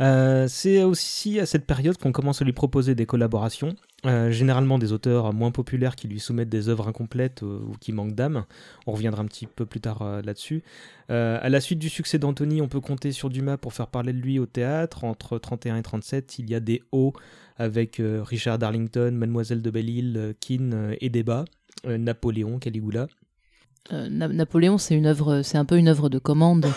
Euh, 0.00 0.46
c'est 0.48 0.82
aussi 0.84 1.40
à 1.40 1.46
cette 1.46 1.66
période 1.66 1.96
qu'on 1.98 2.12
commence 2.12 2.40
à 2.40 2.44
lui 2.44 2.52
proposer 2.52 2.94
des 2.94 3.04
collaborations, 3.04 3.74
euh, 4.06 4.30
généralement 4.30 4.78
des 4.78 4.92
auteurs 4.92 5.32
moins 5.32 5.50
populaires 5.50 5.96
qui 5.96 6.06
lui 6.06 6.20
soumettent 6.20 6.48
des 6.48 6.68
œuvres 6.68 6.86
incomplètes 6.86 7.42
euh, 7.42 7.58
ou 7.68 7.74
qui 7.80 7.92
manquent 7.92 8.14
d'âme. 8.14 8.44
On 8.86 8.92
reviendra 8.92 9.22
un 9.22 9.26
petit 9.26 9.46
peu 9.46 9.66
plus 9.66 9.80
tard 9.80 10.02
euh, 10.02 10.22
là-dessus. 10.22 10.62
Euh, 11.10 11.38
à 11.42 11.48
la 11.48 11.60
suite 11.60 11.80
du 11.80 11.88
succès 11.88 12.18
d'Anthony, 12.18 12.62
on 12.62 12.68
peut 12.68 12.80
compter 12.80 13.10
sur 13.10 13.28
Dumas 13.28 13.56
pour 13.56 13.72
faire 13.72 13.88
parler 13.88 14.12
de 14.12 14.18
lui 14.18 14.38
au 14.38 14.46
théâtre. 14.46 15.02
Entre 15.02 15.36
31 15.38 15.76
et 15.76 15.82
37, 15.82 16.38
il 16.38 16.48
y 16.48 16.54
a 16.54 16.60
des 16.60 16.82
hauts 16.92 17.12
avec 17.58 18.00
euh, 18.00 18.22
Richard 18.22 18.58
Darlington, 18.58 19.10
Mademoiselle 19.12 19.62
de 19.62 19.70
Belle-Île, 19.70 20.14
euh, 20.16 20.32
Keane 20.40 20.72
euh, 20.74 20.94
et 21.00 21.10
Débat, 21.10 21.44
Napoléon, 21.84 22.58
Caligula. 22.58 23.06
Na- 23.92 24.28
Napoléon, 24.28 24.78
c'est 24.78 24.94
une 24.94 25.06
œuvre, 25.06 25.42
c'est 25.42 25.58
un 25.58 25.64
peu 25.64 25.76
une 25.76 25.88
œuvre 25.88 26.08
de 26.08 26.18
commande. 26.18 26.66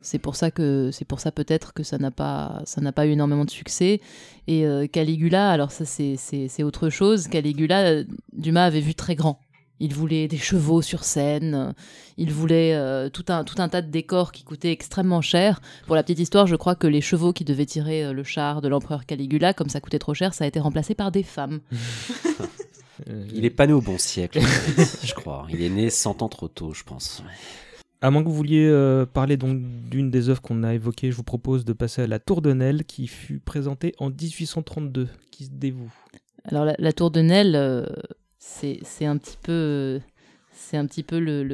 C'est 0.00 0.18
pour 0.18 0.36
ça 0.36 0.50
que 0.50 0.90
c'est 0.92 1.06
pour 1.06 1.18
ça 1.18 1.32
peut-être 1.32 1.72
que 1.72 1.82
ça 1.82 1.96
n'a 1.96 2.10
pas 2.10 2.60
ça 2.66 2.82
n'a 2.82 2.92
pas 2.92 3.06
eu 3.06 3.12
énormément 3.12 3.46
de 3.46 3.50
succès. 3.50 4.02
Et 4.46 4.66
euh, 4.66 4.86
Caligula, 4.86 5.50
alors 5.50 5.72
ça 5.72 5.86
c'est 5.86 6.62
autre 6.62 6.90
chose. 6.90 7.26
Caligula, 7.28 8.02
Dumas 8.34 8.64
avait 8.64 8.82
vu 8.82 8.94
très 8.94 9.14
grand. 9.14 9.40
Il 9.80 9.92
voulait 9.92 10.28
des 10.28 10.38
chevaux 10.38 10.82
sur 10.82 11.04
scène. 11.04 11.74
Il 12.16 12.32
voulait 12.32 12.74
euh, 12.74 13.08
tout 13.08 13.24
un 13.28 13.44
tout 13.44 13.60
un 13.60 13.68
tas 13.68 13.82
de 13.82 13.90
décors 13.90 14.32
qui 14.32 14.44
coûtaient 14.44 14.70
extrêmement 14.70 15.20
cher. 15.20 15.60
Pour 15.86 15.96
la 15.96 16.02
petite 16.02 16.20
histoire, 16.20 16.46
je 16.46 16.56
crois 16.56 16.74
que 16.76 16.86
les 16.86 17.00
chevaux 17.00 17.32
qui 17.32 17.44
devaient 17.44 17.66
tirer 17.66 18.04
euh, 18.04 18.12
le 18.12 18.22
char 18.22 18.60
de 18.60 18.68
l'empereur 18.68 19.04
Caligula, 19.04 19.52
comme 19.52 19.68
ça 19.68 19.80
coûtait 19.80 19.98
trop 19.98 20.14
cher, 20.14 20.32
ça 20.32 20.44
a 20.44 20.46
été 20.46 20.60
remplacé 20.60 20.94
par 20.94 21.10
des 21.10 21.22
femmes. 21.22 21.60
Euh, 23.10 23.26
Il 23.34 23.44
est 23.44 23.50
pas 23.50 23.66
né 23.66 23.72
au 23.72 23.80
bon 23.80 23.98
siècle, 23.98 24.40
je 25.04 25.14
crois. 25.14 25.46
Il 25.50 25.62
est 25.62 25.68
né 25.68 25.90
100 25.90 26.22
ans 26.22 26.28
trop 26.28 26.46
tôt, 26.48 26.72
je 26.72 26.84
pense. 26.84 27.24
À 28.00 28.10
moins 28.10 28.22
que 28.22 28.28
vous 28.28 28.34
vouliez 28.34 28.66
euh, 28.66 29.06
parler 29.06 29.36
donc 29.36 29.60
d'une 29.90 30.10
des 30.10 30.28
œuvres 30.28 30.42
qu'on 30.42 30.62
a 30.62 30.74
évoquées, 30.74 31.10
je 31.10 31.16
vous 31.16 31.22
propose 31.22 31.64
de 31.64 31.72
passer 31.72 32.02
à 32.02 32.06
La 32.06 32.18
Tour 32.18 32.42
de 32.42 32.52
Nesle 32.52 32.84
qui 32.84 33.06
fut 33.06 33.40
présentée 33.40 33.94
en 33.98 34.10
1832. 34.10 35.08
Qui 35.30 35.46
se 35.46 35.50
dévoue 35.50 35.92
Alors 36.44 36.64
la, 36.64 36.76
la 36.78 36.92
tour 36.92 37.10
de 37.10 37.20
Nesle, 37.20 37.56
euh, 37.56 37.86
c'est 38.46 39.06
un 39.06 39.16
petit 39.16 39.38
peu, 39.42 40.00
c'est 40.52 40.76
un 40.76 40.86
petit 40.86 41.02
peu 41.02 41.18
le 41.18 41.48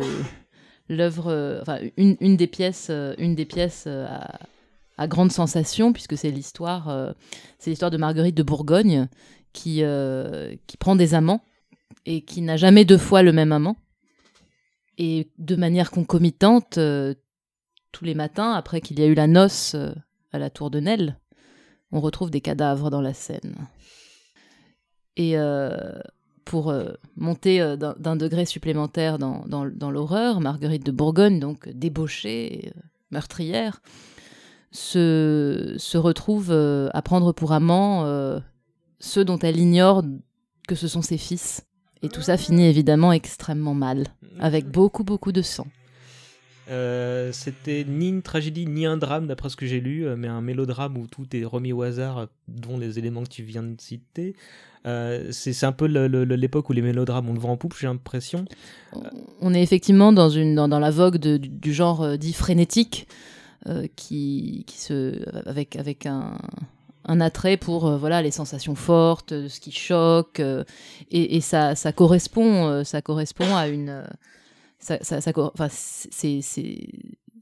l'œuvre, 0.89 1.61
enfin 1.63 1.79
une, 1.97 2.17
une 2.21 2.37
des 2.37 2.49
pièces, 2.49 2.91
une 2.91 3.35
des 3.37 3.45
pièces 3.45 3.87
à, 3.87 5.07
grande 5.09 5.33
sensation 5.33 5.93
puisque 5.93 6.17
c'est 6.17 6.31
l'histoire, 6.31 6.89
euh, 6.89 7.13
c'est 7.59 7.71
l'histoire 7.71 7.91
de 7.91 7.97
Marguerite 7.97 8.37
de 8.37 8.43
Bourgogne 8.43 9.09
qui 9.53 9.83
euh, 9.83 10.55
qui 10.67 10.77
prend 10.77 10.97
des 10.97 11.15
amants 11.15 11.43
et 12.07 12.23
qui 12.23 12.43
n'a 12.43 12.57
jamais 12.57 12.85
deux 12.85 12.99
fois 12.99 13.23
le 13.23 13.33
même 13.33 13.53
amant 13.53 13.77
et 14.99 15.31
de 15.39 15.57
manière 15.57 15.91
concomitante 15.91 16.77
euh, 16.77 17.15
tous 17.93 18.05
les 18.05 18.15
matins 18.15 18.53
après 18.53 18.81
qu'il 18.81 19.01
y 19.01 19.03
a 19.03 19.07
eu 19.07 19.15
la 19.15 19.27
noce 19.27 19.75
à 20.33 20.39
la 20.39 20.51
tour 20.51 20.71
de 20.71 20.81
Nesle, 20.81 21.19
on 21.93 22.01
retrouve 22.01 22.31
des 22.31 22.41
cadavres 22.41 22.91
dans 22.91 23.01
la 23.01 23.15
Seine. 23.15 23.67
Et 25.17 25.35
pour 26.45 26.71
euh, 26.71 26.93
monter 27.17 27.61
euh, 27.61 27.77
d'un 27.77 28.17
degré 28.17 28.45
supplémentaire 28.45 29.19
dans, 29.19 29.45
dans, 29.47 29.67
dans 29.67 29.91
l'horreur, 29.91 30.41
Marguerite 30.41 30.85
de 30.85 30.93
Bourgogne, 30.93 31.41
donc 31.41 31.69
débauchée, 31.69 32.73
euh, 32.77 32.81
meurtrière, 33.11 33.83
se, 34.73 35.75
se 35.79 35.99
retrouve 35.99 36.53
à 36.53 37.03
prendre 37.03 37.33
pour 37.33 37.53
amants 37.53 38.05
euh, 38.05 38.39
ceux 39.01 39.25
dont 39.25 39.39
elle 39.39 39.59
ignore 39.59 40.05
que 40.69 40.77
ce 40.77 40.87
sont 40.87 41.03
ses 41.03 41.19
fils. 41.19 41.67
Et 42.03 42.09
tout 42.09 42.23
ça 42.23 42.37
finit 42.37 42.67
évidemment 42.67 43.13
extrêmement 43.13 43.75
mal, 43.75 44.07
avec 44.39 44.69
beaucoup, 44.69 45.05
beaucoup 45.05 45.33
de 45.33 45.43
sang. 45.43 45.67
Euh, 46.71 47.31
C'était 47.33 47.85
ni 47.87 48.09
une 48.09 48.23
tragédie 48.23 48.67
ni 48.67 48.87
un 48.87 48.97
drame, 48.97 49.27
d'après 49.27 49.49
ce 49.49 49.57
que 49.57 49.67
j'ai 49.67 49.81
lu, 49.81 50.07
euh, 50.07 50.17
mais 50.17 50.29
un 50.29 50.41
mélodrame 50.41 50.97
où 50.97 51.07
tout 51.07 51.27
est 51.35 51.45
remis 51.45 51.73
au 51.73 51.83
hasard, 51.83 52.19
euh, 52.19 52.27
dont 52.49 52.79
les 52.79 52.99
éléments 52.99 53.25
que 53.25 53.29
tu 53.29 53.43
viens 53.43 53.63
de 53.63 53.81
citer. 53.81 54.37
C'est 54.85 55.65
un 55.65 55.73
peu 55.73 55.87
l'époque 55.87 56.71
où 56.71 56.73
les 56.73 56.81
mélodrames 56.83 57.29
ont 57.29 57.35
le 57.35 57.41
vent 57.41 57.51
en 57.51 57.57
poupe, 57.59 57.75
j'ai 57.79 57.87
l'impression. 57.87 58.47
On 59.41 59.53
est 59.53 59.63
effectivement 59.63 60.11
dans, 60.11 60.79
la 60.79 60.91
vogue 60.91 61.19
du, 61.19 61.75
genre 61.75 62.17
dit 62.17 62.33
frénétique, 62.33 63.07
qui, 63.95 64.65
se, 64.75 65.23
avec, 65.47 66.07
un, 66.07 67.21
attrait 67.21 67.59
pour 67.59 67.95
voilà, 67.99 68.23
les 68.23 68.31
sensations 68.31 68.75
fortes, 68.75 69.49
ce 69.49 69.61
qui 69.61 69.71
choque, 69.71 70.41
et, 71.11 71.41
ça, 71.43 71.75
correspond, 71.95 72.83
ça 72.83 73.03
correspond 73.03 73.55
à 73.55 73.69
une... 73.69 74.03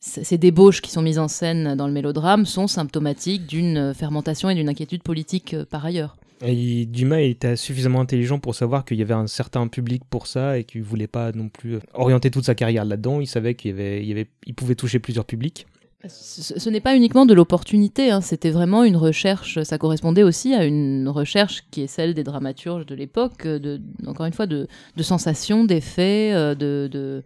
ces 0.01 0.39
débauches 0.39 0.81
qui 0.81 0.91
sont 0.91 1.03
mises 1.03 1.19
en 1.19 1.29
scène 1.29 1.75
dans 1.75 1.87
le 1.87 1.93
mélodrame 1.93 2.47
sont 2.47 2.67
symptomatiques 2.67 3.47
d'une 3.47 3.77
euh, 3.77 3.95
fermentation 3.95 4.51
et 4.51 4.55
d'une 4.55 4.69
inquiétude 4.69 5.03
politique 5.03 5.55
euh, 5.55 5.65
par 5.65 5.85
ailleurs. 5.85 6.17
Et 6.41 6.87
Dumas 6.87 7.21
était 7.21 7.57
suffisamment 7.57 8.01
intelligent 8.01 8.39
pour 8.39 8.55
savoir 8.55 8.85
qu'il 8.85 8.97
y 8.99 9.03
avait 9.03 9.15
un 9.15 9.27
certain 9.27 9.67
public 9.67 10.03
pour 10.09 10.29
ça 10.29 10.59
et 10.59 10.65
qu'il 10.65 10.83
voulait 10.83 11.09
pas 11.09 11.33
non 11.33 11.49
plus 11.49 11.75
euh, 11.75 11.81
orienter 11.95 12.31
toute 12.31 12.45
sa 12.45 12.55
carrière 12.55 12.85
là-dedans. 12.85 13.21
Il 13.21 13.27
savait 13.27 13.55
qu'il 13.55 13.73
avait, 13.73 14.05
y 14.05 14.13
avait, 14.13 14.29
pouvait 14.57 14.77
toucher 14.77 15.01
plusieurs 15.01 15.25
publics. 15.25 15.67
Ce, 16.07 16.57
ce 16.57 16.71
n'est 16.71 16.81
pas 16.81 16.95
uniquement 16.95 17.27
de 17.27 17.35
l'opportunité, 17.35 18.13
hein, 18.13 18.21
c'était 18.21 18.51
vraiment 18.53 18.85
une 18.85 18.95
recherche, 18.97 19.61
ça 19.65 19.79
correspondait 19.79 20.23
aussi 20.23 20.55
à 20.55 20.65
une 20.65 21.09
recherche 21.09 21.65
qui 21.73 21.83
est 21.83 21.87
celle 21.89 22.15
des 22.15 22.23
dramaturges 22.23 22.87
de 22.87 22.95
l'époque, 22.95 23.47
euh, 23.47 23.59
de, 23.59 23.81
encore 24.07 24.27
une 24.27 24.33
fois, 24.33 24.47
de, 24.47 24.69
de 24.97 25.03
sensations, 25.03 25.65
d'effets, 25.65 26.33
euh, 26.33 26.55
de, 26.55 26.89
de, 26.91 27.25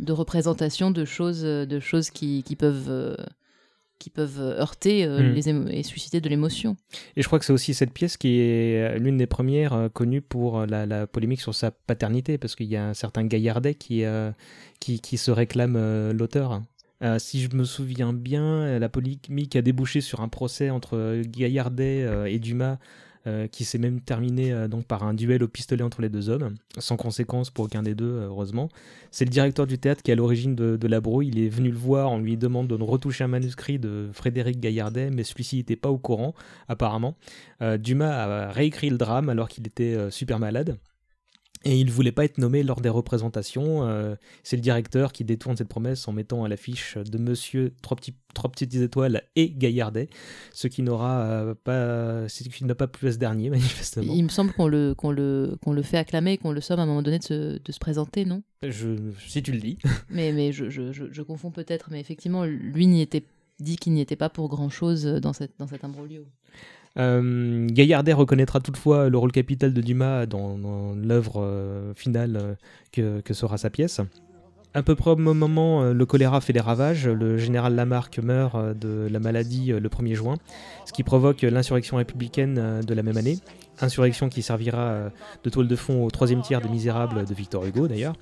de 0.00 0.12
représentations 0.12 0.90
de 0.90 1.04
choses, 1.04 1.42
euh, 1.44 1.66
de 1.66 1.80
choses 1.80 2.08
qui, 2.08 2.42
qui 2.44 2.56
peuvent, 2.56 2.88
euh, 2.88 3.14
qui 3.98 4.08
peuvent 4.08 4.40
heurter 4.40 5.04
euh, 5.04 5.20
Mm. 5.20 5.34
les 5.34 5.48
et 5.78 5.82
susciter 5.82 6.22
de 6.22 6.30
l'émotion. 6.30 6.78
Et 7.14 7.20
je 7.20 7.26
crois 7.26 7.38
que 7.38 7.44
c'est 7.44 7.52
aussi 7.52 7.74
cette 7.74 7.92
pièce 7.92 8.16
qui 8.16 8.40
est 8.40 8.98
l'une 8.98 9.18
des 9.18 9.26
premières 9.26 9.74
euh, 9.74 9.88
connues 9.90 10.22
pour 10.22 10.64
la, 10.64 10.86
la 10.86 11.06
polémique 11.06 11.42
sur 11.42 11.54
sa 11.54 11.72
paternité, 11.72 12.38
parce 12.38 12.56
qu'il 12.56 12.68
y 12.68 12.76
a 12.76 12.86
un 12.88 12.94
certain 12.94 13.24
Gaillardet 13.26 13.74
qui, 13.74 14.04
euh, 14.04 14.30
qui, 14.80 14.98
qui 15.00 15.18
se 15.18 15.30
réclame 15.30 15.76
l'auteur. 16.12 16.62
Euh, 17.02 17.18
si 17.18 17.40
je 17.40 17.54
me 17.54 17.64
souviens 17.64 18.12
bien, 18.12 18.42
euh, 18.44 18.78
la 18.78 18.88
polémique 18.88 19.54
a 19.54 19.62
débouché 19.62 20.00
sur 20.00 20.20
un 20.20 20.28
procès 20.28 20.70
entre 20.70 20.96
euh, 20.96 21.22
Gaillardet 21.24 22.06
et 22.32 22.38
Dumas, 22.38 22.78
qui 23.52 23.66
s'est 23.66 23.76
même 23.76 24.00
terminé 24.00 24.66
donc 24.68 24.86
par 24.86 25.02
un 25.02 25.12
duel 25.12 25.42
au 25.42 25.48
pistolet 25.48 25.82
entre 25.82 26.00
les 26.00 26.08
deux 26.08 26.30
hommes, 26.30 26.54
sans 26.78 26.96
conséquence 26.96 27.50
pour 27.50 27.66
aucun 27.66 27.82
des 27.82 27.94
deux, 27.94 28.22
heureusement. 28.22 28.70
C'est 29.10 29.26
le 29.26 29.30
directeur 29.30 29.66
du 29.66 29.76
théâtre 29.76 30.02
qui 30.02 30.10
est 30.10 30.14
à 30.14 30.16
l'origine 30.16 30.54
de, 30.54 30.86
la 30.86 31.02
brouille. 31.02 31.28
Il 31.28 31.38
est 31.38 31.50
venu 31.50 31.70
le 31.70 31.76
voir, 31.76 32.10
on 32.10 32.20
lui 32.20 32.38
demande 32.38 32.68
de 32.68 32.82
retoucher 32.82 33.24
un 33.24 33.28
manuscrit 33.28 33.78
de 33.78 34.08
Frédéric 34.14 34.60
Gaillardet, 34.60 35.10
mais 35.10 35.24
celui-ci 35.24 35.56
n'était 35.56 35.76
pas 35.76 35.90
au 35.90 35.98
courant, 35.98 36.34
apparemment. 36.68 37.16
Dumas 37.60 38.12
a 38.12 38.50
réécrit 38.50 38.88
le 38.88 38.96
drame 38.96 39.28
alors 39.28 39.50
qu'il 39.50 39.66
était 39.66 40.10
super 40.10 40.38
malade. 40.38 40.78
Et 41.64 41.78
il 41.78 41.90
voulait 41.90 42.12
pas 42.12 42.24
être 42.24 42.38
nommé 42.38 42.62
lors 42.62 42.80
des 42.80 42.88
représentations. 42.88 43.82
euh, 43.86 44.14
c'est 44.42 44.56
le 44.56 44.62
directeur 44.62 45.12
qui 45.12 45.24
détourne 45.24 45.56
cette 45.56 45.68
promesse 45.68 46.06
en 46.08 46.12
mettant 46.12 46.44
à 46.44 46.48
l'affiche 46.48 46.96
de 46.96 47.18
Monsieur 47.18 47.72
trois, 47.82 47.96
petits, 47.96 48.14
trois 48.34 48.50
petites 48.50 48.74
étoiles 48.74 49.22
et 49.36 49.50
Gaillardet, 49.50 50.08
ce 50.52 50.68
qui 50.68 50.82
n'aura 50.82 51.20
euh, 51.22 51.54
pas, 51.54 52.28
ce 52.28 52.44
qui 52.44 52.64
n'a 52.64 52.74
pas 52.74 52.86
plu 52.86 53.08
à 53.08 53.12
ce 53.12 53.18
dernier 53.18 53.50
manifestement. 53.50 54.12
Il 54.14 54.22
me 54.24 54.28
semble 54.28 54.52
qu'on 54.52 54.68
le, 54.68 54.94
qu'on 54.94 55.10
le, 55.10 55.56
qu'on 55.62 55.72
le 55.72 55.82
fait 55.82 55.98
acclamer, 55.98 56.38
qu'on 56.38 56.52
le 56.52 56.60
somme 56.60 56.78
à 56.80 56.82
un 56.82 56.86
moment 56.86 57.02
donné 57.02 57.18
de 57.18 57.24
se, 57.24 57.58
de 57.62 57.72
se 57.72 57.78
présenter, 57.78 58.24
non? 58.24 58.42
Je, 58.62 58.96
si 59.26 59.42
tu 59.42 59.52
le 59.52 59.58
dis. 59.58 59.78
Mais, 60.10 60.32
mais 60.32 60.52
je, 60.52 60.68
je, 60.70 60.92
je, 60.92 61.04
je 61.10 61.22
confonds 61.22 61.50
peut-être, 61.50 61.88
mais 61.90 62.00
effectivement, 62.00 62.44
lui 62.44 62.86
n'y 62.86 63.02
était 63.02 63.22
dit 63.60 63.76
qu'il 63.76 63.92
n'y 63.92 64.00
était 64.00 64.16
pas 64.16 64.28
pour 64.28 64.48
grand-chose 64.48 65.04
dans, 65.04 65.32
cette, 65.32 65.52
dans 65.58 65.66
cet 65.66 65.84
imbroglio. 65.84 66.24
Euh, 66.98 67.66
Gaillardet 67.68 68.12
reconnaîtra 68.12 68.60
toutefois 68.60 69.08
le 69.08 69.18
rôle 69.18 69.32
capital 69.32 69.72
de 69.72 69.80
Dumas 69.80 70.26
dans, 70.26 70.94
l'œuvre 70.96 71.42
euh, 71.42 71.94
finale 71.94 72.56
euh, 72.98 73.20
que, 73.22 73.34
sera 73.34 73.58
sa 73.58 73.70
pièce. 73.70 74.00
À 74.74 74.82
peu 74.82 74.94
près 74.94 75.10
au 75.10 75.16
moment, 75.16 75.82
le 75.82 76.06
choléra 76.06 76.40
fait 76.42 76.52
des 76.52 76.60
ravages. 76.60 77.08
Le 77.08 77.38
général 77.38 77.74
Lamarck 77.74 78.18
meurt 78.18 78.78
de 78.78 79.08
la 79.10 79.18
maladie 79.18 79.72
le 79.72 79.88
1er 79.88 80.14
juin, 80.14 80.36
ce 80.84 80.92
qui 80.92 81.02
provoque 81.02 81.40
l'insurrection 81.40 81.96
républicaine 81.96 82.82
de 82.82 82.94
la 82.94 83.02
même 83.02 83.16
année. 83.16 83.38
Insurrection 83.80 84.28
qui 84.28 84.42
servira 84.42 85.10
de 85.42 85.50
toile 85.50 85.68
de 85.68 85.74
fond 85.76 86.04
au 86.04 86.10
troisième 86.10 86.42
tiers 86.42 86.60
des 86.60 86.68
Misérables 86.68 87.24
de 87.24 87.34
Victor 87.34 87.64
Hugo 87.64 87.88
d'ailleurs. 87.88 88.14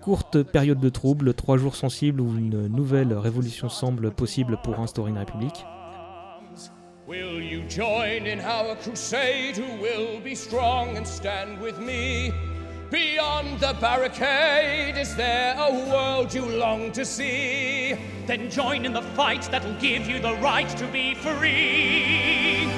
Courte 0.00 0.42
période 0.42 0.80
de 0.80 0.88
trouble, 0.88 1.34
trois 1.34 1.56
jours 1.56 1.76
sensibles 1.76 2.20
où 2.20 2.36
une 2.36 2.66
nouvelle 2.66 3.14
révolution 3.14 3.68
semble 3.68 4.10
possible 4.10 4.58
pour 4.64 4.80
instaurer 4.80 5.10
une 5.10 5.18
république. 5.18 5.64
Will 7.10 7.42
you 7.42 7.62
join 7.62 8.28
in 8.28 8.38
our 8.38 8.76
crusade? 8.76 9.56
Who 9.56 9.82
will 9.82 10.20
be 10.20 10.36
strong 10.36 10.96
and 10.96 11.04
stand 11.04 11.60
with 11.60 11.80
me? 11.80 12.32
Beyond 12.88 13.58
the 13.58 13.76
barricade, 13.80 14.96
is 14.96 15.16
there 15.16 15.56
a 15.58 15.72
world 15.90 16.32
you 16.32 16.46
long 16.46 16.92
to 16.92 17.04
see? 17.04 17.96
Then 18.28 18.48
join 18.48 18.84
in 18.84 18.92
the 18.92 19.02
fight 19.02 19.42
that'll 19.50 19.74
give 19.80 20.06
you 20.06 20.20
the 20.20 20.36
right 20.36 20.68
to 20.68 20.86
be 20.86 21.14
free. 21.14 22.68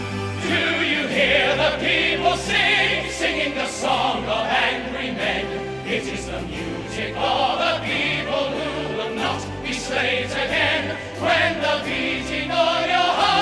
Do 0.49 0.63
you 0.83 1.07
hear 1.09 1.55
the 1.55 1.77
people 1.79 2.35
sing, 2.39 3.11
singing 3.11 3.55
the 3.55 3.67
song 3.67 4.25
of 4.25 4.47
angry 4.47 5.11
men? 5.11 5.45
It 5.87 6.05
is 6.05 6.25
the 6.25 6.41
music 6.41 7.15
of 7.19 7.61
a 7.61 7.83
people 7.85 8.49
who 8.49 8.97
will 8.97 9.15
not 9.15 9.47
be 9.63 9.75
slaves 9.75 10.33
again. 10.33 10.97
When 11.21 11.61
the 11.61 11.85
beating 11.85 12.51
of 12.51 12.87
your 12.87 13.13
heart 13.21 13.42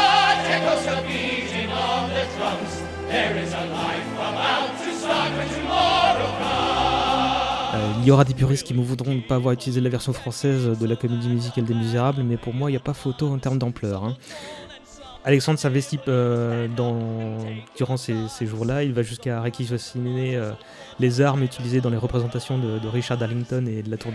il 8.03 8.07
y 8.07 8.11
aura 8.11 8.25
des 8.25 8.35
puristes 8.35 8.67
qui 8.67 8.75
me 8.75 8.83
voudront 8.83 9.15
ne 9.15 9.21
pas 9.21 9.37
avoir 9.37 9.53
utilisé 9.53 9.81
la 9.81 9.91
version 9.91 10.13
française 10.13 10.79
de 10.79 10.87
la 10.87 10.97
comédie 10.97 11.29
musicale 11.29 11.65
des 11.65 11.75
Misérables, 11.75 12.23
mais 12.23 12.37
pour 12.37 12.55
moi, 12.55 12.71
il 12.71 12.73
n'y 12.73 12.79
a 12.79 12.81
pas 12.81 12.95
photo 12.95 13.29
en 13.29 13.39
termes 13.39 13.59
d'ampleur. 13.59 14.05
hein. 14.05 14.17
Alexandre 15.23 15.59
s'investit 15.59 16.01
euh, 16.09 16.67
durant 17.77 17.97
ces, 17.99 18.47
jours-là. 18.47 18.85
Il 18.85 18.95
va 18.95 19.03
jusqu'à 19.03 19.43
réquisitionner 19.43 20.37
euh, 20.37 20.53
les 20.99 21.21
armes 21.21 21.43
utilisées 21.43 21.83
dans 21.83 21.91
les 21.91 21.99
représentations 21.99 22.59
de, 22.59 22.79
de 22.79 22.89
Richard 22.89 23.19
Darlington 23.19 23.67
et 23.67 23.83
de 23.83 23.91
la 23.91 23.99
Tour 23.99 24.13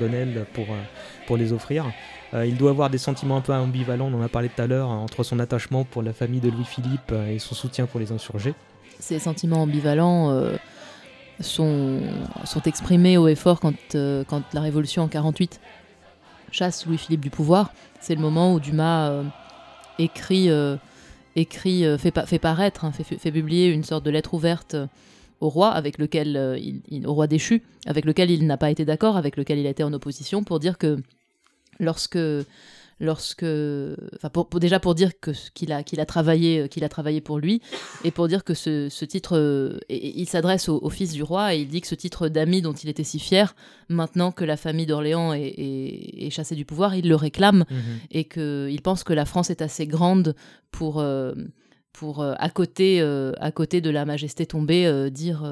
pour, 0.54 0.66
euh, 0.66 0.82
pour 1.28 1.38
les 1.38 1.54
offrir. 1.54 1.86
Euh, 2.34 2.46
il 2.46 2.58
doit 2.58 2.72
avoir 2.72 2.90
des 2.90 2.98
sentiments 2.98 3.38
un 3.38 3.42
peu 3.42 3.54
ambivalents, 3.54 4.10
on 4.12 4.20
en 4.20 4.22
a 4.22 4.30
parlé 4.30 4.50
tout 4.50 4.62
à 4.62 4.68
l'heure, 4.68 4.90
hein, 4.90 4.98
entre 4.98 5.24
son 5.24 5.40
attachement 5.40 5.84
pour 5.84 6.02
la 6.02 6.14
famille 6.14 6.40
de 6.40 6.50
Louis-Philippe 6.50 7.12
euh, 7.12 7.28
et 7.28 7.40
son 7.40 7.56
soutien 7.56 7.86
pour 7.86 8.00
les 8.00 8.12
insurgés. 8.12 8.54
Ces 9.00 9.20
sentiments 9.20 9.62
ambivalents 9.62 10.32
euh, 10.32 10.56
sont, 11.40 12.00
exprimés 12.66 13.18
haut 13.18 13.28
et 13.28 13.36
fort 13.36 13.60
quand, 13.60 13.76
quand 13.94 14.42
la 14.54 14.62
Révolution 14.62 15.04
en 15.04 15.08
48 15.08 15.60
chasse 16.52 16.86
Louis-Philippe 16.86 17.22
du 17.22 17.30
pouvoir. 17.30 17.72
C'est 18.00 18.16
le 18.16 18.22
moment 18.22 18.54
où 18.54 18.60
Dumas 18.62 19.24
écrit, 20.00 20.50
écrit 21.36 21.84
fait, 21.98 22.18
fait 22.26 22.40
paraître, 22.40 22.86
hein, 22.86 22.94
fait, 22.94 23.04
fait- 23.04 23.32
publier 23.32 23.68
une 23.68 23.84
sorte 23.84 24.06
de 24.06 24.12
lettre 24.12 24.34
ouverte 24.34 24.78
au 25.42 25.50
roi, 25.50 25.72
avec 25.72 25.98
lequel, 25.98 26.58
il, 26.90 27.06
au 27.06 27.14
roi 27.14 27.28
déchu, 27.28 27.64
avec 27.86 28.06
lequel 28.06 28.32
il 28.32 28.48
n'a 28.48 28.56
pas 28.56 28.72
été 28.72 28.86
d'accord, 28.86 29.18
avec 29.18 29.36
lequel 29.36 29.60
il 29.60 29.66
été 29.66 29.84
en 29.84 29.92
opposition, 29.92 30.46
pour 30.46 30.60
dire 30.60 30.78
que 30.78 31.02
lorsque 31.80 32.18
lorsque 33.02 33.44
enfin 34.16 34.30
pour, 34.32 34.48
pour- 34.48 34.62
déjà 34.62 34.80
pour 34.80 34.96
dire 34.96 35.12
que 35.20 35.32
qu'il 35.54 35.74
a 35.74 35.84
qu'il 35.84 36.00
a 36.00 36.06
travaillé 36.06 36.62
euh, 36.62 36.68
qu'il 36.68 36.86
a 36.86 36.90
travaillé 36.90 37.20
pour 37.20 37.40
lui 37.40 37.62
et 38.06 38.12
pour 38.12 38.30
dire 38.30 38.46
que 38.46 38.54
ce, 38.54 38.88
ce 38.88 39.04
titre 39.04 39.38
euh, 39.38 39.78
et- 39.90 40.18
il 40.22 40.30
s'adresse 40.30 40.70
au, 40.70 40.80
au 40.82 40.90
fils 40.90 41.12
du 41.12 41.22
roi 41.22 41.54
et 41.56 41.60
il 41.60 41.68
dit 41.68 41.82
que 41.82 41.88
ce 41.88 41.96
titre 41.96 42.30
d'ami 42.30 42.62
dont 42.62 42.72
il 42.72 42.88
était 42.88 43.04
si 43.04 43.20
fier 43.20 43.54
maintenant 43.90 44.32
que 44.32 44.46
la 44.46 44.56
famille 44.56 44.86
d'Orléans 44.86 45.34
est, 45.34 45.42
est- 45.42 46.26
est 46.26 46.30
chassée 46.30 46.56
du 46.56 46.64
pouvoir 46.64 46.96
il 46.96 47.10
le 47.10 47.16
réclame 47.16 47.66
et 48.12 48.24
qu'il 48.24 48.82
pense 48.82 49.04
que 49.04 49.12
la 49.14 49.26
France 49.26 49.50
est 49.50 49.62
assez 49.62 49.88
grande 49.88 50.34
pour 50.72 51.00
euh, 51.02 51.34
pour 51.92 52.22
euh, 52.22 52.34
à 52.38 52.50
côté 52.50 53.02
euh, 53.02 53.34
à 53.42 53.52
côté 53.52 53.82
de 53.82 53.90
la 53.90 54.06
majesté 54.06 54.46
tombée 54.46 54.86
euh, 54.86 55.10
dire 55.10 55.44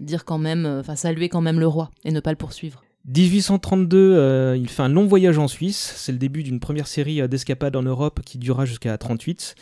dire 0.00 0.24
quand 0.24 0.38
même 0.38 0.64
enfin 0.80 0.96
saluer 0.96 1.28
quand 1.28 1.42
même 1.42 1.60
le 1.60 1.66
roi 1.66 1.90
et 2.06 2.12
ne 2.12 2.20
pas 2.20 2.30
le 2.30 2.36
poursuivre 2.38 2.82
1832, 3.06 3.96
euh, 3.98 4.56
il 4.56 4.68
fait 4.68 4.82
un 4.82 4.88
long 4.88 5.06
voyage 5.06 5.38
en 5.38 5.48
Suisse. 5.48 5.94
C'est 5.96 6.12
le 6.12 6.18
début 6.18 6.42
d'une 6.42 6.60
première 6.60 6.86
série 6.86 7.20
euh, 7.20 7.26
d'escapades 7.26 7.74
en 7.74 7.82
Europe 7.82 8.20
qui 8.24 8.38
durera 8.38 8.64
jusqu'à 8.64 8.96
38. 8.96 9.56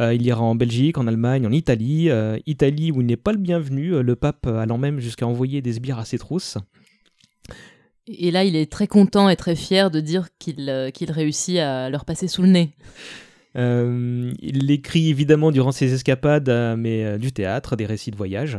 Euh, 0.00 0.14
il 0.14 0.22
ira 0.22 0.42
en 0.42 0.54
Belgique, 0.54 0.98
en 0.98 1.06
Allemagne, 1.06 1.46
en 1.46 1.52
Italie. 1.52 2.08
Euh, 2.10 2.38
Italie 2.46 2.92
où 2.92 3.00
il 3.00 3.06
n'est 3.06 3.16
pas 3.16 3.32
le 3.32 3.38
bienvenu, 3.38 4.00
le 4.02 4.16
pape 4.16 4.46
allant 4.46 4.78
même 4.78 5.00
jusqu'à 5.00 5.26
envoyer 5.26 5.60
des 5.60 5.74
sbires 5.74 5.98
à 5.98 6.04
ses 6.04 6.18
trousses. 6.18 6.58
Et 8.06 8.30
là, 8.30 8.44
il 8.44 8.54
est 8.54 8.70
très 8.70 8.86
content 8.86 9.28
et 9.28 9.36
très 9.36 9.56
fier 9.56 9.90
de 9.90 10.00
dire 10.00 10.28
qu'il 10.38 11.10
réussit 11.10 11.58
à 11.58 11.88
leur 11.90 12.04
passer 12.04 12.28
sous 12.28 12.42
le 12.42 12.48
nez. 12.48 12.70
Il 13.56 14.70
écrit 14.70 15.08
évidemment 15.08 15.52
durant 15.52 15.72
ses 15.72 15.94
escapades, 15.94 16.50
mais 16.76 17.18
du 17.18 17.32
théâtre, 17.32 17.76
des 17.76 17.86
récits 17.86 18.10
de 18.10 18.16
voyage. 18.16 18.58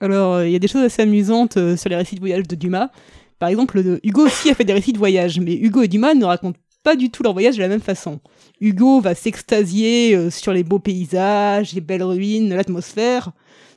Alors, 0.00 0.34
euh, 0.34 0.46
il 0.46 0.52
y 0.52 0.56
a 0.56 0.58
des 0.58 0.68
choses 0.68 0.82
assez 0.82 1.02
amusantes 1.02 1.56
euh, 1.56 1.76
sur 1.76 1.88
les 1.88 1.96
récits 1.96 2.16
de 2.16 2.20
voyage 2.20 2.46
de 2.46 2.54
Dumas. 2.54 2.90
Par 3.38 3.48
exemple, 3.48 3.80
le- 3.80 4.00
Hugo 4.06 4.26
aussi 4.26 4.50
a 4.50 4.54
fait 4.54 4.64
des 4.64 4.72
récits 4.72 4.92
de 4.92 4.98
voyage, 4.98 5.40
mais 5.40 5.54
Hugo 5.54 5.82
et 5.82 5.88
Dumas 5.88 6.14
ne 6.14 6.24
racontent 6.24 6.58
pas 6.82 6.96
du 6.96 7.10
tout 7.10 7.22
leur 7.22 7.32
voyage 7.32 7.56
de 7.56 7.62
la 7.62 7.68
même 7.68 7.80
façon. 7.80 8.20
Hugo 8.60 9.00
va 9.00 9.14
s'extasier 9.14 10.14
euh, 10.14 10.30
sur 10.30 10.52
les 10.52 10.64
beaux 10.64 10.78
paysages, 10.78 11.72
les 11.72 11.80
belles 11.80 12.02
ruines, 12.02 12.54
l'atmosphère. 12.54 13.32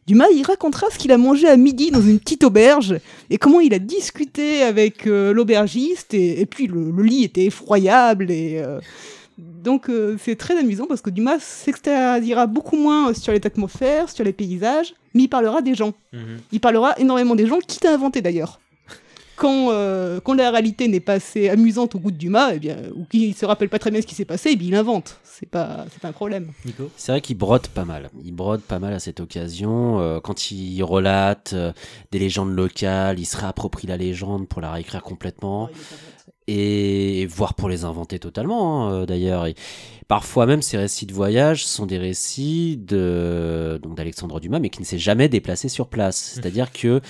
Dumas, 0.08 0.28
il 0.36 0.44
racontera 0.44 0.88
ce 0.92 0.98
qu'il 0.98 1.12
a 1.12 1.18
mangé 1.18 1.48
à 1.48 1.56
midi 1.56 1.92
dans 1.92 2.02
une 2.02 2.20
petite 2.20 2.44
auberge 2.44 2.98
et 3.30 3.38
comment 3.38 3.60
il 3.60 3.74
a 3.74 3.80
discuté 3.80 4.64
avec 4.64 5.06
l'aubergiste 5.06 6.16
et, 6.16 6.48
puis 6.48 6.66
le, 6.66 6.90
lit 7.04 7.26
était 7.26 7.46
effroyable 7.46 8.32
et 8.32 8.60
donc 9.38 9.92
c'est 10.18 10.36
très 10.36 10.58
amusant 10.58 10.88
parce 10.88 11.02
que 11.02 11.12
Dumas 11.12 11.38
s'extasiera 11.38 12.48
beaucoup 12.48 12.76
moins 12.76 13.14
sur 13.14 13.34
les 13.34 13.42
atmosphères, 13.46 14.10
sur 14.10 14.24
les 14.24 14.34
paysages, 14.34 14.96
mais 15.14 15.24
il 15.24 15.28
parlera 15.28 15.62
des 15.62 15.76
gens. 15.76 15.94
Il 16.52 16.60
parlera 16.60 16.98
énormément 17.00 17.36
des 17.36 17.48
gens, 17.48 17.60
quitte 17.60 17.86
à 17.86 17.94
inventer 17.94 18.22
d'ailleurs. 18.22 18.60
Quand, 19.40 19.70
euh, 19.72 20.20
quand 20.20 20.34
la 20.34 20.52
réalité 20.52 20.90
n'est 20.90 21.00
pas 21.00 21.14
assez 21.14 21.48
amusante 21.48 21.96
au 21.96 22.00
goût 22.00 22.12
de 22.12 22.18
Dumas, 22.18 22.52
eh 22.56 22.60
bien, 22.60 22.76
ou 22.94 23.06
qu'il 23.06 23.34
se 23.34 23.46
rappelle 23.46 23.70
pas 23.70 23.80
très 23.80 23.90
bien 23.90 24.02
ce 24.02 24.06
qui 24.06 24.14
s'est 24.14 24.26
passé, 24.26 24.50
eh 24.52 24.56
bien, 24.58 24.68
il 24.68 24.76
invente. 24.76 25.18
C'est 25.24 25.46
pas, 25.46 25.86
c'est 25.94 26.02
pas 26.02 26.10
un 26.10 26.12
problème. 26.12 26.52
Nico 26.66 26.92
C'est 26.98 27.14
vrai 27.14 27.22
qu'il 27.22 27.38
brode 27.38 27.70
pas 27.70 27.86
mal. 27.86 28.10
Il 28.26 28.34
brode 28.34 28.60
pas 28.60 28.80
mal 28.80 28.92
à 28.92 29.00
cette 29.00 29.22
occasion. 29.22 30.02
Euh, 30.02 30.20
quand 30.20 30.52
il 30.52 30.84
relate 30.84 31.54
euh, 31.54 31.72
des 32.12 32.20
légendes 32.20 32.54
locales, 32.54 33.18
il 33.18 33.26
se 33.26 33.38
réapproprie 33.38 33.88
la 33.88 33.96
légende 33.96 34.46
pour 34.50 34.60
la 34.60 34.74
réécrire 34.74 35.02
complètement. 35.02 35.70
Et 36.52 37.28
voire 37.28 37.54
pour 37.54 37.70
les 37.70 37.84
inventer 37.86 38.18
totalement, 38.18 38.88
hein, 38.88 38.94
euh, 38.94 39.06
d'ailleurs. 39.06 39.46
Et 39.46 39.54
parfois 40.08 40.48
même, 40.48 40.64
ces 40.64 40.78
récits 40.78 41.06
de 41.06 41.14
voyage 41.14 41.64
sont 41.64 41.86
des 41.86 42.00
récits 42.00 42.76
de 42.78 43.80
donc 43.84 43.96
d'Alexandre 43.96 44.40
Dumas, 44.40 44.58
mais 44.58 44.72
qui 44.72 44.80
ne 44.80 44.86
s'est 44.86 44.98
jamais 44.98 45.30
déplacé 45.30 45.70
sur 45.70 45.90
place. 45.90 46.16
C'est-à-dire 46.34 46.72
que 46.72 47.02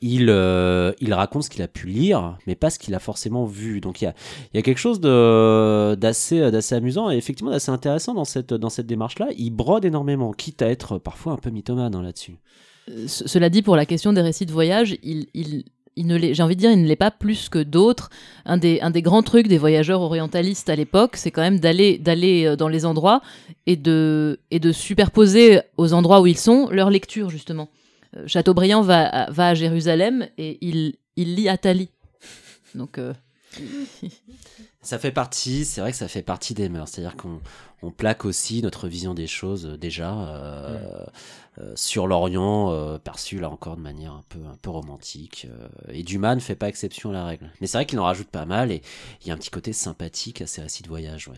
il 0.00 0.26
euh, 0.28 0.92
il 1.00 1.12
raconte 1.12 1.42
ce 1.42 1.50
qu'il 1.50 1.62
a 1.62 1.66
pu 1.68 1.88
lire, 1.88 2.38
mais 2.46 2.54
pas 2.54 2.70
ce 2.70 2.78
qu'il 2.78 2.94
a 2.94 3.00
forcément 3.00 3.46
vu. 3.46 3.80
Donc 3.80 4.00
il 4.00 4.04
y 4.04 4.06
a 4.06 4.14
il 4.52 4.56
y 4.56 4.60
a 4.60 4.62
quelque 4.62 4.78
chose 4.78 5.00
de 5.00 5.96
d'assez 5.96 6.52
d'assez 6.52 6.76
amusant 6.76 7.10
et 7.10 7.16
effectivement 7.16 7.50
d'assez 7.50 7.70
intéressant 7.72 8.14
dans 8.14 8.24
cette 8.24 8.54
dans 8.54 8.70
cette 8.70 8.86
démarche 8.86 9.18
là. 9.18 9.26
Il 9.36 9.50
brode 9.50 9.84
énormément, 9.84 10.30
quitte 10.32 10.62
à 10.62 10.68
être 10.68 10.98
parfois 10.98 11.32
un 11.32 11.38
peu 11.38 11.50
mythomane 11.50 11.96
hein, 11.96 12.02
là-dessus. 12.02 12.36
Euh, 12.90 13.08
ce- 13.08 13.26
cela 13.26 13.48
dit, 13.48 13.62
pour 13.62 13.76
la 13.76 13.86
question 13.86 14.12
des 14.12 14.20
récits 14.20 14.44
de 14.46 14.52
voyage, 14.52 14.98
il, 15.02 15.26
il, 15.32 15.64
il 15.96 16.06
ne 16.06 16.16
l'est- 16.16 16.34
j'ai 16.34 16.42
envie 16.42 16.56
de 16.56 16.60
dire, 16.60 16.70
il 16.72 16.82
ne 16.82 16.86
l'est 16.88 16.96
pas 16.96 17.10
plus 17.10 17.48
que 17.48 17.58
d'autres. 17.62 18.10
Un 18.44 18.56
des, 18.56 18.80
un 18.80 18.90
des 18.90 19.02
grands 19.02 19.22
trucs 19.22 19.46
des 19.48 19.58
voyageurs 19.58 20.00
orientalistes 20.00 20.68
à 20.68 20.76
l'époque, 20.76 21.16
c'est 21.16 21.30
quand 21.30 21.42
même 21.42 21.60
d'aller, 21.60 21.98
d'aller 21.98 22.46
euh, 22.46 22.56
dans 22.56 22.68
les 22.68 22.84
endroits 22.84 23.20
et 23.66 23.76
de, 23.76 24.40
et 24.50 24.58
de 24.60 24.72
superposer 24.72 25.60
aux 25.76 25.92
endroits 25.92 26.20
où 26.20 26.26
ils 26.26 26.38
sont 26.38 26.68
leur 26.70 26.90
lecture, 26.90 27.30
justement. 27.30 27.68
Euh, 28.16 28.24
Chateaubriand 28.26 28.82
va, 28.82 29.06
à- 29.06 29.30
va 29.30 29.48
à 29.48 29.54
Jérusalem 29.54 30.26
et 30.38 30.58
il, 30.60 30.94
il 31.16 31.34
lit 31.36 31.48
Athalie. 31.48 31.90
Donc, 32.74 32.98
euh, 32.98 33.12
Ça 34.82 34.98
fait 34.98 35.12
partie, 35.12 35.64
c'est 35.64 35.80
vrai 35.80 35.92
que 35.92 35.96
ça 35.96 36.08
fait 36.08 36.20
partie 36.22 36.52
des 36.52 36.68
mœurs. 36.68 36.88
C'est-à-dire 36.90 37.16
qu'on 37.16 37.40
on 37.82 37.90
plaque 37.90 38.26
aussi 38.26 38.60
notre 38.60 38.86
vision 38.86 39.14
des 39.14 39.26
choses 39.26 39.78
déjà 39.80 40.12
euh, 40.12 40.76
euh, 40.76 41.06
sur 41.76 42.06
l'Orient, 42.06 42.72
euh, 42.72 42.98
perçu 42.98 43.38
là 43.38 43.48
encore 43.48 43.76
de 43.76 43.82
manière 43.82 44.12
un 44.12 44.24
peu, 44.28 44.40
un 44.46 44.56
peu 44.56 44.70
romantique. 44.70 45.46
euh, 45.50 45.68
et 45.88 46.02
Dumas 46.02 46.34
ne 46.34 46.40
fait 46.40 46.56
pas 46.56 46.68
exception 46.68 47.10
à 47.10 47.12
la 47.12 47.24
règle. 47.24 47.50
Mais 47.60 47.66
c'est 47.66 47.78
vrai 47.78 47.86
qu'il 47.86 47.98
en 48.00 48.04
rajoute 48.04 48.28
pas 48.28 48.44
mal 48.44 48.72
et 48.72 48.82
il 49.22 49.28
y 49.28 49.30
a 49.30 49.34
un 49.34 49.38
petit 49.38 49.50
côté 49.50 49.72
sympathique 49.72 50.42
à 50.42 50.46
ces 50.46 50.62
récits 50.62 50.82
de 50.82 50.88
voyage. 50.88 51.28
Ouais. 51.28 51.36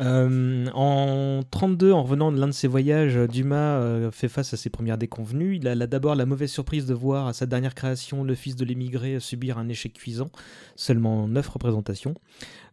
Euh, 0.00 0.66
en 0.74 1.42
32, 1.50 1.92
en 1.92 2.02
revenant 2.02 2.32
de 2.32 2.40
l'un 2.40 2.48
de 2.48 2.52
ses 2.52 2.66
voyages, 2.66 3.16
Dumas 3.28 3.78
euh, 3.78 4.10
fait 4.10 4.28
face 4.28 4.52
à 4.52 4.56
ses 4.56 4.70
premières 4.70 4.98
déconvenues. 4.98 5.56
Il 5.56 5.68
a 5.68 5.86
d'abord 5.86 6.14
la 6.16 6.26
mauvaise 6.26 6.50
surprise 6.50 6.86
de 6.86 6.94
voir 6.94 7.28
à 7.28 7.32
sa 7.32 7.46
dernière 7.46 7.74
création 7.74 8.24
le 8.24 8.34
fils 8.34 8.56
de 8.56 8.64
l'émigré 8.64 9.20
subir 9.20 9.58
un 9.58 9.68
échec 9.68 9.92
cuisant, 9.92 10.30
seulement 10.74 11.28
9 11.28 11.48
représentations. 11.48 12.14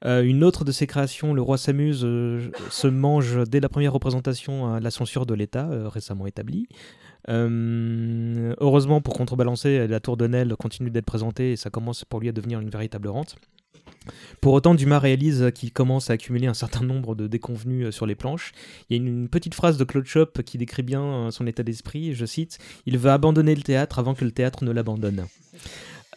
Euh, 0.03 0.23
une 0.23 0.43
autre 0.43 0.65
de 0.65 0.71
ses 0.71 0.87
créations, 0.87 1.33
Le 1.33 1.41
Roi 1.41 1.57
s'amuse, 1.57 1.99
se 1.99 2.87
mange 2.87 3.47
dès 3.47 3.59
la 3.59 3.69
première 3.69 3.93
représentation 3.93 4.73
à 4.73 4.79
la 4.79 4.89
censure 4.89 5.25
de 5.25 5.35
l'État, 5.35 5.69
récemment 5.89 6.25
établie. 6.25 6.67
Heureusement, 7.27 9.01
pour 9.01 9.13
contrebalancer, 9.13 9.87
la 9.87 9.99
tour 9.99 10.17
de 10.17 10.25
Nesle 10.25 10.55
continue 10.55 10.89
d'être 10.89 11.05
présentée 11.05 11.51
et 11.51 11.55
ça 11.55 11.69
commence 11.69 12.03
pour 12.03 12.19
lui 12.19 12.29
à 12.29 12.31
devenir 12.31 12.59
une 12.59 12.69
véritable 12.71 13.09
rente. 13.09 13.35
Pour 14.41 14.53
autant, 14.53 14.73
Dumas 14.73 14.99
réalise 14.99 15.51
qu'il 15.53 15.71
commence 15.71 16.09
à 16.09 16.13
accumuler 16.13 16.47
un 16.47 16.53
certain 16.53 16.83
nombre 16.83 17.15
de 17.15 17.27
déconvenus 17.27 17.87
euh, 17.87 17.91
sur 17.91 18.05
les 18.05 18.15
planches. 18.15 18.51
Il 18.89 18.97
y 18.97 18.99
a 18.99 19.03
une, 19.03 19.29
petite 19.29 19.53
phrase 19.53 19.77
de 19.77 19.83
Claude 19.83 20.05
Chop 20.05 20.41
qui 20.41 20.57
décrit 20.57 20.83
bien 20.83 21.03
euh, 21.03 21.31
son 21.31 21.47
état 21.47 21.63
d'esprit, 21.63 22.13
je 22.15 22.25
cite 22.25 22.57
Il 22.85 22.97
veut 22.97 23.11
abandonner 23.11 23.55
le 23.55 23.61
théâtre 23.61 23.99
avant 23.99 24.13
que 24.13 24.25
le 24.25 24.31
théâtre 24.31 24.63
ne 24.63 24.71
l'abandonne. 24.71 25.25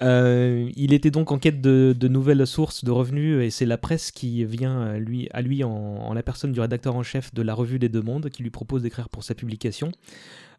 Euh, 0.02 0.70
il 0.74 0.92
était 0.92 1.10
donc 1.10 1.30
en 1.30 1.38
quête 1.38 1.60
de, 1.60 2.08
nouvelles 2.08 2.46
sources 2.46 2.84
de 2.84 2.90
revenus 2.90 3.40
et 3.44 3.50
c'est 3.50 3.66
la 3.66 3.78
presse 3.78 4.10
qui 4.10 4.44
vient 4.44 4.80
à 4.80 4.98
lui, 4.98 5.64
en, 5.64 6.12
la 6.12 6.22
personne 6.22 6.52
du 6.52 6.60
rédacteur 6.60 6.96
en 6.96 7.02
chef 7.02 7.32
de 7.32 7.42
la 7.42 7.54
Revue 7.54 7.78
des 7.78 7.88
Deux 7.88 8.02
Mondes 8.02 8.28
qui 8.30 8.42
lui 8.42 8.50
propose 8.50 8.82
d'écrire 8.82 9.08
pour 9.08 9.22
sa 9.22 9.34
publication. 9.34 9.92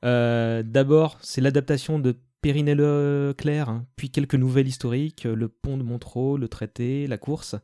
D'abord, 0.03 1.17
c'est 1.21 1.41
l'adaptation 1.41 1.99
de 1.99 2.15
Périnelle 2.45 2.77
Leclerc, 2.77 3.69
hein, 3.69 3.85
puis 3.95 4.11
quelques 4.11 4.35
nouvelles 4.35 4.67
historiques, 4.67 5.25
euh, 5.25 5.33
le 5.33 5.47
pont 5.47 5.77
de 5.77 5.81
Montreux, 5.81 6.37
le 6.37 6.47
traité, 6.47 7.07
la 7.07 7.17
course. 7.17 7.55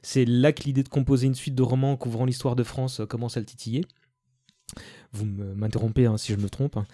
C'est 0.00 0.24
là 0.24 0.54
que 0.54 0.62
l'idée 0.62 0.82
de 0.82 0.88
composer 0.88 1.26
une 1.26 1.34
suite 1.34 1.54
de 1.54 1.62
romans 1.62 1.94
couvrant 1.98 2.24
l'histoire 2.24 2.56
de 2.56 2.62
France 2.62 3.00
euh, 3.00 3.04
commence 3.04 3.36
à 3.36 3.40
le 3.40 3.44
titiller. 3.44 3.84
Vous 5.12 5.26
m'interrompez 5.26 6.06
hein, 6.06 6.16
si 6.16 6.32
je 6.32 6.38
me 6.38 6.48
trompe, 6.48 6.78
hein. 6.78 6.86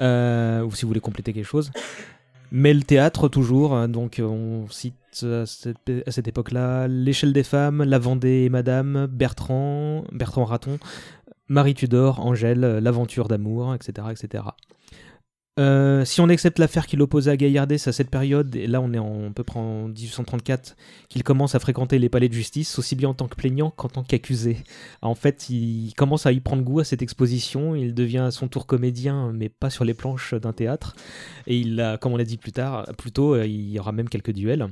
Euh, 0.00 0.64
ou 0.64 0.74
si 0.74 0.82
vous 0.82 0.88
voulez 0.88 0.98
compléter 0.98 1.32
quelque 1.32 1.46
chose. 1.46 1.70
Mais 2.50 2.74
le 2.74 2.82
théâtre 2.82 3.28
toujours, 3.28 3.86
donc 3.86 4.20
on 4.20 4.66
cite 4.68 5.22
à 5.22 5.46
cette, 5.46 6.26
époque-là 6.26 6.88
L'échelle 6.88 7.32
des 7.32 7.44
femmes, 7.44 7.84
La 7.84 8.00
Vendée 8.00 8.42
et 8.42 8.48
Madame, 8.48 9.06
Bertrand, 9.06 10.02
Bertrand 10.10 10.46
Raton, 10.46 10.80
Marie 11.46 11.74
Tudor, 11.74 12.26
Angèle, 12.26 12.80
L'aventure 12.82 13.28
d'amour, 13.28 13.72
etc. 13.76 14.08
etc. 14.10 14.42
Euh, 15.58 16.04
si 16.04 16.20
on 16.20 16.28
accepte 16.28 16.58
l'affaire 16.60 16.86
qui 16.86 16.96
l'opposait 16.96 17.32
à 17.32 17.36
Gaillardet 17.36 17.88
à 17.88 17.92
cette 17.92 18.10
période, 18.10 18.54
et 18.54 18.68
là 18.68 18.80
on 18.80 18.92
est 18.92 18.98
en, 18.98 19.28
à 19.28 19.30
peu 19.30 19.42
près 19.42 19.58
en 19.58 19.88
1834, 19.88 20.76
qu'il 21.08 21.24
commence 21.24 21.56
à 21.56 21.58
fréquenter 21.58 21.98
les 21.98 22.08
palais 22.08 22.28
de 22.28 22.34
justice, 22.34 22.78
aussi 22.78 22.94
bien 22.94 23.08
en 23.08 23.14
tant 23.14 23.26
que 23.26 23.34
plaignant 23.34 23.70
qu'en 23.70 23.88
tant 23.88 24.04
qu'accusé. 24.04 24.58
En 25.02 25.16
fait, 25.16 25.50
il 25.50 25.92
commence 25.96 26.26
à 26.26 26.32
y 26.32 26.40
prendre 26.40 26.62
goût 26.62 26.78
à 26.80 26.84
cette 26.84 27.02
exposition, 27.02 27.74
il 27.74 27.92
devient 27.92 28.18
à 28.18 28.30
son 28.30 28.46
tour 28.46 28.66
comédien, 28.66 29.32
mais 29.34 29.48
pas 29.48 29.70
sur 29.70 29.84
les 29.84 29.94
planches 29.94 30.34
d'un 30.34 30.52
théâtre. 30.52 30.94
Et 31.48 31.58
il 31.58 31.80
a, 31.80 31.98
comme 31.98 32.12
on 32.12 32.16
l'a 32.16 32.24
dit 32.24 32.36
plus 32.38 32.52
tard, 32.52 32.86
plus 32.96 33.10
tôt, 33.10 33.34
euh, 33.34 33.46
il 33.46 33.70
y 33.70 33.80
aura 33.80 33.90
même 33.90 34.08
quelques 34.08 34.32
duels. 34.32 34.68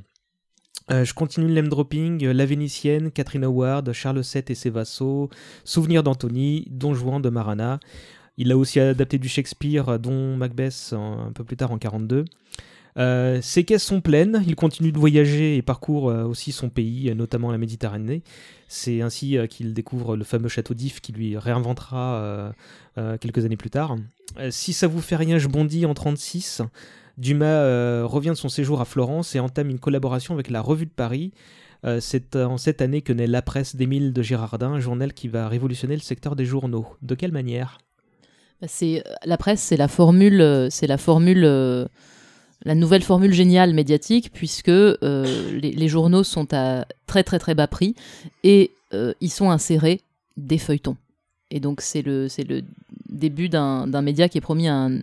Euh, 0.93 1.05
je 1.05 1.15
continue 1.15 1.53
le 1.53 1.69
dropping, 1.69 2.25
La 2.25 2.47
Vénitienne, 2.47 3.11
Catherine 3.11 3.43
Howard, 3.43 3.93
Charles 3.93 4.21
VII 4.21 4.45
et 4.49 4.55
ses 4.55 4.71
vassaux, 4.71 5.31
Souvenir 5.65 6.05
d'Anthony, 6.05 6.65
Don 6.71 6.95
Juan 6.95 7.21
de 7.21 7.29
Marana. 7.29 7.81
Il 8.39 8.53
a 8.53 8.57
aussi 8.57 8.81
adapté 8.81 9.19
du 9.19 9.29
Shakespeare, 9.29 9.99
dont 9.99 10.37
Macbeth 10.37 10.93
un 10.93 11.33
peu 11.33 11.45
plus 11.45 11.57
tard 11.57 11.73
en 11.73 11.79
42. 11.79 12.25
Euh, 12.99 13.41
ses 13.43 13.65
caisses 13.65 13.85
sont 13.85 14.01
pleines, 14.01 14.43
il 14.47 14.57
continue 14.57 14.91
de 14.91 14.99
voyager 14.99 15.57
et 15.57 15.63
parcourt 15.63 16.09
euh, 16.09 16.25
aussi 16.25 16.51
son 16.51 16.71
pays, 16.71 17.15
notamment 17.15 17.53
la 17.53 17.59
Méditerranée. 17.59 18.23
C'est 18.69 19.03
ainsi 19.03 19.37
euh, 19.37 19.47
qu'il 19.47 19.75
découvre 19.75 20.17
le 20.17 20.25
fameux 20.25 20.49
château 20.49 20.73
d'If 20.73 21.01
qui 21.01 21.13
lui 21.13 21.37
réinventera 21.37 22.53
quelques 23.21 23.45
années 23.45 23.57
plus 23.57 23.71
tard. 23.71 23.97
Si 24.51 24.73
ça 24.73 24.87
vous 24.87 25.01
fait 25.01 25.17
rien, 25.17 25.39
je 25.39 25.49
bondis 25.49 25.85
en 25.85 25.95
36. 25.95 26.63
Dumas 27.19 28.05
revient 28.05 28.31
de 28.31 28.35
son 28.35 28.49
séjour 28.49 28.81
à 28.81 28.85
Florence 28.85 29.35
et 29.35 29.41
entame 29.41 29.71
une 29.71 29.79
collaboration 29.79 30.35
avec 30.35 30.51
la 30.51 30.61
Revue 30.61 30.87
de 30.87 30.91
Paris. 30.91 31.33
C'est 32.01 32.37
en 32.37 32.57
cette 32.57 32.81
année 32.81 33.03
que 33.03 33.13
naît 33.13 33.27
La 33.27 33.43
Presse 33.43 33.77
d'Émile 33.77 34.13
de 34.13 34.23
Girardin, 34.23 34.73
un 34.73 34.81
journal 34.81 35.13
qui 35.13 35.29
va 35.29 35.49
révolutionner 35.49 35.95
le 35.95 36.01
secteur 36.01 36.37
des 36.37 36.47
journaux. 36.47 36.87
De 37.03 37.15
quelle 37.15 37.33
manière? 37.33 37.79
C'est 38.67 39.05
la 39.25 39.37
presse, 39.37 39.61
c'est 39.61 39.77
la 39.77 39.89
formule, 39.89 40.41
euh, 40.41 40.69
c'est 40.71 40.87
la 40.87 40.99
formule, 40.99 41.45
euh, 41.45 41.87
nouvelle 42.65 43.03
formule 43.03 43.33
géniale 43.33 43.75
médiatique, 43.75 44.31
puisque 44.33 44.69
euh, 44.69 45.59
les, 45.61 45.89
journaux 45.89 46.25
sont 46.25 46.49
à 46.53 46.87
très 47.07 47.23
très 47.23 47.39
très 47.39 47.55
bas 47.55 47.67
prix 47.67 47.95
et 48.45 48.71
euh, 48.95 49.13
ils 49.21 49.31
sont 49.31 49.51
insérés 49.51 50.01
des 50.37 50.59
feuilletons. 50.59 50.97
Et 51.51 51.61
donc 51.61 51.81
c'est 51.81 52.03
le 52.03 52.29
début 53.09 53.49
d'un 53.49 54.03
média 54.03 54.29
qui 54.29 54.39
est 54.39 54.41
promis 54.43 54.69
un, 54.69 55.01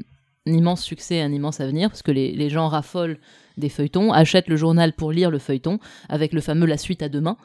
un 0.47 0.51
immense 0.53 0.81
succès, 0.81 1.21
un 1.21 1.31
immense 1.31 1.61
avenir, 1.61 1.89
parce 1.89 2.01
que 2.01 2.11
les, 2.11 2.33
les 2.33 2.49
gens 2.49 2.67
raffolent 2.67 3.17
des 3.57 3.69
feuilletons, 3.69 4.11
achètent 4.11 4.49
le 4.49 4.57
journal 4.57 4.93
pour 4.93 5.11
lire 5.11 5.31
le 5.31 5.39
feuilleton, 5.39 5.79
avec 6.09 6.33
le 6.33 6.41
fameux 6.41 6.65
la 6.65 6.77
suite 6.77 7.01
à 7.01 7.09
deux 7.09 7.21
mains. 7.21 7.37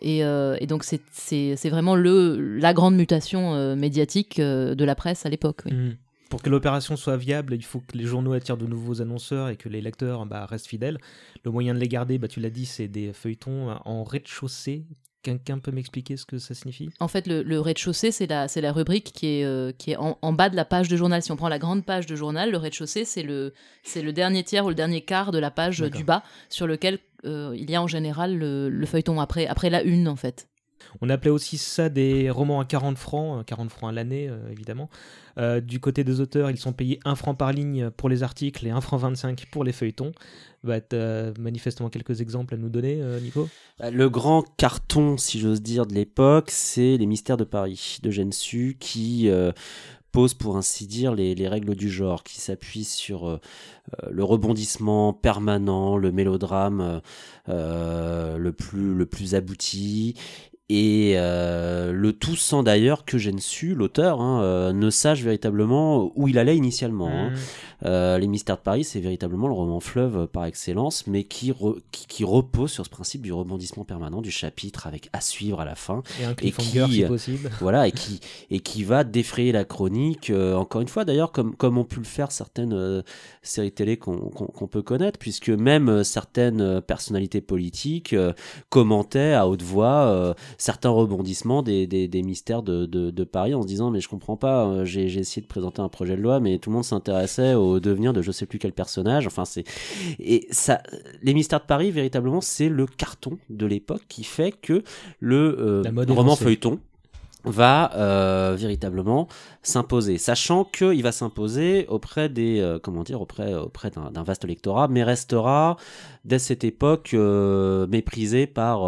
Et, 0.00 0.24
euh, 0.24 0.56
et 0.60 0.66
donc 0.66 0.84
c'est- 0.84 1.68
vraiment 1.68 1.96
le, 1.96 2.58
la 2.58 2.72
grande 2.74 2.94
mutation 2.96 3.54
euh, 3.54 3.74
médiatique 3.76 4.38
euh, 4.38 4.74
de 4.74 4.84
la 4.84 4.94
presse 4.94 5.24
à 5.26 5.28
l'époque. 5.28 5.62
oui. 5.66 5.72
Mhm. 5.72 5.96
Pour 6.30 6.42
que 6.42 6.50
l'opération 6.50 6.96
soit 6.96 7.16
viable, 7.16 7.54
il 7.54 7.62
faut 7.62 7.78
que 7.78 7.96
les 7.96 8.06
journaux 8.06 8.32
attirent 8.32 8.56
de 8.56 8.66
nouveaux 8.66 9.00
annonceurs 9.00 9.50
et 9.50 9.56
que 9.56 9.68
les 9.68 9.80
lecteurs 9.80 10.26
bah, 10.26 10.46
restent 10.46 10.66
fidèles. 10.66 10.98
Le 11.44 11.52
moyen 11.52 11.74
de 11.74 11.78
les 11.78 11.86
garder, 11.86 12.18
bah, 12.18 12.26
tu 12.26 12.40
l'as 12.40 12.50
dit, 12.50 12.66
c'est 12.66 12.88
des 12.88 13.12
feuilletons 13.12 13.68
en 13.84 14.02
rez-de-chaussée. 14.02 14.84
Quelqu'un 15.22 15.58
peut 15.60 15.70
m'expliquer 15.70 16.16
ce 16.16 16.24
que 16.26 16.38
ça 16.38 16.54
signifie? 16.54 16.90
En 16.98 17.06
fait, 17.06 17.28
le, 17.28 17.42
le 17.44 17.60
rez-de-chaussée, 17.60 18.10
c'est 18.10 18.26
la, 18.26 18.48
c'est 18.48 18.60
la 18.62 18.72
rubrique 18.72 19.12
qui 19.14 19.26
est, 19.26 19.76
qui 19.78 19.92
est 19.92 19.96
en, 19.96 20.18
en 20.20 20.32
bas 20.32 20.48
de 20.48 20.56
la 20.56 20.64
page 20.64 20.88
de 20.88 20.96
journal. 20.96 21.22
Si 21.22 21.30
on 21.30 21.36
prend 21.36 21.48
la 21.48 21.60
grande 21.60 21.84
page 21.84 22.06
de 22.06 22.16
journal, 22.16 22.50
le 22.50 22.56
rez-de-chaussée, 22.56 23.04
c'est 23.04 23.22
le, 23.22 23.54
c'est 23.84 24.02
le 24.02 24.12
dernier 24.12 24.42
tiers 24.42 24.64
ou 24.64 24.70
le 24.70 24.74
dernier 24.74 25.02
quart 25.02 25.30
de 25.30 25.38
la 25.38 25.52
page 25.52 25.80
du 25.82 26.02
bas, 26.02 26.24
sur 26.48 26.66
lequel 26.66 26.98
il 27.24 27.70
y 27.70 27.74
a 27.74 27.82
en 27.82 27.86
général 27.86 28.36
le, 28.36 28.68
le 28.68 28.86
feuilleton 28.86 29.20
après, 29.20 29.46
après 29.46 29.70
la 29.70 29.82
une, 29.82 30.08
en 30.08 30.16
fait. 30.16 30.48
On 31.00 31.10
appelait 31.10 31.30
aussi 31.30 31.58
ça 31.58 31.88
des 31.88 32.30
romans 32.30 32.60
à 32.60 32.64
40 32.64 32.98
francs, 32.98 33.40
euh, 33.40 33.42
40 33.42 33.70
francs 33.70 33.90
à 33.90 33.92
l'année 33.92 34.28
euh, 34.28 34.50
évidemment. 34.50 34.88
Euh, 35.38 35.60
du 35.60 35.80
côté 35.80 36.04
des 36.04 36.20
auteurs, 36.20 36.50
ils 36.50 36.58
sont 36.58 36.72
payés 36.72 37.00
1 37.04 37.14
franc 37.16 37.34
par 37.34 37.52
ligne 37.52 37.90
pour 37.90 38.08
les 38.08 38.22
articles 38.22 38.66
et 38.66 38.70
1 38.70 38.80
franc 38.80 38.96
25 38.96 39.46
pour 39.50 39.64
les 39.64 39.72
feuilletons. 39.72 40.12
Bah, 40.62 40.80
t'as 40.80 41.32
manifestement 41.38 41.90
quelques 41.90 42.20
exemples 42.20 42.54
à 42.54 42.56
nous 42.56 42.70
donner, 42.70 42.98
euh, 43.02 43.20
Nico? 43.20 43.48
Le 43.80 44.08
grand 44.08 44.42
carton, 44.56 45.18
si 45.18 45.40
j'ose 45.40 45.60
dire, 45.60 45.86
de 45.86 45.94
l'époque, 45.94 46.50
c'est 46.50 46.96
Les 46.96 47.06
Mystères 47.06 47.36
de 47.36 47.44
Paris 47.44 47.98
de 48.02 48.10
Gensu 48.10 48.76
qui 48.78 49.28
euh, 49.28 49.52
pose, 50.14 50.32
pour 50.32 50.56
ainsi 50.56 50.86
dire, 50.86 51.12
les, 51.12 51.34
les 51.34 51.48
règles 51.48 51.74
du 51.74 51.90
genre, 51.90 52.22
qui 52.22 52.40
s'appuie 52.40 52.84
sur 52.84 53.28
euh, 53.28 53.40
euh, 54.04 54.10
le 54.12 54.22
rebondissement 54.22 55.12
permanent, 55.12 55.96
le 55.96 56.12
mélodrame 56.12 57.00
euh, 57.48 58.38
le, 58.38 58.52
plus, 58.52 58.94
le 58.94 59.06
plus 59.06 59.34
abouti. 59.34 60.14
Et 60.70 61.12
euh, 61.16 61.92
le 61.92 62.14
tout 62.14 62.36
sans 62.36 62.62
d'ailleurs 62.62 63.04
que 63.04 63.18
Gensu, 63.18 63.74
l'auteur, 63.74 64.22
hein, 64.22 64.42
euh, 64.42 64.72
ne 64.72 64.88
sache 64.88 65.20
véritablement 65.20 66.10
où 66.16 66.26
il 66.26 66.38
allait 66.38 66.56
initialement. 66.56 67.08
hein. 67.08 67.30
Mhm. 67.30 67.36
Euh, 67.86 68.16
Les 68.18 68.26
Mystères 68.28 68.56
de 68.56 68.62
Paris, 68.62 68.82
c'est 68.82 69.00
véritablement 69.00 69.46
le 69.46 69.52
roman 69.52 69.78
fleuve 69.78 70.26
par 70.26 70.46
excellence, 70.46 71.06
mais 71.06 71.24
qui, 71.24 71.52
re- 71.52 71.76
qui, 71.92 72.06
qui 72.06 72.24
repose 72.24 72.70
sur 72.70 72.82
ce 72.86 72.88
principe 72.88 73.20
du 73.20 73.30
rebondissement 73.30 73.84
permanent 73.84 74.22
du 74.22 74.30
chapitre 74.30 74.86
avec 74.86 75.10
à 75.12 75.20
suivre 75.20 75.60
à 75.60 75.66
la 75.66 75.74
fin. 75.74 76.02
Et 76.18 76.24
un 76.24 76.32
cliffhanger 76.32 76.86
qui, 76.86 76.92
si 76.94 77.04
possible. 77.04 77.50
Voilà, 77.60 77.86
et 77.86 77.92
qui, 77.92 78.20
et 78.50 78.60
qui 78.60 78.84
va 78.84 79.04
défrayer 79.04 79.52
la 79.52 79.64
chronique, 79.66 80.32
encore 80.56 80.80
une 80.80 80.88
fois 80.88 81.04
d'ailleurs, 81.04 81.30
comme, 81.30 81.54
comme 81.54 81.76
ont 81.76 81.84
pu 81.84 81.98
le 81.98 82.04
faire 82.06 82.32
certaines 82.32 83.02
séries 83.42 83.72
télé 83.72 83.98
qu'on 83.98 84.66
peut 84.70 84.82
connaître, 84.82 85.18
puisque 85.18 85.50
même 85.50 86.04
certaines 86.04 86.80
personnalités 86.80 87.42
politiques 87.42 88.16
commentaient 88.70 89.34
à 89.34 89.46
haute 89.46 89.60
voix 89.62 90.34
certains 90.58 90.90
rebondissements 90.90 91.62
des, 91.62 91.86
des, 91.86 92.08
des 92.08 92.22
mystères 92.22 92.62
de, 92.62 92.86
de, 92.86 93.10
de 93.10 93.24
Paris 93.24 93.54
en 93.54 93.62
se 93.62 93.66
disant 93.66 93.90
mais 93.90 94.00
je 94.00 94.08
comprends 94.08 94.36
pas, 94.36 94.66
euh, 94.66 94.84
j'ai 94.84 95.04
essayé 95.04 95.42
de 95.42 95.46
présenter 95.46 95.80
un 95.82 95.88
projet 95.88 96.16
de 96.16 96.22
loi, 96.22 96.40
mais 96.40 96.58
tout 96.58 96.70
le 96.70 96.74
monde 96.74 96.84
s'intéressait 96.84 97.54
au 97.54 97.80
devenir 97.80 98.12
de 98.12 98.22
je 98.22 98.32
sais 98.32 98.46
plus 98.46 98.58
quel 98.58 98.72
personnage. 98.72 99.26
Enfin, 99.26 99.44
c'est 99.44 99.64
et 100.18 100.46
ça, 100.50 100.82
les 101.22 101.34
mystères 101.34 101.60
de 101.60 101.66
Paris 101.66 101.90
véritablement 101.90 102.40
c'est 102.40 102.68
le 102.68 102.86
carton 102.86 103.38
de 103.50 103.66
l'époque 103.66 104.02
qui 104.08 104.24
fait 104.24 104.52
que 104.52 104.82
le 105.20 105.56
euh, 105.58 106.04
roman 106.08 106.36
feuilleton 106.36 106.80
va 107.44 107.92
euh, 107.96 108.54
véritablement 108.56 109.28
s'imposer, 109.62 110.18
sachant 110.18 110.64
qu'il 110.64 111.02
va 111.02 111.12
s'imposer 111.12 111.86
auprès 111.88 112.28
des 112.28 112.60
euh, 112.60 112.78
comment 112.78 113.02
dire 113.02 113.20
auprès 113.20 113.54
auprès 113.54 113.90
d'un 113.90 114.22
vaste 114.22 114.44
lectorat, 114.44 114.88
mais 114.88 115.02
restera 115.04 115.76
dès 116.24 116.38
cette 116.38 116.64
époque 116.64 117.10
euh, 117.14 117.86
méprisé 117.86 118.46
par 118.46 118.80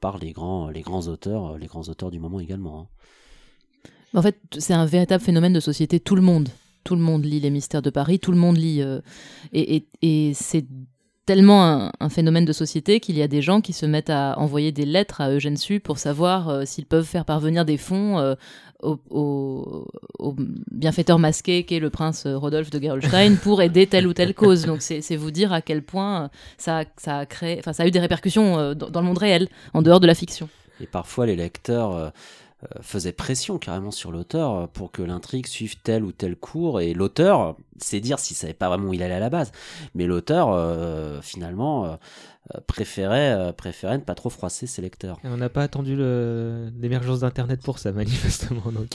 par 0.00 0.18
les 0.18 0.32
grands 0.32 0.68
les 0.68 0.82
grands 0.82 1.06
auteurs 1.08 1.56
les 1.58 1.66
grands 1.66 1.82
auteurs 1.88 2.10
du 2.10 2.18
moment 2.18 2.40
également. 2.40 2.80
hein. 2.80 2.86
En 4.18 4.22
fait, 4.22 4.38
c'est 4.58 4.74
un 4.74 4.86
véritable 4.86 5.22
phénomène 5.24 5.52
de 5.52 5.60
société. 5.60 5.98
Tout 5.98 6.14
le 6.14 6.22
monde, 6.22 6.48
tout 6.84 6.94
le 6.94 7.00
monde 7.00 7.24
lit 7.24 7.40
les 7.40 7.50
mystères 7.50 7.82
de 7.82 7.90
Paris, 7.90 8.20
tout 8.20 8.30
le 8.30 8.38
monde 8.38 8.56
lit. 8.56 8.80
et 9.52 9.76
et- 9.76 9.86
et 10.02 10.34
c'est 10.34 10.64
tellement 11.26 11.64
un, 11.64 11.92
un 12.00 12.08
phénomène 12.08 12.44
de 12.44 12.52
société 12.52 13.00
qu'il 13.00 13.16
y 13.16 13.22
a 13.22 13.28
des 13.28 13.42
gens 13.42 13.60
qui 13.60 13.72
se 13.72 13.86
mettent 13.86 14.10
à 14.10 14.38
envoyer 14.38 14.72
des 14.72 14.84
lettres 14.84 15.20
à 15.20 15.30
Eugène 15.30 15.56
Sue 15.56 15.80
pour 15.80 15.98
savoir 15.98 16.48
euh, 16.48 16.62
s'ils 16.64 16.86
peuvent 16.86 17.04
faire 17.06 17.24
parvenir 17.24 17.64
des 17.64 17.76
fonds 17.78 18.18
euh, 18.18 18.34
au, 18.82 18.98
au- 19.10 19.86
au 20.18 20.34
bienfaiteur 20.70 21.18
masqué 21.18 21.64
qu'est 21.64 21.78
le 21.80 21.90
prince 21.90 22.26
Rodolphe 22.26 22.70
de 22.70 22.80
Gerolstein 22.80 23.36
pour 23.42 23.62
aider 23.62 23.86
telle 23.86 24.06
ou 24.06 24.12
telle 24.12 24.34
cause. 24.34 24.66
Donc 24.66 24.82
c'est 24.82 25.16
vous 25.16 25.30
dire 25.30 25.52
à 25.52 25.62
quel 25.62 25.82
point 25.82 26.24
euh, 26.24 26.28
ça, 26.58 26.80
a- 26.80 26.84
ça 26.98 27.18
a 27.18 27.26
créé, 27.26 27.56
enfin 27.58 27.72
ça 27.72 27.84
a 27.84 27.86
eu 27.86 27.90
des 27.90 28.00
répercussions 28.00 28.58
euh, 28.58 28.74
dans, 28.74 28.90
dans 28.90 29.00
le 29.00 29.06
monde 29.06 29.18
réel, 29.18 29.48
en 29.72 29.80
dehors 29.82 30.00
de 30.00 30.06
la 30.06 30.14
fiction. 30.14 30.48
Et 30.80 30.86
parfois, 30.86 31.24
les 31.26 31.36
lecteurs 31.36 32.12
euh, 32.64 32.78
faisaient 32.80 33.12
pression 33.12 33.58
carrément 33.58 33.90
sur 33.90 34.10
l'auteur 34.10 34.54
euh, 34.54 34.66
pour 34.66 34.90
que 34.90 35.02
l'intrigue 35.02 35.46
suive 35.46 35.76
tel 35.82 36.04
ou 36.04 36.12
tel 36.12 36.36
cours. 36.36 36.80
Et 36.80 36.94
l'auteur, 36.94 37.56
c'est 37.78 38.00
dire 38.00 38.18
s'il 38.18 38.36
savait 38.36 38.54
pas 38.54 38.68
vraiment 38.68 38.88
où 38.88 38.94
il 38.94 39.02
allait 39.02 39.14
à 39.14 39.20
la 39.20 39.30
base. 39.30 39.52
Mais 39.94 40.06
l'auteur, 40.06 40.50
euh, 40.52 41.20
finalement, 41.20 41.98
préférait, 42.66 43.52
préférait 43.54 43.98
ne 43.98 44.02
pas 44.02 44.14
trop 44.14 44.30
froisser 44.30 44.66
ses 44.66 44.82
lecteurs. 44.82 45.18
Et 45.24 45.28
on 45.28 45.36
n'a 45.36 45.48
pas 45.48 45.62
attendu 45.62 45.96
l'émergence 45.96 47.20
d'Internet 47.20 47.62
pour 47.62 47.78
ça, 47.78 47.92
manifestement. 47.92 48.72
Donc, 48.72 48.92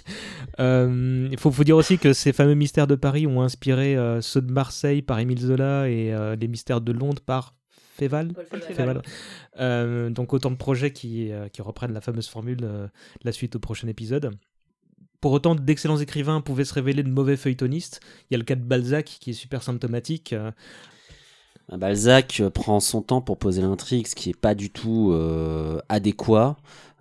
il 0.59 1.37
faut 1.37 1.49
vous 1.49 1.63
dire 1.63 1.77
aussi 1.77 1.97
que 1.97 2.13
ces 2.13 2.33
fameux 2.33 2.55
mystères 2.55 2.87
de 2.87 2.95
Paris 2.95 3.27
ont 3.27 3.41
inspiré 3.41 3.97
ceux 4.21 4.41
de 4.41 4.51
Marseille 4.51 5.01
par 5.01 5.19
Émile 5.19 5.39
Zola 5.39 5.89
et 5.89 6.13
les 6.39 6.47
mystères 6.47 6.81
de 6.81 6.91
Londres 6.91 7.21
par 7.25 7.55
Féval. 7.99 8.33
Féval. 8.73 9.01
Euh, 9.59 10.09
donc 10.09 10.33
autant 10.33 10.51
de 10.51 10.55
projets 10.55 10.91
qui, 10.91 11.31
euh, 11.31 11.49
qui 11.49 11.61
reprennent 11.61 11.93
la 11.93 12.01
fameuse 12.01 12.27
formule, 12.27 12.59
euh, 12.63 12.87
la 13.23 13.31
suite 13.31 13.55
au 13.55 13.59
prochain 13.59 13.87
épisode. 13.87 14.31
Pour 15.21 15.33
autant, 15.33 15.53
d'excellents 15.53 15.97
écrivains 15.97 16.39
pouvaient 16.39 16.63
se 16.63 16.73
révéler 16.73 17.03
de 17.03 17.09
mauvais 17.09 17.35
feuilletonistes. 17.35 17.99
Il 18.29 18.33
y 18.33 18.35
a 18.35 18.37
le 18.37 18.45
cas 18.45 18.55
de 18.55 18.63
Balzac 18.63 19.05
qui 19.05 19.31
est 19.31 19.33
super 19.33 19.63
symptomatique. 19.63 20.33
Balzac 21.77 22.39
euh, 22.39 22.49
prend 22.49 22.79
son 22.79 23.01
temps 23.01 23.21
pour 23.21 23.37
poser 23.37 23.61
l'intrigue, 23.61 24.07
ce 24.07 24.15
qui 24.15 24.29
est 24.29 24.39
pas 24.39 24.55
du 24.55 24.69
tout 24.69 25.11
euh, 25.13 25.79
adéquat 25.89 26.57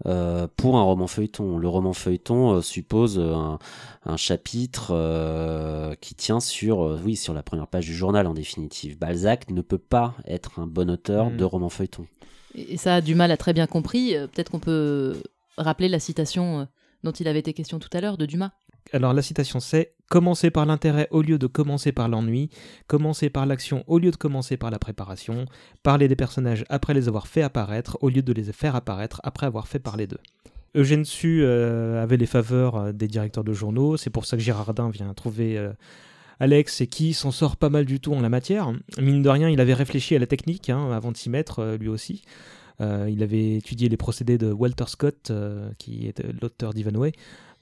euh, 0.07 0.47
pour 0.57 0.77
un 0.77 0.83
roman 0.83 1.07
feuilleton. 1.07 1.59
Le 1.59 1.69
roman 1.69 1.93
feuilleton 1.93 2.57
euh, 2.57 2.63
suppose 2.63 3.19
un, 3.19 3.59
un 4.05 4.17
chapitre 4.17 4.91
euh, 4.93 5.95
qui 6.01 6.15
tient 6.15 6.41
sur, 6.41 6.83
euh, 6.85 7.01
oui, 7.05 7.17
sur 7.17 7.35
la 7.35 7.43
première 7.43 7.67
page 7.67 7.87
du 7.87 7.95
journal 7.95 8.27
en 8.27 8.35
définitive. 8.35 8.99
Balzac 8.99 9.51
ne 9.51 9.61
peut 9.63 9.79
pas 9.79 10.15
être 10.27 10.59
un 10.59 10.67
bon 10.67 10.91
auteur 10.91 11.31
Mm. 11.31 11.37
de 11.37 11.45
roman 11.45 11.69
feuilleton. 11.69 12.07
Et 12.55 12.77
ça 12.77 12.97
a 12.97 13.01
du 13.01 13.15
mal 13.15 13.31
à 13.31 13.37
très 13.37 13.53
bien 13.53 13.67
compris. 13.67 14.15
Peut-être 14.33 14.51
qu'on 14.51 14.61
peut 14.61 15.17
rappeler 15.57 15.89
la 15.89 15.99
citation 16.01 16.67
dont 17.05 17.13
il 17.13 17.29
avait 17.29 17.39
été 17.41 17.53
question 17.53 17.79
tout 17.79 17.91
à 17.93 18.01
l'heure 18.01 18.17
de 18.17 18.27
Dumas. 18.27 18.51
Alors 18.93 19.13
la 19.13 19.23
citation 19.23 19.61
c'est 19.61 19.93
Commencer 20.09 20.51
par 20.51 20.65
l'intérêt 20.65 21.07
au 21.11 21.21
lieu 21.21 21.37
de 21.39 21.47
commencer 21.47 21.93
par 21.93 22.09
l'ennui, 22.09 22.49
commencer 22.87 23.29
par 23.29 23.45
l'action 23.45 23.85
au 23.89 23.99
lieu 23.99 24.11
de 24.11 24.17
commencer 24.17 24.57
par 24.57 24.71
la 24.71 24.79
préparation, 24.79 25.45
parler 25.83 26.09
des 26.09 26.17
personnages 26.17 26.65
après 26.71 26.95
les 26.95 27.09
avoir 27.09 27.27
fait 27.27 27.43
apparaître 27.43 27.99
au 28.01 28.09
lieu 28.09 28.23
de 28.23 28.33
les 28.33 28.45
faire 28.45 28.75
apparaître 28.75 29.21
après 29.23 29.45
avoir 29.45 29.69
fait 29.69 29.79
parler 29.79 30.07
d'eux. 30.07 30.21
Eugène 30.75 31.05
Sue 31.05 31.43
euh, 31.43 32.03
avait 32.03 32.17
les 32.17 32.25
faveurs 32.25 32.77
euh, 32.77 32.93
des 32.93 33.07
directeurs 33.07 33.45
de 33.45 33.53
journaux, 33.53 33.99
c'est 33.99 34.09
pour 34.09 34.25
ça 34.25 34.39
que 34.39 34.43
Girardin 34.43 34.89
vient 34.89 35.13
trouver 35.13 35.59
euh, 35.59 35.73
Alex 36.41 36.81
et 36.81 36.87
qui 36.87 37.13
s'en 37.13 37.31
sort 37.31 37.59
pas 37.59 37.69
mal 37.69 37.85
du 37.85 38.01
tout 38.01 38.15
en 38.15 38.23
la 38.23 38.31
matière. 38.31 38.73
Mine 38.99 39.21
de 39.21 39.29
rien, 39.29 39.51
il 39.51 39.61
avait 39.61 39.75
réfléchi 39.75 40.17
à 40.17 40.19
la 40.19 40.27
technique 40.27 40.71
hein, 40.71 40.91
avant 40.91 41.13
de 41.13 41.19
s'y 41.19 41.29
mettre 41.29 41.59
euh, 41.59 41.77
lui 41.77 41.89
aussi. 41.89 42.23
Il 42.81 43.25
avait 43.25 43.57
étudié 43.57 43.89
les 43.89 43.97
procédés 43.97 44.39
de 44.39 44.53
Walter 44.53 44.85
Scott, 44.87 45.33
qui 45.79 46.07
est 46.07 46.23
l'auteur 46.41 46.73
d'Ivanhoe. 46.73 47.11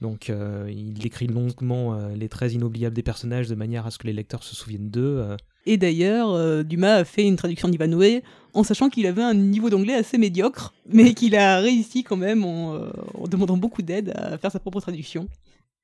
Donc 0.00 0.28
euh, 0.28 0.70
il 0.70 1.06
écrit 1.06 1.26
longuement 1.26 1.94
euh, 1.94 2.14
les 2.14 2.28
traits 2.28 2.52
inoubliables 2.52 2.94
des 2.94 3.02
personnages 3.02 3.48
de 3.48 3.54
manière 3.54 3.86
à 3.86 3.90
ce 3.90 3.98
que 3.98 4.06
les 4.06 4.12
lecteurs 4.12 4.42
se 4.42 4.54
souviennent 4.54 4.90
d'eux. 4.90 5.18
euh. 5.20 5.36
Et 5.64 5.78
d'ailleurs, 5.78 6.30
euh, 6.32 6.62
Dumas 6.62 6.96
a 6.96 7.04
fait 7.04 7.26
une 7.26 7.36
traduction 7.36 7.68
d'Ivanhoe 7.68 8.20
en 8.52 8.62
sachant 8.62 8.88
qu'il 8.88 9.06
avait 9.06 9.22
un 9.22 9.34
niveau 9.34 9.68
d'anglais 9.70 9.94
assez 9.94 10.18
médiocre, 10.18 10.74
mais 10.88 11.14
qu'il 11.14 11.34
a 11.34 11.58
réussi 11.58 12.04
quand 12.04 12.16
même 12.16 12.44
en, 12.44 12.74
euh, 12.74 12.90
en 13.14 13.26
demandant 13.26 13.56
beaucoup 13.56 13.82
d'aide 13.82 14.12
à 14.16 14.38
faire 14.38 14.52
sa 14.52 14.60
propre 14.60 14.80
traduction. 14.80 15.28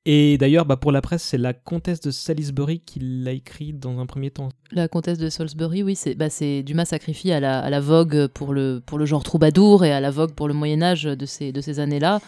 Et 0.04 0.36
d'ailleurs, 0.36 0.66
bah, 0.66 0.76
pour 0.76 0.90
la 0.90 1.00
presse, 1.00 1.22
c'est 1.22 1.38
la 1.38 1.52
comtesse 1.52 2.00
de 2.00 2.10
Salisbury 2.10 2.80
qui 2.80 2.98
l'a 3.00 3.32
écrit 3.32 3.72
dans 3.72 3.98
un 4.00 4.06
premier 4.06 4.30
temps. 4.30 4.48
La 4.72 4.88
comtesse 4.88 5.18
de 5.18 5.28
Salisbury, 5.28 5.84
oui, 5.84 5.94
c'est 5.94 6.14
bah, 6.16 6.28
c'est 6.28 6.62
Dumas 6.64 6.86
sacrifie 6.86 7.30
à 7.30 7.38
la, 7.40 7.60
à 7.60 7.70
la 7.70 7.80
vogue 7.80 8.26
pour 8.26 8.52
le, 8.52 8.82
pour 8.84 8.98
le 8.98 9.06
genre 9.06 9.22
troubadour 9.22 9.84
et 9.84 9.92
à 9.92 10.00
la 10.00 10.10
vogue 10.10 10.32
pour 10.32 10.48
le 10.48 10.54
Moyen 10.54 10.82
Âge 10.82 11.04
de 11.04 11.26
ces, 11.26 11.52
de 11.52 11.60
ces 11.60 11.78
années-là. 11.78 12.20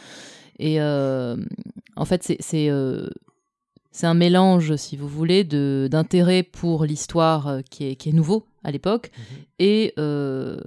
Et 0.59 0.81
euh, 0.81 1.37
en 1.97 2.05
fait, 2.05 2.23
c'est 2.23 2.37
c'est 2.41 2.69
euh, 2.71 3.09
c'est 3.91 4.07
un 4.09 4.15
mélange, 4.15 4.75
si 4.77 4.97
vous 4.97 5.07
voulez, 5.09 5.45
d'intérêt 5.45 6.43
pour 6.43 6.85
l'histoire 6.85 7.47
euh, 7.47 7.61
qui 7.71 7.85
est, 7.87 7.95
qui 7.95 8.09
est 8.09 8.13
nouveau 8.13 8.45
à 8.65 8.73
l'époque 8.73 9.13
et, 9.61 9.93
euh, 9.99 10.59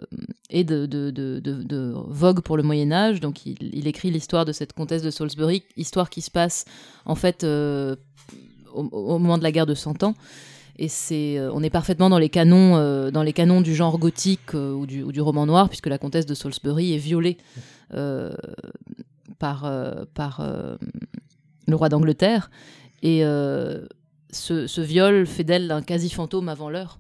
et 0.50 0.64
de, 0.64 0.86
de, 0.86 1.10
de, 1.12 1.40
de- 1.40 1.64
de 1.64 1.94
vogue 2.08 2.40
pour 2.40 2.56
le 2.56 2.64
Moyen 2.64 2.90
Âge. 2.94 3.20
Donc 3.20 3.46
il, 3.46 3.58
il 3.74 3.86
écrit 3.88 4.12
l'histoire 4.12 4.46
de 4.46 4.54
cette 4.54 4.72
comtesse 4.72 5.02
de 5.02 5.12
Salisbury, 5.12 5.64
histoire 5.76 6.10
qui 6.10 6.22
se 6.22 6.32
passe 6.32 6.64
en 7.06 7.16
fait 7.16 7.44
euh, 7.44 7.98
au, 8.74 8.84
au 8.84 9.20
moment 9.20 9.38
de 9.38 9.44
la 9.44 9.52
guerre 9.52 9.66
de 9.66 9.76
Cent 9.76 10.04
Ans. 10.04 10.14
Et 10.80 10.88
c'est, 10.88 11.38
on 11.52 11.64
est 11.64 11.70
parfaitement 11.72 12.10
dans 12.10 12.20
les 12.20 12.30
canons, 12.30 12.78
euh, 12.78 13.10
dans 13.12 13.24
les 13.24 13.34
canons 13.34 13.60
du 13.62 13.76
genre 13.76 13.98
gothique 13.98 14.54
ou, 14.54 14.86
du, 14.86 15.04
ou 15.04 15.12
du 15.12 15.20
roman 15.20 15.46
noir, 15.48 15.68
puisque 15.68 15.88
la 15.88 15.98
comtesse 15.98 16.28
de 16.28 16.34
Salisbury 16.36 16.94
est 16.94 16.98
violée 17.00 17.38
par, 19.40 19.66
euh, 19.66 20.06
par 20.14 20.40
euh, 20.42 20.78
le 21.68 21.76
roi 21.76 21.90
d'Angleterre. 21.90 22.50
Et 23.04 23.24
euh, 23.24 23.86
ce, 24.32 24.68
ce 24.68 24.82
viol 24.82 25.26
fait 25.26 25.44
d'elle 25.44 25.72
un 25.72 25.82
quasi-fantôme 25.82 26.50
avant 26.50 26.70
l'heure. 26.70 27.00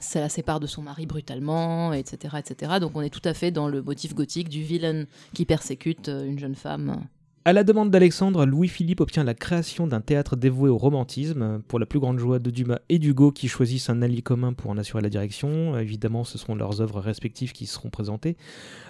Ça 0.00 0.20
la 0.20 0.28
sépare 0.28 0.60
de 0.60 0.66
son 0.66 0.82
mari 0.82 1.06
brutalement, 1.06 1.92
etc., 1.92 2.36
etc. 2.38 2.72
Donc 2.80 2.92
on 2.94 3.00
est 3.00 3.10
tout 3.10 3.26
à 3.26 3.34
fait 3.34 3.50
dans 3.50 3.68
le 3.68 3.82
motif 3.82 4.14
gothique 4.14 4.48
du 4.48 4.62
vilain 4.62 5.04
qui 5.34 5.44
persécute 5.44 6.08
une 6.08 6.38
jeune 6.38 6.54
femme. 6.54 7.04
À 7.48 7.54
la 7.54 7.64
demande 7.64 7.90
d'Alexandre, 7.90 8.44
Louis-Philippe 8.44 9.00
obtient 9.00 9.24
la 9.24 9.32
création 9.32 9.86
d'un 9.86 10.02
théâtre 10.02 10.36
dévoué 10.36 10.68
au 10.68 10.76
romantisme, 10.76 11.62
pour 11.66 11.78
la 11.78 11.86
plus 11.86 11.98
grande 11.98 12.18
joie 12.18 12.38
de 12.38 12.50
Dumas 12.50 12.80
et 12.90 12.98
d'Hugo 12.98 13.32
qui 13.32 13.48
choisissent 13.48 13.88
un 13.88 14.02
allié 14.02 14.20
commun 14.20 14.52
pour 14.52 14.70
en 14.70 14.76
assurer 14.76 15.02
la 15.02 15.08
direction. 15.08 15.78
Évidemment, 15.78 16.24
ce 16.24 16.36
seront 16.36 16.54
leurs 16.54 16.82
œuvres 16.82 17.00
respectives 17.00 17.52
qui 17.52 17.64
seront 17.64 17.88
présentées. 17.88 18.36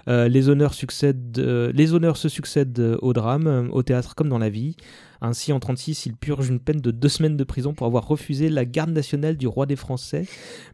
Euh, 0.09 0.27
les, 0.27 0.49
honneurs 0.49 0.75
euh, 1.05 1.73
les 1.73 1.95
honneurs 1.95 2.17
se 2.17 2.29
succèdent 2.29 2.99
au 3.01 3.13
drame, 3.13 3.69
au 3.71 3.85
théâtre 3.85 4.17
comme 4.17 4.29
dans 4.29 4.39
la 4.39 4.51
vie. 4.51 4.75
Ainsi, 5.21 5.53
en 5.53 5.61
36, 5.61 6.07
il 6.07 6.17
purge 6.17 6.49
une 6.49 6.59
peine 6.59 6.81
de 6.81 6.91
deux 6.91 7.09
semaines 7.09 7.37
de 7.37 7.45
prison 7.45 7.75
pour 7.75 7.87
avoir 7.87 8.09
refusé 8.09 8.49
la 8.49 8.65
garde 8.65 8.91
nationale 8.91 9.37
du 9.37 9.47
roi 9.47 9.67
des 9.67 9.77
Français. 9.77 10.27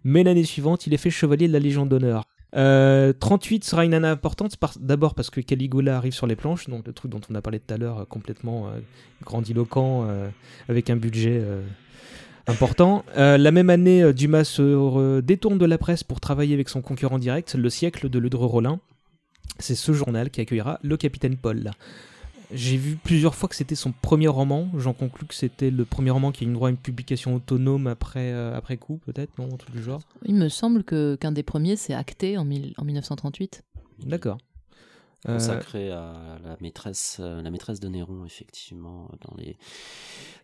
Mais 0.05 0.25
l'année 0.25 0.45
suivante, 0.45 0.87
il 0.87 0.95
est 0.95 0.97
fait 0.97 1.11
chevalier 1.11 1.49
de 1.49 1.53
la 1.53 1.61
Légion 1.61 1.85
d'honneur. 1.85 2.25
Euh, 2.57 3.13
38 3.13 3.65
sera 3.65 3.85
une 3.85 3.95
année 3.95 4.09
importante, 4.09 4.57
d'abord 4.79 5.15
parce 5.15 5.31
que 5.31 5.41
Caligula 5.41 5.97
arrive 5.97 6.13
sur 6.13 6.27
les 6.27 6.37
planches, 6.37 6.69
donc 6.69 6.87
le 6.87 6.93
truc 6.93 7.11
dont 7.11 7.21
on 7.31 7.35
a 7.35 7.43
parlé 7.43 7.59
tout 7.59 7.75
à 7.75 7.77
l'heure, 7.77 8.01
euh, 8.01 8.05
complètement 8.05 8.69
euh, 8.69 8.79
grandiloquent, 9.25 10.05
euh, 10.07 10.29
avec 10.69 10.89
un 10.89 10.97
budget 10.97 11.41
euh, 11.43 11.63
important. 12.47 13.05
Euh, 13.17 13.39
la 13.39 13.51
même 13.51 13.71
année, 13.71 14.03
euh, 14.03 14.13
Dumas 14.13 14.45
se 14.45 15.21
détourne 15.21 15.59
de 15.59 15.67
la 15.67 15.79
presse 15.79 16.05
pour 16.05 16.21
travailler 16.21 16.55
avec 16.55 16.69
son 16.69 16.81
concurrent 16.83 17.19
direct, 17.19 17.55
Le 17.55 17.71
siècle 17.71 18.09
de 18.09 18.19
Ledru 18.19 18.47
Rollin. 18.47 18.81
C'est 19.59 19.75
ce 19.75 19.93
journal 19.93 20.31
qui 20.31 20.41
accueillera 20.41 20.79
le 20.83 20.97
capitaine 20.97 21.37
Paul. 21.37 21.71
J'ai 22.55 22.77
vu 22.77 22.97
plusieurs 22.97 23.35
fois 23.35 23.49
que 23.49 23.55
c'était 23.57 23.75
son 23.75 23.93
premier 23.93 24.29
roman. 24.29 24.69
J'en 24.77 24.93
conclus 24.95 25.27
que 25.27 25.35
c'était 25.35 25.71
le 25.71 25.85
premier 25.85 26.11
roman 26.11 26.33
qui 26.33 26.45
a 26.45 26.49
eu 26.49 26.53
droit 26.53 26.69
à 26.69 26.71
une 26.71 26.77
publication 26.77 27.35
autonome 27.35 27.87
après, 27.87 28.33
euh, 28.33 28.57
après 28.57 28.77
coup, 28.77 28.99
peut-être, 29.05 29.37
non 29.39 29.49
Un 29.53 29.57
truc 29.57 29.75
du 29.75 29.83
genre. 29.83 30.01
Il 30.25 30.35
me 30.37 30.49
semble 30.49 30.85
que 30.85 31.17
qu'un 31.17 31.33
des 31.33 31.43
premiers 31.43 31.77
s'est 31.77 31.95
acté 31.95 32.39
en, 32.39 32.45
mille- 32.45 32.75
en 32.79 32.85
1938. 32.85 33.63
D'accord. 34.07 34.39
Euh, 35.27 35.35
consacré 35.35 35.91
à 35.91 36.39
la 36.45 36.57
maîtresse, 36.61 37.17
euh, 37.21 37.41
la 37.41 37.51
maîtresse 37.51 37.81
de 37.81 37.89
Néron, 37.89 38.27
effectivement, 38.27 39.09
dans 39.27 39.35
les 39.39 39.57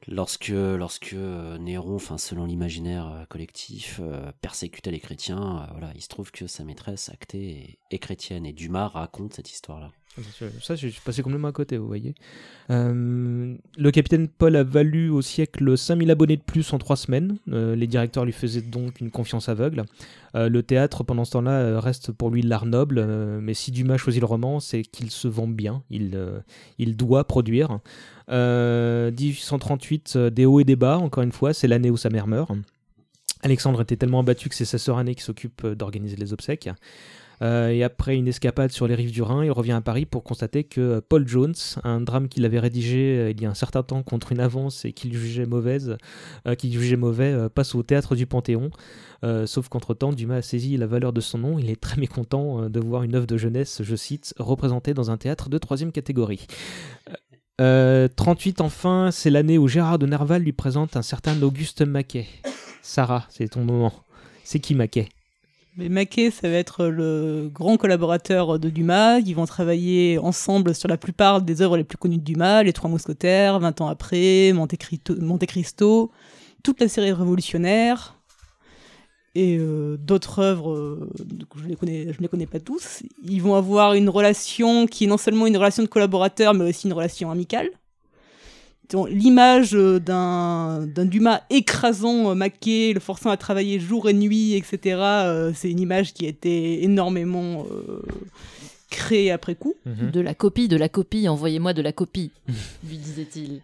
lorsque 0.08 0.48
lorsque 0.48 1.12
Néron, 1.14 1.96
enfin 1.96 2.16
selon 2.16 2.46
l'imaginaire 2.46 3.26
collectif, 3.28 4.00
persécutait 4.40 4.90
les 4.90 5.00
chrétiens, 5.00 5.66
voilà, 5.72 5.92
il 5.94 6.00
se 6.00 6.08
trouve 6.08 6.30
que 6.32 6.46
sa 6.46 6.64
maîtresse 6.64 7.10
actée 7.10 7.78
est, 7.90 7.94
est 7.94 7.98
chrétienne 7.98 8.46
et 8.46 8.54
Dumas 8.54 8.88
raconte 8.88 9.34
cette 9.34 9.50
histoire-là. 9.52 9.90
Ça, 10.60 10.74
je 10.74 10.88
suis 10.88 11.00
passé 11.00 11.22
complètement 11.22 11.48
à 11.48 11.52
côté, 11.52 11.78
vous 11.78 11.86
voyez. 11.86 12.14
Euh, 12.70 13.54
le 13.78 13.90
capitaine 13.90 14.28
Paul 14.28 14.56
a 14.56 14.64
valu 14.64 15.08
au 15.08 15.22
siècle 15.22 15.78
5000 15.78 16.10
abonnés 16.10 16.36
de 16.36 16.42
plus 16.42 16.72
en 16.72 16.78
trois 16.78 16.96
semaines. 16.96 17.38
Euh, 17.52 17.76
les 17.76 17.86
directeurs 17.86 18.24
lui 18.24 18.32
faisaient 18.32 18.60
donc 18.60 19.00
une 19.00 19.10
confiance 19.10 19.48
aveugle. 19.48 19.84
Euh, 20.34 20.48
le 20.48 20.62
théâtre, 20.62 21.04
pendant 21.04 21.24
ce 21.24 21.32
temps-là, 21.32 21.80
reste 21.80 22.12
pour 22.12 22.30
lui 22.30 22.42
l'art 22.42 22.66
noble. 22.66 23.04
mais 23.40 23.54
si 23.54 23.70
Dumas 23.70 23.98
choisit 23.98 24.20
le 24.20 24.26
roman, 24.26 24.60
c'est 24.60 24.82
qu'il 24.82 25.10
se 25.10 25.28
vend 25.28 25.48
bien. 25.48 25.82
Il, 25.90 26.18
il 26.78 26.96
doit 26.96 27.24
produire. 27.24 27.78
Euh, 28.30 29.10
1838, 29.10 30.12
euh, 30.16 30.30
des 30.30 30.46
hauts 30.46 30.60
et 30.60 30.64
des 30.64 30.76
bas, 30.76 30.98
encore 30.98 31.22
une 31.22 31.32
fois, 31.32 31.52
c'est 31.52 31.68
l'année 31.68 31.90
où 31.90 31.96
sa 31.96 32.10
mère 32.10 32.26
meurt. 32.26 32.50
Alexandre 33.42 33.80
était 33.80 33.96
tellement 33.96 34.20
abattu 34.20 34.48
que 34.48 34.54
c'est 34.54 34.64
sa 34.64 34.78
sœur 34.78 35.00
aînée 35.00 35.14
qui 35.14 35.22
s'occupe 35.22 35.66
d'organiser 35.66 36.16
les 36.16 36.32
obsèques. 36.32 36.68
Euh, 37.42 37.70
et 37.70 37.82
après 37.82 38.16
une 38.16 38.28
escapade 38.28 38.70
sur 38.70 38.86
les 38.86 38.94
rives 38.94 39.12
du 39.12 39.22
Rhin, 39.22 39.44
il 39.44 39.50
revient 39.50 39.72
à 39.72 39.80
Paris 39.80 40.04
pour 40.04 40.24
constater 40.24 40.64
que 40.64 40.80
euh, 40.80 41.00
Paul 41.06 41.26
Jones, 41.26 41.54
un 41.84 42.00
drame 42.00 42.28
qu'il 42.28 42.44
avait 42.44 42.58
rédigé 42.58 43.18
euh, 43.18 43.30
il 43.30 43.40
y 43.40 43.46
a 43.46 43.50
un 43.50 43.54
certain 43.54 43.82
temps 43.82 44.02
contre 44.02 44.32
une 44.32 44.40
avance 44.40 44.84
et 44.84 44.92
qu'il 44.92 45.12
jugeait 45.14 45.46
mauvaise, 45.46 45.96
mauvais, 46.98 47.48
passe 47.54 47.74
au 47.74 47.82
théâtre 47.82 48.14
du 48.14 48.26
Panthéon. 48.26 48.70
Sauf 49.44 49.68
qu'entre-temps, 49.68 50.12
Dumas 50.12 50.36
a 50.36 50.42
saisi 50.42 50.76
la 50.76 50.86
valeur 50.86 51.12
de 51.12 51.20
son 51.20 51.38
nom. 51.38 51.58
Il 51.58 51.70
est 51.70 51.80
très 51.80 52.00
mécontent 52.00 52.68
de 52.68 52.80
voir 52.80 53.02
une 53.02 53.14
œuvre 53.14 53.26
de 53.26 53.36
jeunesse, 53.36 53.82
je 53.82 53.96
cite, 53.96 54.34
représentée 54.38 54.94
dans 54.94 55.10
un 55.10 55.16
théâtre 55.16 55.50
de 55.50 55.58
troisième 55.58 55.92
catégorie. 55.92 56.46
Euh, 57.60 58.08
38 58.16 58.62
enfin, 58.62 59.10
c'est 59.12 59.28
l'année 59.28 59.58
où 59.58 59.68
Gérard 59.68 59.98
de 59.98 60.06
Nerval 60.06 60.42
lui 60.42 60.52
présente 60.52 60.96
un 60.96 61.02
certain 61.02 61.40
Auguste 61.42 61.82
Maquet. 61.82 62.26
Sarah, 62.80 63.26
c'est 63.28 63.48
ton 63.48 63.64
moment. 63.64 63.92
C'est 64.44 64.60
qui 64.60 64.74
Maquet? 64.74 65.10
Mais 65.76 65.88
Maquet, 65.88 66.30
ça 66.30 66.48
va 66.48 66.56
être 66.56 66.86
le 66.86 67.48
grand 67.52 67.76
collaborateur 67.76 68.58
de 68.58 68.68
Dumas. 68.68 69.20
Ils 69.20 69.34
vont 69.34 69.46
travailler 69.46 70.18
ensemble 70.18 70.74
sur 70.74 70.88
la 70.88 70.96
plupart 70.96 71.42
des 71.42 71.62
œuvres 71.62 71.76
les 71.76 71.84
plus 71.84 71.96
connues 71.96 72.18
de 72.18 72.24
Dumas, 72.24 72.62
Les 72.62 72.72
Trois 72.72 72.90
Mousquetaires, 72.90 73.60
20 73.60 73.80
ans 73.80 73.88
après, 73.88 74.52
Monte 74.52 75.46
Cristo, 75.46 76.10
toute 76.62 76.80
la 76.80 76.88
série 76.88 77.12
révolutionnaire 77.12 78.16
et 79.34 79.58
euh, 79.58 79.96
d'autres 79.96 80.40
œuvres, 80.40 80.72
euh, 80.72 81.08
je 81.56 81.64
ne 81.64 81.74
les, 81.82 82.04
les 82.06 82.28
connais 82.28 82.46
pas 82.46 82.58
tous. 82.58 83.02
Ils 83.22 83.40
vont 83.40 83.54
avoir 83.54 83.94
une 83.94 84.08
relation 84.08 84.86
qui 84.86 85.04
est 85.04 85.06
non 85.06 85.18
seulement 85.18 85.46
une 85.46 85.56
relation 85.56 85.84
de 85.84 85.88
collaborateur, 85.88 86.52
mais 86.52 86.68
aussi 86.68 86.88
une 86.88 86.92
relation 86.92 87.30
amicale. 87.30 87.70
L'image 89.08 89.74
euh, 89.74 90.00
d'un 90.00 90.86
d'un 90.86 91.04
Dumas 91.04 91.42
écrasant 91.50 92.30
euh, 92.30 92.34
Maquet, 92.34 92.92
le 92.92 93.00
forçant 93.00 93.30
à 93.30 93.36
travailler 93.36 93.78
jour 93.78 94.08
et 94.08 94.12
nuit, 94.12 94.54
etc., 94.54 94.96
euh, 95.00 95.52
c'est 95.54 95.70
une 95.70 95.80
image 95.80 96.12
qui 96.12 96.26
a 96.26 96.28
été 96.28 96.82
énormément 96.84 97.66
euh, 97.70 98.02
créée 98.90 99.30
après 99.30 99.54
coup. 99.54 99.74
Mhm. 99.86 100.10
De 100.10 100.20
la 100.20 100.34
copie, 100.34 100.68
de 100.68 100.76
la 100.76 100.88
copie, 100.88 101.28
envoyez-moi 101.28 101.72
de 101.72 101.82
la 101.82 101.92
copie, 101.92 102.30
lui 102.88 102.96
disait-il. 102.98 103.62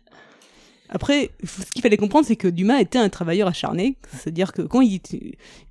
Après, 0.89 1.31
ce 1.44 1.73
qu'il 1.73 1.82
fallait 1.82 1.97
comprendre, 1.97 2.27
c'est 2.27 2.36
que 2.36 2.48
Dumas 2.48 2.78
était 2.81 2.98
un 2.98 3.09
travailleur 3.09 3.48
acharné. 3.48 3.97
C'est-à-dire 4.12 4.53
que 4.53 4.62
quand 4.62 4.81
il. 4.81 5.01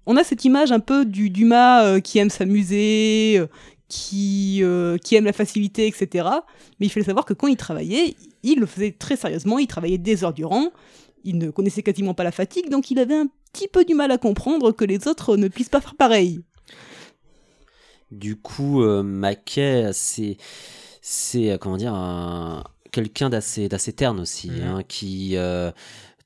On 0.05 0.17
a 0.17 0.23
cette 0.23 0.45
image 0.45 0.71
un 0.71 0.79
peu 0.79 1.05
du 1.05 1.29
Dumas 1.29 1.85
euh, 1.85 1.99
qui 1.99 2.19
aime 2.19 2.29
s'amuser, 2.29 3.37
euh, 3.39 3.47
qui, 3.87 4.59
euh, 4.63 4.97
qui 4.97 5.15
aime 5.15 5.25
la 5.25 5.33
facilité, 5.33 5.87
etc. 5.87 6.27
Mais 6.79 6.87
il 6.87 6.89
fallait 6.89 7.05
savoir 7.05 7.25
que 7.25 7.33
quand 7.33 7.47
il 7.47 7.57
travaillait, 7.57 8.15
il 8.43 8.59
le 8.59 8.65
faisait 8.65 8.91
très 8.91 9.15
sérieusement, 9.15 9.59
il 9.59 9.67
travaillait 9.67 9.97
des 9.97 10.23
heures 10.23 10.33
durant, 10.33 10.71
il 11.23 11.37
ne 11.37 11.49
connaissait 11.51 11.83
quasiment 11.83 12.13
pas 12.13 12.23
la 12.23 12.31
fatigue, 12.31 12.69
donc 12.69 12.91
il 12.91 12.99
avait 12.99 13.15
un 13.15 13.27
petit 13.53 13.67
peu 13.67 13.85
du 13.85 13.93
mal 13.93 14.11
à 14.11 14.17
comprendre 14.17 14.71
que 14.71 14.85
les 14.85 15.07
autres 15.07 15.37
ne 15.37 15.47
puissent 15.47 15.69
pas 15.69 15.81
faire 15.81 15.95
pareil. 15.95 16.41
Du 18.11 18.35
coup, 18.35 18.83
euh, 18.83 19.03
Maquet, 19.03 19.89
c'est 19.93 20.37
c'est 21.01 21.51
euh, 21.51 21.57
comment 21.57 21.77
dire 21.77 21.93
un 21.93 22.63
quelqu'un 22.91 23.29
d'assez 23.29 23.67
d'assez 23.67 23.93
terne 23.93 24.19
aussi, 24.19 24.49
Mhm. 24.49 24.61
hein, 24.63 24.83
qui 24.87 25.35
euh, 25.35 25.71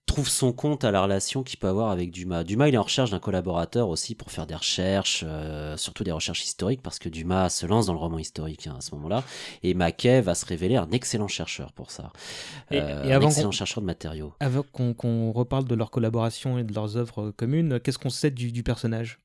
trouve 0.09 0.27
son 0.27 0.51
compte 0.51 0.83
à 0.83 0.91
la 0.91 1.01
relation 1.01 1.41
qu'il 1.43 1.57
peut 1.59 1.67
avoir 1.69 1.89
avec 1.91 2.11
Dumas. 2.11 2.43
Dumas, 2.43 2.67
il 2.67 2.75
est 2.75 2.77
en 2.77 2.83
recherche 2.83 3.11
d'un 3.11 3.19
collaborateur 3.19 3.87
aussi 3.89 4.13
pour 4.15 4.31
faire 4.31 4.45
des 4.45 4.55
recherches, 4.55 5.23
euh, 5.25 5.77
surtout 5.77 6.03
des 6.03 6.11
recherches 6.11 6.43
historiques, 6.43 6.81
parce 6.81 6.99
que 6.99 7.07
Dumas 7.09 7.49
se 7.49 7.65
lance 7.65 7.85
dans 7.85 7.93
le 7.93 7.99
roman 7.99 8.19
historique 8.19 8.67
hein, 8.67 8.75
à 8.77 8.81
ce 8.81 8.93
moment-là, 8.95 9.23
et 9.63 9.73
Maquet 9.73 10.21
va 10.21 10.35
se 10.35 10.45
révéler 10.45 10.75
un 10.75 10.89
excellent 10.91 11.27
chercheur 11.27 11.71
pour 11.71 11.91
ça, 11.91 12.11
Euh, 12.71 13.03
et 13.05 13.11
un 13.13 13.15
avant 13.15 13.29
excellent 13.29 13.51
chercheur 13.51 13.81
de 13.81 13.85
matériaux. 13.87 14.33
Avant 14.39 14.63
qu'on 14.63 15.31
reparle 15.31 15.65
de 15.65 15.75
leur 15.75 15.89
collaboration 15.91 16.57
et 16.59 16.63
de 16.63 16.73
leurs 16.73 16.97
œuvres 16.97 17.31
communes, 17.31 17.79
qu'est-ce 17.79 17.97
qu'on 17.97 18.09
sait 18.09 18.31
du, 18.31 18.51
du 18.51 18.63
personnage? 18.63 19.19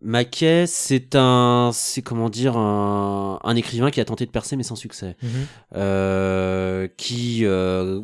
Maquet, 0.00 0.66
c'est 0.68 1.16
un, 1.16 1.70
c'est 1.72 2.02
comment 2.02 2.30
dire, 2.30 2.56
un, 2.56 3.40
un 3.42 3.56
écrivain 3.56 3.90
qui 3.90 4.00
a 4.00 4.04
tenté 4.04 4.26
de 4.26 4.30
percer 4.30 4.54
mais 4.54 4.62
sans 4.62 4.76
succès. 4.76 5.16
euh, 5.74 6.86
qui, 6.96 7.44
euh, 7.44 8.00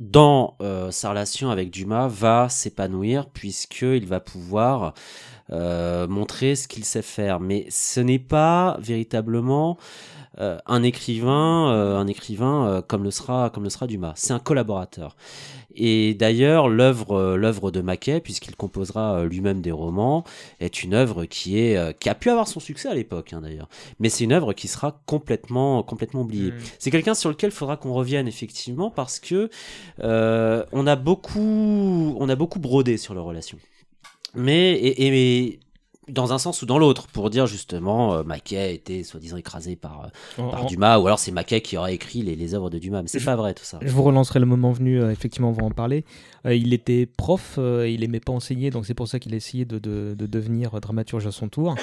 dans 0.00 0.56
euh, 0.62 0.90
sa 0.90 1.10
relation 1.10 1.50
avec 1.50 1.70
Dumas, 1.70 2.08
va 2.08 2.48
s'épanouir 2.48 3.26
puisqu'il 3.26 4.06
va 4.06 4.18
pouvoir 4.18 4.94
euh, 5.52 6.08
montrer 6.08 6.56
ce 6.56 6.66
qu'il 6.66 6.84
sait 6.84 7.02
faire. 7.02 7.38
Mais 7.38 7.66
ce 7.68 8.00
n'est 8.00 8.18
pas 8.18 8.78
véritablement 8.80 9.76
euh, 10.40 10.58
un 10.64 10.82
écrivain, 10.82 11.70
euh, 11.70 11.98
un 11.98 12.06
écrivain 12.06 12.66
euh, 12.66 12.82
comme 12.82 13.04
le 13.04 13.10
sera, 13.10 13.50
comme 13.50 13.62
le 13.62 13.68
sera 13.68 13.86
Dumas. 13.86 14.14
C'est 14.16 14.32
un 14.32 14.38
collaborateur. 14.38 15.14
Et 15.74 16.14
d'ailleurs, 16.14 16.68
l'œuvre, 16.68 17.36
l'œuvre 17.36 17.70
de 17.70 17.80
Maquet, 17.80 18.20
puisqu'il 18.20 18.56
composera 18.56 19.24
lui-même 19.24 19.60
des 19.60 19.70
romans, 19.70 20.24
est 20.58 20.82
une 20.82 20.94
œuvre 20.94 21.26
qui 21.26 21.60
est, 21.60 21.98
qui 22.00 22.08
a 22.08 22.14
pu 22.16 22.28
avoir 22.28 22.48
son 22.48 22.58
succès 22.58 22.88
à 22.88 22.94
l'époque, 22.94 23.32
hein, 23.32 23.40
d'ailleurs. 23.40 23.68
Mais 24.00 24.08
c'est 24.08 24.24
une 24.24 24.32
œuvre 24.32 24.52
qui 24.52 24.66
sera 24.66 25.00
complètement, 25.06 25.84
complètement 25.84 26.22
oubliée. 26.22 26.52
C'est 26.80 26.90
quelqu'un 26.90 27.14
sur 27.14 27.30
lequel 27.30 27.50
il 27.50 27.54
faudra 27.54 27.76
qu'on 27.76 27.92
revienne 27.92 28.26
effectivement 28.26 28.90
parce 28.90 29.20
que 29.20 29.48
on 30.02 30.86
a 30.88 30.96
beaucoup, 30.96 32.16
on 32.18 32.28
a 32.28 32.34
beaucoup 32.34 32.58
brodé 32.58 32.96
sur 32.96 33.14
leur 33.14 33.24
relation. 33.24 33.56
Mais 34.34 34.72
et, 34.72 35.60
dans 36.10 36.32
un 36.32 36.38
sens 36.38 36.62
ou 36.62 36.66
dans 36.66 36.78
l'autre, 36.78 37.06
pour 37.08 37.30
dire 37.30 37.46
justement 37.46 38.14
euh, 38.14 38.22
Mackay 38.22 38.56
a 38.58 38.68
été 38.68 39.02
soi-disant 39.04 39.36
écrasé 39.36 39.76
par, 39.76 40.04
euh, 40.38 40.42
En- 40.42 40.48
par 40.50 40.64
en- 40.64 40.66
Dumas, 40.66 40.98
ou 40.98 41.06
alors 41.06 41.18
c'est 41.18 41.30
Mackay 41.32 41.60
qui 41.60 41.76
aurait 41.76 41.94
écrit 41.94 42.22
les, 42.22 42.36
les 42.36 42.54
œuvres 42.54 42.70
de 42.70 42.78
Dumas. 42.78 43.02
Mais 43.02 43.08
c'est 43.08 43.24
pas 43.24 43.36
vrai 43.36 43.54
tout 43.54 43.64
ça. 43.64 43.78
Je 43.82 43.88
vous 43.90 44.02
relancerai 44.02 44.40
le 44.40 44.46
moment 44.46 44.72
venu, 44.72 45.00
euh, 45.00 45.10
effectivement, 45.10 45.48
on 45.50 45.52
va 45.52 45.64
en 45.64 45.70
parler. 45.70 46.04
Il 46.44 46.72
était 46.72 47.04
prof, 47.06 47.58
il 47.58 48.02
aimait 48.02 48.18
pas 48.20 48.32
enseigner, 48.32 48.70
donc 48.70 48.86
c'est 48.86 48.94
pour 48.94 49.06
ça 49.08 49.18
qu'il 49.18 49.34
a 49.34 49.36
essayé 49.36 49.64
de, 49.66 49.78
de- 49.78 50.14
de 50.18 50.26
devenir 50.26 50.80
dramaturge 50.80 51.26
à 51.26 51.32
son 51.32 51.48
tour. 51.48 51.74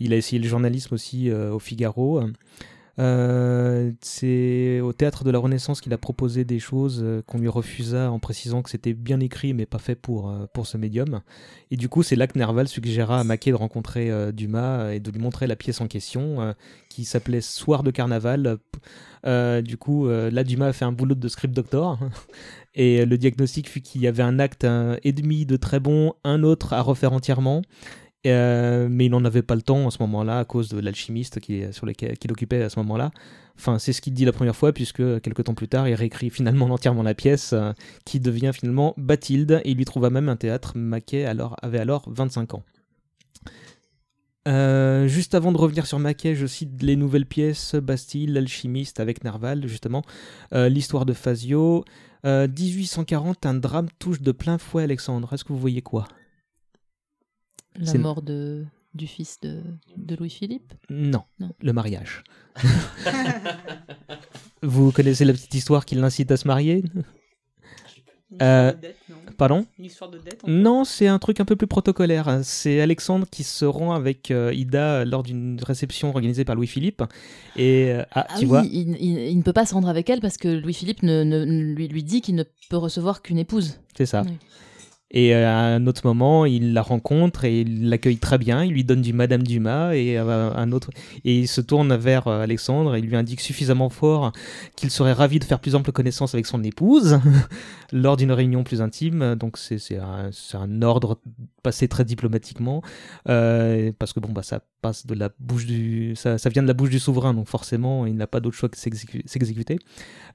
Il 0.00 0.12
a 0.14 0.16
essayé 0.16 0.40
le 0.40 0.48
journalisme 0.48 0.94
aussi 0.94 1.30
au 1.30 1.58
Figaro. 1.58 2.22
Euh, 2.98 3.92
c'est 4.00 4.80
au 4.80 4.92
théâtre 4.92 5.22
de 5.22 5.30
la 5.30 5.38
Renaissance 5.38 5.80
qu'il 5.80 5.92
a 5.92 5.98
proposé 5.98 6.44
des 6.44 6.58
choses 6.58 7.00
euh, 7.02 7.22
qu'on 7.22 7.38
lui 7.38 7.48
refusa 7.48 8.10
en 8.10 8.18
précisant 8.18 8.62
que 8.62 8.70
c'était 8.70 8.92
bien 8.92 9.20
écrit 9.20 9.54
mais 9.54 9.66
pas 9.66 9.78
fait 9.78 9.94
pour, 9.94 10.30
euh, 10.30 10.46
pour 10.52 10.66
ce 10.66 10.76
médium. 10.76 11.20
Et 11.70 11.76
du 11.76 11.88
coup, 11.88 12.02
c'est 12.02 12.16
là 12.16 12.26
que 12.26 12.36
Nerval 12.36 12.66
suggéra 12.66 13.20
à 13.20 13.24
Maquet 13.24 13.50
de 13.50 13.56
rencontrer 13.56 14.10
Dumas 14.32 14.90
et 14.90 15.00
de 15.00 15.10
lui 15.10 15.20
montrer 15.20 15.46
la 15.46 15.54
pièce 15.54 15.80
en 15.80 15.86
question 15.86 16.54
qui 16.88 17.04
s'appelait 17.04 17.40
Soir 17.40 17.82
de 17.82 17.90
carnaval. 17.90 18.58
Du 19.24 19.76
coup, 19.76 20.08
là, 20.08 20.44
Dumas 20.44 20.68
a 20.68 20.72
fait 20.72 20.86
un 20.86 20.92
boulot 20.92 21.14
de 21.14 21.28
script 21.28 21.54
doctor. 21.54 21.98
Et 22.74 23.04
le 23.04 23.18
diagnostic 23.18 23.68
fut 23.68 23.80
qu'il 23.80 24.02
y 24.02 24.06
avait 24.06 24.22
un 24.22 24.38
acte 24.38 24.66
et 25.02 25.12
demi 25.12 25.44
de 25.46 25.56
très 25.56 25.80
bon, 25.80 26.14
un 26.24 26.42
autre 26.42 26.72
à 26.72 26.80
refaire 26.80 27.12
entièrement. 27.12 27.62
Euh, 28.26 28.88
mais 28.90 29.06
il 29.06 29.10
n'en 29.10 29.24
avait 29.24 29.42
pas 29.42 29.54
le 29.54 29.62
temps 29.62 29.86
en 29.86 29.90
ce 29.90 29.98
moment-là 30.00 30.40
à 30.40 30.44
cause 30.44 30.68
de 30.68 30.80
l'alchimiste 30.80 31.40
qui, 31.40 31.62
qu'il 32.20 32.32
occupait 32.32 32.62
à 32.62 32.68
ce 32.68 32.78
moment-là. 32.80 33.10
Enfin, 33.56 33.78
c'est 33.78 33.92
ce 33.92 34.00
qu'il 34.00 34.12
dit 34.12 34.24
la 34.24 34.32
première 34.32 34.56
fois, 34.56 34.72
puisque 34.72 35.20
quelques 35.20 35.44
temps 35.44 35.54
plus 35.54 35.68
tard, 35.68 35.88
il 35.88 35.94
réécrit 35.94 36.30
finalement 36.30 36.66
entièrement 36.70 37.02
la 37.02 37.14
pièce, 37.14 37.52
euh, 37.52 37.72
qui 38.04 38.20
devient 38.20 38.50
finalement 38.52 38.94
Bathilde, 38.96 39.60
et 39.64 39.70
il 39.70 39.76
lui 39.76 39.84
trouva 39.84 40.10
même 40.10 40.28
un 40.28 40.36
théâtre. 40.36 40.72
Maquet 40.76 41.24
alors, 41.24 41.56
avait 41.62 41.78
alors 41.78 42.08
25 42.08 42.54
ans. 42.54 42.64
Euh, 44.46 45.06
juste 45.08 45.34
avant 45.34 45.52
de 45.52 45.58
revenir 45.58 45.86
sur 45.86 45.98
Maquet, 45.98 46.34
je 46.34 46.46
cite 46.46 46.82
les 46.82 46.96
nouvelles 46.96 47.26
pièces 47.26 47.74
Bastille, 47.74 48.28
l'alchimiste 48.28 48.98
avec 48.98 49.22
Nerval, 49.22 49.66
justement, 49.66 50.02
l'histoire 50.52 51.04
de 51.04 51.12
Fazio. 51.12 51.84
Euh, 52.24 52.48
1840, 52.48 53.46
un 53.46 53.54
drame 53.54 53.88
touche 53.98 54.20
de 54.20 54.32
plein 54.32 54.58
fouet 54.58 54.82
Alexandre. 54.82 55.32
Est-ce 55.32 55.44
que 55.44 55.52
vous 55.52 55.58
voyez 55.58 55.82
quoi? 55.82 56.08
La 57.76 57.86
C'est- 57.92 57.98
mort 57.98 58.22
de, 58.22 58.64
du 58.94 59.06
fils 59.06 59.38
de, 59.40 59.62
de 59.96 60.16
Louis-Philippe? 60.16 60.72
non, 60.90 61.22
Non. 61.38 61.50
le 61.60 61.72
mariage. 61.72 62.24
vous 64.62 64.92
connaissez 64.92 65.24
la 65.24 65.32
petite 65.32 65.54
histoire 65.54 65.84
qui 65.84 65.94
l'incite 65.94 66.30
à 66.30 66.36
se 66.36 66.46
marier? 66.48 66.82
Une 68.30 68.42
Euh, 68.42 68.66
histoire 68.68 68.74
de 68.74 68.80
dette, 68.80 68.96
non 69.08 69.16
Pardon? 69.38 69.66
Une 69.78 69.84
histoire 69.86 70.10
de 70.10 70.18
dette 70.18 70.42
Non, 70.46 70.84
c'est 70.84 71.06
un 71.06 71.18
truc 71.18 71.40
un 71.40 71.44
peu 71.46 71.56
plus 71.56 71.66
protocolaire. 71.66 72.40
C'est 72.42 72.80
Alexandre 72.80 73.26
qui 73.30 73.42
se 73.44 73.64
rend 73.64 73.92
avec 73.92 74.30
euh, 74.30 74.52
Ida 74.52 75.04
lors 75.06 75.22
d'une 75.22 75.58
réception 75.62 76.08
organisée 76.10 76.44
par 76.44 76.54
Louis-Philippe. 76.56 77.02
Et 77.56 77.90
euh, 77.92 78.02
ah, 78.12 78.26
Ah 78.28 78.34
tu 78.34 78.40
oui, 78.40 78.46
vois, 78.46 78.62
il, 78.64 78.96
il- 79.00 79.18
il 79.30 79.38
ne 79.38 79.42
peut 79.42 79.52
pas 79.54 79.64
se 79.64 79.72
rendre 79.74 79.88
avec 79.88 80.10
elle 80.10 80.20
parce 80.20 80.36
que 80.36 80.48
Louis-Philippe 80.48 81.02
ne, 81.04 81.22
ne- 81.24 81.44
lui, 81.44 81.88
lui 81.88 82.02
dit 82.02 82.20
qu'il 82.20 82.34
ne 82.34 82.44
peut 82.68 82.76
recevoir 82.76 83.22
qu'une 83.22 83.38
épouse. 83.38 83.80
c'est 83.96 84.06
ça. 84.06 84.22
Oui. 84.26 84.32
Et 85.10 85.34
euh, 85.34 85.48
à 85.48 85.60
un 85.60 85.86
autre 85.86 86.02
moment, 86.04 86.44
il 86.44 86.74
la 86.74 86.82
rencontre 86.82 87.44
et 87.44 87.60
il 87.62 87.88
l'accueille 87.88 88.18
très 88.18 88.36
bien. 88.36 88.62
Il 88.62 88.72
lui 88.72 88.84
donne 88.84 89.00
du 89.00 89.12
Madame 89.12 89.42
Dumas 89.42 89.94
et 89.94 90.18
euh, 90.18 90.52
un 90.54 90.72
autre. 90.72 90.90
Et 91.24 91.38
il 91.38 91.48
se 91.48 91.60
tourne 91.60 91.94
vers 91.96 92.28
euh, 92.28 92.42
Alexandre 92.42 92.94
et 92.94 92.98
il 92.98 93.06
lui 93.06 93.16
indique 93.16 93.40
suffisamment 93.40 93.88
fort 93.88 94.32
qu'il 94.76 94.90
serait 94.90 95.14
ravi 95.14 95.38
de 95.38 95.44
faire 95.44 95.60
plus 95.60 95.74
ample 95.74 95.92
connaissance 95.92 96.34
avec 96.34 96.46
son 96.46 96.62
épouse 96.62 97.20
lors 97.92 98.16
d'une 98.16 98.32
réunion 98.32 98.64
plus 98.64 98.82
intime. 98.82 99.34
Donc 99.34 99.56
c'est 99.56 99.96
un, 99.96 100.30
un 100.54 100.82
ordre 100.82 101.18
passé 101.62 101.88
très 101.88 102.04
diplomatiquement 102.04 102.82
euh, 103.28 103.92
parce 103.98 104.12
que 104.12 104.20
bon 104.20 104.32
bah 104.32 104.42
ça 104.42 104.60
passe 104.80 105.06
de 105.06 105.14
la 105.14 105.30
bouche 105.40 105.66
du 105.66 106.14
ça, 106.16 106.38
ça 106.38 106.48
vient 106.50 106.62
de 106.62 106.68
la 106.68 106.74
bouche 106.74 106.90
du 106.90 106.98
souverain 106.98 107.34
donc 107.34 107.48
forcément 107.48 108.06
il 108.06 108.14
n'a 108.14 108.26
pas 108.26 108.40
d'autre 108.40 108.56
choix 108.56 108.68
que 108.68 108.76
s'exécu- 108.76 109.22
s'exécuter. 109.26 109.78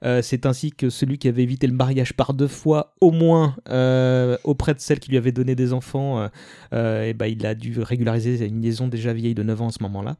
Euh, 0.04 0.20
c'est 0.22 0.44
ainsi 0.46 0.70
que 0.72 0.90
celui 0.90 1.18
qui 1.18 1.28
avait 1.28 1.42
évité 1.42 1.66
le 1.66 1.72
mariage 1.72 2.12
par 2.14 2.34
deux 2.34 2.48
fois, 2.48 2.94
au 3.00 3.10
moins 3.10 3.56
euh, 3.70 4.36
auprès 4.44 4.74
de 4.74 4.80
celle 4.80 5.00
qui 5.00 5.10
lui 5.10 5.16
avait 5.16 5.32
donné 5.32 5.54
des 5.54 5.72
enfants, 5.72 6.20
euh, 6.20 6.28
euh, 6.74 7.04
et 7.04 7.14
ben, 7.14 7.26
il 7.26 7.44
a 7.46 7.54
dû 7.54 7.80
régulariser 7.80 8.44
une 8.46 8.60
liaison 8.60 8.88
déjà 8.88 9.12
vieille 9.12 9.34
de 9.34 9.42
9 9.42 9.62
ans 9.62 9.68
à 9.68 9.72
ce 9.72 9.82
moment-là. 9.82 10.16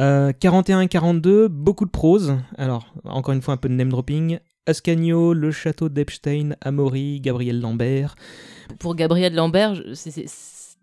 Euh, 0.00 0.32
41-42, 0.32 1.46
beaucoup 1.48 1.84
de 1.84 1.90
prose. 1.90 2.36
Alors, 2.58 2.92
encore 3.04 3.34
une 3.34 3.42
fois, 3.42 3.54
un 3.54 3.58
peu 3.58 3.68
de 3.68 3.74
name 3.74 3.90
dropping. 3.90 4.38
Ascanio, 4.66 5.34
le 5.34 5.50
château 5.50 5.88
d'Epstein, 5.88 6.56
Amaury, 6.62 7.20
Gabriel 7.20 7.60
Lambert. 7.60 8.14
Pour 8.78 8.94
Gabriel 8.94 9.34
Lambert, 9.34 9.74
c'est- 9.92 10.26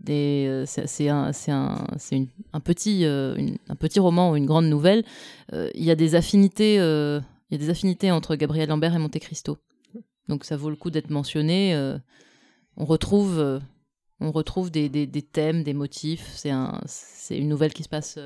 c'est 0.06 1.10
un, 2.54 2.60
petit, 2.64 3.06
euh, 3.06 3.36
une- 3.36 3.58
un 3.70 3.76
petit 3.76 4.00
roman 4.00 4.32
ou 4.32 4.36
une 4.36 4.46
grande 4.46 4.66
nouvelle. 4.68 5.04
Euh, 5.54 5.70
Il 5.76 5.84
y 5.84 5.92
a 5.92 5.96
des 5.96 6.16
affinités, 6.16 6.80
euh, 6.80 7.20
il 7.50 7.56
y 7.60 7.62
a 7.62 7.66
des 7.66 7.70
affinités 7.70 8.12
entre 8.12 8.36
Gabriel 8.36 8.70
Lambert 8.70 8.94
et 8.96 9.00
Monte 9.00 9.20
Cristo. 9.20 9.58
Donc 10.28 10.44
ça 10.46 10.56
vaut 10.58 10.70
le 10.70 10.76
coup 10.76 10.92
d'être 10.92 11.10
mentionné. 11.10 11.74
euh, 11.76 11.98
on 12.78 12.86
retrouve, 12.86 13.60
on 14.20 14.32
retrouve 14.32 14.72
des, 14.72 14.88
des- 14.90 15.08
des 15.08 15.22
thèmes, 15.22 15.64
des 15.64 15.74
motifs. 15.74 16.32
C'est 16.36 16.52
un, 16.52 16.80
c'est 16.86 17.38
une 17.38 17.50
nouvelle 17.50 17.74
qui 17.74 17.84
se 17.84 17.90
passe 17.90 18.18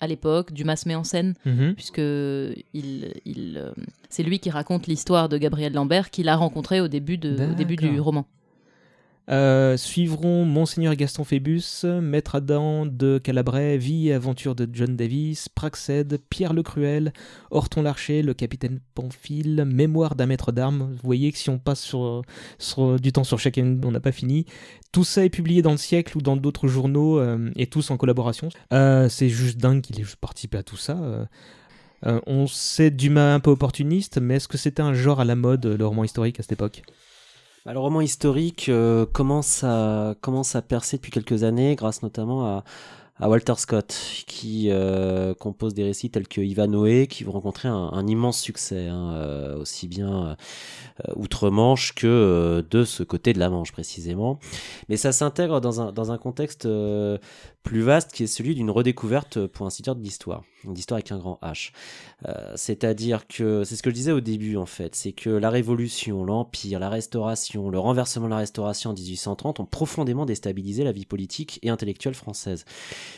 à 0.00 0.06
l'époque. 0.06 0.52
Dumas 0.52 0.76
se 0.76 0.88
met 0.88 0.94
en 0.94 1.04
scène 1.04 1.34
Mhm. 1.44 1.74
puisque 1.74 1.98
il, 1.98 3.12
il, 3.24 3.72
c'est 4.08 4.22
lui 4.22 4.38
qui 4.38 4.48
raconte 4.50 4.86
l'histoire 4.86 5.28
de 5.28 5.36
Gabriel 5.38 5.72
Lambert 5.74 6.10
qu'il 6.10 6.28
a 6.28 6.36
rencontré 6.36 6.80
au 6.80 6.88
début, 6.88 7.18
de, 7.18 7.34
au 7.52 7.54
début 7.54 7.76
du 7.76 8.00
roman. 8.00 8.26
Euh, 9.30 9.76
suivront 9.76 10.44
Monseigneur 10.44 10.96
Gaston 10.96 11.22
Phébus, 11.22 11.84
Maître 11.84 12.34
Adam 12.34 12.84
de 12.84 13.18
Calabrais, 13.18 13.78
Vie 13.78 14.08
et 14.08 14.12
aventure 14.12 14.56
de 14.56 14.68
John 14.72 14.96
Davis, 14.96 15.48
Praxède, 15.48 16.18
Pierre 16.30 16.52
le 16.52 16.64
Cruel, 16.64 17.12
Horton 17.52 17.82
Larcher, 17.82 18.22
le 18.22 18.34
capitaine 18.34 18.80
Pamphile, 18.94 19.64
Mémoire 19.64 20.16
d'un 20.16 20.26
maître 20.26 20.50
d'armes. 20.50 20.90
Vous 20.90 20.98
voyez 21.04 21.30
que 21.30 21.38
si 21.38 21.48
on 21.48 21.58
passe 21.58 21.94
du 23.00 23.12
temps 23.12 23.24
sur 23.24 23.38
chacun, 23.38 23.78
on 23.84 23.92
n'a 23.92 24.00
pas 24.00 24.12
fini. 24.12 24.46
Tout 24.90 25.04
ça 25.04 25.24
est 25.24 25.30
publié 25.30 25.62
dans 25.62 25.72
le 25.72 25.76
siècle 25.76 26.18
ou 26.18 26.20
dans 26.20 26.36
d'autres 26.36 26.66
journaux 26.66 27.20
euh, 27.20 27.50
et 27.54 27.68
tous 27.68 27.92
en 27.92 27.96
collaboration. 27.96 28.48
Euh, 28.72 29.08
C'est 29.08 29.28
juste 29.28 29.58
dingue 29.58 29.80
qu'il 29.80 30.00
ait 30.00 30.04
participé 30.20 30.58
à 30.58 30.64
tout 30.64 30.76
ça. 30.76 30.98
on 32.02 32.48
sait 32.48 32.90
Dumas 32.90 33.34
un 33.34 33.40
peu 33.40 33.50
opportuniste, 33.50 34.18
mais 34.20 34.36
est-ce 34.36 34.48
que 34.48 34.58
c'était 34.58 34.82
un 34.82 34.94
genre 34.94 35.20
à 35.20 35.24
la 35.24 35.36
mode, 35.36 35.66
le 35.66 35.86
roman 35.86 36.02
historique 36.02 36.40
à 36.40 36.42
cette 36.42 36.52
époque? 36.52 36.82
Le 37.66 37.78
roman 37.78 38.00
historique 38.00 38.68
euh, 38.68 39.06
commence, 39.06 39.62
à, 39.64 40.14
commence 40.20 40.56
à 40.56 40.62
percer 40.62 40.96
depuis 40.96 41.10
quelques 41.10 41.44
années, 41.44 41.74
grâce 41.76 42.02
notamment 42.02 42.46
à, 42.46 42.64
à 43.18 43.28
Walter 43.28 43.52
Scott, 43.58 43.94
qui 44.26 44.68
euh, 44.70 45.34
compose 45.34 45.74
des 45.74 45.84
récits 45.84 46.08
tels 46.10 46.26
que 46.26 46.40
Ivanhoe, 46.40 47.06
qui 47.06 47.22
vont 47.22 47.32
rencontrer 47.32 47.68
un, 47.68 47.90
un 47.92 48.06
immense 48.06 48.40
succès, 48.40 48.86
hein, 48.86 49.12
euh, 49.12 49.58
aussi 49.58 49.88
bien 49.88 50.36
euh, 51.06 51.12
outre-Manche 51.16 51.94
que 51.94 52.06
euh, 52.06 52.62
de 52.70 52.84
ce 52.84 53.02
côté 53.02 53.34
de 53.34 53.38
la 53.38 53.50
Manche 53.50 53.72
précisément. 53.72 54.38
Mais 54.88 54.96
ça 54.96 55.12
s'intègre 55.12 55.60
dans 55.60 55.82
un, 55.82 55.92
dans 55.92 56.12
un 56.12 56.18
contexte 56.18 56.64
euh, 56.64 57.18
plus 57.62 57.82
vaste 57.82 58.12
qui 58.12 58.24
est 58.24 58.26
celui 58.26 58.54
d'une 58.54 58.70
redécouverte, 58.70 59.46
pour 59.46 59.66
ainsi 59.66 59.82
dire, 59.82 59.94
de 59.94 60.02
l'histoire. 60.02 60.42
L'histoire 60.64 60.96
avec 60.96 61.12
un 61.12 61.18
grand 61.18 61.38
H. 61.42 61.72
Euh, 62.26 62.52
C'est-à-dire 62.56 63.26
que, 63.26 63.64
c'est 63.64 63.76
ce 63.76 63.82
que 63.82 63.90
je 63.90 63.94
disais 63.94 64.12
au 64.12 64.20
début 64.20 64.56
en 64.56 64.66
fait, 64.66 64.94
c'est 64.94 65.12
que 65.12 65.30
la 65.30 65.50
Révolution, 65.50 66.24
l'Empire, 66.24 66.78
la 66.78 66.88
Restauration, 66.88 67.70
le 67.70 67.78
renversement 67.78 68.26
de 68.26 68.30
la 68.30 68.38
Restauration 68.38 68.90
en 68.90 68.94
1830 68.94 69.60
ont 69.60 69.66
profondément 69.66 70.26
déstabilisé 70.26 70.84
la 70.84 70.92
vie 70.92 71.06
politique 71.06 71.58
et 71.62 71.70
intellectuelle 71.70 72.14
française. 72.14 72.64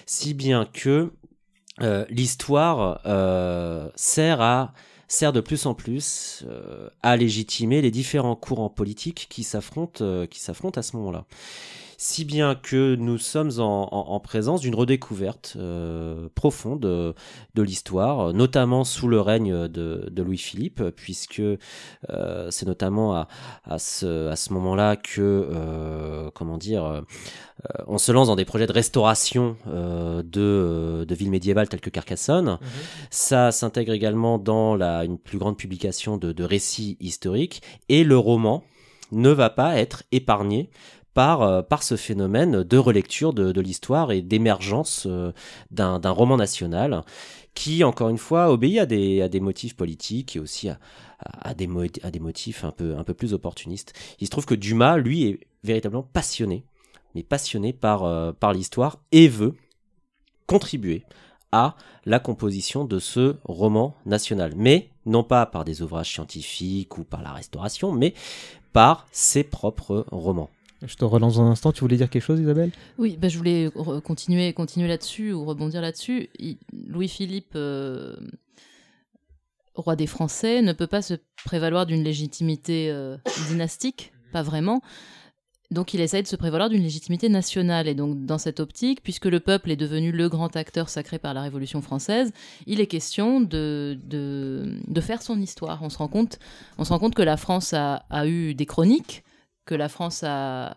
Si 0.06 0.35
bien 0.35 0.66
que 0.66 1.12
euh, 1.81 2.05
l'histoire 2.10 3.01
euh, 3.06 3.89
sert 3.94 5.32
de 5.32 5.40
plus 5.40 5.66
en 5.66 5.74
plus 5.74 6.44
à 7.02 7.16
légitimer 7.16 7.81
les 7.81 7.90
différents 7.90 8.36
courants 8.36 8.70
politiques 8.70 9.28
qui 9.31 9.44
s'affrontent 9.44 10.05
à 10.05 10.82
ce 10.82 10.97
moment-là. 10.97 11.27
Si 12.05 12.24
bien 12.24 12.57
que 12.57 12.97
nous 12.97 13.16
sommes 13.16 13.53
en, 13.61 13.85
en- 13.95 14.15
en 14.15 14.19
présence 14.19 14.61
d'une 14.61 14.74
redécouverte 14.74 15.55
euh, 15.57 16.29
profonde 16.35 16.85
euh, 16.85 17.12
de 17.55 17.62
l'histoire, 17.62 18.33
notamment 18.33 18.83
sous 18.83 19.07
le 19.07 19.20
règne 19.20 19.69
de, 19.69 20.09
de 20.11 20.23
Louis-Philippe, 20.24 20.83
puisque 20.97 21.39
euh, 21.41 22.51
c'est 22.51 22.66
notamment 22.66 23.15
à, 23.15 23.29
à 23.62 23.79
ce, 23.79 24.27
à 24.29 24.35
ce 24.35 24.53
moment-là 24.53 24.97
que, 24.97 25.20
euh, 25.20 26.29
comment 26.35 26.59
dire, 26.59 27.05
on 27.87 27.99
se 27.99 28.11
lance 28.11 28.27
dans 28.27 28.35
des 28.35 28.45
projets 28.45 28.66
de 28.66 28.73
restauration 28.73 29.57
de, 29.66 31.05
de 31.07 31.15
villes 31.15 31.31
médiévales 31.31 31.69
telles 31.69 31.81
que 31.81 31.89
Carcassonne. 31.89 32.59
Ça 33.11 33.53
s'intègre 33.53 33.93
également 33.93 34.39
dans 34.39 34.74
la, 34.74 35.05
une 35.05 35.19
plus 35.19 35.39
grande 35.39 35.57
publication 35.57 36.16
de, 36.16 36.33
de 36.33 36.43
récits 36.43 36.97
historiques, 36.99 37.62
et 37.89 38.03
le 38.03 38.19
roman 38.19 38.65
ne 39.12 39.31
va 39.31 39.51
pas 39.51 39.77
être 39.77 40.03
épargné 40.11 40.69
par, 41.14 41.43
euh, 41.43 41.62
par 41.62 41.82
ce 41.82 41.97
phénomène 41.97 42.62
de 42.62 42.78
relecture 42.78 43.32
de, 43.32 43.60
l'histoire 43.60 44.12
et 44.12 44.22
d'émergence 44.22 45.06
euh, 45.06 45.32
d'un 45.70 45.98
roman 46.10 46.36
national 46.36 47.05
qui, 47.55 47.84
encore 47.84 48.09
une 48.09 48.18
fois, 48.18 48.51
obéit 48.51 48.78
à 48.78 48.86
des, 48.86 49.40
motifs 49.40 49.76
politiques 49.76 50.36
et 50.36 50.40
aussi 50.40 50.68
à, 50.68 51.55
des, 51.55 51.66
motifs 51.66 52.64
un 52.64 52.70
peu, 52.70 52.97
un 52.97 53.05
peu 53.05 53.14
plus 53.14 53.34
opportunistes. 53.34 53.93
Il 54.20 54.26
se 54.26 54.30
trouve 54.30 54.47
que 54.47 54.55
Dumas, 54.55 54.97
lui, 54.97 55.24
est 55.24 55.40
véritablement 55.62 56.02
passionné 56.02 56.64
mais 57.14 57.22
passionné 57.22 57.72
par, 57.72 58.05
euh, 58.05 58.32
par 58.32 58.52
l'histoire 58.52 58.98
et 59.12 59.28
veut 59.28 59.55
contribuer 60.47 61.05
à 61.52 61.76
la 62.06 62.18
composition 62.18 62.84
de 62.84 62.98
ce 62.98 63.36
roman 63.44 63.94
national. 64.06 64.55
Mais 64.56 64.90
non 65.05 65.22
pas 65.22 65.47
par 65.47 65.64
des 65.64 65.82
ouvrages 65.82 66.10
scientifiques 66.10 66.97
ou 66.98 67.05
par 67.05 67.22
la 67.22 67.32
restauration, 67.32 67.93
mais 67.93 68.14
par 68.72 69.06
ses 69.12 69.44
propres 69.44 70.06
romans. 70.10 70.51
Je 70.84 70.96
te 70.96 71.04
relance 71.04 71.38
un 71.38 71.46
instant, 71.46 71.70
tu 71.72 71.80
voulais 71.80 71.96
dire 71.96 72.10
quelque 72.10 72.22
chose 72.22 72.40
Isabelle? 72.40 72.70
Oui, 72.98 73.16
bah, 73.20 73.28
je 73.28 73.38
voulais 73.38 73.70
continuer, 74.04 74.52
continuer 74.52 74.88
là-dessus 74.88 75.32
ou 75.32 75.44
rebondir 75.44 75.80
là-dessus. 75.80 76.28
Il- 76.38 76.59
Louis-Philippe, 76.88 77.52
euh, 77.54 78.16
roi 79.74 79.96
des 79.96 80.06
Français, 80.06 80.60
ne 80.62 80.72
peut 80.72 80.86
pas 80.86 81.02
se 81.02 81.14
prévaloir 81.44 81.86
d'une 81.86 82.02
légitimité 82.02 82.90
euh, 82.90 83.16
dynastique, 83.48 84.12
pas 84.32 84.42
vraiment. 84.42 84.82
Donc 85.70 85.94
il 85.94 86.00
essaye 86.02 86.22
de 86.22 86.28
se 86.28 86.36
prévaloir 86.36 86.68
d'une 86.68 86.82
légitimité 86.82 87.30
nationale. 87.30 87.88
Et 87.88 87.94
donc 87.94 88.26
dans 88.26 88.36
cette 88.36 88.60
optique, 88.60 89.02
puisque 89.02 89.24
le 89.24 89.40
peuple 89.40 89.70
est 89.70 89.76
devenu 89.76 90.12
le 90.12 90.28
grand 90.28 90.54
acteur 90.56 90.90
sacré 90.90 91.18
par 91.18 91.32
la 91.32 91.40
Révolution 91.42 91.80
française, 91.80 92.32
il 92.66 92.80
est 92.80 92.86
question 92.86 93.40
de, 93.40 93.98
de, 94.04 94.74
de 94.86 95.00
faire 95.00 95.22
son 95.22 95.40
histoire. 95.40 95.80
On 95.82 95.88
se 95.88 95.96
rend 95.96 96.09
compte, 96.09 96.38
on 96.76 96.84
se 96.84 96.90
rend 96.90 96.98
compte 96.98 97.14
que 97.14 97.22
la 97.22 97.38
France 97.38 97.72
a, 97.72 98.04
a 98.10 98.26
eu 98.26 98.52
des 98.54 98.66
chroniques, 98.66 99.24
que 99.64 99.74
la 99.74 99.89
France 99.89 100.22
a, 100.24 100.76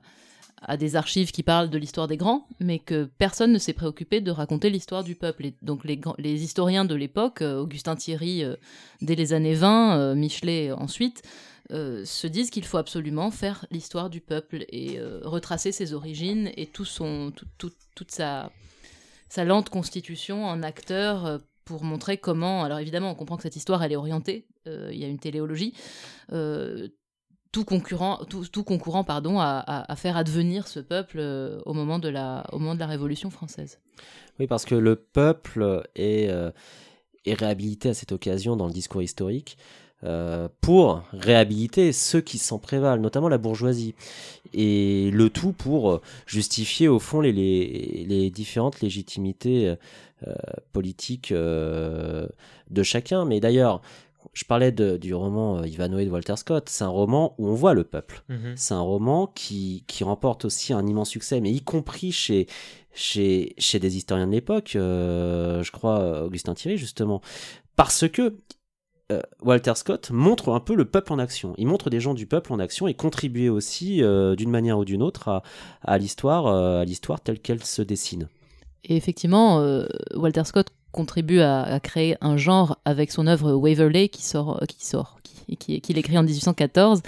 des 0.80 0.96
archives 0.96 1.32
qui 1.32 1.44
parlent 1.44 1.70
de 1.70 1.78
l'histoire 1.78 2.08
des 2.08 2.18
grands, 2.18 2.48
mais 2.60 2.80
que 2.80 3.04
personne 3.20 3.52
ne 3.52 3.60
s'est 3.60 3.74
préoccupé 3.74 4.20
de 4.22 4.32
raconter 4.32 4.70
l'histoire 4.72 5.04
du 5.04 5.14
peuple. 5.14 5.46
Et 5.46 5.54
donc 5.62 5.84
les, 5.84 6.44
historiens 6.44 6.86
de 6.86 6.96
l'époque, 6.96 7.42
euh, 7.44 7.60
Augustin 7.60 7.96
Thierry 7.96 8.44
euh, 8.44 8.56
dès 9.02 9.14
les 9.16 9.34
années 9.34 9.54
20, 9.54 10.00
euh, 10.00 10.16
Michelet 10.16 10.72
ensuite, 10.72 11.22
se 11.72 12.28
disent 12.28 12.52
qu'il 12.52 12.64
faut 12.64 12.78
absolument 12.78 13.32
faire 13.32 13.66
l'histoire 13.72 14.12
du 14.12 14.22
peuple 14.22 14.66
et 14.70 15.00
retracer 15.24 15.72
ses 15.72 15.94
origines 15.94 16.52
et 16.58 16.68
tout 16.68 16.86
son, 16.86 17.32
tout- 17.36 17.48
tout- 17.58 17.74
toute 17.96 18.12
sa, 18.12 18.52
sa 19.30 19.46
lente 19.46 19.70
constitution 19.70 20.46
en 20.46 20.62
acteur 20.62 21.42
pour 21.64 21.84
montrer 21.84 22.18
comment. 22.20 22.64
Alors 22.64 22.78
évidemment, 22.78 23.10
on 23.10 23.16
comprend 23.16 23.36
que 23.38 23.42
cette 23.42 23.56
histoire, 23.56 23.82
elle 23.84 23.92
est 23.94 23.96
orientée. 23.96 24.46
Il 24.68 24.96
y 24.96 25.04
a 25.06 25.08
une 25.08 25.18
téléologie. 25.18 25.74
Tout 27.56 27.64
concurrent, 27.64 28.20
tout, 28.30 28.46
tout 28.52 28.66
concourant 28.66 29.06
pardon, 29.06 29.40
à, 29.40 29.96
faire 29.96 30.18
advenir 30.18 30.68
ce 30.68 30.82
peuple 30.82 31.20
euh, 31.20 31.62
au, 31.66 31.74
moment 31.74 32.00
de 32.00 32.10
la, 32.10 32.46
au 32.52 32.60
moment 32.60 32.76
de 32.76 32.82
la 32.82 32.86
Révolution 32.86 33.30
française. 33.30 33.80
Oui, 34.42 34.46
parce 34.46 34.66
que 34.66 34.76
le 34.76 34.98
peuple 34.98 35.84
est, 35.96 36.28
euh, 36.30 36.52
réhabilité 37.26 37.88
à 37.88 37.94
cette 37.94 38.12
occasion 38.12 38.58
dans 38.58 38.68
le 38.68 38.74
discours 38.74 39.02
historique 39.02 39.58
euh, 40.04 40.50
pour 40.60 41.04
réhabiliter 41.14 41.94
ceux 41.94 42.20
qui 42.20 42.40
s'en 42.40 42.60
prévalent, 42.60 43.02
notamment 43.02 43.30
la 43.30 43.38
bourgeoisie. 43.38 43.96
Et 44.54 45.10
le 45.14 45.30
tout 45.30 45.54
pour 45.54 46.02
justifier 46.26 46.90
au 46.90 47.00
fond 47.00 47.22
les, 47.22 48.32
différentes 48.32 48.82
légitimités 48.82 49.74
politiques 50.74 51.32
de 51.32 52.84
chacun. 52.84 53.24
Mais 53.24 53.40
d'ailleurs, 53.40 53.82
je 54.34 54.44
parlais 54.46 54.72
de- 54.72 54.98
du 54.98 55.14
roman 55.14 55.58
euh, 55.60 55.68
Ivanhoe 55.68 56.06
de 56.06 56.10
Walter 56.10 56.36
Scott, 56.36 56.70
c'est 56.70 56.84
un 56.84 56.90
roman 56.90 57.36
où 57.38 57.48
on 57.48 57.54
voit 57.54 57.74
le 57.74 57.84
peuple. 57.84 58.24
C'est 58.56 58.74
un 58.74 58.82
roman 58.82 59.28
qui, 59.28 59.84
qui 59.88 60.04
remporte 60.04 60.46
aussi 60.46 60.74
un 60.74 60.86
immense 60.86 61.10
succès, 61.10 61.40
mais 61.42 61.52
y 61.52 61.62
compris 61.62 62.12
chez, 62.12 62.48
chez, 62.94 63.54
chez 63.58 63.80
des 63.80 63.98
historiens 63.98 64.28
de 64.28 64.32
l'époque, 64.32 64.76
euh, 64.76 65.64
je 65.64 65.72
crois 65.72 66.00
euh, 66.00 66.26
Augustin 66.26 66.54
Thierry 66.54 66.78
justement, 66.78 67.22
parce 67.76 68.08
que 68.08 68.38
euh, 69.12 69.22
Walter 69.44 69.74
Scott 69.76 70.10
montre 70.12 70.50
un 70.52 70.60
peu 70.60 70.74
le 70.74 70.86
peuple 70.86 71.14
en 71.14 71.20
action. 71.20 71.54
Il 71.60 71.68
montre 71.68 71.92
des 71.92 72.00
gens 72.00 72.16
du 72.16 72.26
peuple 72.26 72.52
en 72.54 72.58
action 72.60 72.88
et 72.88 72.96
contribuer 72.96 73.50
aussi 73.50 74.02
euh, 74.02 74.36
d'une 74.36 74.50
manière 74.50 74.80
ou 74.80 74.86
d'une 74.86 75.04
autre 75.04 75.28
à, 75.28 75.44
à 75.84 75.98
l'histoire, 76.00 76.48
euh, 76.48 76.82
à 76.82 76.86
l'histoire 76.86 77.22
telle 77.22 77.40
qu'elle 77.40 77.64
se 77.64 77.84
dessine. 77.84 78.28
Et 78.84 78.96
effectivement, 78.96 79.60
euh, 79.62 79.86
Walter 80.16 80.44
Scott 80.46 80.68
contribue 80.96 81.42
à, 81.42 81.80
créer 81.84 82.16
un 82.22 82.38
genre 82.38 82.78
avec 82.86 83.12
son 83.12 83.28
œuvre 83.28 83.52
Waverley 83.54 84.08
qui 84.08 84.24
sort, 84.24 84.62
qui 84.68 84.86
sort, 84.86 85.18
qui, 85.24 85.58
qui- 85.58 85.82
qu'il 85.82 85.98
écrit 85.98 86.18
en 86.18 86.24
1814. 86.24 87.02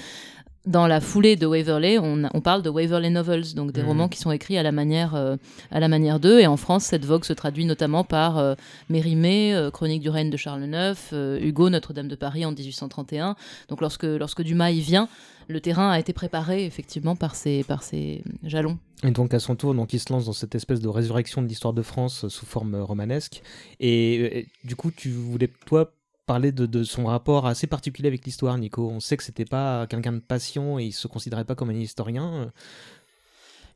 Dans 0.68 0.86
la 0.86 1.00
foulée 1.00 1.38
de 1.38 1.46
Waverley, 1.46 1.98
on, 1.98 2.24
on 2.34 2.42
parle 2.42 2.62
de 2.62 2.70
Waverley 2.70 3.10
Novels, 3.10 3.54
donc 3.56 3.72
des 3.72 3.82
Mhm. 3.82 3.88
romans 3.88 4.08
qui 4.10 4.20
sont 4.20 4.32
écrits 4.32 4.58
à 4.58 4.64
la 4.64 4.74
manière, 4.74 5.16
euh, 5.16 5.38
à 5.72 5.80
la 5.80 5.88
manière 5.88 6.20
d'eux. 6.20 6.40
Et 6.42 6.46
en 6.48 6.58
France, 6.58 6.84
cette 6.84 7.06
vogue 7.06 7.24
se 7.24 7.32
traduit 7.32 7.64
notamment 7.64 8.04
par 8.04 8.38
euh, 8.38 8.54
Mérimée, 8.90 9.56
euh, 9.56 9.72
Chronique 9.72 10.02
du 10.02 10.10
règne 10.10 10.30
de 10.30 10.36
Charles 10.36 10.64
IX, 10.66 10.98
euh, 11.14 11.40
Hugo, 11.42 11.70
Notre-Dame 11.70 12.10
de 12.10 12.16
Paris 12.16 12.46
en 12.46 12.52
1831. 12.52 13.36
Donc 13.70 13.80
lorsque, 13.80 14.04
lorsque 14.04 14.42
Dumas 14.42 14.72
y 14.72 14.82
vient, 14.82 15.08
le 15.48 15.62
terrain 15.62 15.90
a 15.90 16.00
été 16.00 16.12
préparé 16.12 16.66
effectivement 16.66 17.16
par 17.16 17.36
ces, 17.36 17.64
par 17.64 17.82
ces 17.82 18.22
jalons. 18.44 18.78
Et 19.04 19.12
donc 19.12 19.34
à 19.34 19.40
son 19.40 19.56
tour, 19.56 19.74
donc 19.74 19.94
il 19.94 20.00
se 20.02 20.12
lance 20.12 20.26
dans 20.26 20.34
cette 20.34 20.54
espèce 20.56 20.82
de 20.82 20.90
résurrection 20.90 21.42
de 21.42 21.48
l'histoire 21.48 21.74
de 21.74 21.82
France 21.82 22.28
sous 22.28 22.46
forme 22.46 22.76
romanesque. 22.76 23.42
Et, 23.80 24.40
et 24.40 24.48
du 24.66 24.76
coup, 24.76 24.92
tu 24.92 25.10
voulais 25.12 25.50
toi 25.66 25.94
parler 26.28 26.52
de, 26.52 26.84
son 26.84 27.06
rapport 27.06 27.48
assez 27.48 27.66
particulier 27.66 28.08
avec 28.08 28.26
l'histoire, 28.26 28.56
Nico. 28.58 28.88
On 28.88 29.00
sait 29.00 29.18
que 29.18 29.24
c'était 29.24 29.46
pas 29.46 29.88
quelqu'un 29.88 30.12
de 30.12 30.20
passion 30.20 30.78
et 30.78 30.84
il 30.84 30.92
se 30.92 31.08
considérait 31.08 31.46
pas 31.46 31.56
comme 31.56 31.72
un 31.72 31.76
historien. 31.76 32.52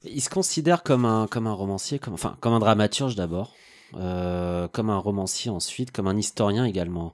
Il 0.04 0.22
se 0.22 0.30
considère 0.30 0.84
comme 0.84 1.06
un, 1.06 1.28
comme 1.28 1.48
un 1.48 1.54
romancier, 1.54 1.98
comme, 1.98 2.14
enfin, 2.14 2.38
comme 2.42 2.54
un 2.54 2.60
dramaturge 2.60 3.16
d'abord, 3.16 3.54
euh, 3.96 4.68
comme 4.68 4.90
un 4.90 4.98
romancier 4.98 5.50
ensuite, 5.50 5.92
comme 5.92 6.08
un 6.08 6.18
historien 6.18 6.66
également. 6.66 7.14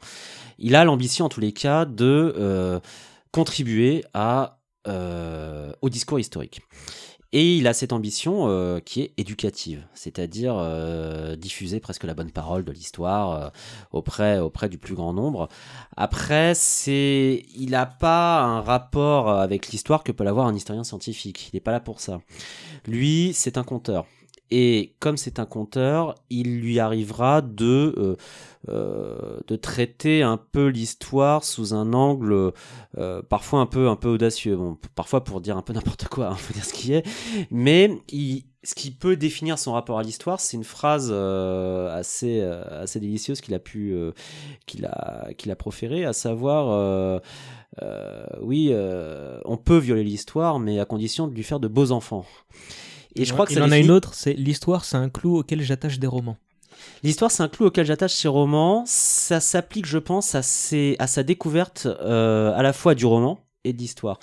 Il 0.58 0.76
a 0.76 0.84
l'ambition, 0.84 1.26
en 1.26 1.30
tous 1.30 1.42
les 1.42 1.54
cas, 1.54 1.86
de 1.86 2.34
euh, 2.38 2.80
contribuer 3.32 4.04
euh, 4.88 5.72
au 5.82 5.90
discours 5.90 6.20
historique. 6.20 6.62
Et 7.34 7.58
il 7.58 7.68
a 7.68 7.74
cette 7.74 7.92
ambition 7.92 8.48
euh, 8.48 8.80
qui 8.80 9.02
est 9.02 9.14
éducative, 9.18 9.86
c'est-à-dire 9.94 10.56
euh, 10.58 11.36
diffuser 11.36 11.82
presque 11.82 12.06
la 12.06 12.14
bonne 12.14 12.32
parole 12.32 12.64
de 12.64 12.72
l'histoire 12.72 13.32
euh, 13.32 13.50
auprès, 13.92 14.40
auprès 14.40 14.70
du 14.70 14.78
plus 14.78 14.96
grand 14.96 15.12
nombre. 15.12 15.50
Après, 15.98 16.54
c'est, 16.56 17.46
il 17.54 17.72
n'a 17.72 17.86
pas 17.86 18.42
un 18.42 18.62
rapport 18.62 19.30
avec 19.30 19.70
l'histoire 19.70 20.04
que 20.04 20.14
peut 20.14 20.24
l'avoir 20.24 20.48
un 20.48 20.56
historien 20.56 20.86
scientifique. 20.86 21.50
Il 21.52 21.58
n'est 21.58 21.62
pas 21.62 21.72
là 21.72 21.82
pour 21.82 22.00
ça. 22.00 22.22
Lui, 22.88 23.34
c'est 23.34 23.58
un 23.58 23.64
conteur. 23.64 24.06
Et 24.50 24.94
comme 25.00 25.18
c'est 25.18 25.40
un 25.40 25.46
conteur, 25.46 26.16
il 26.30 26.62
lui 26.62 26.80
arrivera 26.80 27.42
de, 27.42 27.94
euh, 27.98 28.16
euh, 28.70 29.40
de 29.48 29.56
traiter 29.58 30.24
un 30.24 30.38
peu 30.38 30.68
l'histoire 30.68 31.44
sous 31.44 31.74
un 31.74 31.92
angle 31.92 32.54
euh, 32.98 33.22
parfois 33.24 33.60
un 33.60 33.66
peu, 33.66 33.90
un 33.90 33.98
peu 33.98 34.10
audacieux. 34.10 34.58
Parfois 34.96 35.24
pour 35.24 35.42
dire 35.42 35.58
un 35.58 35.62
peu 35.62 35.74
n'importe 35.74 36.08
quoi, 36.08 36.30
il 36.32 36.38
faut 36.38 36.54
dire 36.54 36.64
ce 36.64 36.74
qui 36.74 36.94
est. 36.94 37.06
Mais 37.52 37.92
ce 38.64 38.76
qui 38.76 38.92
peut 38.92 39.18
définir 39.18 39.60
son 39.60 39.74
rapport 39.74 40.00
à 40.00 40.04
l'histoire, 40.04 40.40
c'est 40.40 40.56
une 40.56 40.64
phrase 40.64 41.12
assez, 41.12 42.42
assez 42.42 43.00
délicieuse 43.02 43.42
qu'il 43.42 43.54
a 43.54 43.60
pu, 43.60 43.96
qu'il 44.66 44.86
a, 44.86 45.28
qu'il 45.38 45.52
a 45.52 45.56
proférée, 45.56 46.06
à 46.06 46.14
savoir, 46.14 47.22
oui, 48.42 48.74
on 49.46 49.58
peut 49.58 49.78
violer 49.78 50.04
l'histoire, 50.04 50.60
mais 50.60 50.80
à 50.80 50.86
condition 50.86 51.28
de 51.28 51.34
lui 51.34 51.44
faire 51.44 51.60
de 51.60 51.68
beaux 51.68 51.92
enfants. 51.92 52.26
Et 53.22 53.26
je 53.26 53.34
crois 53.34 53.46
que 53.46 53.52
il 53.54 53.56
ça 53.60 53.66
en 53.66 53.72
a 53.72 53.78
une 53.78 53.92
autre, 53.92 54.14
c'est 54.14 54.34
l'histoire, 54.34 54.86
c'est 54.86 54.98
un 54.98 55.10
clou 55.10 55.38
auquel 55.38 55.62
j'attache 55.62 56.00
des 56.00 56.08
romans. 56.08 56.38
L'histoire, 57.04 57.32
c'est 57.32 57.42
un 57.44 57.48
clou 57.48 57.66
auquel 57.68 57.86
j'attache 57.86 58.14
ces 58.14 58.28
romans. 58.28 58.84
Ça 58.86 59.40
s'applique, 59.40 59.86
je 59.88 59.98
pense, 59.98 60.36
à, 60.36 60.42
ses- 60.44 60.96
à 61.00 61.08
sa 61.08 61.24
découverte 61.24 61.86
euh, 61.88 62.54
à 62.56 62.62
la 62.62 62.72
fois 62.74 62.94
du 62.96 63.06
roman 63.06 63.40
et 63.64 63.74
de 63.74 63.78
l'histoire. 63.80 64.20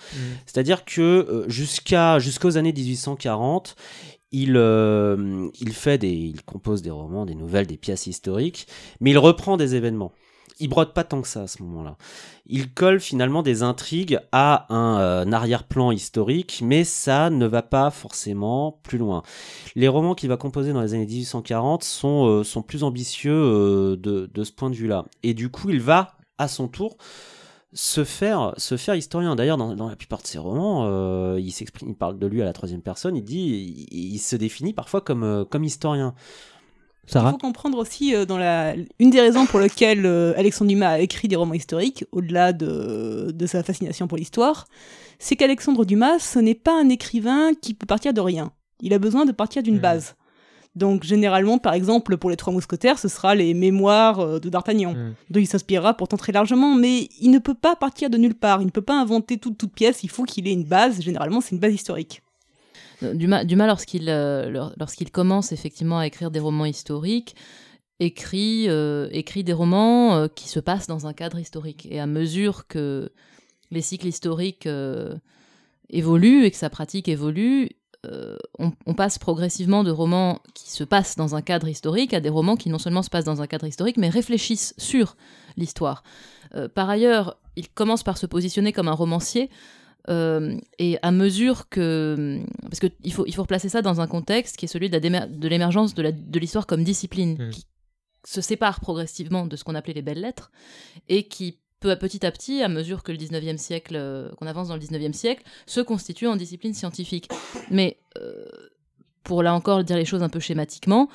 C'est-à-dire 0.47 0.85
que 0.85 1.01
euh, 1.03 1.49
jusqu'à 1.49 2.19
jusqu'aux 2.19 2.57
années 2.57 2.73
1840, 2.73 3.77
il, 4.33 4.55
euh, 4.57 5.49
il 5.61 5.73
fait 5.73 5.99
des, 5.99 6.11
il 6.11 6.43
compose 6.45 6.83
des 6.83 6.91
romans, 6.91 7.25
des 7.27 7.35
nouvelles, 7.35 7.66
des 7.66 7.77
pièces 7.77 8.07
historiques, 8.07 8.66
mais 9.01 9.11
il 9.11 9.19
reprend 9.19 9.57
des 9.57 9.75
événements. 9.75 10.12
Il 10.61 10.69
brode 10.69 10.93
pas 10.93 11.03
tant 11.03 11.21
que 11.21 11.29
ça 11.29 11.43
à 11.43 11.47
ce 11.47 11.63
moment-là. 11.63 11.97
Il 12.47 12.73
colle 12.73 13.01
finalement 13.01 13.43
des 13.43 13.63
intrigues 13.63 14.21
à 14.31 14.73
un, 14.73 15.01
euh, 15.01 15.25
un 15.25 15.33
arrière-plan 15.33 15.91
historique, 15.91 16.61
mais 16.65 16.85
ça 16.85 17.31
ne 17.31 17.47
va 17.47 17.63
pas 17.63 17.91
forcément 17.91 18.79
plus 18.83 18.99
loin. 18.99 19.23
Les 19.75 19.89
romans 19.89 20.15
qu'il 20.15 20.29
va 20.29 20.37
composer 20.37 20.73
dans 20.73 20.83
les 20.83 20.95
années 20.95 21.07
1840 21.07 21.83
sont, 21.83 22.27
euh, 22.27 22.45
sont 22.45 22.63
plus 22.63 22.85
ambitieux 22.85 23.33
euh, 23.33 23.97
de, 23.97 24.31
de 24.33 24.45
ce 24.45 24.53
point 24.53 24.71
de 24.71 24.77
vue-là. 24.77 25.07
Et 25.23 25.35
du 25.35 25.49
coup, 25.49 25.71
il 25.71 25.81
va, 25.81 26.17
à 26.39 26.47
son 26.47 26.69
tour, 26.69 26.99
se 27.73 28.05
faire, 28.05 28.55
se 28.57 28.77
faire 28.77 28.95
historien. 28.95 29.35
D'ailleurs, 29.35 29.57
dans, 29.57 29.89
la 29.89 29.97
plupart 29.97 30.23
de 30.23 30.29
ses 30.29 30.39
romans, 30.39 31.37
il 31.37 31.49
il 31.49 31.95
parle 31.97 32.21
de 32.21 32.27
lui 32.29 32.41
à 32.41 32.45
la 32.45 32.53
troisième 32.53 32.83
personne, 32.83 33.17
il 33.17 33.25
dit, 33.25 33.89
il, 33.91 34.19
se 34.19 34.37
définit 34.37 34.73
parfois 34.73 35.01
comme, 35.01 35.45
comme 35.51 35.65
historien. 35.65 36.15
Il 37.07 37.33
faut 37.33 37.39
comprendre 37.39 37.79
aussi 37.79 38.15
euh, 38.15 38.25
dans 38.25 38.39
la 38.39 38.75
une 38.99 39.11
des 39.11 39.21
raisons 39.21 39.47
pour 39.47 39.61
lesquelles 39.61 40.07
euh, 40.07 40.33
Alexandre 40.37 40.69
Dumas 40.71 40.91
a 40.91 40.99
écrit 41.01 41.29
des 41.29 41.37
romans 41.37 41.55
historiques, 41.55 42.05
au-delà 42.13 42.53
de, 42.53 43.31
de 43.35 43.47
sa 43.47 43.63
fascination 43.63 44.07
pour 44.09 44.17
l'histoire, 44.19 44.67
c'est 45.19 45.37
qu'Alexandre 45.37 45.85
Dumas, 45.85 46.19
ce 46.19 46.39
n'est 46.39 46.55
pas 46.55 46.79
un 46.81 46.89
écrivain 46.89 47.51
qui 47.61 47.75
peut 47.75 47.87
partir 47.87 48.13
de 48.15 48.21
rien. 48.21 48.53
Il 48.81 48.93
a 48.95 48.99
besoin 48.99 49.25
de 49.27 49.33
partir 49.33 49.63
d'une 49.63 49.77
Mhm. 49.77 49.81
base. 49.81 50.15
Donc 50.75 51.05
généralement, 51.05 51.59
par 51.59 51.73
exemple, 51.75 52.17
pour 52.17 52.31
les 52.31 52.37
Trois 52.37 52.53
Mousquetaires, 52.53 52.99
ce 52.99 53.07
sera 53.07 53.37
les 53.37 53.55
mémoires 53.55 54.19
euh, 54.19 54.41
de 54.41 54.49
D'Artagnan, 54.49 54.93
Mm. 54.95 55.15
dont 55.31 55.39
il 55.41 55.47
s'inspirera 55.47 55.95
pourtant 55.95 56.17
très 56.17 56.33
largement, 56.33 56.75
mais 56.75 57.09
il 57.21 57.31
ne 57.31 57.39
peut 57.39 57.55
pas 57.55 57.77
partir 57.77 58.11
de 58.11 58.17
nulle 58.19 58.35
part, 58.35 58.61
il 58.61 58.65
ne 58.67 58.71
peut 58.73 58.83
pas 58.83 59.01
inventer 59.01 59.39
toute, 59.39 59.57
toute 59.57 59.73
pièce, 59.73 60.03
il 60.03 60.11
faut 60.11 60.25
qu'il 60.25 60.49
ait 60.49 60.53
une 60.53 60.65
base, 60.65 61.01
généralement 61.01 61.41
c'est 61.41 61.53
une 61.53 61.61
base 61.61 61.75
historique. 61.75 62.23
Dumas 63.03 63.45
lorsqu'il 63.45 64.09
euh, 64.09 64.51
lor- 64.51 64.73
lorsqu'il 64.77 65.11
commence 65.11 65.53
effectivement 65.53 65.99
à 65.99 66.07
écrire 66.07 66.31
des 66.31 66.41
romans 66.41 66.65
historiques, 66.65 67.35
écrit, 68.01 68.66
euh, 68.69 69.09
des 69.09 69.53
romans 69.53 70.16
euh, 70.16 70.29
qui 70.29 70.49
se 70.49 70.61
passent 70.61 70.87
dans 70.87 71.07
un 71.07 71.12
cadre 71.12 71.39
historique. 71.39 71.87
Et 71.91 72.01
à 72.01 72.07
mesure 72.07 72.66
que 72.66 73.11
les 73.71 73.83
cycles 73.83 74.07
historiques 74.07 74.69
évoluent 75.91 76.45
et 76.45 76.51
que 76.51 76.57
sa 76.57 76.71
pratique 76.71 77.09
évolue, 77.09 77.71
on, 78.59 78.95
passe 78.95 79.19
progressivement 79.19 79.83
de 79.83 79.91
romans 79.91 80.41
qui 80.53 80.71
se 80.71 80.85
passent 80.85 81.16
dans 81.16 81.35
un 81.35 81.43
cadre 81.43 81.66
historique 81.66 82.15
à 82.15 82.21
des 82.21 82.29
romans 82.29 82.57
qui 82.57 82.69
non 82.69 82.79
seulement 82.79 83.03
se 83.03 83.11
passent 83.11 83.25
dans 83.25 83.43
un 83.43 83.47
cadre 83.47 83.66
historique, 83.66 83.97
mais 83.97 84.11
réfléchissent 84.11 84.75
sur 84.77 85.16
l'histoire. 85.57 86.05
Par 86.75 86.89
ailleurs, 86.89 87.39
il 87.57 87.69
commence 87.69 88.03
par 88.03 88.19
se 88.19 88.27
positionner 88.27 88.73
comme 88.73 88.89
un 88.89 88.93
romancier. 88.93 89.51
Euh, 90.09 90.57
et 90.79 90.99
à 91.03 91.11
mesure 91.11 91.69
que. 91.69 92.41
Parce 92.63 92.81
qu'il 92.81 93.13
faut, 93.13 93.27
il 93.27 93.35
faut 93.35 93.43
replacer 93.43 93.69
ça 93.69 93.83
dans 93.83 94.01
un 94.01 94.07
contexte 94.07 94.57
qui 94.57 94.67
est 94.67 94.69
celui 94.69 94.91
de 94.91 95.49
l'émergence 95.49 95.95
de 95.95 96.39
l'histoire 96.39 96.67
comme 96.67 96.85
discipline, 96.85 97.37
Mm. 97.39 97.51
qui 97.51 97.67
se 98.25 98.41
sépare 98.41 98.81
progressivement 98.81 99.47
de 99.47 99.57
ce 99.57 99.65
qu'on 99.65 99.75
appelait 99.75 99.95
les 99.95 100.03
belles 100.03 100.21
lettres, 100.21 100.51
et 101.09 101.29
qui, 101.29 101.59
peu 101.81 101.91
à 101.91 101.97
petit 101.97 102.25
à 102.25 102.31
petit, 102.31 102.63
à 102.63 102.69
mesure 102.69 103.03
que 103.03 103.13
le 103.13 103.19
19e 103.19 103.59
siècle, 103.59 103.97
euh, 103.97 104.31
qu'on 104.37 104.47
avance 104.47 104.69
dans 104.69 104.75
le 104.75 104.81
19e 104.81 105.13
siècle, 105.13 105.43
se 105.67 105.81
constitue 105.81 106.27
en 106.27 106.37
discipline 106.37 106.75
scientifique. 106.75 107.29
Mais 107.71 107.99
euh, 108.19 108.47
pour 109.23 109.43
là 109.43 109.55
encore 109.55 109.85
dire 109.85 109.97
les 109.97 110.05
choses 110.05 110.23
un 110.23 110.29
peu 110.29 110.41
schématiquement, 110.41 111.09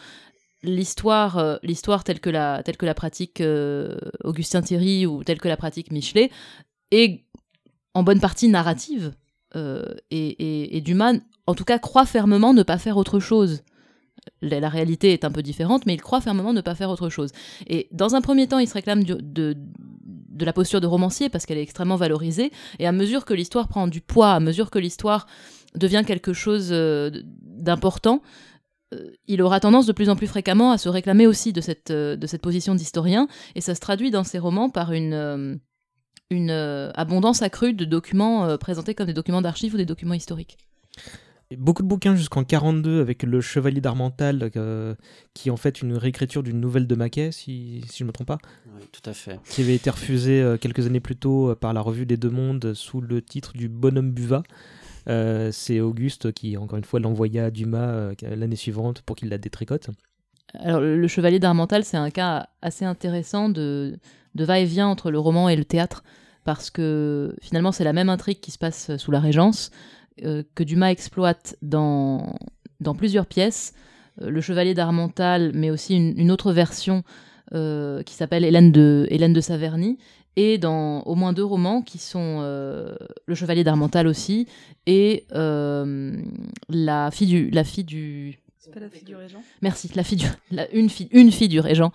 l'histoire, 0.64 1.38
euh, 1.38 1.58
l'histoire 1.64 2.04
telle 2.04 2.20
que 2.20 2.30
la, 2.30 2.64
telle 2.64 2.78
que 2.78 2.86
la 2.86 2.94
pratique 2.94 3.42
euh, 3.42 3.98
Augustin 4.24 4.62
Thierry 4.62 5.06
ou 5.06 5.24
telle 5.24 5.40
que 5.40 5.48
la 5.48 5.58
pratique 5.58 5.92
Michelet 5.92 6.32
est 6.92 7.24
en 7.94 8.04
bonne 8.04 8.20
partie 8.20 8.48
narrative. 8.48 9.14
euh, 9.56 9.84
et, 10.12 10.78
et- 10.78 10.82
Dumas, 10.82 11.14
en 11.48 11.56
tout 11.56 11.64
cas, 11.64 11.80
croit 11.80 12.06
fermement 12.06 12.54
ne 12.54 12.64
pas 12.64 12.78
faire 12.78 12.98
autre 12.98 13.20
chose. 13.20 13.64
La, 14.42 14.70
réalité 14.70 15.14
est 15.14 15.26
un 15.26 15.32
peu 15.32 15.42
différente, 15.42 15.86
mais 15.86 15.96
il 15.96 16.02
croit 16.02 16.22
fermement 16.22 16.54
ne 16.54 16.62
pas 16.62 16.76
faire 16.76 16.90
autre 16.90 17.10
chose. 17.10 17.32
Et 17.66 17.88
dans 17.92 18.16
un 18.16 18.22
premier 18.22 18.48
temps, 18.48 18.60
il 18.60 18.68
se 18.68 18.74
réclame 18.74 19.04
de, 19.04 19.56
la 20.40 20.54
posture 20.54 20.82
de 20.82 20.88
romancier 20.88 21.30
parce 21.30 21.46
qu'elle 21.46 21.58
est 21.58 21.64
extrêmement 21.64 21.96
valorisée. 21.96 22.52
Et 22.78 22.86
à 22.86 22.92
mesure 22.92 23.26
que 23.26 23.34
l'histoire 23.34 23.68
prend 23.68 23.88
du 23.88 24.02
poids, 24.02 24.34
à 24.34 24.40
mesure 24.40 24.70
que 24.70 24.78
l'histoire 24.78 25.26
devient 25.76 26.04
quelque 26.06 26.34
chose 26.34 26.70
euh, 26.72 27.10
d'important, 27.42 28.22
euh, 28.94 29.12
il 29.28 29.42
aura 29.42 29.60
tendance 29.60 29.86
de 29.86 29.94
plus 29.94 30.10
en 30.10 30.16
plus 30.16 30.28
fréquemment 30.28 30.72
à 30.72 30.78
se 30.78 30.90
réclamer 30.90 31.26
aussi 31.26 31.54
de 31.54 31.62
cette, 31.62 31.92
position 32.42 32.76
d'historien, 32.76 33.28
et 33.56 33.62
ça 33.62 33.74
se 33.74 33.80
traduit 33.80 34.12
dans 34.12 34.24
ses 34.24 34.40
romans 34.40 34.70
par 34.70 34.94
une, 34.94 35.60
une 36.30 36.52
euh, 36.52 36.92
abondance 36.96 37.42
accrue 37.42 37.74
de 37.74 37.86
documents 37.86 38.46
euh, 38.46 38.58
présentés 38.58 38.94
comme 38.96 39.08
des 39.08 39.14
documents 39.14 39.42
d'archives 39.42 39.74
ou 39.74 39.78
des 39.78 39.86
documents 39.86 40.14
historiques. 40.14 40.58
Beaucoup 41.58 41.82
de 41.82 41.88
bouquins 41.88 42.16
jusqu'en 42.16 42.44
42 42.44 43.02
avec 43.02 43.24
le 43.24 43.42
Chevalier 43.42 43.82
d'Armental, 43.82 44.52
euh, 44.56 44.94
qui 45.34 45.50
est 45.50 45.52
en 45.52 45.58
fait 45.58 45.82
une 45.82 45.94
réécriture 45.98 46.44
d'une 46.44 46.60
nouvelle 46.60 46.86
de 46.86 46.94
Maquet, 46.94 47.32
si, 47.32 47.82
si 47.90 47.98
je 48.00 48.04
ne 48.04 48.10
me 48.10 48.12
trompe 48.14 48.28
pas, 48.28 48.38
Oui, 48.78 48.84
tout 48.92 49.02
à 49.10 49.14
fait. 49.14 49.40
qui 49.50 49.62
avait 49.64 49.74
été 49.74 49.90
refusée 49.90 50.42
euh, 50.44 50.58
quelques 50.58 50.86
années 50.86 51.00
plus 51.00 51.16
tôt 51.16 51.50
euh, 51.50 51.56
par 51.56 51.74
la 51.74 51.82
revue 51.82 52.06
des 52.06 52.18
Deux 52.18 52.30
Mondes 52.30 52.76
sous 52.76 53.02
le 53.02 53.24
titre 53.24 53.54
du 53.54 53.68
Bonhomme 53.68 54.12
Buvat. 54.12 54.44
Euh, 55.08 55.50
C'est 55.52 55.80
Auguste 55.80 56.32
qui, 56.34 56.56
encore 56.56 56.78
une 56.78 56.84
fois, 56.84 57.00
l'envoya 57.00 57.46
à 57.46 57.50
Dumas 57.50 57.88
euh, 57.88 58.14
l'année 58.22 58.56
suivante 58.56 59.02
pour 59.02 59.16
qu'il 59.16 59.30
la 59.30 59.40
détricote. 59.40 59.90
Alors, 60.54 60.82
le, 60.82 61.00
le 61.02 61.08
Chevalier 61.08 61.40
d'Armental, 61.40 61.84
c'est 61.84 61.98
un 61.98 62.12
cas 62.12 62.48
assez 62.62 62.86
intéressant 62.86 63.50
de, 63.50 63.98
de 64.36 64.46
va-et-vient 64.46 64.88
entre 64.88 65.12
le 65.12 65.20
roman 65.20 65.50
et 65.50 65.56
le 65.56 65.66
théâtre, 65.66 66.04
parce 66.44 66.70
que 66.70 67.36
finalement, 67.42 67.72
c'est 67.72 67.84
la 67.84 67.94
même 67.94 68.10
intrigue 68.10 68.40
qui 68.40 68.52
se 68.52 68.58
passe 68.58 68.96
sous 68.98 69.12
la 69.12 69.20
Régence, 69.20 69.72
euh, 70.26 70.44
que 70.56 70.64
Dumas 70.64 70.92
exploite 70.92 71.56
dans, 71.62 72.36
plusieurs 72.98 73.26
pièces. 73.26 73.74
Euh, 74.22 74.30
le 74.30 74.42
Chevalier 74.42 74.74
d'Armental, 74.74 75.52
mais 75.54 75.72
aussi 75.72 75.96
une, 75.96 76.32
autre 76.32 76.52
version 76.52 77.04
euh, 77.54 78.04
qui 78.04 78.14
s'appelle 78.14 78.44
Hélène 78.44 78.72
de, 78.72 79.08
Hélène 79.10 79.34
de 79.34 79.42
Saverny, 79.42 79.98
et 80.36 80.58
dans 80.58 81.02
au 81.02 81.16
moins 81.16 81.34
deux 81.34 81.44
romans 81.44 81.82
qui 81.82 81.98
sont 81.98 82.40
Le 82.42 83.36
Chevalier 83.36 83.64
d'Armental 83.64 84.08
aussi, 84.08 84.48
et 84.86 85.26
la 85.32 87.12
fille 87.12 87.28
du... 87.28 87.50
La 87.50 87.64
fille 87.64 87.84
du 87.84 88.40
C'est 88.62 88.74
pas 88.74 88.82
la 88.82 88.90
fille 88.90 89.04
du 89.06 89.16
régent 89.16 89.42
Merci, 89.62 89.90
la 89.96 90.04
fille 90.04 90.18
du, 90.18 90.26
la- 90.52 90.70
une, 90.72 90.90
fille, 90.90 91.08
une 91.12 91.32
fille 91.32 91.48
du 91.48 91.62
régent. 91.62 91.92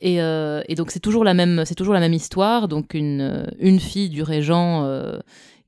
Et, 0.00 0.22
euh, 0.22 0.62
et 0.68 0.76
donc 0.76 0.92
c'est 0.92 1.00
toujours 1.00 1.24
la 1.24 1.34
même, 1.34 1.64
c'est 1.64 1.74
toujours 1.74 1.94
la 1.94 2.00
même 2.00 2.12
histoire. 2.14 2.68
Donc 2.68 2.94
une, 2.94 3.20
euh, 3.20 3.46
une 3.58 3.80
fille 3.80 4.08
du 4.08 4.22
régent 4.22 4.84
euh, 4.84 5.18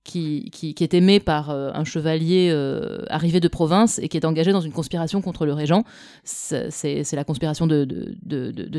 qui, 0.05 0.49
qui, 0.53 0.75
qui 0.75 0.85
est 0.85 0.95
aimée 0.95 1.19
par 1.19 1.51
euh, 1.51 1.71
un 1.75 1.83
chevalier 1.85 2.51
euh, 2.53 3.03
arrivé 3.11 3.41
de 3.41 3.49
province 3.49 3.99
et 3.99 4.09
qui 4.09 4.17
est 4.17 4.25
engagé 4.25 4.53
dans 4.53 4.61
une 4.61 4.73
conspiration 4.73 5.21
contre 5.23 5.45
le 5.45 5.53
régent. 5.55 5.83
C'est 6.23 7.05
la 7.13 7.25
conspiration 7.25 7.67
de 7.67 7.85
de 7.85 8.15
de, 8.23 8.53
de, 8.53 8.65
de. 8.69 8.79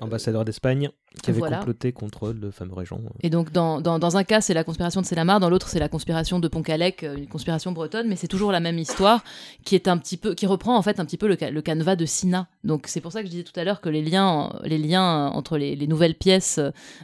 Euh, 0.00 0.04
ambassadeur 0.04 0.44
d'Espagne, 0.44 0.90
qui 1.22 1.30
avait 1.30 1.38
Voilà. 1.38 1.58
comploté 1.58 1.92
contre 1.92 2.32
le 2.32 2.50
fameux 2.50 2.74
régent. 2.74 3.00
Et 3.22 3.30
donc, 3.30 3.52
dans, 3.52 3.80
dans, 3.80 3.98
dans 3.98 4.16
un 4.16 4.24
cas, 4.24 4.40
c'est 4.40 4.54
la 4.54 4.64
conspiration 4.64 5.00
de 5.00 5.06
Célamare, 5.06 5.38
dans 5.40 5.48
l'autre, 5.50 5.68
c'est 5.68 5.78
la 5.78 5.88
conspiration 5.88 6.40
de 6.40 6.48
Pontcallec, 6.48 7.04
euh, 7.04 7.16
une 7.16 7.28
conspiration 7.28 7.72
bretonne, 7.72 8.08
mais 8.08 8.16
c'est 8.16 8.28
toujours 8.28 8.50
la 8.52 8.60
même 8.60 8.78
histoire 8.78 9.22
qui 9.64 9.74
est 9.74 9.86
un 9.88 9.96
petit 9.98 10.16
peu, 10.16 10.34
qui 10.34 10.46
reprend 10.46 10.76
en 10.76 10.82
fait 10.82 10.98
un 11.00 11.04
petit 11.04 11.16
peu 11.18 11.28
le, 11.28 11.36
le 11.50 11.62
canevas 11.62 11.96
de 11.96 12.04
Sina. 12.06 12.48
Donc, 12.64 12.86
c'est 12.88 13.00
pour 13.00 13.12
ça 13.12 13.20
que 13.20 13.26
je 13.26 13.30
disais 13.30 13.44
tout 13.44 13.58
à 13.58 13.64
l'heure 13.64 13.80
que 13.80 13.88
les 13.88 14.02
liens, 14.02 14.52
les 14.64 14.78
liens 14.78 15.28
entre 15.28 15.56
les, 15.58 15.76
les 15.76 15.86
nouvelles 15.86 16.14
pièces 16.16 16.58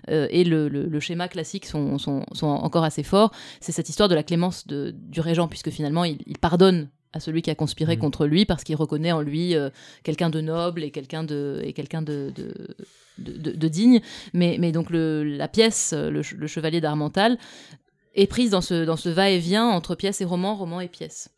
euh, 0.08 0.26
et 0.30 0.44
le, 0.44 0.68
le- 0.68 0.86
le 0.86 1.00
schéma 1.00 1.28
classique 1.28 1.66
sont, 1.66 1.98
sont, 1.98 2.24
sont 2.32 2.46
encore 2.48 2.84
assez 2.84 3.02
forts. 3.04 3.30
C'est 3.60 3.72
cette 3.72 3.88
histoire 3.88 4.08
de 4.08 4.14
la 4.14 4.22
clémence 4.22 4.66
de, 4.66 4.92
du 4.96 5.20
régent, 5.20 5.46
puisque 5.48 5.70
finalement, 5.70 6.04
il, 6.04 6.18
il 6.26 6.38
pardonne 6.38 6.88
à 7.12 7.20
celui 7.20 7.42
qui 7.42 7.50
a 7.50 7.54
conspiré 7.54 7.96
Mhm. 7.96 8.00
contre 8.00 8.26
lui 8.26 8.44
parce 8.44 8.62
qu'il 8.64 8.76
reconnaît 8.76 9.12
en 9.12 9.20
lui 9.20 9.54
euh, 9.56 9.70
quelqu'un 10.04 10.30
de 10.30 10.40
noble 10.40 10.82
et 10.84 10.90
quelqu'un 10.90 11.24
de 11.24 11.60
et 11.64 11.72
quelqu'un 11.72 12.02
de, 12.02 12.32
de, 13.18 13.50
de, 13.52 13.68
digne 13.68 14.00
mais, 14.32 14.56
mais 14.60 14.72
donc 14.72 14.90
le, 14.90 15.24
la 15.24 15.48
pièce 15.48 15.92
euh, 15.92 16.10
le, 16.10 16.22
ch- 16.22 16.38
le 16.38 16.46
chevalier 16.46 16.80
d'Armental 16.80 17.36
est 18.14 18.26
prise 18.26 18.50
dans 18.50 18.60
ce, 18.60 18.84
dans 18.84 18.96
ce 18.96 19.08
va-et-vient 19.08 19.66
entre 19.66 19.94
pièce 19.94 20.20
et 20.20 20.24
roman, 20.24 20.54
roman 20.56 20.80
et 20.80 20.88
pièce. 20.88 21.30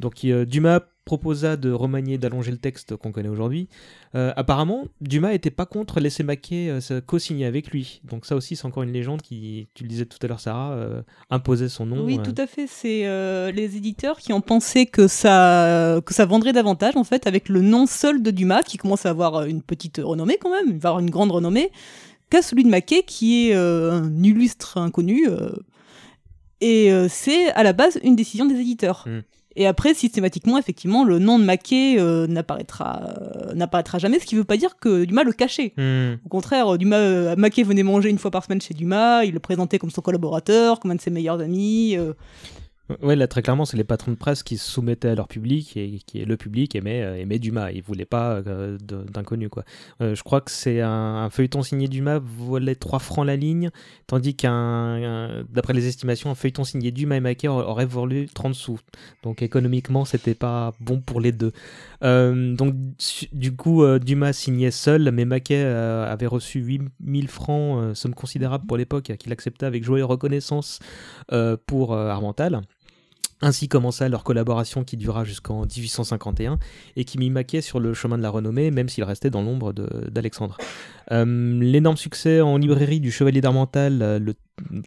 Donc 0.00 0.24
euh, 0.24 0.44
Dumas 0.44 0.80
proposa 1.08 1.56
de 1.56 1.72
remanier, 1.72 2.18
d'allonger 2.18 2.50
le 2.50 2.58
texte 2.58 2.94
qu'on 2.94 3.12
connaît 3.12 3.30
aujourd'hui. 3.30 3.66
Euh, 4.14 4.30
apparemment, 4.36 4.84
Dumas 5.00 5.32
était 5.32 5.50
pas 5.50 5.64
contre 5.64 6.00
laisser 6.00 6.22
Maquet 6.22 6.68
euh, 6.68 7.00
co-signer 7.00 7.46
avec 7.46 7.70
lui. 7.70 8.02
Donc 8.04 8.26
ça 8.26 8.36
aussi, 8.36 8.56
c'est 8.56 8.66
encore 8.66 8.82
une 8.82 8.92
légende 8.92 9.22
qui, 9.22 9.68
tu 9.72 9.84
le 9.84 9.88
disais 9.88 10.04
tout 10.04 10.18
à 10.20 10.26
l'heure, 10.26 10.38
Sarah, 10.38 10.72
euh, 10.72 11.00
imposait 11.30 11.70
son 11.70 11.86
nom. 11.86 12.04
Oui, 12.04 12.20
tout 12.22 12.34
à 12.36 12.46
fait. 12.46 12.66
C'est 12.66 13.04
les 13.52 13.76
éditeurs 13.78 14.18
qui 14.18 14.34
ont 14.34 14.42
pensé 14.42 14.84
que 14.84 15.08
ça, 15.08 15.98
que 16.04 16.12
ça 16.12 16.26
vendrait 16.26 16.52
davantage, 16.52 16.96
en 16.96 17.04
fait, 17.04 17.26
avec 17.26 17.48
le 17.48 17.62
nom 17.62 17.86
seul 17.86 18.22
de 18.22 18.30
Dumas, 18.30 18.62
qui 18.62 18.76
commence 18.76 19.06
à 19.06 19.10
avoir 19.10 19.44
une 19.44 19.62
petite 19.62 20.02
renommée 20.04 20.36
quand 20.38 20.50
même, 20.50 20.66
il 20.68 20.78
va 20.78 20.90
avoir 20.90 21.00
une 21.00 21.08
grande 21.08 21.32
renommée, 21.32 21.70
qu'à 22.28 22.42
celui 22.42 22.64
de 22.64 22.68
Maquet, 22.68 23.02
qui 23.02 23.48
est 23.48 23.54
un 23.54 24.22
illustre 24.22 24.76
inconnu. 24.76 25.26
et 26.60 26.92
c'est 27.08 27.50
à 27.52 27.62
la 27.62 27.72
base 27.72 27.98
une 28.02 28.14
décision 28.14 28.44
des 28.44 28.56
éditeurs. 28.56 29.04
Mm. 29.06 29.20
Et 29.58 29.66
après, 29.66 29.92
systématiquement, 29.92 30.56
effectivement, 30.56 31.02
le 31.02 31.18
nom 31.18 31.36
de 31.36 31.44
Maquet 31.44 31.96
euh, 31.98 32.28
n'apparaîtra, 32.28 33.02
euh, 33.02 33.54
n'apparaîtra 33.54 33.98
jamais, 33.98 34.20
ce 34.20 34.24
qui 34.24 34.36
ne 34.36 34.40
veut 34.40 34.46
pas 34.46 34.56
dire 34.56 34.76
que 34.78 35.04
Dumas 35.04 35.24
le 35.24 35.32
cachait. 35.32 35.72
Hmm. 35.76 36.14
Au 36.24 36.28
contraire, 36.28 36.78
Dumas, 36.78 36.96
euh, 36.96 37.34
Maquet 37.36 37.64
venait 37.64 37.82
manger 37.82 38.08
une 38.08 38.18
fois 38.18 38.30
par 38.30 38.44
semaine 38.44 38.60
chez 38.60 38.72
Dumas, 38.72 39.24
il 39.24 39.34
le 39.34 39.40
présentait 39.40 39.80
comme 39.80 39.90
son 39.90 40.00
collaborateur, 40.00 40.78
comme 40.78 40.92
un 40.92 40.94
de 40.94 41.00
ses 41.00 41.10
meilleurs 41.10 41.40
amis. 41.40 41.96
Ouais, 43.02 43.16
là 43.16 43.28
très 43.28 43.42
clairement, 43.42 43.66
c'est 43.66 43.76
les 43.76 43.84
patrons 43.84 44.12
de 44.12 44.16
presse 44.16 44.42
qui 44.42 44.56
se 44.56 44.70
soumettaient 44.70 45.08
à 45.10 45.14
leur 45.14 45.28
public 45.28 45.76
et 45.76 45.98
qui 46.06 46.24
le 46.24 46.36
public 46.38 46.74
aimait, 46.74 47.02
euh, 47.02 47.18
aimait 47.18 47.38
Dumas. 47.38 47.70
Ils 47.70 47.82
voulaient 47.82 48.06
pas 48.06 48.36
euh, 48.46 48.78
d'inconnus 48.80 49.50
quoi. 49.50 49.64
Euh, 50.00 50.14
je 50.14 50.22
crois 50.22 50.40
que 50.40 50.50
c'est 50.50 50.80
un, 50.80 51.28
feuilleton 51.28 51.62
signé 51.62 51.86
Dumas 51.88 52.18
valait 52.18 52.74
3 52.74 52.98
francs 52.98 53.26
la 53.26 53.36
ligne, 53.36 53.68
tandis 54.06 54.34
qu'un, 54.34 54.52
un- 54.54 55.44
d'après 55.50 55.74
les 55.74 55.86
estimations, 55.86 56.30
un 56.30 56.34
feuilleton 56.34 56.64
signé 56.64 56.90
Dumas 56.90 57.16
et 57.16 57.20
Maquet 57.20 57.48
aurait 57.48 57.84
valu 57.84 58.26
30 58.32 58.54
sous. 58.54 58.80
Donc 59.22 59.42
économiquement, 59.42 60.06
c'était 60.06 60.34
pas 60.34 60.72
bon 60.80 61.02
pour 61.02 61.20
les 61.20 61.32
deux. 61.32 61.52
Euh, 62.04 62.54
donc 62.54 62.74
du 63.32 63.54
coup, 63.54 63.84
Dumas 63.98 64.32
signait 64.32 64.70
seul, 64.70 65.10
mais 65.12 65.26
Maquet 65.26 65.62
avait 65.62 66.26
reçu 66.26 66.60
8000 66.60 67.28
francs, 67.28 67.94
somme 67.94 68.14
considérable 68.14 68.64
pour 68.66 68.78
l'époque, 68.78 69.12
qu'il 69.18 69.32
accepta 69.32 69.66
avec 69.66 69.84
joie 69.84 69.98
et 69.98 70.02
reconnaissance 70.02 70.78
pour 71.66 71.94
Armental. 71.94 72.62
Ainsi 73.40 73.68
commença 73.68 74.08
leur 74.08 74.24
collaboration 74.24 74.82
qui 74.82 74.96
dura 74.96 75.24
jusqu'en 75.24 75.64
1851 75.64 76.58
et 76.96 77.04
qui 77.04 77.18
mit 77.18 77.30
Maquet 77.30 77.60
sur 77.60 77.78
le 77.78 77.94
chemin 77.94 78.18
de 78.18 78.22
la 78.22 78.30
renommée, 78.30 78.70
même 78.72 78.88
s'il 78.88 79.04
restait 79.04 79.30
dans 79.30 79.42
l'ombre 79.42 79.72
d'Alexandre. 79.72 80.56
Euh, 81.12 81.24
L'énorme 81.60 81.96
succès 81.96 82.40
en 82.40 82.56
librairie 82.56 83.00
du 83.00 83.12
Chevalier 83.12 83.40
d'Armental, 83.40 84.02
euh, 84.02 84.18
le 84.18 84.34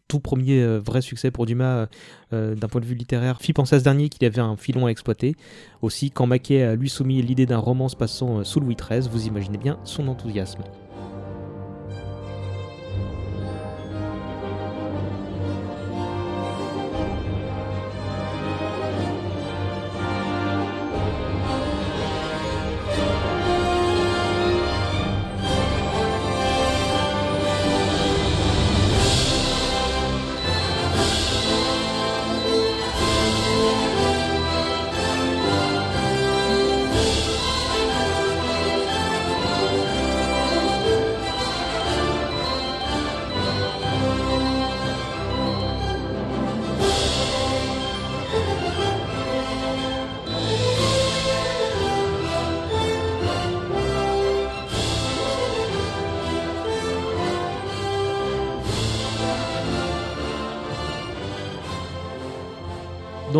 tout 0.09 0.19
premier 0.19 0.61
euh, 0.61 0.79
vrai 0.79 1.01
succès 1.01 1.31
pour 1.31 1.45
Dumas 1.45 1.87
d'un 2.31 2.67
point 2.69 2.79
de 2.79 2.85
vue 2.85 2.95
littéraire, 2.95 3.41
fit 3.41 3.51
penser 3.51 3.75
à 3.75 3.79
ce 3.79 3.83
dernier 3.83 4.07
qu'il 4.07 4.25
avait 4.25 4.39
un 4.39 4.55
filon 4.55 4.85
à 4.85 4.89
exploiter. 4.89 5.35
Aussi, 5.81 6.11
quand 6.11 6.27
Maquet 6.27 6.77
lui 6.77 6.89
soumis 6.89 7.21
l'idée 7.21 7.45
d'un 7.45 7.57
roman 7.57 7.89
se 7.89 7.97
passant 7.97 8.45
sous 8.45 8.61
Louis 8.61 8.77
XIII, 8.77 9.09
vous 9.11 9.27
imaginez 9.27 9.57
bien 9.57 9.77
son 9.83 10.07
enthousiasme. 10.07 10.63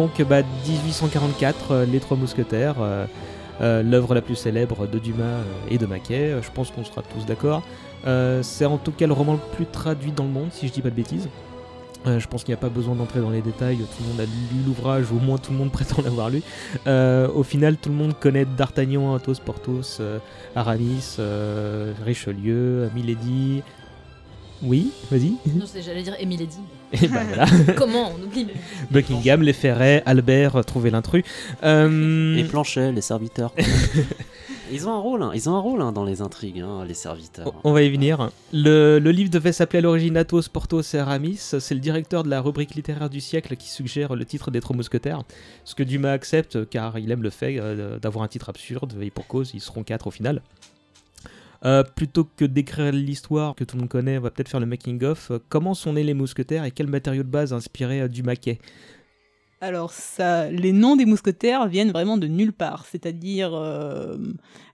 Donc 0.02 0.20
bah, 0.24 0.42
1844, 0.68 1.72
euh, 1.72 1.86
Les 1.86 2.00
Trois 2.00 2.18
Mousquetaires, 2.18 2.74
euh, 2.80 3.06
euh, 3.62 3.84
l'œuvre 3.84 4.16
la 4.16 4.24
plus 4.24 4.34
célèbre 4.34 4.88
de 4.88 4.98
Dumas 4.98 5.42
et 5.70 5.78
de 5.78 5.86
Maquet, 5.86 6.38
je 6.42 6.50
pense 6.50 6.72
qu'on 6.72 6.84
sera 6.84 7.04
tous 7.04 7.28
d'accord. 7.28 7.62
C'est 8.42 8.66
en 8.66 8.80
tout 8.80 8.92
cas 8.92 9.06
le 9.06 9.14
roman 9.14 9.34
le 9.34 9.56
plus 9.56 9.68
traduit 9.68 10.12
dans 10.12 10.24
le 10.24 10.32
monde, 10.32 10.50
si 10.52 10.68
je 10.68 10.74
dis 10.74 10.82
pas 10.82 10.90
de 10.90 10.96
bêtises. 10.96 11.30
Je 12.04 12.26
pense 12.26 12.44
qu'il 12.44 12.52
n'y 12.52 12.58
a 12.58 12.62
pas 12.62 12.70
besoin 12.70 12.96
d'entrer 12.96 13.20
dans 13.20 13.30
les 13.30 13.44
détails, 13.44 13.78
tout 13.78 14.04
le 14.04 14.10
monde 14.10 14.22
a 14.22 14.26
lu 14.26 14.64
l'ouvrage, 14.66 15.12
ou 15.12 15.18
au 15.18 15.20
moins 15.20 15.38
tout 15.38 15.52
le 15.52 15.60
monde 15.60 15.72
prétend 15.80 16.02
l'avoir 16.02 16.32
lu. 16.32 16.42
Au 16.88 17.44
final, 17.44 17.78
tout 17.78 17.90
le 17.90 17.96
monde 17.96 18.16
connaît 18.20 18.46
D'Artagnan, 18.46 19.14
Athos, 19.14 19.36
Porthos, 19.46 20.02
Aramis, 20.56 21.18
Richelieu, 22.04 22.90
Milady. 22.96 23.62
Oui, 24.64 24.92
vas-y. 25.10 25.32
Non, 25.56 25.66
c'est- 25.66 25.82
j'allais 25.82 26.04
dire 26.04 26.16
Eddy. 26.20 26.48
Et 26.94 27.08
bah 27.08 27.22
voilà. 27.28 27.46
Comment 27.78 28.12
On 28.20 28.24
oublie. 28.24 28.48
Buckingham, 28.92 29.42
les 29.42 29.54
Ferrets, 29.54 30.04
Albert, 30.06 30.58
euh, 30.58 30.62
trouver 30.64 30.92
l'intrus. 30.92 31.24
Euh, 31.64 32.36
Les 32.36 32.44
planchets, 32.44 32.92
les 32.92 33.02
serviteurs. 33.02 33.54
ils 34.72 34.88
ont 34.88 34.92
un 34.94 35.00
rôle, 35.00 35.24
hein, 35.24 35.32
ils 35.34 35.50
ont 35.50 35.56
un 35.56 35.60
rôle 35.60 35.82
hein, 35.82 35.92
dans 35.92 36.04
les 36.04 36.22
intrigues, 36.22 36.60
hein, 36.60 36.84
les 36.86 36.94
serviteurs. 36.94 37.54
On 37.64 37.72
va 37.72 37.82
y 37.82 37.90
venir. 37.90 38.30
Le, 38.54 39.00
le 39.00 39.12
livre 39.12 39.30
devait 39.30 39.54
s'appeler 39.54 39.80
à 39.80 39.82
l'origine 39.82 40.18
Athos, 40.18 40.44
Porthos 40.52 40.94
et 40.94 40.98
Aramis. 41.00 41.38
C'est 41.38 41.74
le 41.74 41.80
directeur 41.80 42.24
de 42.24 42.30
la 42.30 42.42
rubrique 42.42 42.76
littéraire 42.76 43.10
du 43.10 43.22
siècle 43.22 43.56
qui 43.56 43.70
suggère 43.70 44.16
le 44.16 44.26
titre 44.26 44.52
des 44.52 44.60
Trois 44.62 44.76
Mousquetaires. 44.76 45.24
Ce 45.64 45.76
que 45.76 45.84
Dumas 45.84 46.12
accepte 46.12 46.70
car 46.70 47.00
il 47.00 47.10
aime 47.12 47.24
le 47.24 47.30
fait 47.30 47.56
euh, 47.58 48.00
d'avoir 48.00 48.24
un 48.26 48.28
titre 48.28 48.50
absurde. 48.50 48.94
Et 49.02 49.12
pour 49.12 49.28
cause, 49.28 49.52
ils 49.54 49.62
seront 49.62 49.84
quatre 49.84 50.08
au 50.08 50.12
final. 50.12 50.42
Euh, 51.64 51.84
plutôt 51.84 52.24
que 52.24 52.44
d'écrire 52.44 52.92
l'histoire 52.92 53.54
que 53.54 53.64
tout 53.64 53.76
le 53.76 53.82
monde 53.82 53.90
connaît, 53.90 54.18
on 54.18 54.22
va 54.22 54.32
peut-être 54.32 54.50
faire 54.50 54.60
le 54.60 54.66
making-of. 54.66 55.32
Comment 55.48 55.76
sont 55.76 55.94
nés 55.94 56.04
les 56.04 56.16
mousquetaires 56.16 56.66
et 56.66 56.72
quel 56.72 56.88
matériau 56.88 57.22
de 57.22 57.28
base 57.30 57.54
a 57.54 57.56
inspiré 57.56 58.02
euh, 58.02 58.08
du 58.08 58.24
maquet? 58.24 58.60
Alors, 59.62 59.92
ça, 59.92 60.50
les 60.50 60.74
noms 60.74 60.96
des 60.96 61.06
mousquetaires 61.06 61.68
viennent 61.68 61.92
vraiment 61.92 62.18
de 62.18 62.26
nulle 62.26 62.52
part. 62.52 62.86
C'est-à-dire, 62.86 63.54
euh, 63.54 64.18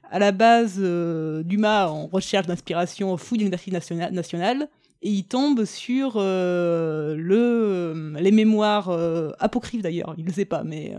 à 0.10 0.18
la 0.18 0.32
base, 0.32 0.78
euh, 0.80 1.44
Dumas 1.44 1.88
en 1.88 2.08
recherche 2.08 2.48
d'inspiration 2.48 3.18
fouille 3.18 3.40
d'une 3.40 3.54
archive 3.54 3.74
nationale, 3.74 4.14
nationale 4.14 4.70
et 5.02 5.10
il 5.10 5.26
tombe 5.26 5.66
sur 5.66 6.14
euh, 6.16 7.16
le, 7.18 8.16
les 8.18 8.32
mémoires 8.32 8.90
apocryphes 9.40 9.84
d'ailleurs, 9.84 10.16
il 10.18 10.24
ne 10.24 10.30
le 10.30 10.34
sait 10.34 10.46
pas, 10.46 10.64
mais 10.64 10.96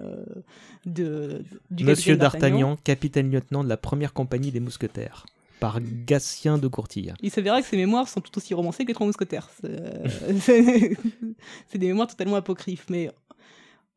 de, 0.87 1.43
du 1.71 1.85
Monsieur 1.85 2.17
capitaine 2.17 2.19
d'Artagnan, 2.19 2.77
capitaine-lieutenant 2.85 3.65
de 3.65 3.69
la 3.69 3.77
première 3.77 4.13
compagnie 4.13 4.53
des 4.53 4.61
mousquetaires. 4.61 5.27
Par 5.61 5.81
Gatien 5.81 6.59
de 6.59 6.69
Courtille. 6.69 7.15
Il 7.23 7.31
s'avéra 7.31 7.61
que 7.61 7.67
ces 7.67 7.77
mémoires 7.77 8.09
sont 8.09 8.21
tout 8.21 8.37
aussi 8.39 8.55
romancées 8.55 8.85
que 8.85 8.89
les 8.89 8.95
Trois 8.95 9.07
Mousquetaires. 9.07 9.51
C'est 9.61 10.41
c'est- 11.69 11.79
des 11.79 11.87
mémoires 11.89 12.07
totalement 12.07 12.37
apocryphes. 12.37 12.87
Mais 12.91 13.11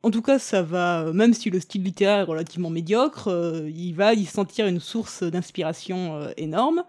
en 0.04 0.10
tout 0.12 0.22
cas, 0.22 0.40
ça 0.40 0.64
va, 0.64 1.12
même 1.14 1.34
si 1.34 1.50
le 1.50 1.60
style 1.60 1.84
littéraire 1.84 2.20
est 2.20 2.24
relativement 2.24 2.70
médiocre, 2.70 3.28
euh, 3.28 3.70
il 3.70 3.94
va 3.94 4.14
y 4.14 4.26
sentir 4.26 4.66
une 4.66 4.80
source 4.80 5.24
d'inspiration 5.24 6.18
euh, 6.18 6.32
énorme. 6.38 6.84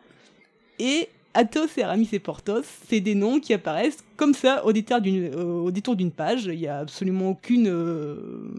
Et 0.79 1.09
Athos 1.35 1.67
et 1.77 1.83
Aramis 1.83 2.09
et 2.13 2.19
Porthos, 2.19 2.65
c'est 2.89 3.01
des 3.01 3.15
noms 3.15 3.41
qui 3.41 3.55
apparaissent 3.55 4.05
comme 4.17 4.35
ça 4.35 4.65
au 4.65 4.73
détour 4.73 5.01
d'une, 5.01 5.31
euh, 5.35 6.11
page. 6.15 6.45
Il 6.47 6.59
n'y 6.59 6.67
a 6.67 6.79
absolument 6.79 7.31
aucune, 7.31 7.69
euh, 7.69 8.51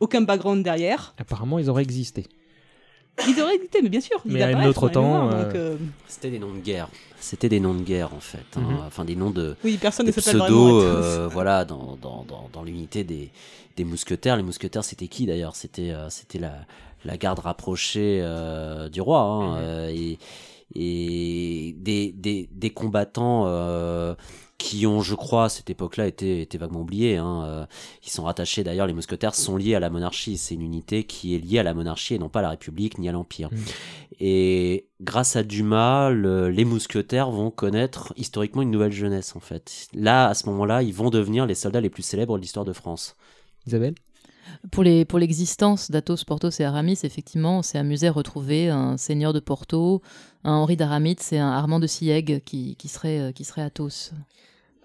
aucun 0.00 0.20
background 0.20 0.62
derrière. 0.62 1.14
Apparemment, 1.18 1.58
ils 1.58 1.68
auraient 1.70 1.82
existé. 1.82 2.26
Ils 3.28 3.40
auraient 3.40 3.54
existé, 3.54 3.80
mais 3.82 3.88
bien 3.88 4.00
sûr. 4.00 4.20
ils 4.24 4.32
Mais 4.32 4.42
à 4.42 4.48
un 4.48 4.66
autre 4.66 4.88
temps, 4.88 5.30
donc, 5.30 5.54
euh, 5.54 5.76
C'était 6.08 6.30
des 6.30 6.38
noms 6.38 6.52
de 6.52 6.58
guerre. 6.60 6.88
C'était 7.20 7.48
des 7.48 7.60
noms 7.60 7.74
de 7.74 7.82
guerre 7.82 8.12
en 8.12 8.20
fait. 8.20 8.44
hein. 8.56 8.60
Mhm. 8.60 8.78
Enfin 8.86 9.04
des 9.04 9.16
noms 9.16 9.30
de 9.30 9.56
oui, 9.64 9.78
personne 9.80 10.06
ne 10.06 10.10
des 10.12 10.20
s'appelle 10.20 10.40
vraiment 10.40 10.66
pseudos. 10.80 10.82
Athos. 10.84 11.20
euh, 11.20 11.28
voilà, 11.28 11.64
dans, 11.64 11.96
dans, 12.02 12.24
dans, 12.28 12.50
dans 12.52 12.62
l'unité 12.64 13.04
des, 13.04 13.30
des 13.76 13.84
mousquetaires. 13.84 14.36
Les 14.36 14.42
mousquetaires, 14.42 14.84
c'était 14.84 15.08
qui 15.08 15.26
d'ailleurs? 15.26 15.54
C'était 15.56 15.90
euh, 15.92 16.10
c'était 16.10 16.38
la, 16.38 16.54
la 17.04 17.16
garde 17.16 17.38
rapprochée 17.38 18.20
euh, 18.22 18.88
du 18.88 19.00
roi. 19.00 19.20
hein, 19.20 19.52
Mhm. 19.52 19.58
euh, 19.62 19.88
et 19.94 20.18
et 20.76 21.74
des, 21.78 22.12
des, 22.12 22.48
des 22.52 22.70
combattants 22.70 23.44
euh, 23.46 24.14
qui 24.64 24.86
ont, 24.86 25.02
je 25.02 25.14
crois, 25.14 25.44
à 25.44 25.48
cette 25.50 25.68
époque-là, 25.68 26.06
été, 26.06 26.40
été 26.40 26.56
vaguement 26.56 26.80
oubliés. 26.80 27.18
Hein, 27.18 27.44
euh, 27.44 27.66
ils 28.02 28.10
sont 28.10 28.24
rattachés, 28.24 28.64
d'ailleurs, 28.64 28.86
les 28.86 28.94
mousquetaires 28.94 29.34
sont 29.34 29.58
liés 29.58 29.74
à 29.74 29.80
la 29.80 29.90
monarchie. 29.90 30.38
C'est 30.38 30.54
une 30.54 30.62
unité 30.62 31.04
qui 31.04 31.34
est 31.34 31.38
liée 31.38 31.58
à 31.58 31.62
la 31.62 31.74
monarchie 31.74 32.14
et 32.14 32.18
non 32.18 32.30
pas 32.30 32.38
à 32.38 32.42
la 32.42 32.48
République 32.48 32.96
ni 32.96 33.06
à 33.06 33.12
l'Empire. 33.12 33.50
Mhm. 33.52 33.58
Et 34.20 34.86
grâce 35.02 35.36
à 35.36 35.42
Dumas, 35.42 36.08
le- 36.08 36.48
les 36.48 36.64
mousquetaires 36.64 37.30
vont 37.30 37.50
connaître 37.50 38.14
historiquement 38.16 38.62
une 38.62 38.70
nouvelle 38.70 38.92
jeunesse, 38.92 39.36
en 39.36 39.40
fait. 39.40 39.88
Là, 39.92 40.28
à 40.28 40.34
ce 40.34 40.46
moment-là, 40.48 40.82
ils 40.82 40.94
vont 40.94 41.10
devenir 41.10 41.44
les 41.44 41.54
soldats 41.54 41.82
les 41.82 41.90
plus 41.90 42.02
célèbres 42.02 42.38
de 42.38 42.42
l'histoire 42.42 42.64
de 42.64 42.72
France. 42.72 43.16
Isabelle? 43.66 43.94
Pour 44.70 44.82
les 44.82 45.04
pour 45.04 45.18
l'existence 45.18 45.90
d'Athos, 45.90 46.24
Porthos 46.26 46.60
et 46.60 46.64
Aramis, 46.64 46.98
effectivement, 47.02 47.58
on 47.58 47.62
s'est 47.62 47.78
amusé 47.78 48.08
à 48.08 48.12
retrouver 48.12 48.68
un 48.68 48.96
seigneur 48.96 49.32
de 49.32 49.40
Porto, 49.40 50.00
un 50.44 50.52
Henri 50.52 50.76
d'Aramis 50.76 51.16
et 51.32 51.38
un 51.38 51.50
Armand 51.50 51.80
de 51.80 51.86
Sieg 51.86 52.42
qui, 52.44 52.76
qui 52.76 52.88
serait 52.88 53.18
euh, 53.20 53.32
qui 53.32 53.44
serait 53.44 53.62
Athos. 53.62 54.12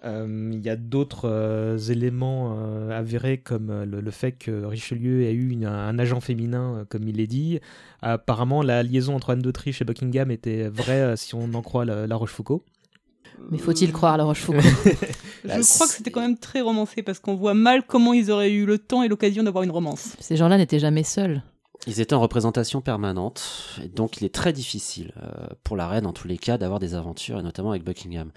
Euh, 0.05 0.49
Il 0.53 0.61
y 0.65 0.69
a 0.69 0.76
d'autres 0.77 1.26
euh, 1.30 1.77
éléments 1.77 2.55
euh, 2.57 2.97
avérés 2.97 3.38
comme 3.38 3.69
euh, 3.69 3.85
le, 3.85 3.99
le 3.99 4.11
fait 4.11 4.31
que 4.31 4.63
Richelieu 4.65 5.23
ait 5.23 5.34
eu 5.34 5.49
une- 5.49 5.65
un 5.65 5.99
agent 5.99 6.21
féminin, 6.21 6.77
euh, 6.80 6.85
comme 6.88 7.07
il 7.07 7.17
l'est 7.17 7.27
dit. 7.27 7.59
Apparemment, 8.01 8.61
la 8.61 8.81
liaison 8.84 9.15
entre 9.15 9.31
Anne 9.31 9.41
d'Autriche 9.41 9.81
et 9.81 9.85
Buckingham 9.85 10.31
était 10.31 10.69
vraie 10.69 11.01
euh, 11.01 11.15
si 11.17 11.35
on 11.35 11.53
en 11.53 11.61
croit 11.61 11.84
la, 11.84 12.07
la 12.07 12.15
Rochefoucauld. 12.15 12.61
Mais 13.51 13.57
faut-il 13.57 13.91
croire 13.91 14.17
La 14.17 14.23
Rochefoucauld? 14.26 14.63
Je 15.43 15.73
crois 15.76 15.88
que 15.88 15.93
c'était 15.93 16.11
quand 16.11 16.21
même 16.21 16.38
très 16.38 16.61
romancé 16.61 17.03
parce 17.03 17.19
qu'on 17.19 17.35
voit 17.35 17.53
mal 17.53 17.84
comment 17.85 18.13
ils 18.13 18.31
auraient 18.31 18.51
eu 18.51 18.65
le 18.65 18.77
temps 18.77 19.03
et 19.03 19.07
l'occasion 19.07 19.43
d'avoir 19.43 19.63
une 19.63 19.71
romance. 19.71 20.15
Ces 20.19 20.35
gens-là 20.38 20.57
n'étaient 20.57 20.80
jamais 20.80 21.03
seuls. 21.03 21.41
Ils 21.88 22.01
étaient 22.01 22.14
en 22.14 22.19
représentation 22.19 22.81
permanente, 22.81 23.80
et 23.84 23.88
donc 23.88 24.18
il 24.22 24.26
est 24.26 24.34
très 24.34 24.51
difficile 24.53 25.14
euh, 25.23 25.47
pour 25.64 25.77
la 25.77 25.88
reine, 25.88 26.06
en 26.06 26.14
tous 26.14 26.27
les 26.27 26.38
cas, 26.38 26.57
d'avoir 26.57 26.80
des 26.80 26.93
aventures, 26.93 27.39
et 27.39 27.43
notamment 27.43 27.69
avec 27.72 27.84
Buckingham. 27.84 28.31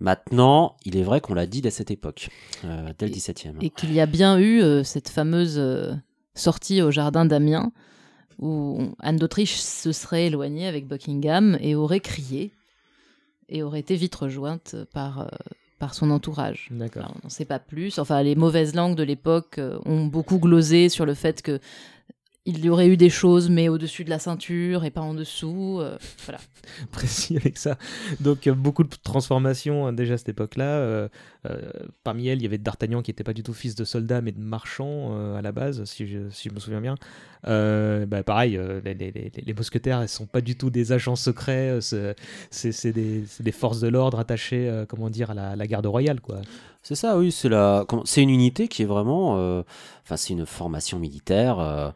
Maintenant, 0.00 0.76
il 0.84 0.96
est 0.96 1.02
vrai 1.02 1.20
qu'on 1.20 1.34
l'a 1.34 1.46
dit 1.46 1.60
dès 1.60 1.70
cette 1.70 1.90
époque, 1.90 2.28
euh, 2.64 2.92
dès 2.98 3.06
le 3.06 3.12
Et- 3.12 3.16
17e. 3.16 3.56
Et 3.62 3.70
qu'il 3.70 3.92
y 3.92 4.00
a 4.00 4.06
bien 4.06 4.38
eu 4.38 4.62
euh, 4.62 4.84
cette 4.84 5.08
fameuse 5.08 5.56
euh, 5.58 5.92
sortie 6.34 6.82
au 6.82 6.90
jardin 6.90 7.24
d'Amiens 7.24 7.72
où 8.38 8.80
Anne 9.00 9.16
d'Autriche 9.16 9.56
se 9.56 9.92
serait 9.92 10.26
éloignée 10.26 10.66
avec 10.66 10.86
Buckingham 10.88 11.56
et 11.60 11.74
aurait 11.76 12.00
crié 12.00 12.50
et 13.48 13.62
aurait 13.62 13.80
été 13.80 13.94
vite 13.96 14.14
rejointe 14.14 14.74
par, 14.92 15.20
euh, 15.20 15.26
par 15.78 15.94
son 15.94 16.10
entourage. 16.10 16.68
D'accord. 16.72 17.12
On 17.16 17.24
n'en 17.24 17.28
sait 17.30 17.44
pas 17.44 17.58
plus. 17.60 17.98
Enfin, 17.98 18.22
les 18.22 18.34
mauvaises 18.34 18.74
langues 18.74 18.96
de 18.96 19.02
l'époque 19.04 19.60
ont 19.84 20.06
beaucoup 20.06 20.38
glosé 20.38 20.88
sur 20.88 21.06
le 21.06 21.14
fait 21.14 21.42
que 21.42 21.60
il 22.46 22.62
y 22.62 22.68
aurait 22.68 22.88
eu 22.88 22.98
des 22.98 23.08
choses, 23.08 23.48
mais 23.48 23.70
au-dessus 23.70 24.04
de 24.04 24.10
la 24.10 24.18
ceinture 24.18 24.84
et 24.84 24.90
pas 24.90 25.00
en 25.00 25.14
dessous. 25.14 25.78
euh, 25.80 25.96
voilà. 26.24 26.38
Précis 26.92 27.38
avec 27.38 27.56
ça. 27.56 27.78
Donc, 28.20 28.46
euh, 28.46 28.54
beaucoup 28.54 28.84
de 28.84 28.94
transformations 29.02 29.88
euh, 29.88 29.92
déjà 29.92 30.14
à 30.14 30.16
cette 30.18 30.28
époque-là. 30.28 31.08
Parmi 32.04 32.28
elles, 32.28 32.38
il 32.38 32.42
y 32.42 32.46
avait 32.46 32.58
D'Artagnan 32.58 33.02
qui 33.02 33.10
n'était 33.10 33.24
pas 33.24 33.34
du 33.34 33.42
tout 33.42 33.52
fils 33.52 33.74
de 33.74 33.84
soldat, 33.84 34.22
mais 34.22 34.32
de 34.32 34.40
marchand 34.40 35.34
à 35.36 35.42
la 35.42 35.52
base, 35.52 35.84
si 35.84 36.06
je, 36.06 36.18
me 36.50 36.58
souviens 36.58 36.80
bien. 36.80 36.94
Bah, 37.44 38.22
pareil, 38.22 38.58
les, 38.84 39.54
mousquetaires, 39.54 40.00
elles 40.00 40.08
sont 40.08 40.24
pas 40.24 40.40
du 40.40 40.56
tout 40.56 40.70
des 40.70 40.92
agents 40.92 41.16
secrets. 41.16 41.80
c'est- 41.82 42.92
des, 42.92 43.52
forces 43.52 43.80
de 43.80 43.88
l'ordre 43.88 44.18
attachées, 44.18 44.84
comment 44.88 45.10
dire, 45.10 45.32
à 45.32 45.34
la, 45.34 45.50
à 45.50 45.56
la 45.56 45.66
garde 45.66 45.84
royale, 45.84 46.22
quoi. 46.22 46.40
C'est 46.84 46.94
ça, 46.94 47.16
oui, 47.18 47.32
c'est 47.32 47.48
la, 47.48 47.84
c'est 48.04 48.22
une 48.22 48.28
unité 48.30 48.68
qui 48.68 48.82
est 48.82 48.86
vraiment, 48.86 49.36
euh, 49.38 49.62
enfin, 50.04 50.16
c'est 50.18 50.34
une 50.34 50.44
formation 50.44 50.98
militaire 50.98 51.58
euh, 51.58 51.90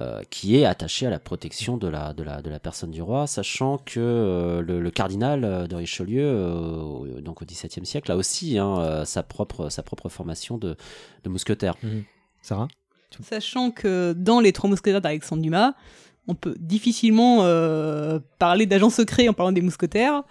euh, 0.00 0.22
qui 0.30 0.56
est 0.56 0.64
attachée 0.64 1.06
à 1.06 1.10
la 1.10 1.18
protection 1.18 1.76
de 1.76 1.86
la, 1.88 2.14
de 2.14 2.22
la, 2.22 2.40
de 2.40 2.48
la 2.48 2.58
personne 2.58 2.90
du 2.90 3.02
roi, 3.02 3.26
sachant 3.26 3.76
que 3.76 4.00
euh, 4.00 4.62
le, 4.62 4.80
le 4.80 4.90
cardinal 4.90 5.68
de 5.68 5.76
Richelieu, 5.76 6.22
euh, 6.24 6.76
au- 6.80 7.20
donc 7.20 7.42
au 7.42 7.44
XVIIe 7.44 7.84
siècle, 7.84 8.10
a 8.10 8.16
aussi 8.16 8.56
hein, 8.56 8.78
euh, 8.78 9.04
sa 9.04 9.22
propre, 9.22 9.68
sa 9.68 9.82
propre 9.82 10.08
formation 10.08 10.56
de, 10.56 10.74
de 11.22 11.28
mousquetaire. 11.28 11.74
Sarah? 12.40 12.68
Sachant 13.28 13.70
que 13.72 14.14
dans 14.16 14.40
les 14.40 14.52
Trois 14.54 14.70
Mousquetaires 14.70 15.02
d'Alexandre 15.02 15.42
Dumas, 15.42 15.74
on 16.28 16.34
peut 16.34 16.54
difficilement 16.58 17.40
euh, 17.42 18.20
parler 18.38 18.64
d'agents 18.64 18.88
secrets 18.88 19.28
en 19.28 19.34
parlant 19.34 19.52
des 19.52 19.60
mousquetaires. 19.60 20.22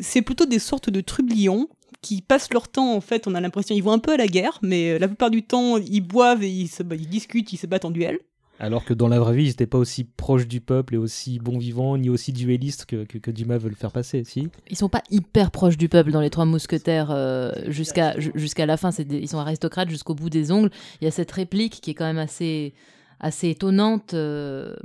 C'est 0.00 0.22
plutôt 0.22 0.46
des 0.46 0.58
sortes 0.60 0.88
de 0.90 1.00
trublions 1.00 1.68
qui 2.02 2.22
passent 2.22 2.52
leur 2.52 2.68
temps, 2.68 2.94
en 2.94 3.00
fait, 3.00 3.26
on 3.26 3.34
a 3.34 3.40
l'impression, 3.40 3.74
ils 3.74 3.82
vont 3.82 3.92
un 3.92 3.98
peu 3.98 4.12
à 4.12 4.16
la 4.16 4.26
guerre, 4.26 4.58
mais 4.62 4.92
euh, 4.92 4.98
la 4.98 5.06
plupart 5.06 5.30
du 5.30 5.42
temps, 5.42 5.76
ils 5.76 6.00
boivent 6.00 6.42
et 6.42 6.48
ils, 6.50 6.68
se, 6.68 6.82
ils 6.82 7.08
discutent, 7.08 7.52
ils 7.52 7.58
se 7.58 7.66
battent 7.66 7.84
en 7.84 7.90
duel. 7.90 8.18
Alors 8.62 8.84
que 8.84 8.92
dans 8.92 9.08
la 9.08 9.18
vraie 9.18 9.34
vie, 9.36 9.44
ils 9.44 9.48
n'étaient 9.48 9.66
pas 9.66 9.78
aussi 9.78 10.04
proches 10.04 10.46
du 10.46 10.60
peuple 10.60 10.94
et 10.94 10.98
aussi 10.98 11.38
bons 11.38 11.56
vivants, 11.58 11.96
ni 11.96 12.10
aussi 12.10 12.30
duellistes 12.32 12.84
que, 12.84 13.04
que, 13.04 13.16
que 13.16 13.30
Dumas 13.30 13.56
veut 13.56 13.70
le 13.70 13.74
faire 13.74 13.90
passer, 13.90 14.22
si? 14.24 14.48
Ils 14.68 14.76
sont 14.76 14.90
pas 14.90 15.02
hyper 15.10 15.50
proches 15.50 15.78
du 15.78 15.88
peuple 15.88 16.10
dans 16.10 16.20
les 16.20 16.28
Trois 16.28 16.44
Mousquetaires 16.44 17.10
euh, 17.10 17.52
jusqu'à 17.68 18.18
ju- 18.20 18.32
jusqu'à 18.34 18.66
la 18.66 18.76
fin. 18.76 18.90
Des- 18.90 19.18
ils 19.18 19.28
sont 19.28 19.38
aristocrates 19.38 19.88
jusqu'au 19.88 20.14
bout 20.14 20.28
des 20.28 20.52
ongles. 20.52 20.70
Il 21.00 21.06
y 21.06 21.08
a 21.08 21.10
cette 21.10 21.32
réplique 21.32 21.80
qui 21.80 21.92
est 21.92 21.94
quand 21.94 22.04
même 22.04 22.18
assez 22.18 22.74
assez 23.18 23.48
étonnante 23.48 24.12
euh, 24.12 24.76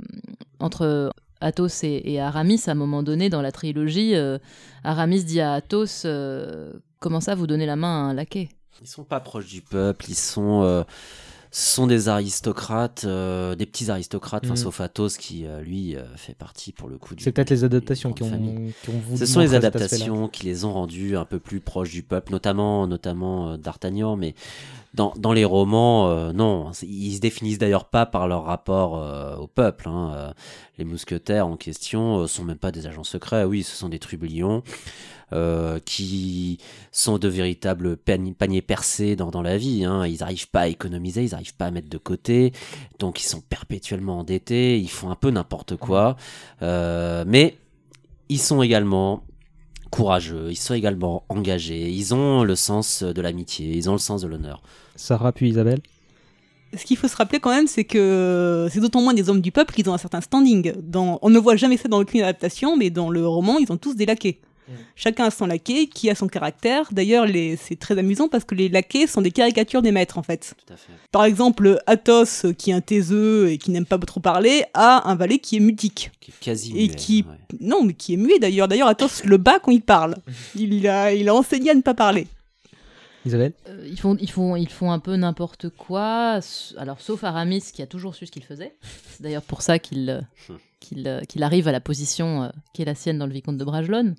entre 0.58 1.10
Athos 1.42 1.68
et, 1.82 2.12
et 2.14 2.18
Aramis 2.20 2.62
à 2.66 2.70
un 2.70 2.74
moment 2.74 3.02
donné 3.02 3.28
dans 3.28 3.42
la 3.42 3.52
trilogie. 3.52 4.14
euh, 4.14 4.38
Aramis 4.84 5.24
dit 5.24 5.40
à 5.42 5.52
Athos 5.52 6.06
euh, 6.06 6.72
comment 6.98 7.20
ça 7.20 7.34
vous 7.34 7.46
donnez 7.46 7.66
la 7.66 7.76
main 7.76 8.06
à 8.06 8.10
un 8.10 8.14
laquais? 8.14 8.48
Ils 8.82 8.88
sont 8.88 9.04
pas 9.04 9.20
proches 9.20 9.46
du 9.46 9.62
peuple, 9.62 10.04
ils 10.10 10.14
sont, 10.14 10.62
euh, 10.62 10.84
sont 11.50 11.86
des 11.86 12.08
aristocrates, 12.08 13.04
euh, 13.06 13.54
des 13.54 13.64
petits 13.64 13.90
aristocrates, 13.90 14.44
enfin 14.44 14.52
Mhm. 14.52 14.56
sauf 14.58 14.80
Athos 14.82 15.08
qui, 15.18 15.46
euh, 15.46 15.62
lui, 15.62 15.96
euh, 15.96 16.04
fait 16.16 16.34
partie 16.34 16.72
pour 16.72 16.88
le 16.90 16.98
coup 16.98 17.14
du. 17.14 17.24
C'est 17.24 17.32
peut-être 17.32 17.48
les 17.50 17.64
adaptations 17.64 18.12
qui 18.12 18.22
ont, 18.24 18.28
famille. 18.30 18.74
qui 18.82 18.90
ont 18.90 18.98
voulu 18.98 19.16
Ce 19.18 19.24
sont 19.24 19.40
les 19.40 19.54
adaptations 19.54 20.28
qui 20.28 20.44
les 20.44 20.66
ont 20.66 20.74
rendus 20.74 21.16
un 21.16 21.24
peu 21.24 21.38
plus 21.38 21.60
proches 21.60 21.90
du 21.90 22.02
peuple, 22.02 22.32
notamment, 22.32 22.86
notamment 22.86 23.52
euh, 23.52 23.56
D'Artagnan, 23.56 24.16
mais 24.16 24.34
dans, 24.92 25.14
dans 25.16 25.32
les 25.32 25.44
romans, 25.46 26.08
euh, 26.08 26.32
non, 26.34 26.70
ils 26.82 27.14
se 27.14 27.20
définissent 27.20 27.58
d'ailleurs 27.58 27.86
pas 27.86 28.04
par 28.04 28.28
leur 28.28 28.44
rapport 28.44 28.98
euh, 28.98 29.36
au 29.36 29.46
peuple. 29.46 29.88
hein. 29.88 30.34
Les 30.76 30.84
mousquetaires 30.84 31.46
en 31.46 31.56
question 31.56 32.18
euh, 32.18 32.26
sont 32.26 32.44
même 32.44 32.58
pas 32.58 32.72
des 32.72 32.86
agents 32.86 33.04
secrets, 33.04 33.44
oui, 33.44 33.62
ce 33.62 33.74
sont 33.74 33.88
des 33.88 33.98
trublions 33.98 34.62
euh, 35.32 35.78
qui 35.84 36.58
sont 36.92 37.18
de 37.18 37.28
véritables 37.28 37.96
pani- 37.96 38.32
paniers 38.32 38.62
percés 38.62 39.16
dans, 39.16 39.30
dans 39.30 39.42
la 39.42 39.58
vie. 39.58 39.84
Hein. 39.84 40.06
Ils 40.06 40.18
n'arrivent 40.20 40.50
pas 40.50 40.62
à 40.62 40.68
économiser, 40.68 41.24
ils 41.24 41.30
n'arrivent 41.30 41.56
pas 41.56 41.66
à 41.66 41.70
mettre 41.70 41.88
de 41.88 41.98
côté, 41.98 42.52
donc 42.98 43.20
ils 43.20 43.26
sont 43.26 43.40
perpétuellement 43.40 44.20
endettés, 44.20 44.78
ils 44.78 44.90
font 44.90 45.10
un 45.10 45.16
peu 45.16 45.30
n'importe 45.30 45.76
quoi, 45.76 46.16
Euh, 46.62 47.24
mais 47.26 47.58
ils 48.28 48.40
sont 48.40 48.62
également 48.62 49.24
courageux, 49.90 50.48
ils 50.50 50.56
sont 50.56 50.74
également 50.74 51.24
engagés, 51.28 51.88
ils 51.90 52.14
ont 52.14 52.44
le 52.44 52.56
sens 52.56 53.02
de 53.02 53.20
l'amitié, 53.20 53.76
ils 53.76 53.88
ont 53.88 53.92
le 53.92 53.98
sens 53.98 54.22
de 54.22 54.28
l'honneur. 54.28 54.62
Sarah 54.96 55.32
puis 55.32 55.48
Isabelle? 55.50 55.80
Ce 56.76 56.84
qu'il 56.84 56.96
faut 56.96 57.08
se 57.08 57.16
rappeler 57.16 57.38
quand 57.38 57.50
même, 57.50 57.68
c'est 57.68 57.84
que 57.84 58.68
c'est 58.70 58.80
d'autant 58.80 59.00
moins 59.00 59.14
des 59.14 59.28
hommes 59.28 59.40
du 59.40 59.52
peuple 59.52 59.74
qu'ils 59.74 59.88
ont 59.88 59.94
un 59.94 59.98
certain 59.98 60.20
standing. 60.20 60.72
Dans... 60.82 61.18
On 61.22 61.30
ne 61.30 61.38
voit 61.38 61.56
jamais 61.56 61.76
ça 61.76 61.88
dans 61.88 62.00
aucune 62.00 62.22
adaptation, 62.22 62.76
mais 62.76 62.90
dans 62.90 63.10
le 63.10 63.26
roman, 63.26 63.58
ils 63.58 63.70
ont 63.70 63.76
tous 63.76 63.94
des 63.94 64.06
laquais. 64.06 64.40
Chacun 64.94 65.24
a 65.26 65.30
son 65.30 65.46
laquais, 65.46 65.86
qui 65.86 66.10
a 66.10 66.14
son 66.14 66.26
caractère. 66.26 66.88
D'ailleurs, 66.92 67.26
les... 67.26 67.56
c'est 67.56 67.76
très 67.78 67.96
amusant 67.98 68.28
parce 68.28 68.44
que 68.44 68.54
les 68.54 68.68
laquais 68.68 69.06
sont 69.06 69.22
des 69.22 69.30
caricatures 69.30 69.82
des 69.82 69.92
maîtres, 69.92 70.18
en 70.18 70.22
fait. 70.22 70.54
Tout 70.66 70.72
à 70.72 70.76
fait. 70.76 70.92
Par 71.12 71.24
exemple, 71.24 71.78
Athos, 71.86 72.52
qui 72.58 72.70
est 72.70 72.74
un 72.74 72.80
taiseux 72.80 73.50
et 73.50 73.58
qui 73.58 73.70
n'aime 73.70 73.86
pas 73.86 73.98
trop 73.98 74.20
parler, 74.20 74.64
a 74.74 75.08
un 75.08 75.14
valet 75.14 75.38
qui 75.38 75.56
est 75.56 75.60
mutique. 75.60 76.10
Qui 76.20 76.30
est 76.30 76.34
quasi 76.40 76.72
Et 76.76 76.88
muet, 76.88 76.94
qui- 76.96 77.24
ouais. 77.28 77.56
Non, 77.60 77.84
mais 77.84 77.94
qui 77.94 78.14
est 78.14 78.16
muet 78.18 78.38
d'ailleurs. 78.38 78.68
D'ailleurs, 78.68 78.88
Athos 78.88 79.06
le 79.24 79.36
bat 79.36 79.58
quand 79.60 79.70
il 79.72 79.82
parle. 79.82 80.16
Il 80.54 80.86
a, 80.88 81.12
il 81.12 81.28
a 81.28 81.34
enseigné 81.34 81.70
à 81.70 81.74
ne 81.74 81.82
pas 81.82 81.94
parler. 81.94 82.26
Isabelle 83.24 83.54
Euh, 83.68 83.84
ils, 83.90 83.98
font, 83.98 84.16
ils, 84.20 84.30
font, 84.30 84.54
ils 84.56 84.68
font 84.68 84.92
un 84.92 85.00
peu 85.00 85.16
n'importe 85.16 85.68
quoi. 85.70 86.38
Alors, 86.76 87.00
sauf 87.00 87.24
Aramis 87.24 87.62
qui 87.72 87.82
a 87.82 87.86
toujours 87.86 88.14
su 88.14 88.24
ce 88.26 88.30
qu'il 88.30 88.44
faisait. 88.44 88.76
C'est 89.10 89.22
d'ailleurs 89.22 89.42
pour 89.42 89.62
ça 89.62 89.78
qu'il 89.80 90.08
euh, 90.10 90.54
qu'il 90.86 91.06
euh, 91.08 91.20
qu'il 91.20 91.42
arrive 91.42 91.68
à 91.68 91.72
la 91.72 91.80
position 91.80 92.44
euh, 92.44 92.48
qui 92.72 92.82
est 92.82 92.84
la 92.84 92.94
sienne 92.94 93.18
dans 93.18 93.26
le 93.26 93.32
Vicomte 93.32 93.56
de 93.56 93.64
Bragelonne. 93.64 94.14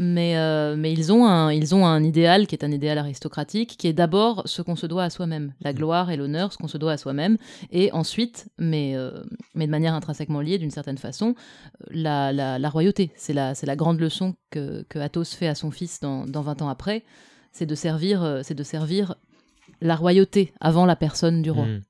Mais, 0.00 0.36
euh, 0.36 0.76
mais 0.78 0.92
ils, 0.92 1.12
ont 1.12 1.26
un, 1.26 1.52
ils 1.52 1.74
ont 1.74 1.84
un 1.84 2.04
idéal 2.04 2.46
qui 2.46 2.54
est 2.54 2.64
un 2.64 2.70
idéal 2.70 2.98
aristocratique, 2.98 3.76
qui 3.76 3.88
est 3.88 3.92
d'abord 3.92 4.42
ce 4.44 4.62
qu'on 4.62 4.76
se 4.76 4.86
doit 4.86 5.02
à 5.02 5.10
soi-même, 5.10 5.52
la 5.60 5.72
gloire 5.72 6.12
et 6.12 6.16
l'honneur, 6.16 6.52
ce 6.52 6.58
qu'on 6.58 6.68
se 6.68 6.78
doit 6.78 6.92
à 6.92 6.96
soi-même, 6.96 7.36
et 7.72 7.90
ensuite, 7.90 8.48
mais, 8.58 8.92
euh, 8.94 9.10
mais 9.56 9.66
de 9.66 9.72
manière 9.72 9.94
intrinsèquement 9.94 10.40
liée 10.40 10.58
d'une 10.58 10.70
certaine 10.70 10.98
façon, 10.98 11.34
la, 11.90 12.32
la, 12.32 12.60
la 12.60 12.70
royauté. 12.70 13.10
C'est 13.16 13.32
la, 13.32 13.56
c'est 13.56 13.66
la 13.66 13.74
grande 13.74 13.98
leçon 13.98 14.36
que, 14.50 14.84
que 14.88 15.00
Athos 15.00 15.24
fait 15.24 15.48
à 15.48 15.56
son 15.56 15.72
fils 15.72 15.98
dans, 15.98 16.26
dans 16.26 16.42
20 16.42 16.62
ans 16.62 16.68
après, 16.68 17.02
c'est 17.50 17.66
de 17.66 17.74
servir, 17.74 18.40
c'est 18.44 18.54
de 18.54 18.62
servir 18.62 19.16
la 19.80 19.96
royauté 19.96 20.52
avant 20.60 20.86
la 20.86 20.94
personne 20.94 21.42
du 21.42 21.50
roi. 21.50 21.64
Hmm. 21.64 21.80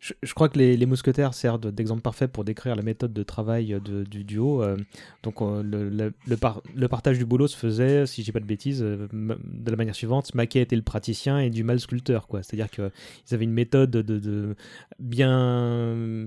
Je, 0.00 0.12
crois 0.34 0.48
que 0.48 0.58
les, 0.58 0.76
mousquetaires 0.86 1.34
servent 1.34 1.72
d'exemple 1.72 2.02
parfait 2.02 2.28
pour 2.28 2.44
décrire 2.44 2.76
la 2.76 2.82
méthode 2.82 3.12
de 3.12 3.22
travail 3.22 3.76
de- 3.84 4.04
du 4.04 4.22
duo. 4.24 4.62
euh, 4.62 4.76
donc 5.22 5.42
euh, 5.42 5.62
le, 5.62 5.88
le- 5.88 6.12
le 6.26 6.36
par- 6.36 6.62
le 6.74 6.88
partage 6.88 7.18
du 7.18 7.24
boulot 7.24 7.48
se 7.48 7.56
faisait, 7.56 8.06
si 8.06 8.22
dis 8.22 8.32
pas 8.32 8.40
de 8.40 8.44
bêtises, 8.44 8.80
euh, 8.82 9.08
de 9.12 9.70
la 9.70 9.76
manière 9.76 9.94
suivante. 9.96 10.34
Maquet 10.34 10.60
était 10.60 10.76
le 10.76 10.82
praticien 10.82 11.40
et 11.40 11.50
Dumas 11.50 11.72
le 11.72 11.78
sculpteur. 11.80 12.26
C'est-à-dire 12.42 12.70
qu'ils 12.70 12.90
avaient 13.32 13.44
une 13.44 13.52
méthode 13.52 13.90
de, 13.90 14.02
de 14.02 14.54
bien, 15.00 16.26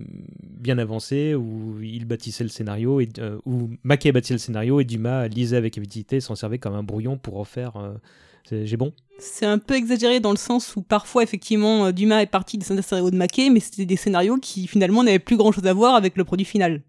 avancée 0.80 1.34
où 1.36 1.80
ils 1.82 2.06
bâtissaient 2.06 2.44
le 2.44 2.50
scénario, 2.50 3.00
euh, 3.20 3.38
où 3.46 3.70
Maquet 3.84 4.12
bâtissait 4.12 4.34
le 4.34 4.40
scénario 4.40 4.80
et 4.80 4.84
Dumas 4.86 5.28
lisait 5.28 5.58
avec 5.58 5.78
avidité, 5.78 6.20
s'en 6.20 6.36
servait 6.36 6.60
comme 6.60 6.74
un 6.76 6.84
brouillon 6.84 7.18
pour 7.18 7.38
en 7.40 7.46
faire... 7.46 7.78
c'est- 8.48 8.66
J'ai 8.66 8.78
bon 8.78 8.92
C'est 9.20 9.46
un 9.46 9.60
peu 9.60 9.76
exagéré 9.76 10.20
dans 10.20 10.32
le 10.32 10.38
sens 10.38 10.76
où 10.76 10.82
parfois, 10.82 11.22
effectivement, 11.24 11.86
euh, 11.86 11.92
Dumas 11.92 12.22
est 12.22 12.26
parti 12.26 12.58
des 12.58 12.66
scénarios 12.66 13.12
de 13.12 13.16
Maquet, 13.16 13.50
mais 13.52 13.60
c'était 13.60 13.86
des 13.86 13.96
scénarios 13.96 14.38
qui 14.38 14.66
finalement 14.68 15.04
n'avaient 15.04 15.20
plus 15.20 15.38
grand 15.38 15.52
chose 15.52 15.68
à 15.68 15.74
voir 15.74 15.94
avec 15.96 16.18
le 16.18 16.24
produit 16.24 16.46
final. 16.46 16.82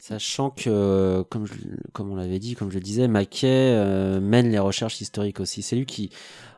Sachant 0.00 0.50
que, 0.50 1.22
comme, 1.28 1.46
je- 1.46 1.54
comme 1.92 2.12
on 2.12 2.14
l'avait 2.14 2.38
dit, 2.38 2.54
comme 2.54 2.70
je 2.70 2.76
le 2.76 2.80
disais, 2.82 3.08
Maquet 3.08 3.46
euh, 3.48 4.20
mène 4.20 4.48
les 4.50 4.58
recherches 4.60 5.00
historiques 5.00 5.40
aussi. 5.40 5.60
C'est 5.62 5.74
lui 5.74 5.86
qui, 5.86 6.10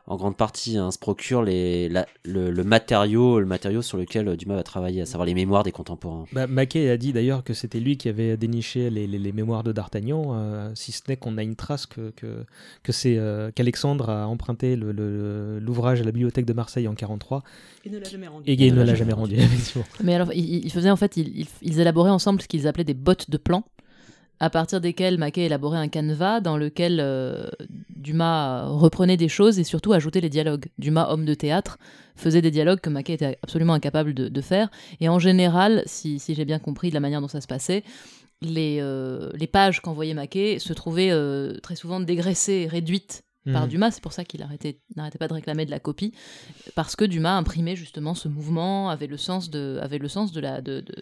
en 0.07 0.15
grande 0.17 0.35
partie, 0.35 0.77
hein, 0.77 0.91
se 0.91 0.97
procure 0.99 1.43
les, 1.43 1.87
la- 1.89 2.07
le, 2.25 2.51
le 2.51 2.63
matériau, 2.63 3.39
le 3.39 3.45
matériau 3.45 3.81
sur 3.81 3.97
lequel 3.97 4.27
euh, 4.27 4.35
Dumas 4.35 4.55
va 4.55 4.63
travailler, 4.63 5.01
à 5.01 5.05
savoir 5.05 5.25
les 5.25 5.33
mémoires 5.33 5.63
des 5.63 5.71
contemporains. 5.71 6.25
Bah, 6.33 6.47
Maquet 6.47 6.89
a 6.89 6.97
dit 6.97 7.13
d'ailleurs 7.13 7.43
que 7.43 7.53
c'était 7.53 7.79
lui 7.79 7.97
qui 7.97 8.09
avait 8.09 8.35
déniché 8.37 8.89
les, 8.89 9.07
les- 9.07 9.19
les 9.19 9.31
mémoires 9.31 9.63
de 9.63 9.71
D'Artagnan, 9.71 10.33
euh, 10.33 10.71
si 10.75 10.91
ce 10.91 11.01
n'est 11.07 11.17
qu'on 11.17 11.37
a 11.37 11.43
une 11.43 11.55
trace 11.55 11.85
que, 11.85 12.09
que, 12.15 12.43
que 12.83 12.91
c'est 12.91 13.17
euh, 13.17 13.51
qu'Alexandre 13.53 14.09
a 14.09 14.27
emprunté 14.27 14.75
le- 14.75 14.91
le- 14.91 15.59
l'ouvrage 15.59 16.01
à 16.01 16.03
la 16.03 16.11
bibliothèque 16.11 16.45
de 16.45 16.53
Marseille 16.53 16.87
en 16.87 16.95
43 16.95 17.43
Et 17.85 17.89
ne 17.89 17.99
l'a 17.99 18.09
jamais 18.09 18.27
rendu. 18.27 18.49
et 18.49 18.53
il 18.53 18.73
ne 18.75 18.83
l'a 18.83 18.95
jamais 18.95 19.13
rendu. 19.13 19.35
effectivement. 19.39 19.85
Mais 20.03 20.15
alors, 20.15 20.33
ils, 20.33 20.65
ils 20.65 20.71
faisaient 20.71 20.91
en 20.91 20.95
fait, 20.97 21.15
ils, 21.17 21.41
ils- 21.41 21.47
ils 21.61 21.79
élaboraient 21.79 22.09
ensemble 22.09 22.41
ce 22.41 22.47
qu'ils 22.47 22.67
appelaient 22.67 22.83
des 22.83 22.93
bottes 22.93 23.29
de 23.29 23.37
plans, 23.37 23.63
à 24.41 24.49
partir 24.49 24.81
desquelles 24.81 25.17
Maquet 25.19 25.45
élaborait 25.45 25.77
un 25.77 25.87
canevas 25.87 26.39
dans 26.41 26.57
lequel 26.57 26.99
euh, 26.99 27.47
Dumas 27.89 28.65
reprenait 28.65 29.15
des 29.17 29.29
choses 29.29 29.59
et 29.59 29.63
surtout 29.63 29.93
ajoutait 29.93 30.19
les 30.19 30.29
dialogues. 30.29 30.65
Dumas, 30.79 31.09
homme 31.11 31.25
de 31.25 31.33
théâtre, 31.35 31.77
faisait 32.15 32.41
des 32.41 32.49
dialogues 32.51 32.79
que 32.79 32.89
Maquet 32.89 33.13
était 33.13 33.37
absolument 33.43 33.73
incapable 33.73 34.13
de, 34.13 34.27
de 34.29 34.41
faire. 34.41 34.69
Et 34.99 35.07
en 35.09 35.19
général, 35.19 35.83
si, 35.85 36.17
si 36.19 36.33
j'ai 36.33 36.45
bien 36.45 36.59
compris 36.59 36.89
de 36.89 36.95
la 36.95 36.99
manière 36.99 37.21
dont 37.21 37.27
ça 37.27 37.39
se 37.39 37.47
passait, 37.47 37.83
les, 38.41 38.79
euh, 38.81 39.29
les 39.35 39.45
pages 39.47 39.79
qu'envoyait 39.81 40.15
Maquet 40.15 40.57
se 40.59 40.73
trouvaient 40.73 41.11
euh, 41.11 41.59
très 41.61 41.75
souvent 41.75 41.99
dégraissées, 41.99 42.67
réduites 42.67 43.23
par 43.53 43.63
Mhm. 43.63 43.69
Dumas. 43.69 43.91
C'est 43.91 44.01
pour 44.03 44.13
ça 44.13 44.23
qu'il 44.23 44.41
arrêtait- 44.41 44.79
n'arrêtait 44.95 45.17
pas 45.19 45.27
de 45.27 45.33
réclamer 45.33 45.65
de 45.65 45.71
la 45.71 45.79
copie, 45.79 46.13
parce 46.75 46.95
que 46.95 47.05
Dumas 47.05 47.37
imprimait 47.37 47.75
justement 47.75 48.13
ce 48.15 48.27
mouvement, 48.27 48.89
avait 48.89 49.07
le 49.07 49.17
sens 49.17 49.49
de, 49.51 49.79
avait 49.81 49.97
le 49.99 50.07
sens 50.07 50.31
de 50.31 50.39
la, 50.41 50.61
de, 50.61 50.81
de, 50.81 50.95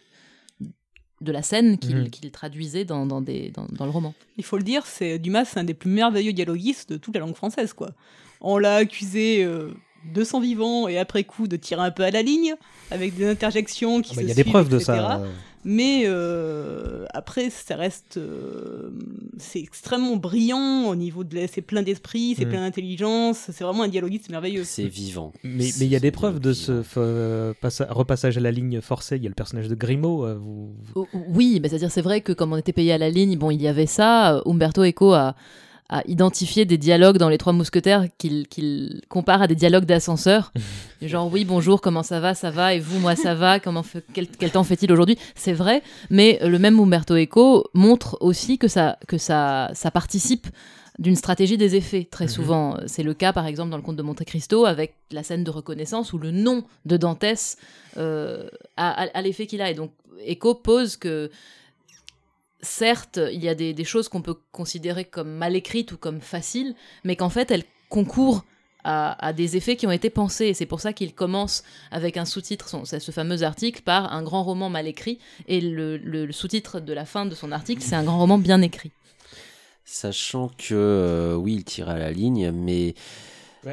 de 1.22 1.32
la 1.32 1.42
scène 1.44 1.78
qu'il 1.78 1.96
Mhm. 1.98 2.32
traduisait 2.32 2.86
dans, 2.86 3.06
dans, 3.06 3.22
des, 3.22 3.50
dans, 3.52 3.66
dans 3.72 3.86
le 3.86 3.92
roman. 3.92 4.14
Il 4.38 4.44
faut 4.44 4.58
le 4.58 4.64
dire, 4.64 4.86
c'est 4.86 5.20
Dumas, 5.20 5.46
c'est 5.46 5.60
un 5.60 5.64
des 5.64 5.74
plus 5.74 5.90
merveilleux 5.90 6.34
dialoguistes 6.34 6.92
de 6.92 6.98
toute 6.98 7.14
la 7.14 7.20
langue 7.22 7.36
française, 7.36 7.74
quoi. 7.74 7.90
On 8.42 8.58
l'a 8.58 8.76
accusé 8.76 9.44
euh, 9.44 9.74
de 10.14 10.24
son 10.24 10.40
vivant 10.40 10.88
et 10.88 10.98
après 10.98 11.26
coup 11.26 11.48
de 11.48 11.58
tirer 11.58 11.82
un 11.82 11.92
peu 11.92 12.04
à 12.04 12.12
la 12.12 12.22
ligne, 12.22 12.56
avec 12.90 13.16
des 13.18 13.28
interjections 13.28 14.02
qui 14.02 14.12
Ah 14.14 14.16
bah, 14.18 14.22
Il 14.22 14.28
y 14.30 14.32
a 14.32 14.36
des 14.36 14.44
preuves 14.46 14.70
de 14.70 14.80
ça. 14.80 15.22
Mais 15.66 16.04
euh, 16.06 17.06
après, 17.14 17.50
ça 17.50 17.76
reste. 17.76 18.16
euh, 18.18 18.92
c'est 19.38 19.60
extrêmement 19.60 20.16
brillant 20.16 20.86
au 20.88 20.96
niveau 20.96 21.24
de. 21.26 21.38
C'est 21.52 21.62
plein 21.62 21.82
d'esprit, 21.84 22.36
c'est 22.38 22.46
Mhm. 22.46 22.52
plein 22.52 22.62
d'intelligence. 22.62 23.38
C'est 23.52 23.64
vraiment 23.64 23.84
un 23.84 23.88
dialoguiste 23.90 24.30
merveilleux. 24.30 24.64
C'est 24.64 24.88
vivant. 24.88 25.34
Mais 25.44 25.68
il 25.68 25.88
y 25.88 25.96
a 25.96 26.00
des 26.00 26.12
preuves 26.12 26.40
de 26.40 26.54
ce 26.54 26.82
euh, 26.98 27.54
repassage 27.90 28.38
à 28.38 28.42
la 28.42 28.52
ligne 28.52 28.80
forcé. 28.80 29.18
Il 29.18 29.24
y 29.24 29.26
a 29.26 29.30
le 29.30 29.36
personnage 29.36 29.68
de 29.68 29.76
Grimaud. 29.76 30.26
euh, 30.26 30.36
vous- 30.36 30.74
vous- 30.96 31.02
O- 31.02 31.08
Oui, 31.30 31.60
mais 31.62 31.68
c'est-à-dire 31.70 31.92
c'est 31.92 32.02
vrai 32.02 32.22
que 32.22 32.32
comme 32.32 32.54
on 32.54 32.58
était 32.58 32.74
payé 32.74 32.94
à 32.94 32.98
la 32.98 33.10
ligne, 33.10 33.38
bon, 33.38 33.52
il 33.52 33.62
y 33.62 33.68
avait 33.68 33.86
ça. 33.86 34.42
Umberto 34.46 34.84
Eco 34.86 35.12
a, 35.14 35.36
a 35.90 36.04
identifié 36.08 36.66
des 36.66 36.78
dialogues 36.78 37.18
dans 37.18 37.30
Les 37.30 37.38
Trois 37.40 37.54
Mousquetaires 37.54 38.06
qu'il 38.18 38.48
qu'il 38.48 39.02
compare 39.10 39.42
à 39.42 39.48
des 39.48 39.56
dialogues 39.56 39.86
d'ascenseur. 39.86 40.52
Genre 41.02 41.32
oui, 41.32 41.46
bonjour, 41.46 41.82
comment 41.82 42.04
ça 42.04 42.20
va, 42.20 42.36
ça 42.36 42.52
va, 42.52 42.74
et 42.76 42.80
vous, 42.80 43.00
moi, 43.00 43.16
ça 43.16 43.34
va, 43.34 43.60
comment 43.60 43.84
fait- 43.84 44.06
quel, 44.14 44.28
quel 44.28 44.52
temps 44.52 44.64
fait-il 44.64 44.92
aujourd'hui? 44.92 45.18
C'est 45.36 45.54
vrai, 45.54 45.82
mais 46.10 46.40
le 46.44 46.60
même 46.60 46.80
Umberto 46.80 47.16
Eco 47.16 47.66
montre 47.74 48.18
aussi 48.22 48.58
que 48.58 48.68
ça, 48.68 48.98
que 49.08 49.18
ça, 49.18 49.72
ça 49.74 49.92
participe 49.92 50.48
d'une 51.00 51.16
stratégie 51.16 51.58
des 51.58 51.76
effets, 51.78 52.06
très 52.12 52.26
Mhm. 52.26 52.30
souvent. 52.30 52.78
C'est 52.86 53.04
le 53.04 53.14
cas, 53.14 53.32
par 53.32 53.46
exemple, 53.48 53.70
dans 53.72 53.78
le 53.78 53.84
conte 53.84 53.96
de 53.96 54.02
Monte 54.04 54.26
Cristo, 54.26 54.66
avec 54.66 54.96
la 55.12 55.24
scène 55.24 55.46
de 55.46 55.50
reconnaissance 55.52 56.12
où 56.12 56.18
le 56.18 56.32
nom 56.32 56.66
de 56.86 56.98
Dantès 56.98 57.58
euh, 57.98 58.50
a, 58.76 59.04
a- 59.04 59.18
a 59.18 59.22
l'effet 59.22 59.48
qu'il 59.48 59.62
a. 59.62 59.72
Et 59.72 59.74
donc, 59.74 59.92
Eco 60.30 60.54
pose 60.56 60.98
que, 60.98 61.32
certes, 62.62 63.20
il 63.32 63.44
y 63.44 63.50
a 63.50 63.56
des, 63.56 63.84
choses 63.84 64.10
qu'on 64.10 64.22
peut 64.22 64.38
considérer 64.52 65.06
comme 65.06 65.32
mal 65.32 65.56
écrites 65.56 65.92
ou 65.92 65.98
comme 65.98 66.22
faciles, 66.22 66.76
mais 67.04 67.16
qu'en 67.16 67.30
fait, 67.30 67.52
elles 67.52 67.64
concourent 67.90 68.44
à, 68.84 69.34
des 69.34 69.58
effets 69.58 69.76
qui 69.76 69.86
ont 69.88 69.92
été 69.92 70.10
pensés. 70.10 70.54
C'est 70.54 70.66
pour 70.66 70.80
ça 70.80 70.94
qu'il 70.94 71.14
commence 71.14 71.64
avec 71.92 72.18
un 72.18 72.26
sous-titre, 72.26 72.86
ce 72.86 73.12
fameux 73.12 73.44
article, 73.44 73.82
par 73.82 74.14
un 74.14 74.24
grand 74.24 74.44
roman 74.44 74.70
mal 74.70 74.88
écrit. 74.88 75.20
Et 75.48 75.62
le, 75.62 76.32
sous-titre 76.32 76.80
de 76.80 76.94
la 76.94 77.06
fin 77.06 77.26
de 77.26 77.36
son 77.36 77.52
article, 77.52 77.82
c'est 77.82 77.96
un 77.96 78.04
grand 78.04 78.20
roman 78.20 78.38
bien 78.38 78.62
écrit. 78.62 78.92
Sachant 79.86 80.50
que, 80.50 80.74
euh, 80.74 81.36
oui, 81.36 81.56
il 81.56 81.64
tirait 81.64 81.94
à 81.94 81.98
la 81.98 82.12
ligne, 82.12 82.52
mais 82.52 82.94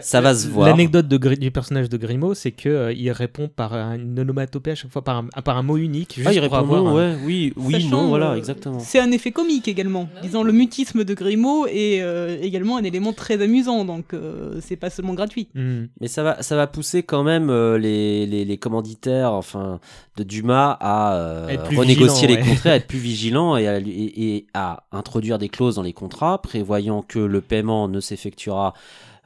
Ça 0.00 0.20
va 0.20 0.34
se 0.34 0.48
voir. 0.48 0.66
L'anecdote 0.68 1.06
du 1.08 1.50
personnage 1.50 1.88
de 1.88 1.96
Grimaud, 1.96 2.34
c'est 2.34 2.50
que 2.50 2.68
euh, 2.68 2.92
il 2.92 3.10
répond 3.12 3.48
par 3.48 3.72
un- 3.74 3.94
une 3.96 4.18
onomatopée 4.18 4.72
à 4.72 4.74
chaque 4.74 4.90
fois, 4.90 5.02
par 5.04 5.18
un, 5.18 5.26
par 5.42 5.56
un 5.56 5.62
mot 5.62 5.76
unique. 5.76 6.14
Juste 6.16 6.26
Ah, 6.28 6.32
il 6.32 6.36
pour 6.36 6.42
répond 6.44 6.56
avoir 6.56 6.82
non, 6.82 6.90
un- 6.90 6.94
ouais, 6.94 7.16
oui, 7.24 7.52
oui, 7.56 7.72
Sachant, 7.74 7.88
non, 7.90 8.08
voilà, 8.08 8.32
euh, 8.32 8.36
exactement. 8.36 8.78
C'est 8.80 8.98
un 8.98 9.10
effet 9.12 9.30
comique 9.30 9.68
également. 9.68 10.08
Disons, 10.22 10.42
le 10.42 10.52
mutisme 10.52 11.04
de 11.04 11.14
Grimaud 11.14 11.66
est 11.68 12.00
euh, 12.02 12.36
également 12.42 12.76
un 12.78 12.82
élément 12.84 13.12
très 13.12 13.40
amusant, 13.40 13.84
donc 13.84 14.12
euh, 14.12 14.58
c'est 14.60 14.76
pas 14.76 14.90
seulement 14.90 15.14
gratuit. 15.14 15.48
Hmm. 15.54 15.84
Mais 16.00 16.08
ça 16.08 16.22
va, 16.24 16.42
ça 16.42 16.56
va 16.56 16.66
pousser 16.66 17.02
quand 17.04 17.22
même 17.22 17.48
euh, 17.50 17.78
les, 17.78 18.26
les, 18.26 18.44
les 18.44 18.56
commanditaires, 18.58 19.32
enfin, 19.32 19.78
de 20.16 20.24
Dumas 20.24 20.76
à 20.80 21.14
euh, 21.16 21.46
renégocier 21.76 22.26
vigilant, 22.26 22.42
les 22.42 22.42
ouais. 22.42 22.54
contrats, 22.54 22.70
à 22.70 22.74
être 22.76 22.86
plus 22.88 22.98
vigilants 22.98 23.56
et 23.56 23.68
à, 23.68 23.78
et, 23.78 23.84
et 23.86 24.46
à 24.54 24.82
introduire 24.90 25.38
des 25.38 25.48
clauses 25.48 25.76
dans 25.76 25.82
les 25.82 25.92
contrats, 25.92 26.42
prévoyant 26.42 27.02
que 27.02 27.18
le 27.20 27.40
paiement 27.40 27.86
ne 27.88 28.00
s'effectuera 28.00 28.74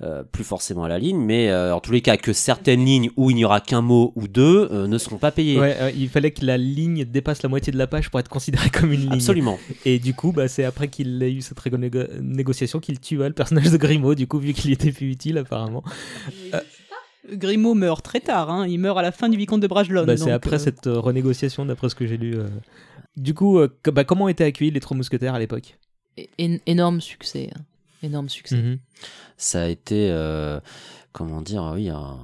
euh, 0.02 0.22
plus 0.24 0.44
forcément 0.44 0.84
à 0.84 0.88
la 0.88 0.98
ligne, 0.98 1.18
mais 1.18 1.50
euh, 1.50 1.74
en 1.74 1.80
tous 1.80 1.92
les 1.92 2.00
cas 2.00 2.16
que 2.16 2.32
certaines 2.32 2.84
lignes 2.84 3.10
où 3.16 3.30
il 3.30 3.34
n'y 3.36 3.44
aura 3.44 3.60
qu'un 3.60 3.82
mot 3.82 4.12
ou 4.16 4.28
deux 4.28 4.68
euh, 4.72 4.86
ne 4.86 4.96
seront 4.98 5.18
pas 5.18 5.30
payées. 5.30 5.58
Ouais, 5.60 5.76
euh, 5.78 5.90
il 5.96 6.08
fallait 6.08 6.30
que 6.30 6.44
la 6.44 6.56
ligne 6.56 7.04
dépasse 7.04 7.42
la 7.42 7.48
moitié 7.48 7.72
de 7.72 7.78
la 7.78 7.86
page 7.86 8.10
pour 8.10 8.18
être 8.20 8.28
considérée 8.28 8.70
comme 8.70 8.92
une 8.92 9.00
ligne. 9.00 9.12
Absolument. 9.12 9.58
Et 9.84 9.98
du 9.98 10.14
coup, 10.14 10.32
bah, 10.32 10.48
c'est 10.48 10.64
après 10.64 10.88
qu'il 10.88 11.22
a 11.22 11.28
eu 11.28 11.42
cette 11.42 11.58
régo- 11.60 11.78
négociation 12.22 12.80
qu'il 12.80 12.98
tua 13.00 13.28
le 13.28 13.34
personnage 13.34 13.70
de 13.70 13.76
Grimaud, 13.76 14.14
du 14.14 14.26
coup, 14.26 14.38
vu 14.38 14.52
qu'il 14.54 14.70
était 14.72 14.92
plus 14.92 15.10
utile 15.10 15.38
apparemment. 15.38 15.82
Grimaud 17.30 17.74
meurt 17.74 18.02
très 18.02 18.20
tard, 18.20 18.50
hein. 18.50 18.66
il 18.66 18.78
meurt 18.78 18.98
à 18.98 19.02
la 19.02 19.12
fin 19.12 19.28
du 19.28 19.36
vicomte 19.36 19.60
de 19.60 19.66
Bragelonne. 19.66 20.06
Bah, 20.06 20.16
c'est 20.16 20.30
après 20.32 20.56
euh, 20.56 20.58
cette 20.58 20.86
euh, 20.86 20.98
renégociation, 20.98 21.66
d'après 21.66 21.88
ce 21.90 21.94
que 21.94 22.06
j'ai 22.06 22.16
lu. 22.16 22.34
euh. 22.36 22.48
Du 23.16 23.34
coup, 23.34 23.58
euh, 23.58 23.68
bah, 23.92 24.04
comment 24.04 24.28
étaient 24.28 24.44
accueillis 24.44 24.70
les 24.70 24.80
trois 24.80 24.96
mousquetaires 24.96 25.34
à 25.34 25.38
l'époque? 25.38 25.76
Énorme 26.66 27.00
succès. 27.00 27.50
hein. 27.54 27.60
Énorme 28.02 28.28
succès. 28.28 28.56
Mhm. 28.56 28.78
ça 29.36 29.62
a 29.62 29.66
été 29.66 30.10
euh, 30.10 30.60
comment 31.12 31.40
dire 31.42 31.70
oui 31.74 31.88
un... 31.90 32.16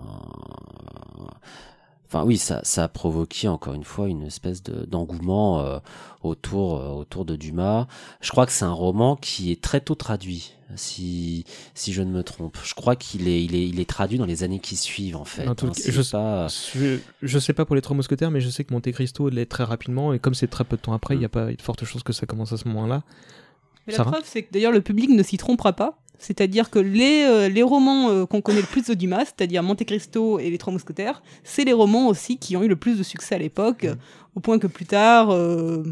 enfin 2.06 2.24
oui 2.24 2.36
ça, 2.38 2.60
ça 2.64 2.84
a 2.84 2.88
provoqué 2.88 3.48
encore 3.48 3.74
une 3.74 3.84
fois 3.84 4.08
une 4.08 4.22
espèce 4.22 4.62
de 4.62 4.84
d'engouement 4.86 5.60
euh, 5.60 5.78
autour 6.22 6.76
euh, 6.80 6.88
autour 6.90 7.24
de 7.24 7.36
Dumas 7.36 7.86
je 8.20 8.30
crois 8.30 8.46
que 8.46 8.52
c'est 8.52 8.64
un 8.64 8.72
roman 8.72 9.16
qui 9.16 9.50
est 9.52 9.60
très 9.60 9.80
tôt 9.80 9.94
traduit 9.94 10.52
si 10.76 11.44
si 11.74 11.92
je 11.92 12.02
ne 12.02 12.10
me 12.10 12.22
trompe 12.22 12.58
je 12.64 12.74
crois 12.74 12.96
qu'il 12.96 13.28
est 13.28 13.42
il 13.44 13.54
est 13.54 13.66
il 13.68 13.78
est 13.80 13.88
traduit 13.88 14.18
dans 14.18 14.26
les 14.26 14.42
années 14.42 14.58
qui 14.60 14.76
suivent 14.76 15.16
en 15.16 15.24
fait 15.24 15.46
En 15.48 15.54
tout 15.54 15.66
hein, 15.66 15.72
cas, 15.74 15.82
je- 15.90 16.10
pas 16.10 16.46
Je, 16.48 16.98
je 17.22 17.38
sais 17.38 17.52
pas 17.52 17.64
pour 17.64 17.76
les 17.76 17.82
trois 17.82 17.96
mousquetaires, 17.96 18.30
mais 18.30 18.40
je 18.40 18.50
sais 18.50 18.64
que 18.64 18.72
Monte 18.74 18.90
Cristo 18.92 19.28
l'est 19.28 19.46
très 19.46 19.62
rapidement, 19.64 20.12
et 20.12 20.18
comme 20.18 20.34
c'est 20.34 20.48
très 20.48 20.64
peu 20.64 20.76
de 20.76 20.82
temps 20.82 20.92
après, 20.92 21.14
il 21.14 21.18
Mm. 21.18 21.20
n'y 21.20 21.24
a 21.26 21.28
pas 21.28 21.52
de 21.52 21.62
forte 21.62 21.84
chance 21.84 22.02
que 22.02 22.12
ça 22.12 22.26
commence 22.26 22.52
à 22.52 22.56
ce 22.56 22.66
moment-là. 22.68 23.02
Mais 23.86 23.96
la 23.96 24.04
preuve, 24.04 24.22
c'est 24.24 24.42
que 24.42 24.52
d'ailleurs 24.52 24.72
le 24.72 24.80
public 24.80 25.10
ne 25.10 25.22
s'y 25.22 25.36
trompera 25.36 25.72
pas. 25.72 25.98
C'est-à-dire 26.18 26.70
que 26.70 26.78
les, 26.78 27.24
euh, 27.24 27.48
les 27.48 27.62
romans 27.62 28.08
euh, 28.08 28.26
qu'on 28.26 28.40
connaît 28.40 28.62
le 28.62 28.66
plus 28.66 28.84
de 28.86 28.94
Dumas, 28.94 29.26
c'est-à-dire 29.26 29.62
Monte 29.62 29.84
Cristo 29.84 30.38
et 30.38 30.50
Les 30.50 30.58
Trois 30.58 30.72
Mousquetaires, 30.72 31.22
c'est 31.44 31.64
les 31.64 31.72
romans 31.72 32.08
aussi 32.08 32.38
qui 32.38 32.56
ont 32.56 32.62
eu 32.62 32.68
le 32.68 32.76
plus 32.76 32.98
de 32.98 33.02
succès 33.02 33.34
à 33.34 33.38
l'époque, 33.38 33.86
au 34.34 34.40
point 34.40 34.58
que 34.58 34.66
plus 34.66 34.86
tard, 34.86 35.30
euh, 35.30 35.82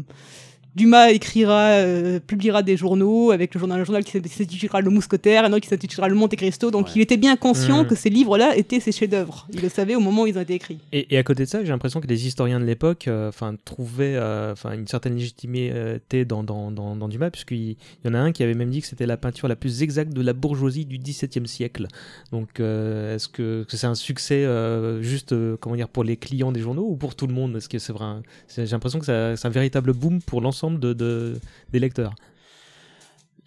Dumas 0.75 1.11
écrira, 1.11 1.69
euh, 1.69 2.19
publiera 2.19 2.61
des 2.63 2.75
journaux 2.75 3.31
avec 3.31 3.53
le 3.53 3.59
journal, 3.59 3.79
un 3.79 3.83
journal 3.85 4.03
qui 4.03 4.11
s'intitulera 4.29 4.81
Le 4.81 4.89
Mousquetaire, 4.89 5.45
un 5.45 5.51
autre 5.53 5.61
qui 5.61 5.69
s'intitulera 5.69 6.09
Le 6.09 6.15
Monte 6.15 6.35
Cristo. 6.35 6.69
Donc 6.71 6.87
Ouais. 6.87 6.91
il 6.95 7.01
était 7.01 7.15
bien 7.17 7.35
conscient 7.37 7.83
Mm. 7.83 7.87
que 7.87 7.95
ces 7.95 8.09
livres-là 8.09 8.57
étaient 8.57 8.79
ses 8.81 8.91
chefs-d'œuvre. 8.91 9.47
Il 9.53 9.61
le 9.61 9.69
savait 9.69 9.95
au 9.95 10.01
moment 10.01 10.23
où 10.23 10.27
ils 10.27 10.37
ont 10.37 10.41
été 10.41 10.53
écrits. 10.55 10.79
Et, 10.91 11.13
et 11.15 11.17
à 11.17 11.23
côté 11.23 11.43
de 11.45 11.49
ça, 11.49 11.63
j'ai 11.63 11.69
l'impression 11.71 12.01
que 12.01 12.07
les 12.07 12.27
historiens 12.27 12.59
de 12.59 12.65
l'époque 12.65 13.07
euh, 13.07 13.29
enfin, 13.29 13.55
trouvaient 13.63 14.15
euh, 14.15 14.53
une 14.73 14.87
certaine 14.87 15.15
légitimité 15.15 16.25
dans, 16.25 16.43
dans, 16.43 16.71
dans, 16.71 16.95
dans 16.97 17.07
Dumas, 17.07 17.29
puisqu'il 17.29 17.55
il 17.55 17.77
y 18.05 18.09
en 18.09 18.13
a 18.13 18.19
un 18.19 18.31
qui 18.33 18.43
avait 18.43 18.53
même 18.53 18.69
dit 18.69 18.81
que 18.81 18.87
c'était 18.87 19.05
la 19.05 19.15
peinture 19.17 19.47
la 19.47 19.55
plus 19.55 19.81
exacte 19.81 20.11
de 20.13 20.21
la 20.21 20.33
bourgeoisie 20.33 20.85
du 20.85 20.97
XVIIe 20.97 21.47
siècle. 21.47 21.87
Donc, 22.33 22.59
euh, 22.59 23.15
est-ce 23.15 23.29
que, 23.29 23.63
que 23.69 23.77
c'est 23.77 23.87
un 23.87 23.95
succès 23.95 24.43
euh, 24.43 25.01
juste 25.01 25.31
euh, 25.31 25.55
comment 25.59 25.75
dire, 25.77 25.87
pour 25.87 26.03
les 26.03 26.17
clients 26.17 26.51
des 26.51 26.59
journaux 26.59 26.85
ou 26.89 26.95
pour 26.97 27.15
tout 27.15 27.27
le 27.27 27.33
monde? 27.33 27.55
Est-ce 27.55 27.69
que 27.69 27.79
c'est 27.79 27.93
vrai 27.93 28.15
J'ai 28.55 28.65
l'impression 28.65 28.99
que 28.99 29.05
c'est 29.05 29.45
un 29.45 29.49
véritable 29.49 29.93
boom 29.93 30.21
pour 30.21 30.41
l'ensemble 30.41 30.64
de, 30.71 30.93
de- 30.93 31.39
des 31.71 31.79
lecteurs. 31.79 32.13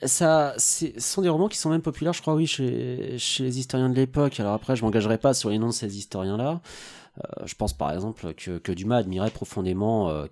Ça, 0.05 0.55
ce 0.59 0.87
sont 0.99 1.23
des 1.23 1.29
romans 1.29 1.49
qui 1.49 1.59
sont 1.59 1.71
même 1.71 1.83
populaires, 1.83 2.13
je 2.13 2.21
crois, 2.23 2.35
oui, 2.35 2.47
chez, 2.47 3.17
chez 3.19 3.43
les 3.43 3.59
historiens 3.59 3.91
de 3.91 3.97
l'époque. 3.97 4.39
Alors 4.39 4.53
après, 4.53 4.77
je 4.77 4.83
m'engagerai 4.85 5.19
pas 5.19 5.35
sur 5.35 5.51
les 5.51 5.59
noms 5.59 5.69
de 5.69 5.73
ces 5.73 5.99
historiens-là. 5.99 6.61
Euh, 7.19 7.47
je 7.47 7.55
pense 7.57 7.73
par 7.73 7.93
exemple 7.93 8.33
que, 8.35 8.59
que 8.59 8.71
Dumas 8.71 8.99
admirait 8.99 9.33
profondément 9.33 10.09
euh, 10.09 10.27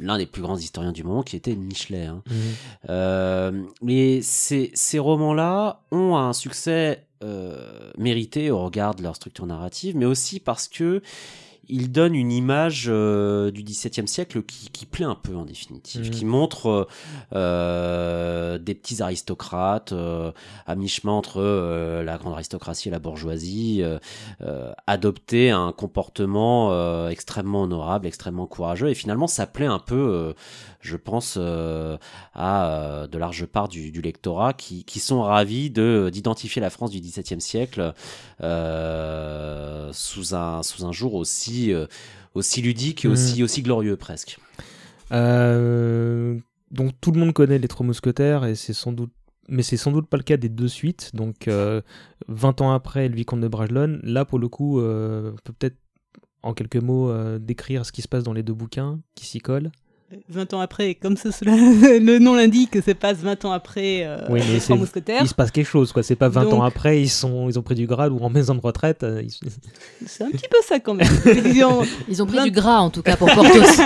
l'un 0.00 0.18
des 0.18 0.26
plus 0.26 0.42
grands 0.42 0.56
historiens 0.56 0.90
du 0.90 1.04
moment, 1.04 1.22
qui 1.22 1.36
était 1.36 1.54
Michelet. 1.54 2.06
hein. 2.06 2.24
Euh, 2.88 3.62
mais 3.80 4.20
ces, 4.20 4.72
ces 4.74 4.98
romans-là 4.98 5.82
ont 5.92 6.16
un 6.16 6.32
succès 6.32 7.06
mérité 7.96 8.50
au 8.50 8.62
regard 8.62 8.94
de 8.94 9.02
leur 9.02 9.16
structure 9.16 9.46
narrative, 9.46 9.96
mais 9.96 10.04
aussi 10.04 10.40
parce 10.40 10.68
que 10.68 11.00
ils 11.68 11.90
donnent 11.92 12.14
une 12.14 12.32
image 12.32 12.86
euh, 12.88 13.50
du 13.50 13.62
XVIIe 13.62 14.08
siècle 14.08 14.42
qui, 14.42 14.68
qui 14.70 14.86
plaît 14.86 15.04
un 15.04 15.14
peu 15.14 15.34
en 15.36 15.44
définitive, 15.44 16.06
Mhm. 16.06 16.10
qui 16.10 16.24
montre 16.24 16.66
euh, 16.68 16.84
euh, 17.34 18.58
des 18.58 18.74
petits 18.74 19.02
aristocrates 19.02 19.92
euh, 19.92 20.32
à 20.66 20.74
mi-chemin 20.74 21.12
entre 21.12 21.40
euh, 21.40 22.02
la 22.02 22.16
grande 22.18 22.34
aristocratie 22.34 22.88
et 22.88 22.90
la 22.90 22.98
bourgeoisie, 22.98 23.82
adopter 24.86 25.50
un 25.50 25.72
comportement 25.72 26.70
euh, 26.72 27.08
extrêmement 27.08 27.62
honorable, 27.62 28.06
extrêmement 28.06 28.46
courageux, 28.46 28.88
et 28.90 28.94
finalement 28.94 29.26
ça 29.26 29.46
plaît 29.46 29.66
un 29.66 29.78
peu, 29.78 29.94
euh, 29.94 30.32
je 30.84 30.96
pense, 30.96 31.36
euh, 31.38 31.96
à 32.34 32.70
euh, 32.70 33.06
de 33.06 33.18
large 33.18 33.46
part 33.46 33.68
du, 33.68 33.90
du 33.90 34.00
lectorat 34.02 34.52
qui, 34.52 34.84
qui 34.84 35.00
sont 35.00 35.22
ravis 35.22 35.70
de 35.70 36.10
d'identifier 36.12 36.60
la 36.62 36.70
France 36.70 36.90
du 36.90 37.00
XVIIe 37.00 37.40
siècle 37.40 37.94
euh, 38.42 39.90
sous 39.92 40.34
un 40.34 40.62
sous 40.62 40.84
un 40.84 40.92
jour 40.92 41.14
aussi 41.14 41.72
aussi 42.34 42.62
ludique 42.62 43.04
et 43.04 43.08
Mhm. 43.08 43.14
aussi 43.14 43.42
aussi 43.42 43.62
glorieux 43.62 43.96
presque. 43.96 44.38
Donc 46.70 46.92
tout 47.00 47.12
le 47.12 47.20
monde 47.20 47.32
connaît 47.32 47.58
les 47.58 47.68
trois 47.68 47.86
mousquetaires 47.86 48.44
et 48.44 48.54
c'est 48.54 48.72
sans 48.72 48.92
doute 48.92 49.12
mais 49.48 49.62
c'est 49.62 49.76
sans 49.76 49.92
doute 49.92 50.08
pas 50.08 50.16
le 50.16 50.22
cas 50.22 50.36
des 50.38 50.48
deux 50.48 50.68
suites. 50.68 51.14
Donc 51.14 51.48
euh, 51.48 51.82
20 52.28 52.60
ans 52.62 52.72
après 52.72 53.08
le 53.08 53.14
vicomte 53.14 53.40
de 53.40 53.48
Bragelonne, 53.48 54.00
là 54.02 54.24
pour 54.24 54.38
le 54.38 54.48
coup, 54.48 54.80
euh, 54.80 55.32
on 55.32 55.36
peut 55.44 55.52
peut-être 55.52 55.76
en 56.42 56.54
quelques 56.54 56.76
mots 56.76 57.10
euh, 57.10 57.38
décrire 57.38 57.84
ce 57.86 57.92
qui 57.92 58.02
se 58.02 58.08
passe 58.08 58.24
dans 58.24 58.32
les 58.32 58.42
deux 58.42 58.54
bouquins 58.54 59.00
qui 59.14 59.26
s'y 59.26 59.40
collent. 59.40 59.70
20 60.28 60.54
ans 60.54 60.60
après, 60.60 60.94
comme 60.94 61.16
ce- 61.16 61.30
cela, 61.30 61.52
le 61.98 62.18
nom 62.18 62.34
l'indique, 62.34 62.76
se 62.82 62.90
passe 62.92 63.18
20 63.18 63.44
ans 63.44 63.52
après 63.52 64.02
euh, 64.04 64.18
Oui, 64.28 64.40
mais 64.46 64.54
Les 64.54 64.60
Trois 64.60 64.76
Mousquetaires. 64.76 65.20
Il 65.22 65.28
se 65.28 65.34
passe 65.34 65.50
quelque 65.50 65.66
chose 65.68 65.92
quoi. 65.92 66.02
C'est 66.02 66.16
pas 66.16 66.28
20 66.28 66.44
Donc- 66.44 66.52
ans 66.54 66.62
après 66.62 67.00
ils 67.02 67.08
sont 67.08 67.48
ils 67.48 67.58
ont 67.58 67.62
pris 67.62 67.74
du 67.74 67.86
grade 67.86 68.12
ou 68.12 68.18
en 68.18 68.30
maison 68.30 68.54
de 68.54 68.60
retraite. 68.60 69.02
euh, 69.02 69.22
ils- 69.22 69.50
C'est 70.06 70.24
un 70.24 70.30
petit 70.30 70.48
peu 70.48 70.58
ça 70.66 70.80
quand 70.80 70.94
même. 70.94 71.08
Ils 71.54 71.64
ont 72.22 72.26
pris 72.26 72.42
du 72.42 72.50
gras 72.50 72.78
en 72.80 72.90
tout 72.90 73.02
cas 73.02 73.16
pour 73.16 73.28
Porthos. 73.32 73.80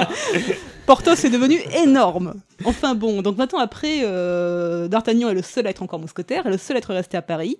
Porthos 0.86 1.24
est 1.24 1.30
devenu 1.30 1.58
énorme. 1.82 2.34
Enfin 2.64 2.94
bon, 2.94 3.20
donc 3.22 3.36
20 3.36 3.54
ans 3.54 3.58
après, 3.58 4.00
euh, 4.04 4.88
D'Artagnan 4.88 5.28
est 5.28 5.34
le 5.34 5.42
seul 5.42 5.66
à 5.66 5.70
être 5.70 5.82
encore 5.82 5.98
mousquetaire, 5.98 6.46
et 6.46 6.50
le 6.50 6.56
seul 6.58 6.76
à 6.76 6.78
être 6.78 6.94
resté 6.94 7.16
à 7.16 7.22
Paris. 7.22 7.58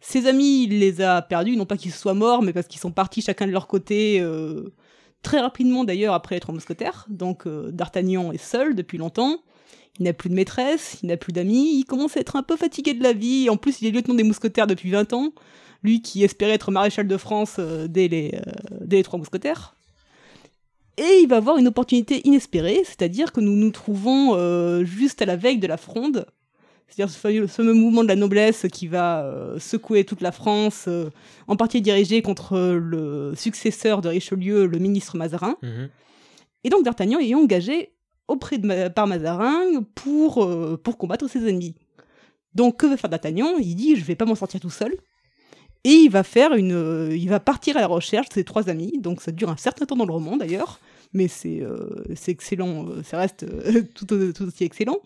Ses 0.00 0.26
amis, 0.26 0.64
il 0.64 0.80
les 0.80 1.00
a 1.00 1.22
perdus, 1.22 1.56
non 1.56 1.64
pas 1.66 1.76
qu'ils 1.76 1.92
soient 1.92 2.14
morts, 2.14 2.42
mais 2.42 2.52
parce 2.52 2.66
qu'ils 2.66 2.80
sont 2.80 2.90
partis 2.90 3.22
chacun 3.22 3.46
de 3.46 3.52
leur 3.52 3.66
côté, 3.68 4.18
euh, 4.20 4.72
très 5.24 5.40
rapidement 5.40 5.82
d'ailleurs 5.82 6.14
après 6.14 6.36
les 6.36 6.40
trois 6.40 6.54
mousquetaires. 6.54 7.06
Donc 7.08 7.46
euh, 7.46 7.72
D'Artagnan 7.72 8.30
est 8.30 8.38
seul 8.38 8.76
depuis 8.76 8.98
longtemps. 8.98 9.38
Il 9.98 10.04
n'a 10.04 10.12
plus 10.12 10.28
de 10.28 10.34
maîtresse, 10.34 10.98
il 11.02 11.06
n'a 11.06 11.16
plus 11.16 11.32
d'amis, 11.32 11.78
il 11.78 11.84
commence 11.84 12.16
à 12.16 12.20
être 12.20 12.36
un 12.36 12.42
peu 12.42 12.56
fatigué 12.56 12.94
de 12.94 13.02
la 13.02 13.12
vie. 13.12 13.48
En 13.48 13.56
plus, 13.56 13.80
il 13.80 13.88
est 13.88 13.90
lieutenant 13.90 14.14
des 14.14 14.24
mousquetaires 14.24 14.66
depuis 14.66 14.90
20 14.90 15.12
ans. 15.12 15.32
Lui 15.82 16.02
qui 16.02 16.24
espérait 16.24 16.52
être 16.52 16.70
maréchal 16.70 17.06
de 17.06 17.16
France 17.16 17.56
euh, 17.58 17.88
dès, 17.88 18.08
les, 18.08 18.34
euh, 18.34 18.52
dès 18.80 18.98
les 18.98 19.02
trois 19.02 19.18
mousquetaires. 19.18 19.74
Et 20.96 21.20
il 21.22 21.26
va 21.26 21.38
avoir 21.38 21.56
une 21.56 21.66
opportunité 21.66 22.20
inespérée, 22.24 22.82
c'est-à-dire 22.84 23.32
que 23.32 23.40
nous 23.40 23.56
nous 23.56 23.72
trouvons 23.72 24.84
juste 24.84 25.20
à 25.22 25.26
la 25.26 25.34
veille 25.34 25.58
de 25.58 25.66
la 25.66 25.76
fronde, 25.76 26.24
c'est-à-dire 26.88 27.12
ce 27.12 27.48
fameux, 27.48 27.72
mouvement 27.72 28.02
de 28.02 28.08
la 28.08 28.16
noblesse 28.16 28.66
qui 28.72 28.86
va 28.86 29.24
euh, 29.24 29.58
secouer 29.58 30.04
toute 30.04 30.20
la 30.20 30.32
France, 30.32 30.84
euh, 30.86 31.10
en 31.48 31.56
partie 31.56 31.80
dirigé 31.80 32.22
contre 32.22 32.56
le 32.58 33.34
successeur 33.34 34.00
de 34.00 34.08
Richelieu, 34.08 34.66
le 34.66 34.78
ministre 34.78 35.16
Mazarin. 35.16 35.56
Et 36.64 36.70
donc 36.70 36.84
D'Artagnan 36.84 37.18
est 37.18 37.34
engagé 37.34 37.92
auprès 38.26 38.58
de 38.58 38.88
par 38.88 39.06
Mazarin 39.06 39.82
pour, 39.94 40.44
euh, 40.44 40.80
pour 40.82 40.96
combattre 40.96 41.28
ses 41.28 41.46
ennemis. 41.48 41.74
Donc 42.54 42.78
que 42.78 42.86
veut 42.86 42.96
faire 42.96 43.10
D'Artagnan? 43.10 43.56
Il 43.58 43.74
dit 43.74 43.96
je 43.96 44.04
vais 44.04 44.16
pas 44.16 44.24
m'en 44.24 44.34
sortir 44.34 44.60
tout 44.60 44.70
seul. 44.70 44.96
Et 45.86 45.92
il 45.92 46.10
va 46.10 46.22
faire 46.22 46.54
une, 46.54 46.72
euh, 46.72 47.14
il 47.14 47.28
va 47.28 47.40
partir 47.40 47.76
à 47.76 47.80
la 47.80 47.86
recherche 47.86 48.30
de 48.30 48.34
ses 48.34 48.44
trois 48.44 48.70
amis. 48.70 48.98
Donc 48.98 49.20
ça 49.20 49.32
dure 49.32 49.50
un 49.50 49.56
certain 49.58 49.84
temps 49.84 49.96
dans 49.96 50.06
le 50.06 50.12
roman 50.12 50.38
d'ailleurs, 50.38 50.80
mais 51.12 51.28
c'est 51.28 51.60
euh, 51.60 52.04
excellent, 52.26 52.86
euh, 52.88 53.02
ça 53.02 53.18
reste 53.18 53.42
euh, 53.42 53.82
tout 53.94 54.10
aussi 54.12 54.64
excellent. 54.64 54.98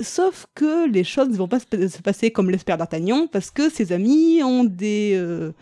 Sauf 0.00 0.46
que 0.54 0.88
les 0.88 1.04
choses 1.04 1.28
ne 1.28 1.36
vont 1.36 1.48
pas 1.48 1.60
se 1.60 1.66
pa- 1.66 1.88
se 1.88 2.00
passer 2.02 2.30
comme 2.30 2.50
l'espère 2.50 2.78
D'Artagnan, 2.78 3.26
parce 3.30 3.50
que 3.50 3.68
ses 3.70 3.92
amis 3.92 4.42
ont 4.42 4.64
des 4.64 5.12
euh, 5.16 5.52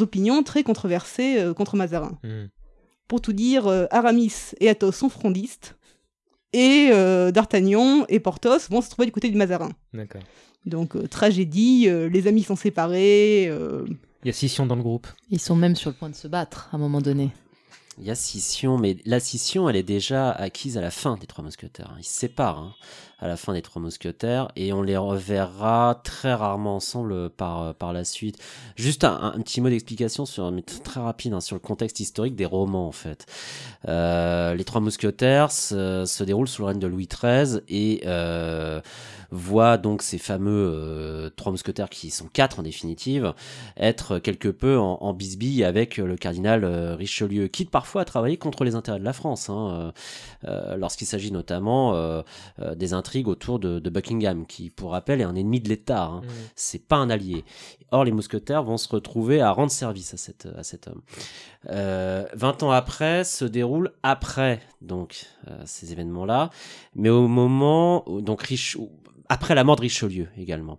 opinions 0.00 0.42
très 0.42 0.62
controversées 0.62 1.38
euh, 1.38 1.54
contre 1.54 1.76
Mazarin. 1.76 2.18
Mhm. 2.22 2.48
Pour 3.08 3.20
tout 3.20 3.32
dire, 3.32 3.66
euh, 3.66 3.86
Aramis 3.90 4.32
et 4.60 4.68
Athos 4.68 4.92
sont 4.92 5.08
frondistes, 5.08 5.76
et 6.52 6.88
euh, 6.92 7.30
D'Artagnan 7.30 8.04
et 8.08 8.20
Porthos 8.20 8.68
vont 8.70 8.80
se 8.80 8.90
trouver 8.90 9.06
du 9.06 9.12
côté 9.12 9.28
du 9.30 9.36
Mazarin. 9.36 9.70
D'accord. 9.92 10.22
Donc 10.66 10.96
euh, 10.96 11.06
tragédie, 11.06 11.84
euh, 11.88 12.08
les 12.08 12.26
amis 12.26 12.42
sont 12.42 12.56
séparés. 12.56 13.46
euh, 13.48 13.84
Il 14.24 14.28
y 14.28 14.30
a 14.30 14.32
scission 14.32 14.64
dans 14.66 14.76
le 14.76 14.82
groupe. 14.82 15.06
Ils 15.30 15.40
sont 15.40 15.56
même 15.56 15.76
sur 15.76 15.90
le 15.90 15.96
point 15.96 16.08
de 16.10 16.14
se 16.14 16.26
battre 16.28 16.68
à 16.72 16.76
un 16.76 16.78
moment 16.78 17.00
donné. 17.02 17.30
Il 17.98 18.04
y 18.06 18.10
a 18.10 18.14
scission, 18.16 18.76
mais 18.78 18.96
la 19.04 19.20
scission, 19.20 19.68
elle 19.68 19.76
est 19.76 19.82
déjà 19.84 20.30
acquise 20.32 20.76
à 20.78 20.80
la 20.80 20.90
fin 20.90 21.16
des 21.16 21.26
Trois 21.28 21.44
Mousquetaires. 21.44 21.94
Ils 22.00 22.04
se 22.04 22.12
séparent 22.18 22.58
hein, 22.58 22.74
à 23.18 23.28
la 23.28 23.36
fin 23.36 23.52
des 23.52 23.62
Trois 23.62 23.80
Mousquetaires 23.80 24.48
et 24.56 24.72
on 24.72 24.82
les 24.82 24.96
reverra 24.96 26.00
très 26.04 26.34
rarement 26.34 26.76
ensemble 26.76 27.30
par, 27.30 27.74
par 27.74 27.92
la 27.92 28.04
suite. 28.04 28.38
Juste 28.76 29.04
un, 29.04 29.32
petit 29.42 29.60
mot 29.60 29.68
d'explication 29.68 30.26
sur, 30.26 30.52
très 30.82 31.00
rapide, 31.00 31.34
hein, 31.34 31.40
sur 31.40 31.56
le 31.56 31.60
contexte 31.60 32.00
historique 32.00 32.36
des 32.36 32.46
romans 32.46 32.88
en 32.88 32.92
fait. 32.92 33.26
Euh, 33.88 34.54
les 34.54 34.64
Trois 34.64 34.80
Mousquetaires 34.80 35.50
se, 35.50 36.04
se 36.06 36.24
déroulent 36.24 36.48
sous 36.48 36.62
le 36.62 36.68
règne 36.68 36.78
de 36.78 36.86
Louis 36.86 37.08
XIII 37.08 37.60
et 37.68 38.02
euh, 38.06 38.80
voit 39.30 39.78
donc 39.78 40.02
ces 40.02 40.18
fameux 40.18 40.72
euh, 40.72 41.30
Trois 41.36 41.52
Mousquetaires 41.52 41.90
qui 41.90 42.10
sont 42.10 42.26
quatre 42.26 42.60
en 42.60 42.62
définitive 42.62 43.34
être 43.76 44.18
quelque 44.18 44.48
peu 44.48 44.78
en, 44.78 44.98
en 45.00 45.12
bisbille 45.12 45.64
avec 45.64 45.96
le 45.96 46.16
cardinal 46.16 46.64
euh, 46.64 46.94
Richelieu, 46.94 47.48
quitte 47.48 47.70
parfois 47.70 48.02
à 48.02 48.04
travailler 48.04 48.36
contre 48.36 48.64
les 48.64 48.74
intérêts 48.74 48.98
de 48.98 49.04
la 49.04 49.12
France, 49.12 49.50
hein, 49.50 49.92
euh, 50.46 50.48
euh, 50.48 50.76
lorsqu'il 50.76 51.06
s'agit 51.06 51.32
notamment 51.32 51.94
euh, 51.94 52.22
euh, 52.60 52.74
des 53.04 53.08
intrigues 53.08 53.28
autour 53.28 53.58
de, 53.58 53.78
de 53.80 53.90
Buckingham, 53.90 54.46
qui, 54.46 54.70
pour 54.70 54.92
rappel, 54.92 55.20
est 55.20 55.24
un 55.24 55.34
ennemi 55.34 55.60
de 55.60 55.68
l'État. 55.68 56.04
hein. 56.04 56.22
C'est 56.56 56.86
pas 56.86 56.96
un 56.96 57.10
allié. 57.10 57.44
Or, 57.90 58.04
les 58.04 58.12
mousquetaires 58.12 58.62
vont 58.64 58.76
se 58.78 58.88
retrouver 58.88 59.40
à 59.40 59.50
rendre 59.50 59.70
service 59.70 60.14
à, 60.14 60.16
cette, 60.16 60.48
à 60.56 60.62
cet 60.62 60.88
homme. 60.88 61.02
Euh, 61.70 62.24
20 62.34 62.62
ans 62.62 62.70
après 62.70 63.24
se 63.24 63.44
déroule 63.44 63.92
après 64.02 64.60
donc 64.80 65.26
euh, 65.48 65.62
ces 65.66 65.92
événements-là, 65.92 66.50
mais 66.94 67.08
au 67.10 67.28
moment 67.28 68.02
où- 68.08 68.20
donc 68.20 68.42
Rich- 68.42 68.76
après 69.28 69.54
la 69.54 69.64
mort 69.64 69.76
de 69.76 69.82
Richelieu 69.82 70.28
également, 70.36 70.78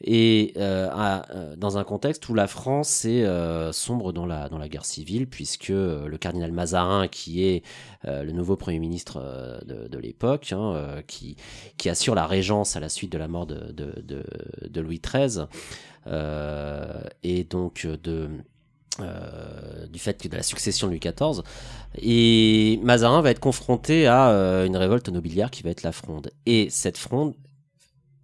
et 0.00 0.52
euh, 0.56 0.88
euh, 1.30 1.56
dans 1.56 1.78
un 1.78 1.84
contexte 1.84 2.28
où 2.28 2.34
la 2.34 2.46
France 2.46 3.04
est 3.04 3.24
euh, 3.24 3.72
sombre 3.72 4.12
dans 4.12 4.26
la 4.26 4.48
dans 4.48 4.58
la 4.58 4.68
guerre 4.68 4.84
civile, 4.84 5.26
puisque 5.26 5.68
le 5.68 6.16
cardinal 6.18 6.52
Mazarin, 6.52 7.08
qui 7.08 7.44
est 7.44 7.62
le 8.04 8.30
nouveau 8.32 8.56
premier 8.56 8.78
ministre 8.78 9.60
de, 9.66 9.98
l'époque, 9.98 10.52
hein, 10.52 11.02
qui 11.06 11.36
qui 11.76 11.88
assure 11.88 12.14
la 12.14 12.26
régence 12.26 12.76
à 12.76 12.80
la 12.80 12.88
suite 12.88 13.10
de 13.10 13.18
la 13.18 13.28
mort 13.28 13.46
de 13.46 13.72
de, 13.72 14.80
Louis 14.80 15.00
XIII, 15.00 15.46
et 17.22 17.44
donc 17.44 17.86
de 17.86 18.28
du 19.88 19.98
fait 19.98 20.20
que 20.20 20.28
de 20.28 20.36
la 20.36 20.42
succession 20.42 20.86
de 20.86 20.92
Louis 20.92 21.00
XIV. 21.00 21.42
Et 22.00 22.78
Mazarin 22.82 23.22
va 23.22 23.30
être 23.30 23.40
confronté 23.40 24.06
à 24.06 24.64
une 24.64 24.76
révolte 24.76 25.08
nobiliaire 25.08 25.50
qui 25.50 25.62
va 25.62 25.70
être 25.70 25.82
la 25.82 25.92
fronde. 25.92 26.30
Et 26.46 26.68
cette 26.70 26.98
fronde, 26.98 27.34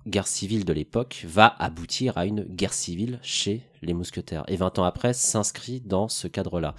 guerre 0.06 0.26
civile 0.26 0.64
de 0.64 0.72
l'époque, 0.72 1.24
va 1.28 1.54
aboutir 1.58 2.18
à 2.18 2.26
une 2.26 2.42
guerre 2.42 2.74
civile 2.74 3.18
chez 3.22 3.62
les 3.82 3.94
mousquetaires. 3.94 4.44
Et 4.48 4.56
20 4.56 4.78
ans 4.78 4.84
après, 4.84 5.12
s'inscrit 5.12 5.80
dans 5.84 6.08
ce 6.08 6.28
cadre-là. 6.28 6.74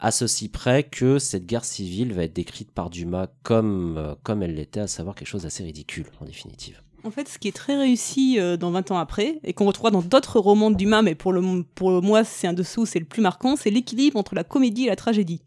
À 0.00 0.10
ceci 0.10 0.48
près 0.48 0.82
que 0.82 1.18
cette 1.18 1.46
guerre 1.46 1.64
civile 1.64 2.12
va 2.12 2.24
être 2.24 2.34
décrite 2.34 2.70
par 2.70 2.90
Dumas 2.90 3.28
comme, 3.42 3.96
euh, 3.96 4.14
comme 4.22 4.42
elle 4.42 4.54
l'était, 4.54 4.80
à 4.80 4.86
savoir 4.86 5.14
quelque 5.14 5.28
chose 5.28 5.44
d'assez 5.44 5.64
ridicule, 5.64 6.06
en 6.20 6.24
définitive. 6.24 6.82
En 7.04 7.10
fait, 7.10 7.28
ce 7.28 7.38
qui 7.38 7.48
est 7.48 7.52
très 7.52 7.76
réussi 7.76 8.38
euh, 8.38 8.56
dans 8.56 8.70
20 8.70 8.90
ans 8.90 8.98
après, 8.98 9.38
et 9.44 9.52
qu'on 9.52 9.66
retrouve 9.66 9.90
dans 9.90 10.02
d'autres 10.02 10.40
romans 10.40 10.70
de 10.70 10.76
Dumas, 10.76 11.02
mais 11.02 11.14
pour, 11.14 11.32
le, 11.32 11.62
pour 11.74 12.02
moi, 12.02 12.24
c'est 12.24 12.46
un 12.46 12.54
dessous, 12.54 12.86
c'est 12.86 12.98
le 12.98 13.04
plus 13.04 13.22
marquant, 13.22 13.56
c'est 13.56 13.70
l'équilibre 13.70 14.18
entre 14.18 14.34
la 14.34 14.44
comédie 14.44 14.84
et 14.84 14.88
la 14.88 14.96
tragédie. 14.96 15.40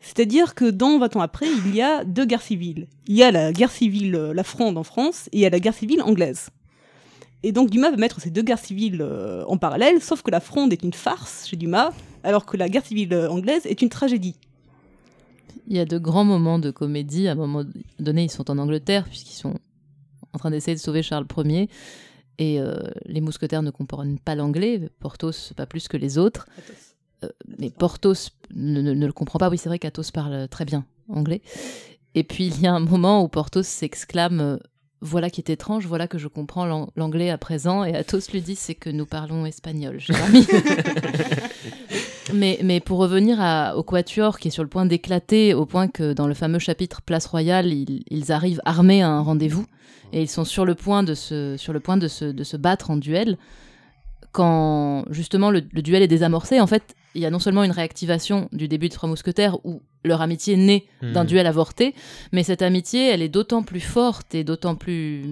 C'est-à-dire 0.00 0.54
que 0.54 0.70
dans 0.70 0.98
20 0.98 1.16
ans 1.16 1.20
après, 1.20 1.46
il 1.66 1.74
y 1.74 1.82
a 1.82 2.04
deux 2.04 2.24
guerres 2.24 2.42
civiles. 2.42 2.88
Il 3.06 3.16
y 3.16 3.22
a 3.22 3.30
la 3.30 3.52
guerre 3.52 3.70
civile, 3.70 4.14
euh, 4.14 4.32
la 4.32 4.44
Fronde 4.44 4.78
en 4.78 4.82
France, 4.82 5.28
et 5.32 5.38
il 5.38 5.40
y 5.40 5.46
a 5.46 5.50
la 5.50 5.60
guerre 5.60 5.74
civile 5.74 6.02
anglaise. 6.02 6.50
Et 7.42 7.52
donc 7.52 7.70
Dumas 7.70 7.90
va 7.90 7.96
mettre 7.96 8.20
ces 8.20 8.30
deux 8.30 8.42
guerres 8.42 8.58
civiles 8.58 9.00
euh, 9.00 9.44
en 9.46 9.56
parallèle, 9.56 10.02
sauf 10.02 10.22
que 10.22 10.30
la 10.30 10.40
Fronde 10.40 10.72
est 10.72 10.82
une 10.82 10.92
farce 10.92 11.46
chez 11.48 11.56
Dumas, 11.56 11.92
alors 12.22 12.44
que 12.44 12.56
la 12.56 12.68
guerre 12.68 12.84
civile 12.84 13.12
euh, 13.14 13.30
anglaise 13.30 13.64
est 13.66 13.80
une 13.82 13.88
tragédie. 13.88 14.36
Il 15.66 15.76
y 15.76 15.80
a 15.80 15.84
de 15.84 15.98
grands 15.98 16.24
moments 16.24 16.58
de 16.58 16.70
comédie. 16.70 17.28
À 17.28 17.32
un 17.32 17.36
moment 17.36 17.64
donné, 17.98 18.24
ils 18.24 18.30
sont 18.30 18.50
en 18.50 18.58
Angleterre, 18.58 19.04
puisqu'ils 19.04 19.36
sont 19.36 19.54
en 20.32 20.38
train 20.38 20.50
d'essayer 20.50 20.74
de 20.74 20.80
sauver 20.80 21.02
Charles 21.02 21.26
Ier. 21.44 21.68
Et 22.38 22.60
euh, 22.60 22.78
les 23.04 23.20
mousquetaires 23.20 23.62
ne 23.62 23.70
comprennent 23.70 24.18
pas 24.18 24.34
l'anglais, 24.34 24.88
Porthos 24.98 25.52
pas 25.54 25.66
plus 25.66 25.88
que 25.88 25.96
les 25.96 26.18
autres. 26.18 26.46
Mais 27.58 27.70
Porthos 27.70 28.30
ne, 28.54 28.92
le 28.92 29.12
comprend 29.12 29.38
pas. 29.38 29.48
Oui, 29.48 29.58
c'est 29.58 29.68
vrai 29.68 29.78
qu'Athos 29.78 30.10
parle 30.12 30.48
très 30.48 30.64
bien 30.64 30.84
anglais. 31.08 31.42
Et 32.14 32.24
puis 32.24 32.46
il 32.46 32.60
y 32.60 32.66
a 32.66 32.72
un 32.72 32.80
moment 32.80 33.22
où 33.22 33.28
Porthos 33.28 33.62
s'exclame 33.62 34.40
euh, 34.40 34.56
Voilà 35.00 35.30
qui 35.30 35.40
est 35.40 35.50
étrange, 35.50 35.86
voilà 35.86 36.08
que 36.08 36.18
je 36.18 36.28
comprends 36.28 36.66
l'an- 36.66 36.90
l'anglais 36.96 37.30
à 37.30 37.38
présent. 37.38 37.84
Et 37.84 37.94
Athos 37.94 38.30
lui 38.32 38.40
dit 38.40 38.56
C'est 38.56 38.74
que 38.74 38.90
nous 38.90 39.06
parlons 39.06 39.46
espagnol, 39.46 39.98
mais 42.34 42.80
pour 42.80 42.98
revenir 42.98 43.40
à- 43.40 43.76
au 43.76 43.82
Quatuor 43.82 44.38
qui 44.38 44.48
est 44.48 44.50
sur 44.50 44.62
le 44.62 44.68
point 44.68 44.86
d'éclater, 44.86 45.54
au 45.54 45.66
point 45.66 45.88
que 45.88 46.12
dans 46.12 46.26
le 46.26 46.34
fameux 46.34 46.58
chapitre 46.58 47.02
Place 47.02 47.26
Royale, 47.26 47.72
ils, 47.72 48.02
ils 48.10 48.32
arrivent 48.32 48.60
armés 48.64 49.02
à 49.02 49.08
un 49.08 49.20
rendez-vous 49.20 49.66
et 50.12 50.22
ils 50.22 50.28
sont 50.30 50.44
sur 50.44 50.64
le 50.64 50.74
point 50.74 51.02
de 51.02 51.14
se, 51.14 51.56
sur 51.56 51.72
le 51.72 51.80
point 51.80 51.96
de 51.96 52.08
se, 52.08 52.24
de 52.24 52.44
se 52.44 52.56
battre 52.56 52.90
en 52.90 52.96
duel. 52.96 53.36
Quand 54.32 55.04
justement 55.10 55.50
le, 55.50 55.62
le 55.72 55.82
duel 55.82 56.02
est 56.02 56.08
désamorcé, 56.08 56.60
en 56.60 56.66
fait, 56.66 56.94
il 57.14 57.20
y 57.22 57.26
a 57.26 57.30
non 57.30 57.38
seulement 57.40 57.64
une 57.64 57.72
réactivation 57.72 58.48
du 58.52 58.68
début 58.68 58.88
de 58.88 58.94
Trois 58.94 59.08
Mousquetaires 59.08 59.58
où 59.66 59.82
leur 60.04 60.20
amitié 60.22 60.56
naît 60.56 60.84
d'un 61.02 61.22
Mhm. 61.22 61.26
duel 61.28 61.46
avorté, 61.46 61.94
mais 62.32 62.42
cette 62.44 62.62
amitié, 62.62 63.08
elle 63.08 63.22
est 63.22 63.28
d'autant 63.28 63.62
plus 63.62 63.80
forte 63.80 64.34
et 64.34 64.44
d'autant 64.44 64.76
plus 64.76 65.24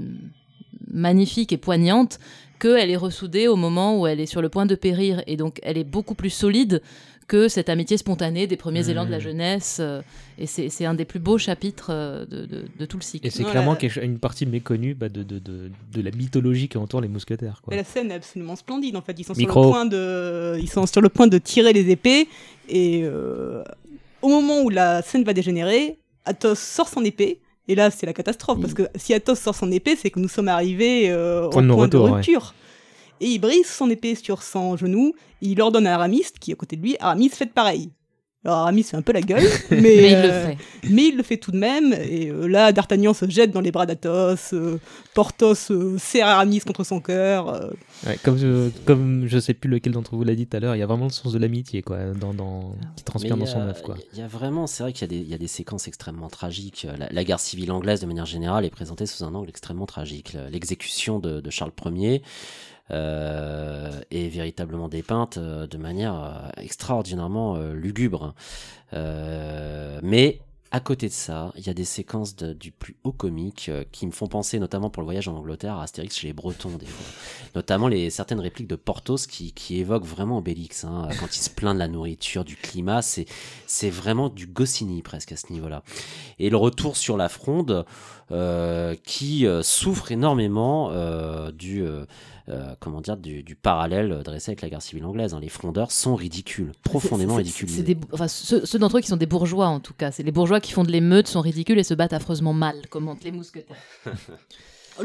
magnifique 0.90 1.52
et 1.52 1.56
poignante 1.58 2.18
qu'elle 2.58 2.90
est 2.90 2.96
ressoudée 2.96 3.46
au 3.46 3.56
moment 3.56 4.00
où 4.00 4.06
elle 4.06 4.18
est 4.20 4.26
sur 4.26 4.42
le 4.42 4.48
point 4.48 4.66
de 4.66 4.74
périr. 4.74 5.22
Et 5.26 5.36
donc, 5.36 5.60
elle 5.62 5.78
est 5.78 5.84
beaucoup 5.84 6.14
plus 6.14 6.30
solide 6.30 6.82
que 7.28 7.46
cette 7.48 7.68
amitié 7.68 7.96
spontanée 7.98 8.46
des 8.48 8.56
premiers 8.56 8.88
élans 8.90 9.04
de 9.06 9.10
la 9.10 9.18
jeunesse. 9.20 9.76
euh, 9.80 10.00
Et 10.38 10.46
c'est 10.46 10.84
un 10.86 10.94
des 10.94 11.04
plus 11.04 11.20
beaux 11.20 11.38
chapitres 11.38 11.90
euh, 11.90 12.24
de, 12.26 12.46
de- 12.46 12.64
de 12.78 12.84
tout 12.86 12.96
le 12.96 13.02
cycle. 13.02 13.26
Et 13.26 13.30
c'est 13.30 13.44
clairement 13.44 13.76
quelque- 13.76 14.02
une 14.02 14.18
partie 14.18 14.46
méconnue 14.46 14.94
bah, 14.94 15.08
de, 15.08 15.22
de, 15.22 15.38
de, 15.38 15.70
de 15.92 16.00
la 16.02 16.10
mythologie 16.10 16.68
qui 16.68 16.78
entoure 16.78 17.00
les 17.02 17.08
mousquetaires. 17.08 17.60
Quoi. 17.62 17.72
Mais 17.72 17.76
la 17.76 17.84
scène 17.84 18.10
est 18.10 18.14
absolument 18.14 18.56
splendide 18.56 18.96
en 18.96 19.02
fait. 19.02 19.14
Ils 19.18 19.24
sont, 19.24 19.34
Micro. 19.36 19.62
sur 19.62 19.62
le, 19.64 19.70
point 19.70 19.84
de... 19.86 20.58
Ils 20.60 20.70
sont 20.70 20.86
sur 20.86 21.00
le 21.02 21.08
point 21.10 21.26
de 21.26 21.38
tirer 21.38 21.72
les 21.72 21.90
épées 21.90 22.28
et 22.68 23.02
euh, 23.04 23.62
au 24.22 24.28
moment 24.28 24.62
où 24.62 24.70
la 24.70 25.02
scène 25.02 25.22
va 25.24 25.32
dégénérer, 25.34 25.98
Athos 26.24 26.54
sort 26.56 26.88
son 26.88 27.04
épée. 27.04 27.40
Et 27.70 27.74
là, 27.74 27.90
c'est 27.90 28.06
la 28.06 28.14
catastrophe 28.14 28.60
parce 28.62 28.72
que 28.72 28.84
si 28.96 29.12
Athos 29.12 29.34
sort 29.34 29.54
son 29.54 29.70
épée, 29.70 29.94
c'est 29.96 30.08
que 30.10 30.18
nous 30.18 30.28
sommes 30.28 30.48
arrivés 30.48 31.10
euh, 31.10 31.44
au 31.46 31.50
Point 31.50 31.62
de 31.62 31.68
point 31.68 31.86
de 31.88 31.96
non-retour, 31.98 32.16
ouais. 32.16 32.22
Et 33.20 33.26
il 33.26 33.38
brise 33.38 33.66
son 33.66 33.88
épée 33.90 34.14
sur 34.14 34.42
son 34.42 34.76
genou. 34.76 35.12
Il 35.40 35.60
ordonne 35.60 35.86
à 35.86 35.94
Aramis, 35.94 36.24
qui 36.40 36.50
est 36.50 36.54
à 36.54 36.56
côté 36.56 36.76
de 36.76 36.82
lui, 36.82 36.96
Aramis, 37.00 37.28
faites 37.28 37.52
pareil. 37.52 37.90
Alors 38.44 38.58
Aramis 38.58 38.84
fait 38.84 38.96
un 38.96 39.02
peu 39.02 39.12
la 39.12 39.20
gueule, 39.20 39.42
mais, 39.70 39.80
Mais 39.80 40.12
il 40.12 40.22
le 40.22 40.28
euh, 40.30 40.46
fait. 40.46 40.56
mais 40.90 41.06
il 41.08 41.16
le 41.16 41.22
fait 41.24 41.36
tout 41.38 41.50
de 41.50 41.58
même. 41.58 41.92
Et 41.92 42.30
euh, 42.30 42.46
là, 42.46 42.70
D'Artagnan 42.72 43.12
se 43.12 43.28
jette 43.28 43.50
dans 43.50 43.60
les 43.60 43.72
bras 43.72 43.84
d'Athos. 43.84 44.52
euh, 44.54 44.78
Porthos 45.12 45.70
euh, 45.72 45.98
serre 45.98 46.28
Aramis 46.28 46.60
contre 46.60 46.84
son 46.84 47.00
cœur. 47.00 47.48
euh, 47.48 47.70
Ouais, 48.06 48.16
comme, 48.22 48.38
je, 48.38 48.68
comme 48.86 49.26
je 49.26 49.38
sais 49.40 49.54
plus 49.54 49.68
lequel 49.68 49.92
d'entre 49.92 50.14
vous 50.14 50.22
l'a 50.22 50.36
dit 50.36 50.46
tout 50.46 50.56
à 50.56 50.60
l'heure, 50.60 50.76
il 50.76 50.78
y 50.78 50.82
a 50.82 50.86
vraiment 50.86 51.06
le 51.06 51.10
sens 51.10 51.32
de 51.32 51.38
l'amitié 51.38 51.82
quoi, 51.82 51.98
dans, 52.14 52.32
dans, 52.32 52.76
qui 52.96 53.02
transpire 53.02 53.36
Mais 53.36 53.44
dans 53.44 53.50
son 53.50 53.60
œuvre. 53.60 53.82
Quoi. 53.82 53.96
Il 54.12 54.18
y 54.20 54.22
a 54.22 54.28
vraiment, 54.28 54.68
c'est 54.68 54.84
vrai 54.84 54.92
qu'il 54.92 55.02
y, 55.02 55.04
a 55.16 55.18
des- 55.18 55.24
il 55.24 55.28
y 55.28 55.34
a 55.34 55.38
des 55.38 55.48
séquences 55.48 55.88
extrêmement 55.88 56.28
tragiques. 56.28 56.86
La, 56.96 57.08
la 57.10 57.24
guerre 57.24 57.40
civile 57.40 57.72
anglaise, 57.72 58.00
de 58.00 58.06
manière 58.06 58.24
générale, 58.26 58.64
est 58.64 58.70
présentée 58.70 59.06
sous 59.06 59.24
un 59.24 59.34
angle 59.34 59.48
extrêmement 59.48 59.86
tragique. 59.86 60.32
Le- 60.34 60.48
L'exécution 60.48 61.18
de, 61.18 61.40
de 61.40 61.50
Charles 61.50 61.72
Ier 61.86 62.22
est 62.90 64.28
véritablement 64.28 64.88
dépeinte 64.88 65.38
euh, 65.38 65.66
de 65.66 65.78
manière 65.78 66.14
euh, 66.14 66.62
extraordinairement 66.62 67.56
euh, 67.56 67.74
lugubre. 67.74 68.34
Euh, 68.94 70.00
mais 70.02 70.40
à 70.70 70.80
côté 70.80 71.08
de 71.08 71.12
ça, 71.12 71.50
il 71.56 71.66
y 71.66 71.70
a 71.70 71.74
des 71.74 71.84
séquences 71.84 72.36
du 72.36 72.72
plus 72.72 72.96
haut 73.02 73.12
comique 73.12 73.70
euh, 73.70 73.84
qui 73.90 74.06
me 74.06 74.12
font 74.12 74.26
penser, 74.26 74.58
notamment 74.58 74.90
pour 74.90 75.00
le 75.00 75.06
voyage 75.06 75.26
en 75.26 75.34
Angleterre, 75.34 75.76
à 75.76 75.84
Astérix 75.84 76.18
chez 76.18 76.26
les 76.26 76.34
Bretons, 76.34 76.76
des 76.76 76.84
fois. 76.84 77.06
Notamment 77.54 77.88
les, 77.88 78.10
certaines 78.10 78.40
répliques 78.40 78.68
de 78.68 78.76
Porthos 78.76 79.26
qui, 79.26 79.52
qui 79.52 79.78
évoquent 79.80 80.04
vraiment 80.04 80.38
Obélix. 80.38 80.84
Hein, 80.84 81.08
quand 81.18 81.34
il 81.34 81.40
se 81.40 81.48
plaint 81.48 81.72
de 81.72 81.78
la 81.78 81.88
nourriture, 81.88 82.44
du 82.44 82.56
climat, 82.56 83.00
c'est, 83.00 83.26
vraiment 83.88 84.28
du 84.28 84.46
Goscinny 84.46 85.00
presque 85.00 85.32
à 85.32 85.36
ce 85.36 85.50
niveau-là. 85.54 85.82
Et 86.38 86.50
le 86.50 86.58
retour 86.58 86.98
sur 86.98 87.16
la 87.16 87.30
fronde, 87.30 87.86
euh, 88.30 88.94
qui 89.04 89.46
euh, 89.46 89.62
souffre 89.62 90.12
énormément 90.12 90.90
euh, 90.92 91.50
du, 91.50 91.82
euh, 92.48 92.52
euh, 92.70 92.74
comment 92.80 93.00
dire, 93.00 93.16
du, 93.16 93.42
du 93.42 93.54
parallèle 93.54 94.22
dressé 94.24 94.50
avec 94.52 94.62
la 94.62 94.68
guerre 94.70 94.82
civile 94.82 95.04
anglaise. 95.04 95.34
hein. 95.34 95.40
Les 95.40 95.48
frondeurs 95.48 95.90
sont 95.92 96.14
ridicules, 96.14 96.72
profondément 96.82 97.36
des- 97.38 97.98
enfin, 98.12 98.28
ceux, 98.28 98.64
ceux 98.66 98.78
d'entre 98.78 98.98
eux 98.98 99.00
qui 99.00 99.08
sont 99.08 99.16
des 99.16 99.26
bourgeois, 99.26 99.66
en 99.66 99.80
tout 99.80 99.94
cas. 99.94 100.10
C'est 100.10 100.22
les 100.22 100.32
bourgeois 100.32 100.60
qui 100.60 100.72
font 100.72 100.84
de 100.84 100.90
l'émeute, 100.90 101.28
sont 101.28 101.40
ridicules 101.40 101.78
et 101.78 101.84
se 101.84 101.94
battent 101.94 102.12
affreusement 102.14 102.52
mal, 102.54 102.86
commentent 102.88 103.24
les 103.24 103.32
mousquetaires. 103.32 103.76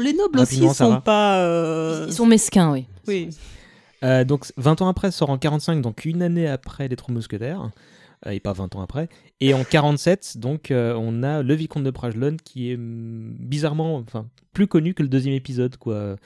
Les 0.00 0.12
nobles 0.12 0.40
aussi 0.40 0.54
Rapidement, 0.56 0.68
sont 0.74 0.88
Sarah. 0.88 1.00
pas. 1.02 1.38
euh, 1.44 2.06
Ils 2.08 2.12
sont 2.14 2.26
mesquins, 2.26 2.72
oui. 2.72 2.86
Oui. 3.06 3.28
Euh, 4.02 4.24
donc 4.24 4.46
20 4.56 4.82
ans 4.82 4.88
après 4.88 5.12
sort 5.12 5.30
en 5.30 5.38
45, 5.38 5.80
donc 5.82 6.04
une 6.04 6.20
année 6.22 6.48
après 6.48 6.88
les 6.88 6.96
Trois 6.96 7.14
Mousquetaires, 7.14 7.70
euh, 8.26 8.30
et 8.30 8.40
pas 8.40 8.52
20 8.52 8.74
ans 8.74 8.80
après. 8.82 9.08
Et 9.40 9.54
en 9.54 9.62
47, 9.62 10.38
donc 10.38 10.70
euh, 10.72 10.94
on 10.98 11.22
a 11.22 11.42
le 11.42 11.54
Vicomte 11.54 11.84
de 11.84 11.90
Bragelonne 11.90 12.38
qui 12.38 12.70
est 12.72 12.74
hum, 12.74 13.36
bizarrement, 13.38 13.94
enfin 13.98 14.26
plus 14.52 14.66
connu 14.66 14.94
que 14.94 15.02
le 15.04 15.08
deuxième 15.08 15.34
épisode 15.34 15.76
quoi. 15.76 16.16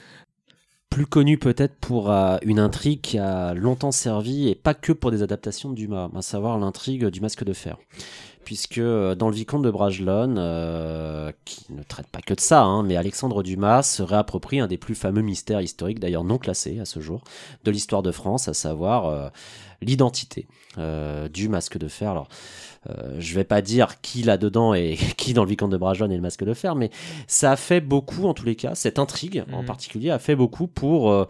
Plus 0.89 1.05
connu 1.05 1.37
peut-être 1.37 1.75
pour 1.75 2.11
euh, 2.11 2.37
une 2.43 2.59
intrigue 2.59 3.01
qui 3.01 3.17
a 3.17 3.53
longtemps 3.53 3.91
servi, 3.91 4.49
et 4.49 4.55
pas 4.55 4.73
que 4.73 4.91
pour 4.91 5.11
des 5.11 5.23
adaptations 5.23 5.69
de 5.69 5.93
à 5.93 6.21
savoir 6.21 6.57
l'intrigue 6.57 7.05
du 7.07 7.21
masque 7.21 7.43
de 7.43 7.53
fer. 7.53 7.77
Puisque 8.49 8.79
euh, 8.79 9.13
dans 9.13 9.29
le 9.29 9.35
Vicomte 9.35 9.61
de 9.61 9.69
Bragelonne, 9.69 10.37
euh, 10.39 11.31
qui 11.45 11.67
ne 11.69 11.83
traite 11.83 12.07
pas 12.07 12.19
que 12.19 12.33
de 12.33 12.39
ça, 12.39 12.63
hein, 12.63 12.81
mais 12.81 12.95
Alexandre 12.95 13.43
Dumas 13.43 13.83
se 13.83 14.01
réapproprie 14.01 14.59
un 14.59 14.65
des 14.65 14.79
plus 14.79 14.95
fameux 14.95 15.21
mystères 15.21 15.61
historiques, 15.61 15.99
d'ailleurs 15.99 16.23
non 16.23 16.39
classés 16.39 16.79
à 16.79 16.85
ce 16.85 16.99
jour, 16.99 17.23
de 17.63 17.69
l'histoire 17.69 18.01
de 18.01 18.09
France, 18.11 18.47
à 18.47 18.55
savoir 18.55 19.05
euh, 19.05 19.29
l'identité 19.83 20.47
du 21.31 21.47
masque 21.47 21.77
de 21.77 21.87
fer. 21.87 22.09
Alors, 22.09 22.27
je 23.19 23.35
vais 23.35 23.43
pas 23.43 23.61
dire 23.61 24.01
qui 24.01 24.23
là-dedans 24.23 24.73
et 24.73 24.97
qui 25.17 25.33
dans 25.33 25.43
le 25.43 25.49
Vicomte 25.49 25.71
de 25.71 25.77
Bragelonne 25.77 26.11
est 26.11 26.15
le 26.15 26.21
masque 26.23 26.43
de 26.43 26.55
fer, 26.55 26.73
mais 26.73 26.89
ça 27.27 27.51
a 27.51 27.55
fait 27.55 27.81
beaucoup, 27.81 28.25
en 28.25 28.33
tous 28.33 28.45
les 28.45 28.55
cas, 28.55 28.73
cette 28.73 28.97
intrigue 28.97 29.43
en 29.53 29.59
Mhm. 29.59 29.65
particulier 29.67 30.09
a 30.09 30.17
fait 30.17 30.35
beaucoup 30.35 30.65
pour, 30.65 31.27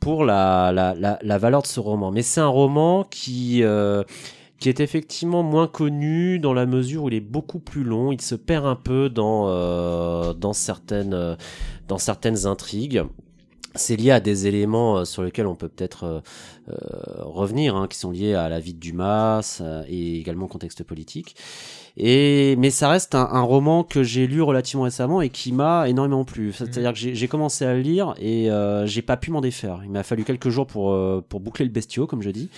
pour 0.00 0.24
la, 0.26 0.70
la, 0.72 0.94
la, 0.94 1.18
la 1.22 1.38
valeur 1.38 1.62
de 1.62 1.66
ce 1.66 1.80
roman. 1.80 2.10
Mais 2.10 2.22
c'est 2.22 2.40
un 2.40 2.48
roman 2.48 3.04
qui, 3.04 3.62
euh, 3.62 4.02
qui 4.58 4.68
est 4.68 4.80
effectivement 4.80 5.42
moins 5.42 5.68
connu 5.68 6.38
dans 6.38 6.52
la 6.52 6.66
mesure 6.66 7.04
où 7.04 7.08
il 7.08 7.14
est 7.14 7.20
beaucoup 7.20 7.60
plus 7.60 7.84
long, 7.84 8.12
il 8.12 8.20
se 8.20 8.34
perd 8.34 8.66
un 8.66 8.74
peu 8.74 9.08
dans, 9.08 9.48
euh, 9.48 10.32
dans, 10.32 10.52
certaines, 10.52 11.14
euh, 11.14 11.36
dans 11.86 11.98
certaines 11.98 12.46
intrigues. 12.46 13.04
C'est 13.74 13.94
lié 13.94 14.10
à 14.10 14.18
des 14.18 14.48
éléments 14.48 14.98
euh, 14.98 15.04
sur 15.04 15.22
lesquels 15.22 15.46
on 15.46 15.54
peut 15.54 15.68
peut-être 15.68 16.22
revenir, 17.20 17.76
hein, 17.76 17.86
qui 17.88 17.96
sont 17.96 18.10
liés 18.10 18.34
à 18.34 18.50
la 18.50 18.60
vie 18.60 18.74
de 18.74 18.78
Dumas 18.78 19.62
et 19.88 20.18
également 20.18 20.44
au 20.44 20.48
contexte 20.48 20.82
politique. 20.84 21.34
Et 22.00 22.54
mais 22.56 22.70
ça 22.70 22.88
reste 22.88 23.16
un, 23.16 23.28
un 23.32 23.40
roman 23.42 23.82
que 23.82 24.04
j'ai 24.04 24.28
lu 24.28 24.40
relativement 24.40 24.84
récemment 24.84 25.20
et 25.20 25.30
qui 25.30 25.50
m'a 25.52 25.88
énormément 25.88 26.24
plu. 26.24 26.52
C'est-à-dire 26.52 26.92
que 26.92 26.98
j'ai- 26.98 27.28
commencé 27.28 27.64
à 27.64 27.74
le 27.74 27.80
lire 27.80 28.14
et 28.18 28.50
euh, 28.50 28.86
j'ai 28.86 29.02
pas 29.02 29.16
pu 29.16 29.32
m'en 29.32 29.40
défaire. 29.40 29.80
Il 29.84 29.90
m'a 29.90 30.04
fallu 30.04 30.22
quelques 30.24 30.48
jours 30.48 30.66
pour 30.68 30.92
euh, 30.92 31.24
pour 31.28 31.40
boucler 31.40 31.64
le 31.64 31.72
bestiau, 31.72 32.06
comme 32.06 32.22
je 32.22 32.30
dis. 32.30 32.50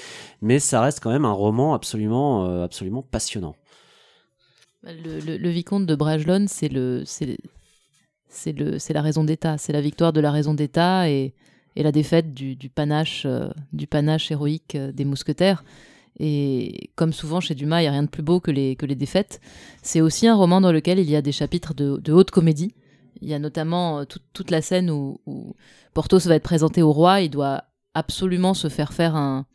Mais 0.43 0.59
ça 0.59 0.83
reste 0.83 1.01
quand 1.01 1.11
même 1.11 1.25
un 1.25 1.33
roman 1.33 1.73
absolument 1.75 2.47
euh, 2.47 2.65
absolument 2.65 3.03
passionnant. 3.03 3.57
Le, 4.83 5.21
le- 5.21 5.37
le 5.39 5.49
vicomte 5.51 5.87
de 5.87 5.95
Bragelonne, 5.95 6.47
c'est 6.49 6.69
le, 6.69 7.03
c'est, 7.05 7.37
c'est 8.29 8.53
le, 8.53 8.79
c'est 8.79 8.93
la 8.95 9.03
raison 9.03 9.25
d'État, 9.25 9.59
c'est 9.59 9.73
la 9.73 9.81
victoire 9.81 10.13
de 10.13 10.21
la 10.21 10.31
raison 10.31 10.55
d'État 10.55 11.09
et, 11.11 11.35
et 11.77 11.83
la 11.83 11.93
défaite 11.93 12.33
du, 12.33 12.57
du 12.57 12.71
panache, 12.71 13.25
euh, 13.27 13.49
du 13.73 13.87
panache 13.87 14.31
héroïque 14.31 14.75
euh, 14.77 14.93
des 14.93 15.05
mousquetaires. 15.05 15.65
Et 16.19 16.91
comme 16.97 17.13
souvent 17.13 17.41
chez 17.41 17.55
Dumas, 17.55 17.81
il 17.81 17.85
n'y 17.85 17.89
a 17.89 17.93
rien 17.93 18.03
de 18.03 18.09
plus 18.09 18.23
beau 18.23 18.41
que 18.41 18.51
les, 18.51 18.77
que 18.77 18.85
les 18.87 18.95
défaites. 18.95 19.41
C'est 19.83 20.01
aussi 20.01 20.27
un 20.27 20.35
roman 20.35 20.61
dans 20.61 20.73
lequel 20.73 20.99
il 20.99 21.09
y 21.09 21.17
a 21.17 21.23
des 21.23 21.33
chapitres 21.33 21.73
de, 21.75 21.97
de 21.99 22.13
haute 22.13 22.31
comédie. 22.31 22.75
Il 23.23 23.29
y 23.29 23.35
a 23.35 23.39
notamment 23.39 24.01
euh, 24.01 24.05
toute- 24.05 24.51
la 24.51 24.63
scène 24.63 24.91
où, 24.91 25.21
où 25.27 25.55
Porthos 25.95 26.27
va 26.27 26.35
être 26.35 26.43
présenté 26.43 26.83
au 26.83 26.93
roi. 26.93 27.21
Il 27.23 27.31
doit 27.31 27.65
absolument 27.95 28.55
se 28.55 28.69
faire 28.69 28.93
faire 28.93 29.17
un, 29.17 29.47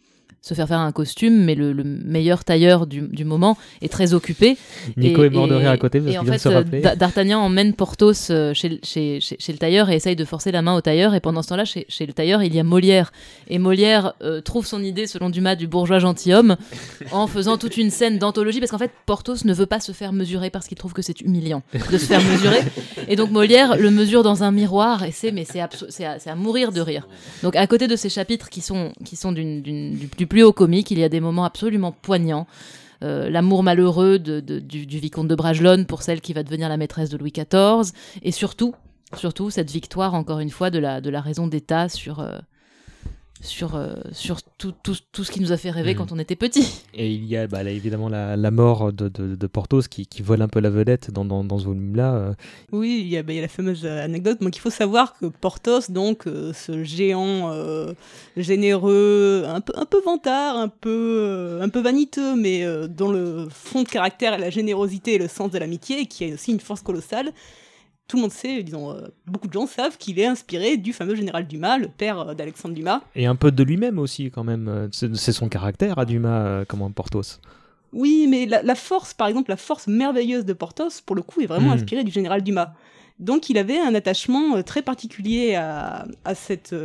se 0.48 0.54
faire 0.54 0.68
faire 0.68 0.80
un 0.80 0.92
costume, 0.92 1.44
mais 1.44 1.56
le, 1.56 1.74
le 1.74 1.84
meilleur 1.84 2.44
tailleur 2.44 2.86
du, 2.86 3.02
du 3.02 3.26
moment 3.26 3.58
est 3.82 3.92
très 3.92 4.14
occupé. 4.14 4.58
Nico 4.96 5.24
Et- 5.24 5.28
est 5.28 5.30
mort 5.32 5.48
de 5.48 5.56
rire 5.56 5.72
à 5.72 5.78
côté 5.78 6.00
parce 6.00 6.16
qu'il 6.16 6.24
vient 6.24 6.36
de 6.36 6.40
se 6.40 6.50
euh, 6.50 6.54
rappeler. 6.60 6.82
Da- 6.82 6.96
D'Artagnan 6.96 7.40
emmène 7.40 7.74
Porthos 7.74 8.30
euh, 8.30 8.54
chez, 8.54 8.70
le- 8.70 8.80
chez, 8.84 9.20
chez, 9.22 9.38
chez 9.40 9.52
le 9.52 9.58
tailleur 9.58 9.90
et 9.90 9.96
essaye 9.96 10.16
de 10.16 10.24
forcer 10.24 10.52
la 10.52 10.62
main 10.62 10.76
au 10.76 10.82
tailleur. 10.82 11.16
Et 11.16 11.20
pendant 11.20 11.42
ce 11.42 11.48
temps-là, 11.50 11.66
chez, 11.66 11.86
chez 11.90 12.06
le 12.06 12.14
tailleur, 12.14 12.44
il 12.44 12.54
y 12.54 12.60
a 12.60 12.64
Molière. 12.64 13.12
Et 13.50 13.58
Molière 13.58 14.14
euh, 14.22 14.40
trouve 14.42 14.68
son 14.68 14.84
idée, 14.84 15.08
selon 15.08 15.32
Dumas, 15.32 15.56
du 15.56 15.66
bourgeois 15.68 15.98
gentilhomme 15.98 16.58
en 17.12 17.26
faisant 17.26 17.58
toute 17.58 17.78
une 17.78 17.90
scène 17.90 18.20
d'anthologie. 18.20 18.60
Parce 18.60 18.72
qu'en 18.72 18.78
fait, 18.78 18.92
Porthos 19.08 19.46
ne 19.46 19.54
veut 19.54 19.66
pas 19.66 19.80
se 19.80 19.94
faire 19.94 20.14
mesurer 20.14 20.52
parce 20.52 20.68
qu'il 20.68 20.78
trouve 20.78 20.94
que 20.94 21.02
c'est 21.02 21.22
humiliant 21.22 21.64
de 21.92 21.98
se 21.98 22.06
faire 22.06 22.22
mesurer. 22.32 22.60
Et 23.08 23.16
donc 23.16 23.32
Molière 23.32 23.78
le 23.78 23.90
mesure 23.90 24.22
dans 24.22 24.44
un 24.44 24.52
miroir 24.52 25.04
et 25.04 25.12
c'est 25.12 25.32
mais 25.32 25.44
c'est 25.46 25.60
à, 25.60 25.70
à 26.28 26.36
mourir 26.36 26.72
de 26.72 26.82
rire. 26.82 27.08
Donc 27.42 27.56
à 27.56 27.66
côté 27.66 27.88
de 27.88 27.96
ces 27.96 28.10
chapitres 28.10 28.50
qui 28.50 28.62
sont 28.62 28.92
qui 29.04 29.16
sont 29.16 29.32
d'une- 29.32 29.62
du, 29.62 30.08
du 30.18 30.28
plus 30.28 30.35
haut 30.44 30.54
comique, 30.54 30.92
il 30.92 31.00
y 31.00 31.04
a 31.04 31.10
des 31.10 31.20
moments 31.20 31.46
absolument 31.46 31.92
poignants. 31.92 32.48
Euh, 33.04 33.30
L'amour 33.30 33.64
malheureux 33.64 34.20
du, 34.20 35.00
vicomte 35.00 35.28
de 35.28 35.36
Bragelonne 35.36 35.86
pour 35.86 36.02
celle 36.02 36.22
qui 36.22 36.34
va 36.34 36.44
devenir 36.44 36.70
la 36.70 36.78
maîtresse 36.78 37.10
de 37.10 37.18
Louis 37.18 37.34
XIV 37.34 37.94
et 38.22 38.32
surtout 38.32 38.74
surtout 39.16 39.50
cette 39.50 39.70
victoire 39.70 40.14
encore 40.14 40.40
une 40.40 40.50
fois 40.50 40.70
de 40.70 40.80
la 40.80 41.00
de 41.00 41.10
la 41.10 41.22
raison 41.22 41.48
d'État 41.48 41.90
sur 41.90 42.20
euh, 42.20 42.40
sur, 43.46 43.76
euh, 43.76 43.94
sur 44.12 44.42
tout, 44.58 44.74
tout, 44.84 44.96
tout 45.12 45.24
ce 45.24 45.32
qui 45.32 45.40
nous 45.40 45.52
a 45.52 45.58
fait 45.58 45.72
rêver 45.72 45.92
Mhm. 45.94 45.98
quand 45.98 46.12
on 46.12 46.20
était 46.20 46.36
petit. 46.36 46.68
Et 46.94 47.10
il 47.12 47.26
y 47.26 47.38
a 47.38 47.48
bah, 47.48 47.64
là, 47.64 47.70
évidemment 47.72 48.10
la, 48.10 48.36
la 48.36 48.52
mort 48.52 48.92
de, 48.92 49.08
de, 49.08 49.36
de 49.36 49.48
Porthos 49.48 49.88
qui, 49.90 50.06
qui 50.08 50.22
vole 50.22 50.42
un 50.42 50.48
peu 50.48 50.60
la 50.60 50.70
vedette 50.70 51.12
dans, 51.12 51.24
dans, 51.26 51.44
dans 51.44 51.60
ce 51.60 51.66
volume-là. 51.66 52.14
euh. 52.16 52.34
Oui, 52.72 53.00
il 53.02 53.08
y, 53.08 53.18
a, 53.18 53.24
bah, 53.24 53.32
il 53.34 53.38
y 53.38 53.40
a 53.40 53.44
la 53.44 53.48
fameuse 53.48 53.86
euh, 53.86 54.04
anecdote. 54.04 54.42
Donc, 54.42 54.56
il 54.56 54.60
faut 54.60 54.70
savoir 54.70 55.18
que 55.18 55.28
Porthos, 55.28 55.90
donc, 55.90 56.28
euh, 56.28 56.52
ce 56.54 56.84
géant 56.84 57.52
euh, 57.54 57.94
généreux, 58.36 59.44
un 59.48 59.62
peu, 59.62 59.74
un 59.76 59.86
peu 59.86 60.02
vantard, 60.02 60.58
un 60.58 60.68
peu, 60.70 60.90
euh, 61.22 61.62
un 61.62 61.70
peu 61.70 61.82
vaniteux, 61.82 62.36
mais 62.36 62.64
euh, 62.64 62.88
dont 62.88 63.12
le 63.12 63.48
fond 63.50 63.84
de 63.84 63.88
caractère 63.90 64.34
est 64.34 64.40
la 64.40 64.50
générosité 64.50 65.16
et 65.16 65.18
le 65.18 65.28
sens 65.28 65.52
de 65.52 65.58
l'amitié, 65.58 66.02
et 66.02 66.06
qui 66.06 66.24
a 66.30 66.34
aussi 66.34 66.52
une 66.52 66.60
force 66.60 66.82
colossale. 66.82 67.32
Tout 68.08 68.18
le 68.18 68.22
monde 68.24 68.32
sait, 68.32 68.62
disons, 68.62 68.92
euh, 68.92 69.08
beaucoup 69.26 69.48
de 69.48 69.54
gens 69.54 69.66
savent 69.66 69.98
qu'il 69.98 70.20
est 70.20 70.28
inspiré 70.28 70.78
du 70.78 70.94
fameux 70.94 71.16
général 71.16 71.48
Dumas, 71.48 71.78
le 71.80 71.88
père 71.88 72.20
euh, 72.20 72.34
d'Alexandre 72.36 72.76
Dumas. 72.76 73.02
Et 73.16 73.26
un 73.26 73.36
peu 73.36 73.52
de 73.52 73.64
lui-même 73.64 73.98
aussi, 73.98 74.30
quand 74.30 74.44
même. 74.44 74.68
euh, 74.68 74.88
C'est 74.92 75.32
son 75.32 75.50
caractère 75.50 75.98
à 75.98 76.06
Dumas, 76.06 76.46
euh, 76.46 76.66
comment 76.68 76.92
Porthos. 76.92 77.40
Oui, 77.94 78.28
mais 78.30 78.46
la, 78.46 78.62
la 78.62 78.76
force, 78.76 79.14
par 79.16 79.28
exemple, 79.28 79.50
la 79.50 79.58
force 79.58 79.88
merveilleuse 79.88 80.46
de 80.46 80.54
Porthos, 80.54 81.02
pour 81.04 81.16
le 81.16 81.24
coup, 81.24 81.42
est 81.42 81.46
vraiment 81.48 81.70
Mhm. 81.70 81.78
inspirée 81.78 82.04
du 82.04 82.12
général 82.12 82.44
Dumas. 82.44 82.74
Donc 83.18 83.50
il 83.50 83.58
avait 83.58 83.80
un 83.80 83.96
attachement 83.96 84.62
très 84.62 84.82
particulier 84.82 85.56
à, 85.56 86.06
à, 86.26 86.36
cette, 86.36 86.76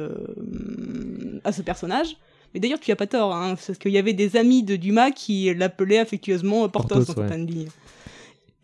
à 1.44 1.52
ce 1.52 1.62
personnage. 1.62 2.16
Mais 2.54 2.60
d'ailleurs, 2.60 2.80
tu 2.80 2.90
as 2.90 2.96
pas 2.96 3.06
tort, 3.06 3.34
hein, 3.34 3.54
parce 3.54 3.78
qu'il 3.78 3.92
y 3.92 3.98
avait 3.98 4.12
des 4.12 4.36
amis 4.36 4.62
de 4.62 4.76
Dumas 4.76 5.10
qui 5.12 5.52
l'appelaient 5.54 5.98
affectueusement 5.98 6.68
Porthos, 6.68 6.94
Porthos, 6.96 7.14
dans 7.14 7.22
ouais. 7.22 7.28
certaines 7.28 7.46
lignes. 7.46 7.68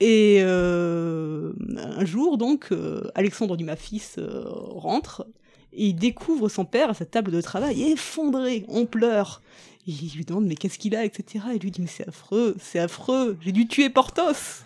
Et 0.00 0.38
euh, 0.40 1.52
un 1.76 2.04
jour, 2.04 2.36
donc, 2.36 2.68
euh, 2.70 3.10
Alexandre 3.14 3.56
Dumas 3.56 3.76
fils 3.76 4.16
euh, 4.18 4.44
rentre 4.46 5.26
et 5.72 5.88
il 5.88 5.94
découvre 5.94 6.48
son 6.48 6.64
père 6.64 6.90
à 6.90 6.94
sa 6.94 7.04
table 7.04 7.30
de 7.30 7.40
travail 7.40 7.82
effondré, 7.82 8.64
on 8.68 8.86
pleure. 8.86 9.42
Et 9.86 9.92
il 9.92 10.12
lui 10.16 10.24
demande 10.24 10.46
mais 10.46 10.54
qu'est-ce 10.54 10.78
qu'il 10.78 10.96
a, 10.96 11.04
etc. 11.04 11.44
Et 11.52 11.56
il 11.56 11.62
lui 11.62 11.70
dit 11.70 11.80
mais 11.80 11.86
c'est 11.86 12.08
affreux, 12.08 12.56
c'est 12.60 12.78
affreux, 12.78 13.38
j'ai 13.40 13.52
dû 13.52 13.66
tuer 13.68 13.88
Porthos. 13.88 14.64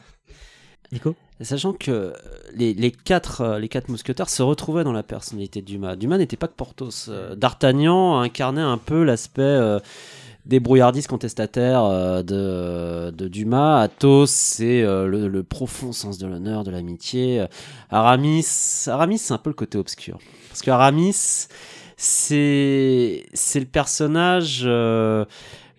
Nico? 0.93 1.15
Sachant 1.43 1.73
que 1.73 2.13
les, 2.55 2.75
les 2.75 2.91
quatre, 2.91 3.57
les 3.59 3.69
quatre 3.69 3.89
mousquetaires 3.89 4.29
se 4.29 4.43
retrouvaient 4.43 4.85
dans 4.85 4.93
la 4.93 5.03
personnalité 5.03 5.63
de 5.63 5.67
Dumas. 5.67 5.97
Dumas 5.97 6.19
n'était 6.19 6.37
pas 6.37 6.49
que 6.49 6.55
Porthos. 6.55 7.09
D'Artagnan 7.35 8.21
incarnait 8.21 8.61
un 8.61 8.77
peu 8.77 9.05
l'aspect 9.05 9.41
euh, 9.41 9.79
débrouillardise 10.47 11.07
contestataire 11.07 11.85
euh, 11.85 12.23
de, 12.23 13.11
de 13.11 13.29
Dumas. 13.29 13.81
Athos, 13.81 14.27
c'est 14.27 14.83
euh, 14.83 15.07
le, 15.07 15.29
le 15.29 15.43
profond 15.43 15.93
sens 15.93 16.19
de 16.19 16.27
l'honneur, 16.27 16.65
de 16.65 16.71
l'amitié. 16.71 17.41
Euh, 17.41 17.47
Aramis, 17.91 18.47
Aramis 18.87 19.19
c'est 19.19 19.35
un 19.35 19.39
peu 19.39 19.51
le 19.51 19.55
côté 19.55 19.79
obscur. 19.79 20.19
Parce 20.49 20.63
que 20.63 20.71
Aramis, 20.71 21.47
c'est 21.97 23.27
c'est 23.35 23.61
le 23.61 23.67
personnage 23.67 24.63
euh, 24.65 25.25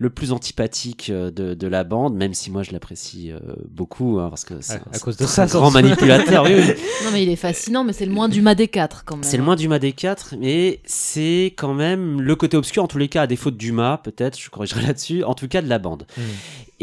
le 0.01 0.09
plus 0.09 0.31
antipathique 0.31 1.11
euh, 1.11 1.29
de, 1.29 1.53
de 1.53 1.67
la 1.67 1.83
bande, 1.83 2.15
même 2.15 2.33
si 2.33 2.49
moi 2.49 2.63
je 2.63 2.71
l'apprécie 2.71 3.31
euh, 3.31 3.37
beaucoup, 3.69 4.17
hein, 4.19 4.29
parce 4.29 4.45
que 4.45 4.55
c'est 4.59 4.73
À- 4.73 4.75
un- 4.77 4.95
à 4.95 4.99
cause 4.99 5.15
c'est 5.15 5.25
de 5.25 5.29
ça, 5.29 5.43
un 5.43 5.45
grand 5.45 5.69
manipulateur. 5.69 6.43
oui, 6.45 6.53
oui. 6.57 6.73
Non 7.05 7.11
mais 7.13 7.21
il 7.21 7.29
est 7.29 7.35
fascinant, 7.35 7.83
mais 7.83 7.93
c'est 7.93 8.07
le 8.07 8.11
moins 8.11 8.27
du 8.27 8.39
Dumas 8.39 8.55
des 8.55 8.67
quatre 8.67 9.03
quand 9.05 9.15
même. 9.17 9.23
C'est 9.23 9.37
le 9.37 9.43
moins 9.43 9.55
Dumas 9.55 9.77
des 9.77 9.91
quatre, 9.93 10.33
mais 10.39 10.79
c'est 10.85 11.53
quand 11.55 11.75
même 11.75 12.19
le 12.19 12.35
côté 12.35 12.57
obscur, 12.57 12.83
en 12.83 12.87
tous 12.87 12.97
les 12.97 13.09
cas, 13.09 13.21
à 13.23 13.27
défaut 13.27 13.51
de 13.51 13.57
Dumas, 13.57 13.97
peut-être, 13.97 14.39
je 14.39 14.49
corrigerai 14.49 14.81
là-dessus, 14.87 15.23
en 15.23 15.35
tout 15.35 15.47
cas 15.47 15.61
de 15.61 15.69
la 15.69 15.77
bande. 15.77 16.07
Mhm. 16.17 16.23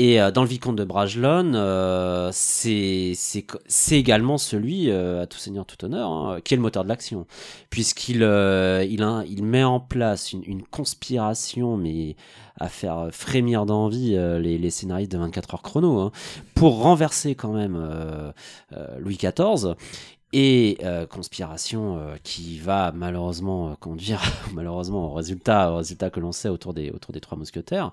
Et 0.00 0.20
euh, 0.20 0.30
dans 0.30 0.42
le 0.42 0.48
Vicomte 0.48 0.76
de 0.76 0.84
Bragelonne, 0.84 1.56
euh, 1.56 2.30
c'est 2.32 3.16
également 3.90 4.38
celui, 4.38 4.92
euh, 4.92 5.22
à 5.22 5.26
tout 5.26 5.38
seigneur, 5.38 5.66
tout 5.66 5.84
honneur, 5.84 6.12
hein, 6.12 6.38
qui 6.44 6.54
est 6.54 6.56
le 6.56 6.62
moteur 6.62 6.84
de 6.84 6.88
l'action. 6.88 7.26
Puisqu'il 7.68 8.20
met 8.20 9.64
en 9.64 9.80
place 9.80 10.32
une, 10.32 10.62
conspiration, 10.70 11.76
mais 11.76 12.14
à 12.60 12.68
faire 12.68 13.08
frémir 13.10 13.66
d'envie 13.66 14.16
les, 14.16 14.70
scénaristes 14.70 15.10
de 15.10 15.18
24 15.18 15.54
heures 15.54 15.62
chrono, 15.62 15.98
hein, 15.98 16.12
pour 16.54 16.80
renverser 16.80 17.34
quand 17.34 17.52
même 17.52 18.32
Louis 19.00 19.16
XIV. 19.16 19.74
Et 20.34 20.76
euh, 20.84 21.06
conspiration 21.06 21.96
euh, 21.96 22.16
qui 22.22 22.58
va 22.58 22.92
malheureusement 22.94 23.70
euh, 23.70 23.74
conduire 23.80 24.20
malheureusement 24.52 25.06
au 25.10 25.14
résultat, 25.14 25.72
au 25.72 25.76
résultat 25.76 26.10
que 26.10 26.20
l'on 26.20 26.32
sait 26.32 26.50
autour 26.50 26.74
des, 26.74 26.90
autour 26.90 27.12
des 27.12 27.20
trois 27.20 27.38
mousquetaires. 27.38 27.90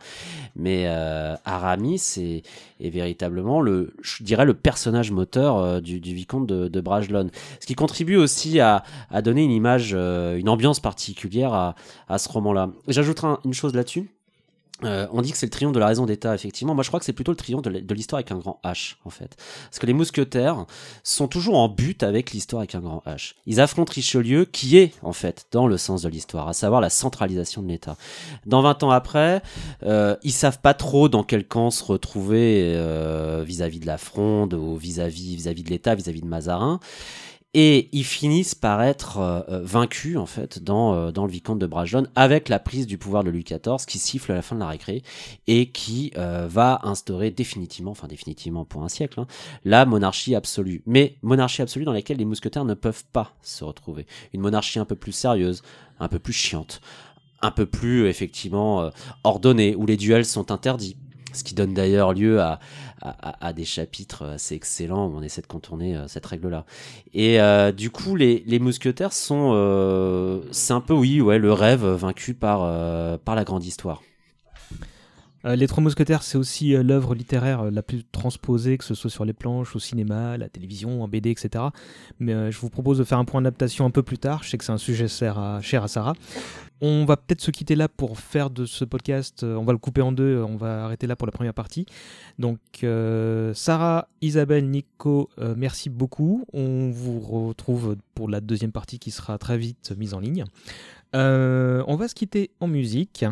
Mais 0.57 0.83
euh, 0.87 1.35
Aramis 1.45 2.01
est, 2.17 2.43
est 2.81 2.89
véritablement 2.89 3.61
le, 3.61 3.93
je 4.01 4.21
dirais, 4.23 4.43
le 4.43 4.53
personnage 4.53 5.11
moteur 5.11 5.57
euh, 5.59 5.79
du, 5.79 6.01
du 6.01 6.13
vicomte 6.13 6.45
de, 6.45 6.67
de 6.67 6.81
Bragelonne. 6.81 7.31
Ce 7.61 7.65
qui 7.67 7.75
contribue 7.75 8.17
aussi 8.17 8.59
à, 8.59 8.83
à 9.11 9.21
donner 9.21 9.43
une 9.45 9.51
image, 9.51 9.93
une 9.93 10.49
ambiance 10.49 10.81
particulière 10.81 11.53
à, 11.53 11.75
à 12.09 12.17
ce 12.17 12.27
roman-là. 12.27 12.69
J'ajouterai 12.89 13.27
un- 13.27 13.39
une 13.45 13.53
chose 13.53 13.73
là-dessus. 13.73 14.09
Euh, 14.83 15.07
on 15.11 15.21
dit 15.21 15.31
que 15.31 15.37
c'est 15.37 15.45
le 15.45 15.51
triomphe 15.51 15.73
de 15.73 15.79
la 15.79 15.87
raison 15.87 16.05
d'État, 16.05 16.35
effectivement. 16.35 16.75
Moi, 16.75 16.83
je 16.83 16.89
crois 16.89 16.99
que 16.99 17.05
c'est 17.05 17.13
plutôt 17.13 17.31
le 17.31 17.37
triomphe 17.37 17.61
de 17.61 17.93
l'histoire 17.93 18.17
avec 18.17 18.31
un 18.31 18.37
grand 18.37 18.59
H, 18.65 18.95
en 19.05 19.09
fait. 19.09 19.37
Parce 19.69 19.79
que 19.79 19.85
les 19.85 19.93
mousquetaires 19.93 20.65
sont 21.03 21.27
toujours 21.29 21.57
en 21.57 21.69
but 21.69 22.03
avec 22.03 22.31
l'histoire 22.31 22.59
avec 22.59 22.75
un 22.75 22.81
grand 22.81 23.01
H. 23.05 23.35
Ils 23.45 23.61
affrontent 23.61 23.93
Richelieu, 23.93 24.43
qui 24.43 24.77
est, 24.77 24.93
en 25.01 25.13
fait, 25.13 25.47
dans 25.51 25.67
le 25.67 25.77
sens 25.77 26.01
de 26.01 26.09
l'histoire, 26.09 26.49
à 26.49 26.53
savoir 26.53 26.81
la 26.81 26.89
centralisation 26.89 27.61
de 27.61 27.69
l'État. 27.69 27.95
Dans 28.45 28.61
20 28.61 28.83
ans 28.83 28.91
après, 28.91 29.41
euh, 29.83 30.17
ils 30.23 30.33
savent 30.33 30.59
pas 30.59 30.73
trop 30.73 31.07
dans 31.07 31.23
quel 31.23 31.47
camp 31.47 31.71
se 31.71 31.83
retrouver 31.83 32.73
euh, 32.75 33.43
vis-à-vis 33.45 33.79
de 33.79 33.87
la 33.87 33.97
Fronde 33.97 34.53
ou 34.53 34.75
vis-à-vis 34.75 35.35
vis-à-vis 35.35 35.63
de 35.63 35.69
l'État, 35.69 35.95
vis-à-vis 35.95 36.21
de 36.21 36.27
Mazarin. 36.27 36.79
Et 37.57 37.87
ils 37.93 38.03
finissent 38.03 38.53
par 38.53 38.83
être 38.83 39.19
euh, 39.19 39.39
euh, 39.47 39.61
vaincus 39.63 40.17
en 40.17 40.25
fait 40.25 40.61
dans, 40.61 40.93
euh, 40.93 41.11
dans 41.13 41.25
le 41.25 41.31
vicomte 41.31 41.57
de 41.57 41.65
Bragelonne 41.65 42.09
avec 42.13 42.49
la 42.49 42.59
prise 42.59 42.85
du 42.85 42.97
pouvoir 42.97 43.23
de 43.23 43.29
Louis 43.29 43.45
XIV 43.45 43.85
qui 43.87 43.97
siffle 43.97 44.33
à 44.33 44.35
la 44.35 44.41
fin 44.41 44.55
de 44.55 44.59
la 44.59 44.67
récré 44.67 45.03
et 45.47 45.67
qui 45.67 46.11
va 46.15 46.81
instaurer 46.83 47.31
définitivement, 47.31 47.91
enfin 47.91 48.07
définitivement 48.07 48.65
pour 48.65 48.83
un 48.83 48.89
siècle, 48.89 49.21
hein, 49.21 49.27
la 49.63 49.85
monarchie 49.85 50.35
absolue. 50.35 50.81
Mais 50.85 51.15
monarchie 51.21 51.61
absolue 51.61 51.85
dans 51.85 51.93
laquelle 51.93 52.17
les 52.17 52.25
mousquetaires 52.25 52.65
ne 52.65 52.73
peuvent 52.73 53.05
pas 53.13 53.33
se 53.41 53.63
retrouver. 53.63 54.05
Une 54.33 54.41
monarchie 54.41 54.79
un 54.79 54.85
peu 54.85 54.95
plus 54.95 55.13
sérieuse, 55.13 55.61
un 56.01 56.09
peu 56.09 56.19
plus 56.19 56.33
chiante, 56.33 56.81
un 57.41 57.51
peu 57.51 57.65
plus 57.65 58.07
effectivement 58.07 58.89
ordonnée, 59.23 59.75
où 59.75 59.85
les 59.85 59.97
duels 59.97 60.25
sont 60.25 60.51
interdits. 60.51 60.97
Ce 61.31 61.43
qui 61.43 61.53
donne 61.53 61.73
d'ailleurs 61.73 62.13
lieu 62.13 62.41
à, 62.41 62.59
à, 63.05 63.29
à- 63.29 63.47
à 63.47 63.53
des 63.53 63.65
chapitres 63.65 64.25
assez 64.25 64.55
excellents 64.55 65.11
on 65.15 65.21
essaie 65.21 65.41
de 65.41 65.47
contourner 65.47 65.95
euh, 65.95 66.07
cette 66.07 66.25
règle-là. 66.25 66.65
Et 67.13 67.39
euh, 67.39 67.71
du 67.71 67.89
coup, 67.89 68.15
les, 68.15 68.59
mousquetaires 68.59 69.13
sont, 69.13 69.51
euh, 69.53 70.41
c'est 70.51 70.73
un 70.73 70.81
peu 70.81 70.93
oui, 70.93 71.21
ouais, 71.21 71.39
le 71.39 71.51
rêve 71.53 71.85
vaincu 71.85 72.33
par 72.33 72.55
par 73.19 73.35
la 73.35 73.43
grande 73.43 73.63
histoire. 73.63 74.01
Les 75.43 75.67
Trois 75.67 75.83
Mousquetaires, 75.83 76.23
c'est 76.23 76.39
aussi 76.39 76.71
l'œuvre 76.71 77.13
littéraire 77.13 77.69
la 77.69 77.83
plus 77.83 78.03
transposée, 78.03 78.79
que 78.79 78.83
ce 78.83 78.95
soit 78.95 79.11
sur 79.11 79.25
les 79.25 79.33
planches, 79.33 79.75
au 79.75 79.79
cinéma, 79.79 80.37
la 80.37 80.49
télévision, 80.49 81.03
en 81.03 81.07
BD, 81.07 81.29
etc. 81.29 81.65
Mais 82.17 82.51
je 82.51 82.57
vous 82.57 82.71
propose 82.71 82.97
de 82.97 83.03
faire 83.03 83.19
un 83.19 83.25
point 83.25 83.43
d'adaptation 83.43 83.85
un 83.85 83.91
peu 83.91 84.01
plus 84.01 84.17
tard. 84.17 84.41
Je 84.41 84.49
sais 84.49 84.57
que 84.57 84.63
c'est 84.63 84.71
un 84.71 84.79
sujet 84.79 85.05
à, 85.21 85.59
cher 85.61 85.83
à 85.83 85.87
Sarah. 85.87 86.15
On 86.81 87.05
va 87.05 87.15
peut-être 87.17 87.41
se 87.41 87.51
quitter 87.51 87.75
là 87.75 87.87
pour 87.87 88.19
faire 88.19 88.49
de 88.49 88.65
ce 88.65 88.83
podcast. 88.83 89.43
euh, 89.43 89.55
on 89.55 89.63
va 89.63 89.71
le 89.71 89.77
couper 89.77 90.01
en 90.01 90.11
deux. 90.11 90.43
On 90.43 90.57
va 90.57 90.85
arrêter 90.85 91.07
là 91.07 91.15
pour 91.15 91.25
la 91.25 91.31
première 91.31 91.53
partie. 91.53 91.85
Donc, 92.37 92.59
euh, 92.83 93.53
Sarah, 93.53 94.07
Isabelle, 94.21 94.69
Nico, 94.69 95.29
euh, 95.39 95.55
merci 95.57 95.89
beaucoup. 95.89 96.45
On 96.53 96.91
vous 96.91 97.19
retrouve 97.19 97.95
pour 98.13 98.29
la 98.29 98.41
deuxième 98.41 98.71
partie 98.71 98.99
qui 98.99 99.11
sera 99.11 99.37
très 99.37 99.57
vite 99.57 99.93
mise 99.97 100.13
en 100.13 100.19
ligne. 100.19 100.45
Euh, 101.15 101.83
on 101.87 101.95
va 101.95 102.07
se 102.07 102.15
quitter 102.15 102.51
en 102.59 102.67
musique 102.67 103.25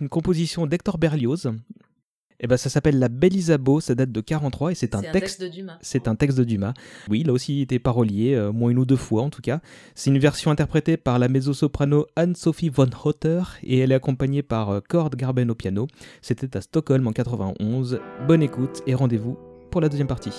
une 0.00 0.08
composition 0.08 0.66
d'Hector 0.66 0.98
Berlioz. 0.98 1.52
Et 2.44 2.46
ben 2.46 2.58
ça 2.58 2.68
s'appelle 2.68 2.98
La 2.98 3.08
Belle 3.08 3.34
Isabeau, 3.34 3.80
ça 3.80 3.94
date 3.94 4.12
de 4.12 4.20
43 4.20 4.72
et 4.72 4.74
c'est 4.74 4.94
un, 4.94 5.00
texte. 5.00 5.40
de 5.40 5.48
Dumas. 5.48 5.78
C'est 5.80 6.08
un 6.08 6.14
texte 6.14 6.36
de 6.36 6.44
Dumas. 6.44 6.74
Oui, 7.08 7.20
il 7.20 7.30
a 7.30 7.32
aussi 7.32 7.62
été 7.62 7.78
parolier, 7.78 8.34
euh, 8.34 8.52
moins 8.52 8.68
une 8.68 8.78
ou 8.78 8.84
deux 8.84 8.96
fois 8.96 9.22
en 9.22 9.30
tout 9.30 9.40
cas. 9.40 9.62
C'est 9.94 10.10
une 10.10 10.18
version 10.18 10.50
interprétée 10.50 10.98
par 10.98 11.18
la 11.18 11.28
mezzo-soprano 11.28 12.06
Anne-Sophie 12.16 12.68
von 12.68 12.90
Hotter 13.02 13.40
et 13.62 13.78
elle 13.78 13.92
est 13.92 13.94
accompagnée 13.94 14.42
par 14.42 14.68
euh, 14.68 14.80
Cord 14.86 15.16
Garben 15.16 15.50
au 15.50 15.54
piano. 15.54 15.86
C'était 16.20 16.54
à 16.54 16.60
Stockholm 16.60 17.06
en 17.06 17.12
91. 17.12 17.98
Bonne 18.28 18.42
écoute 18.42 18.82
et 18.86 18.94
rendez-vous 18.94 19.38
pour 19.70 19.80
la 19.80 19.88
deuxième 19.88 20.08
partie. 20.08 20.34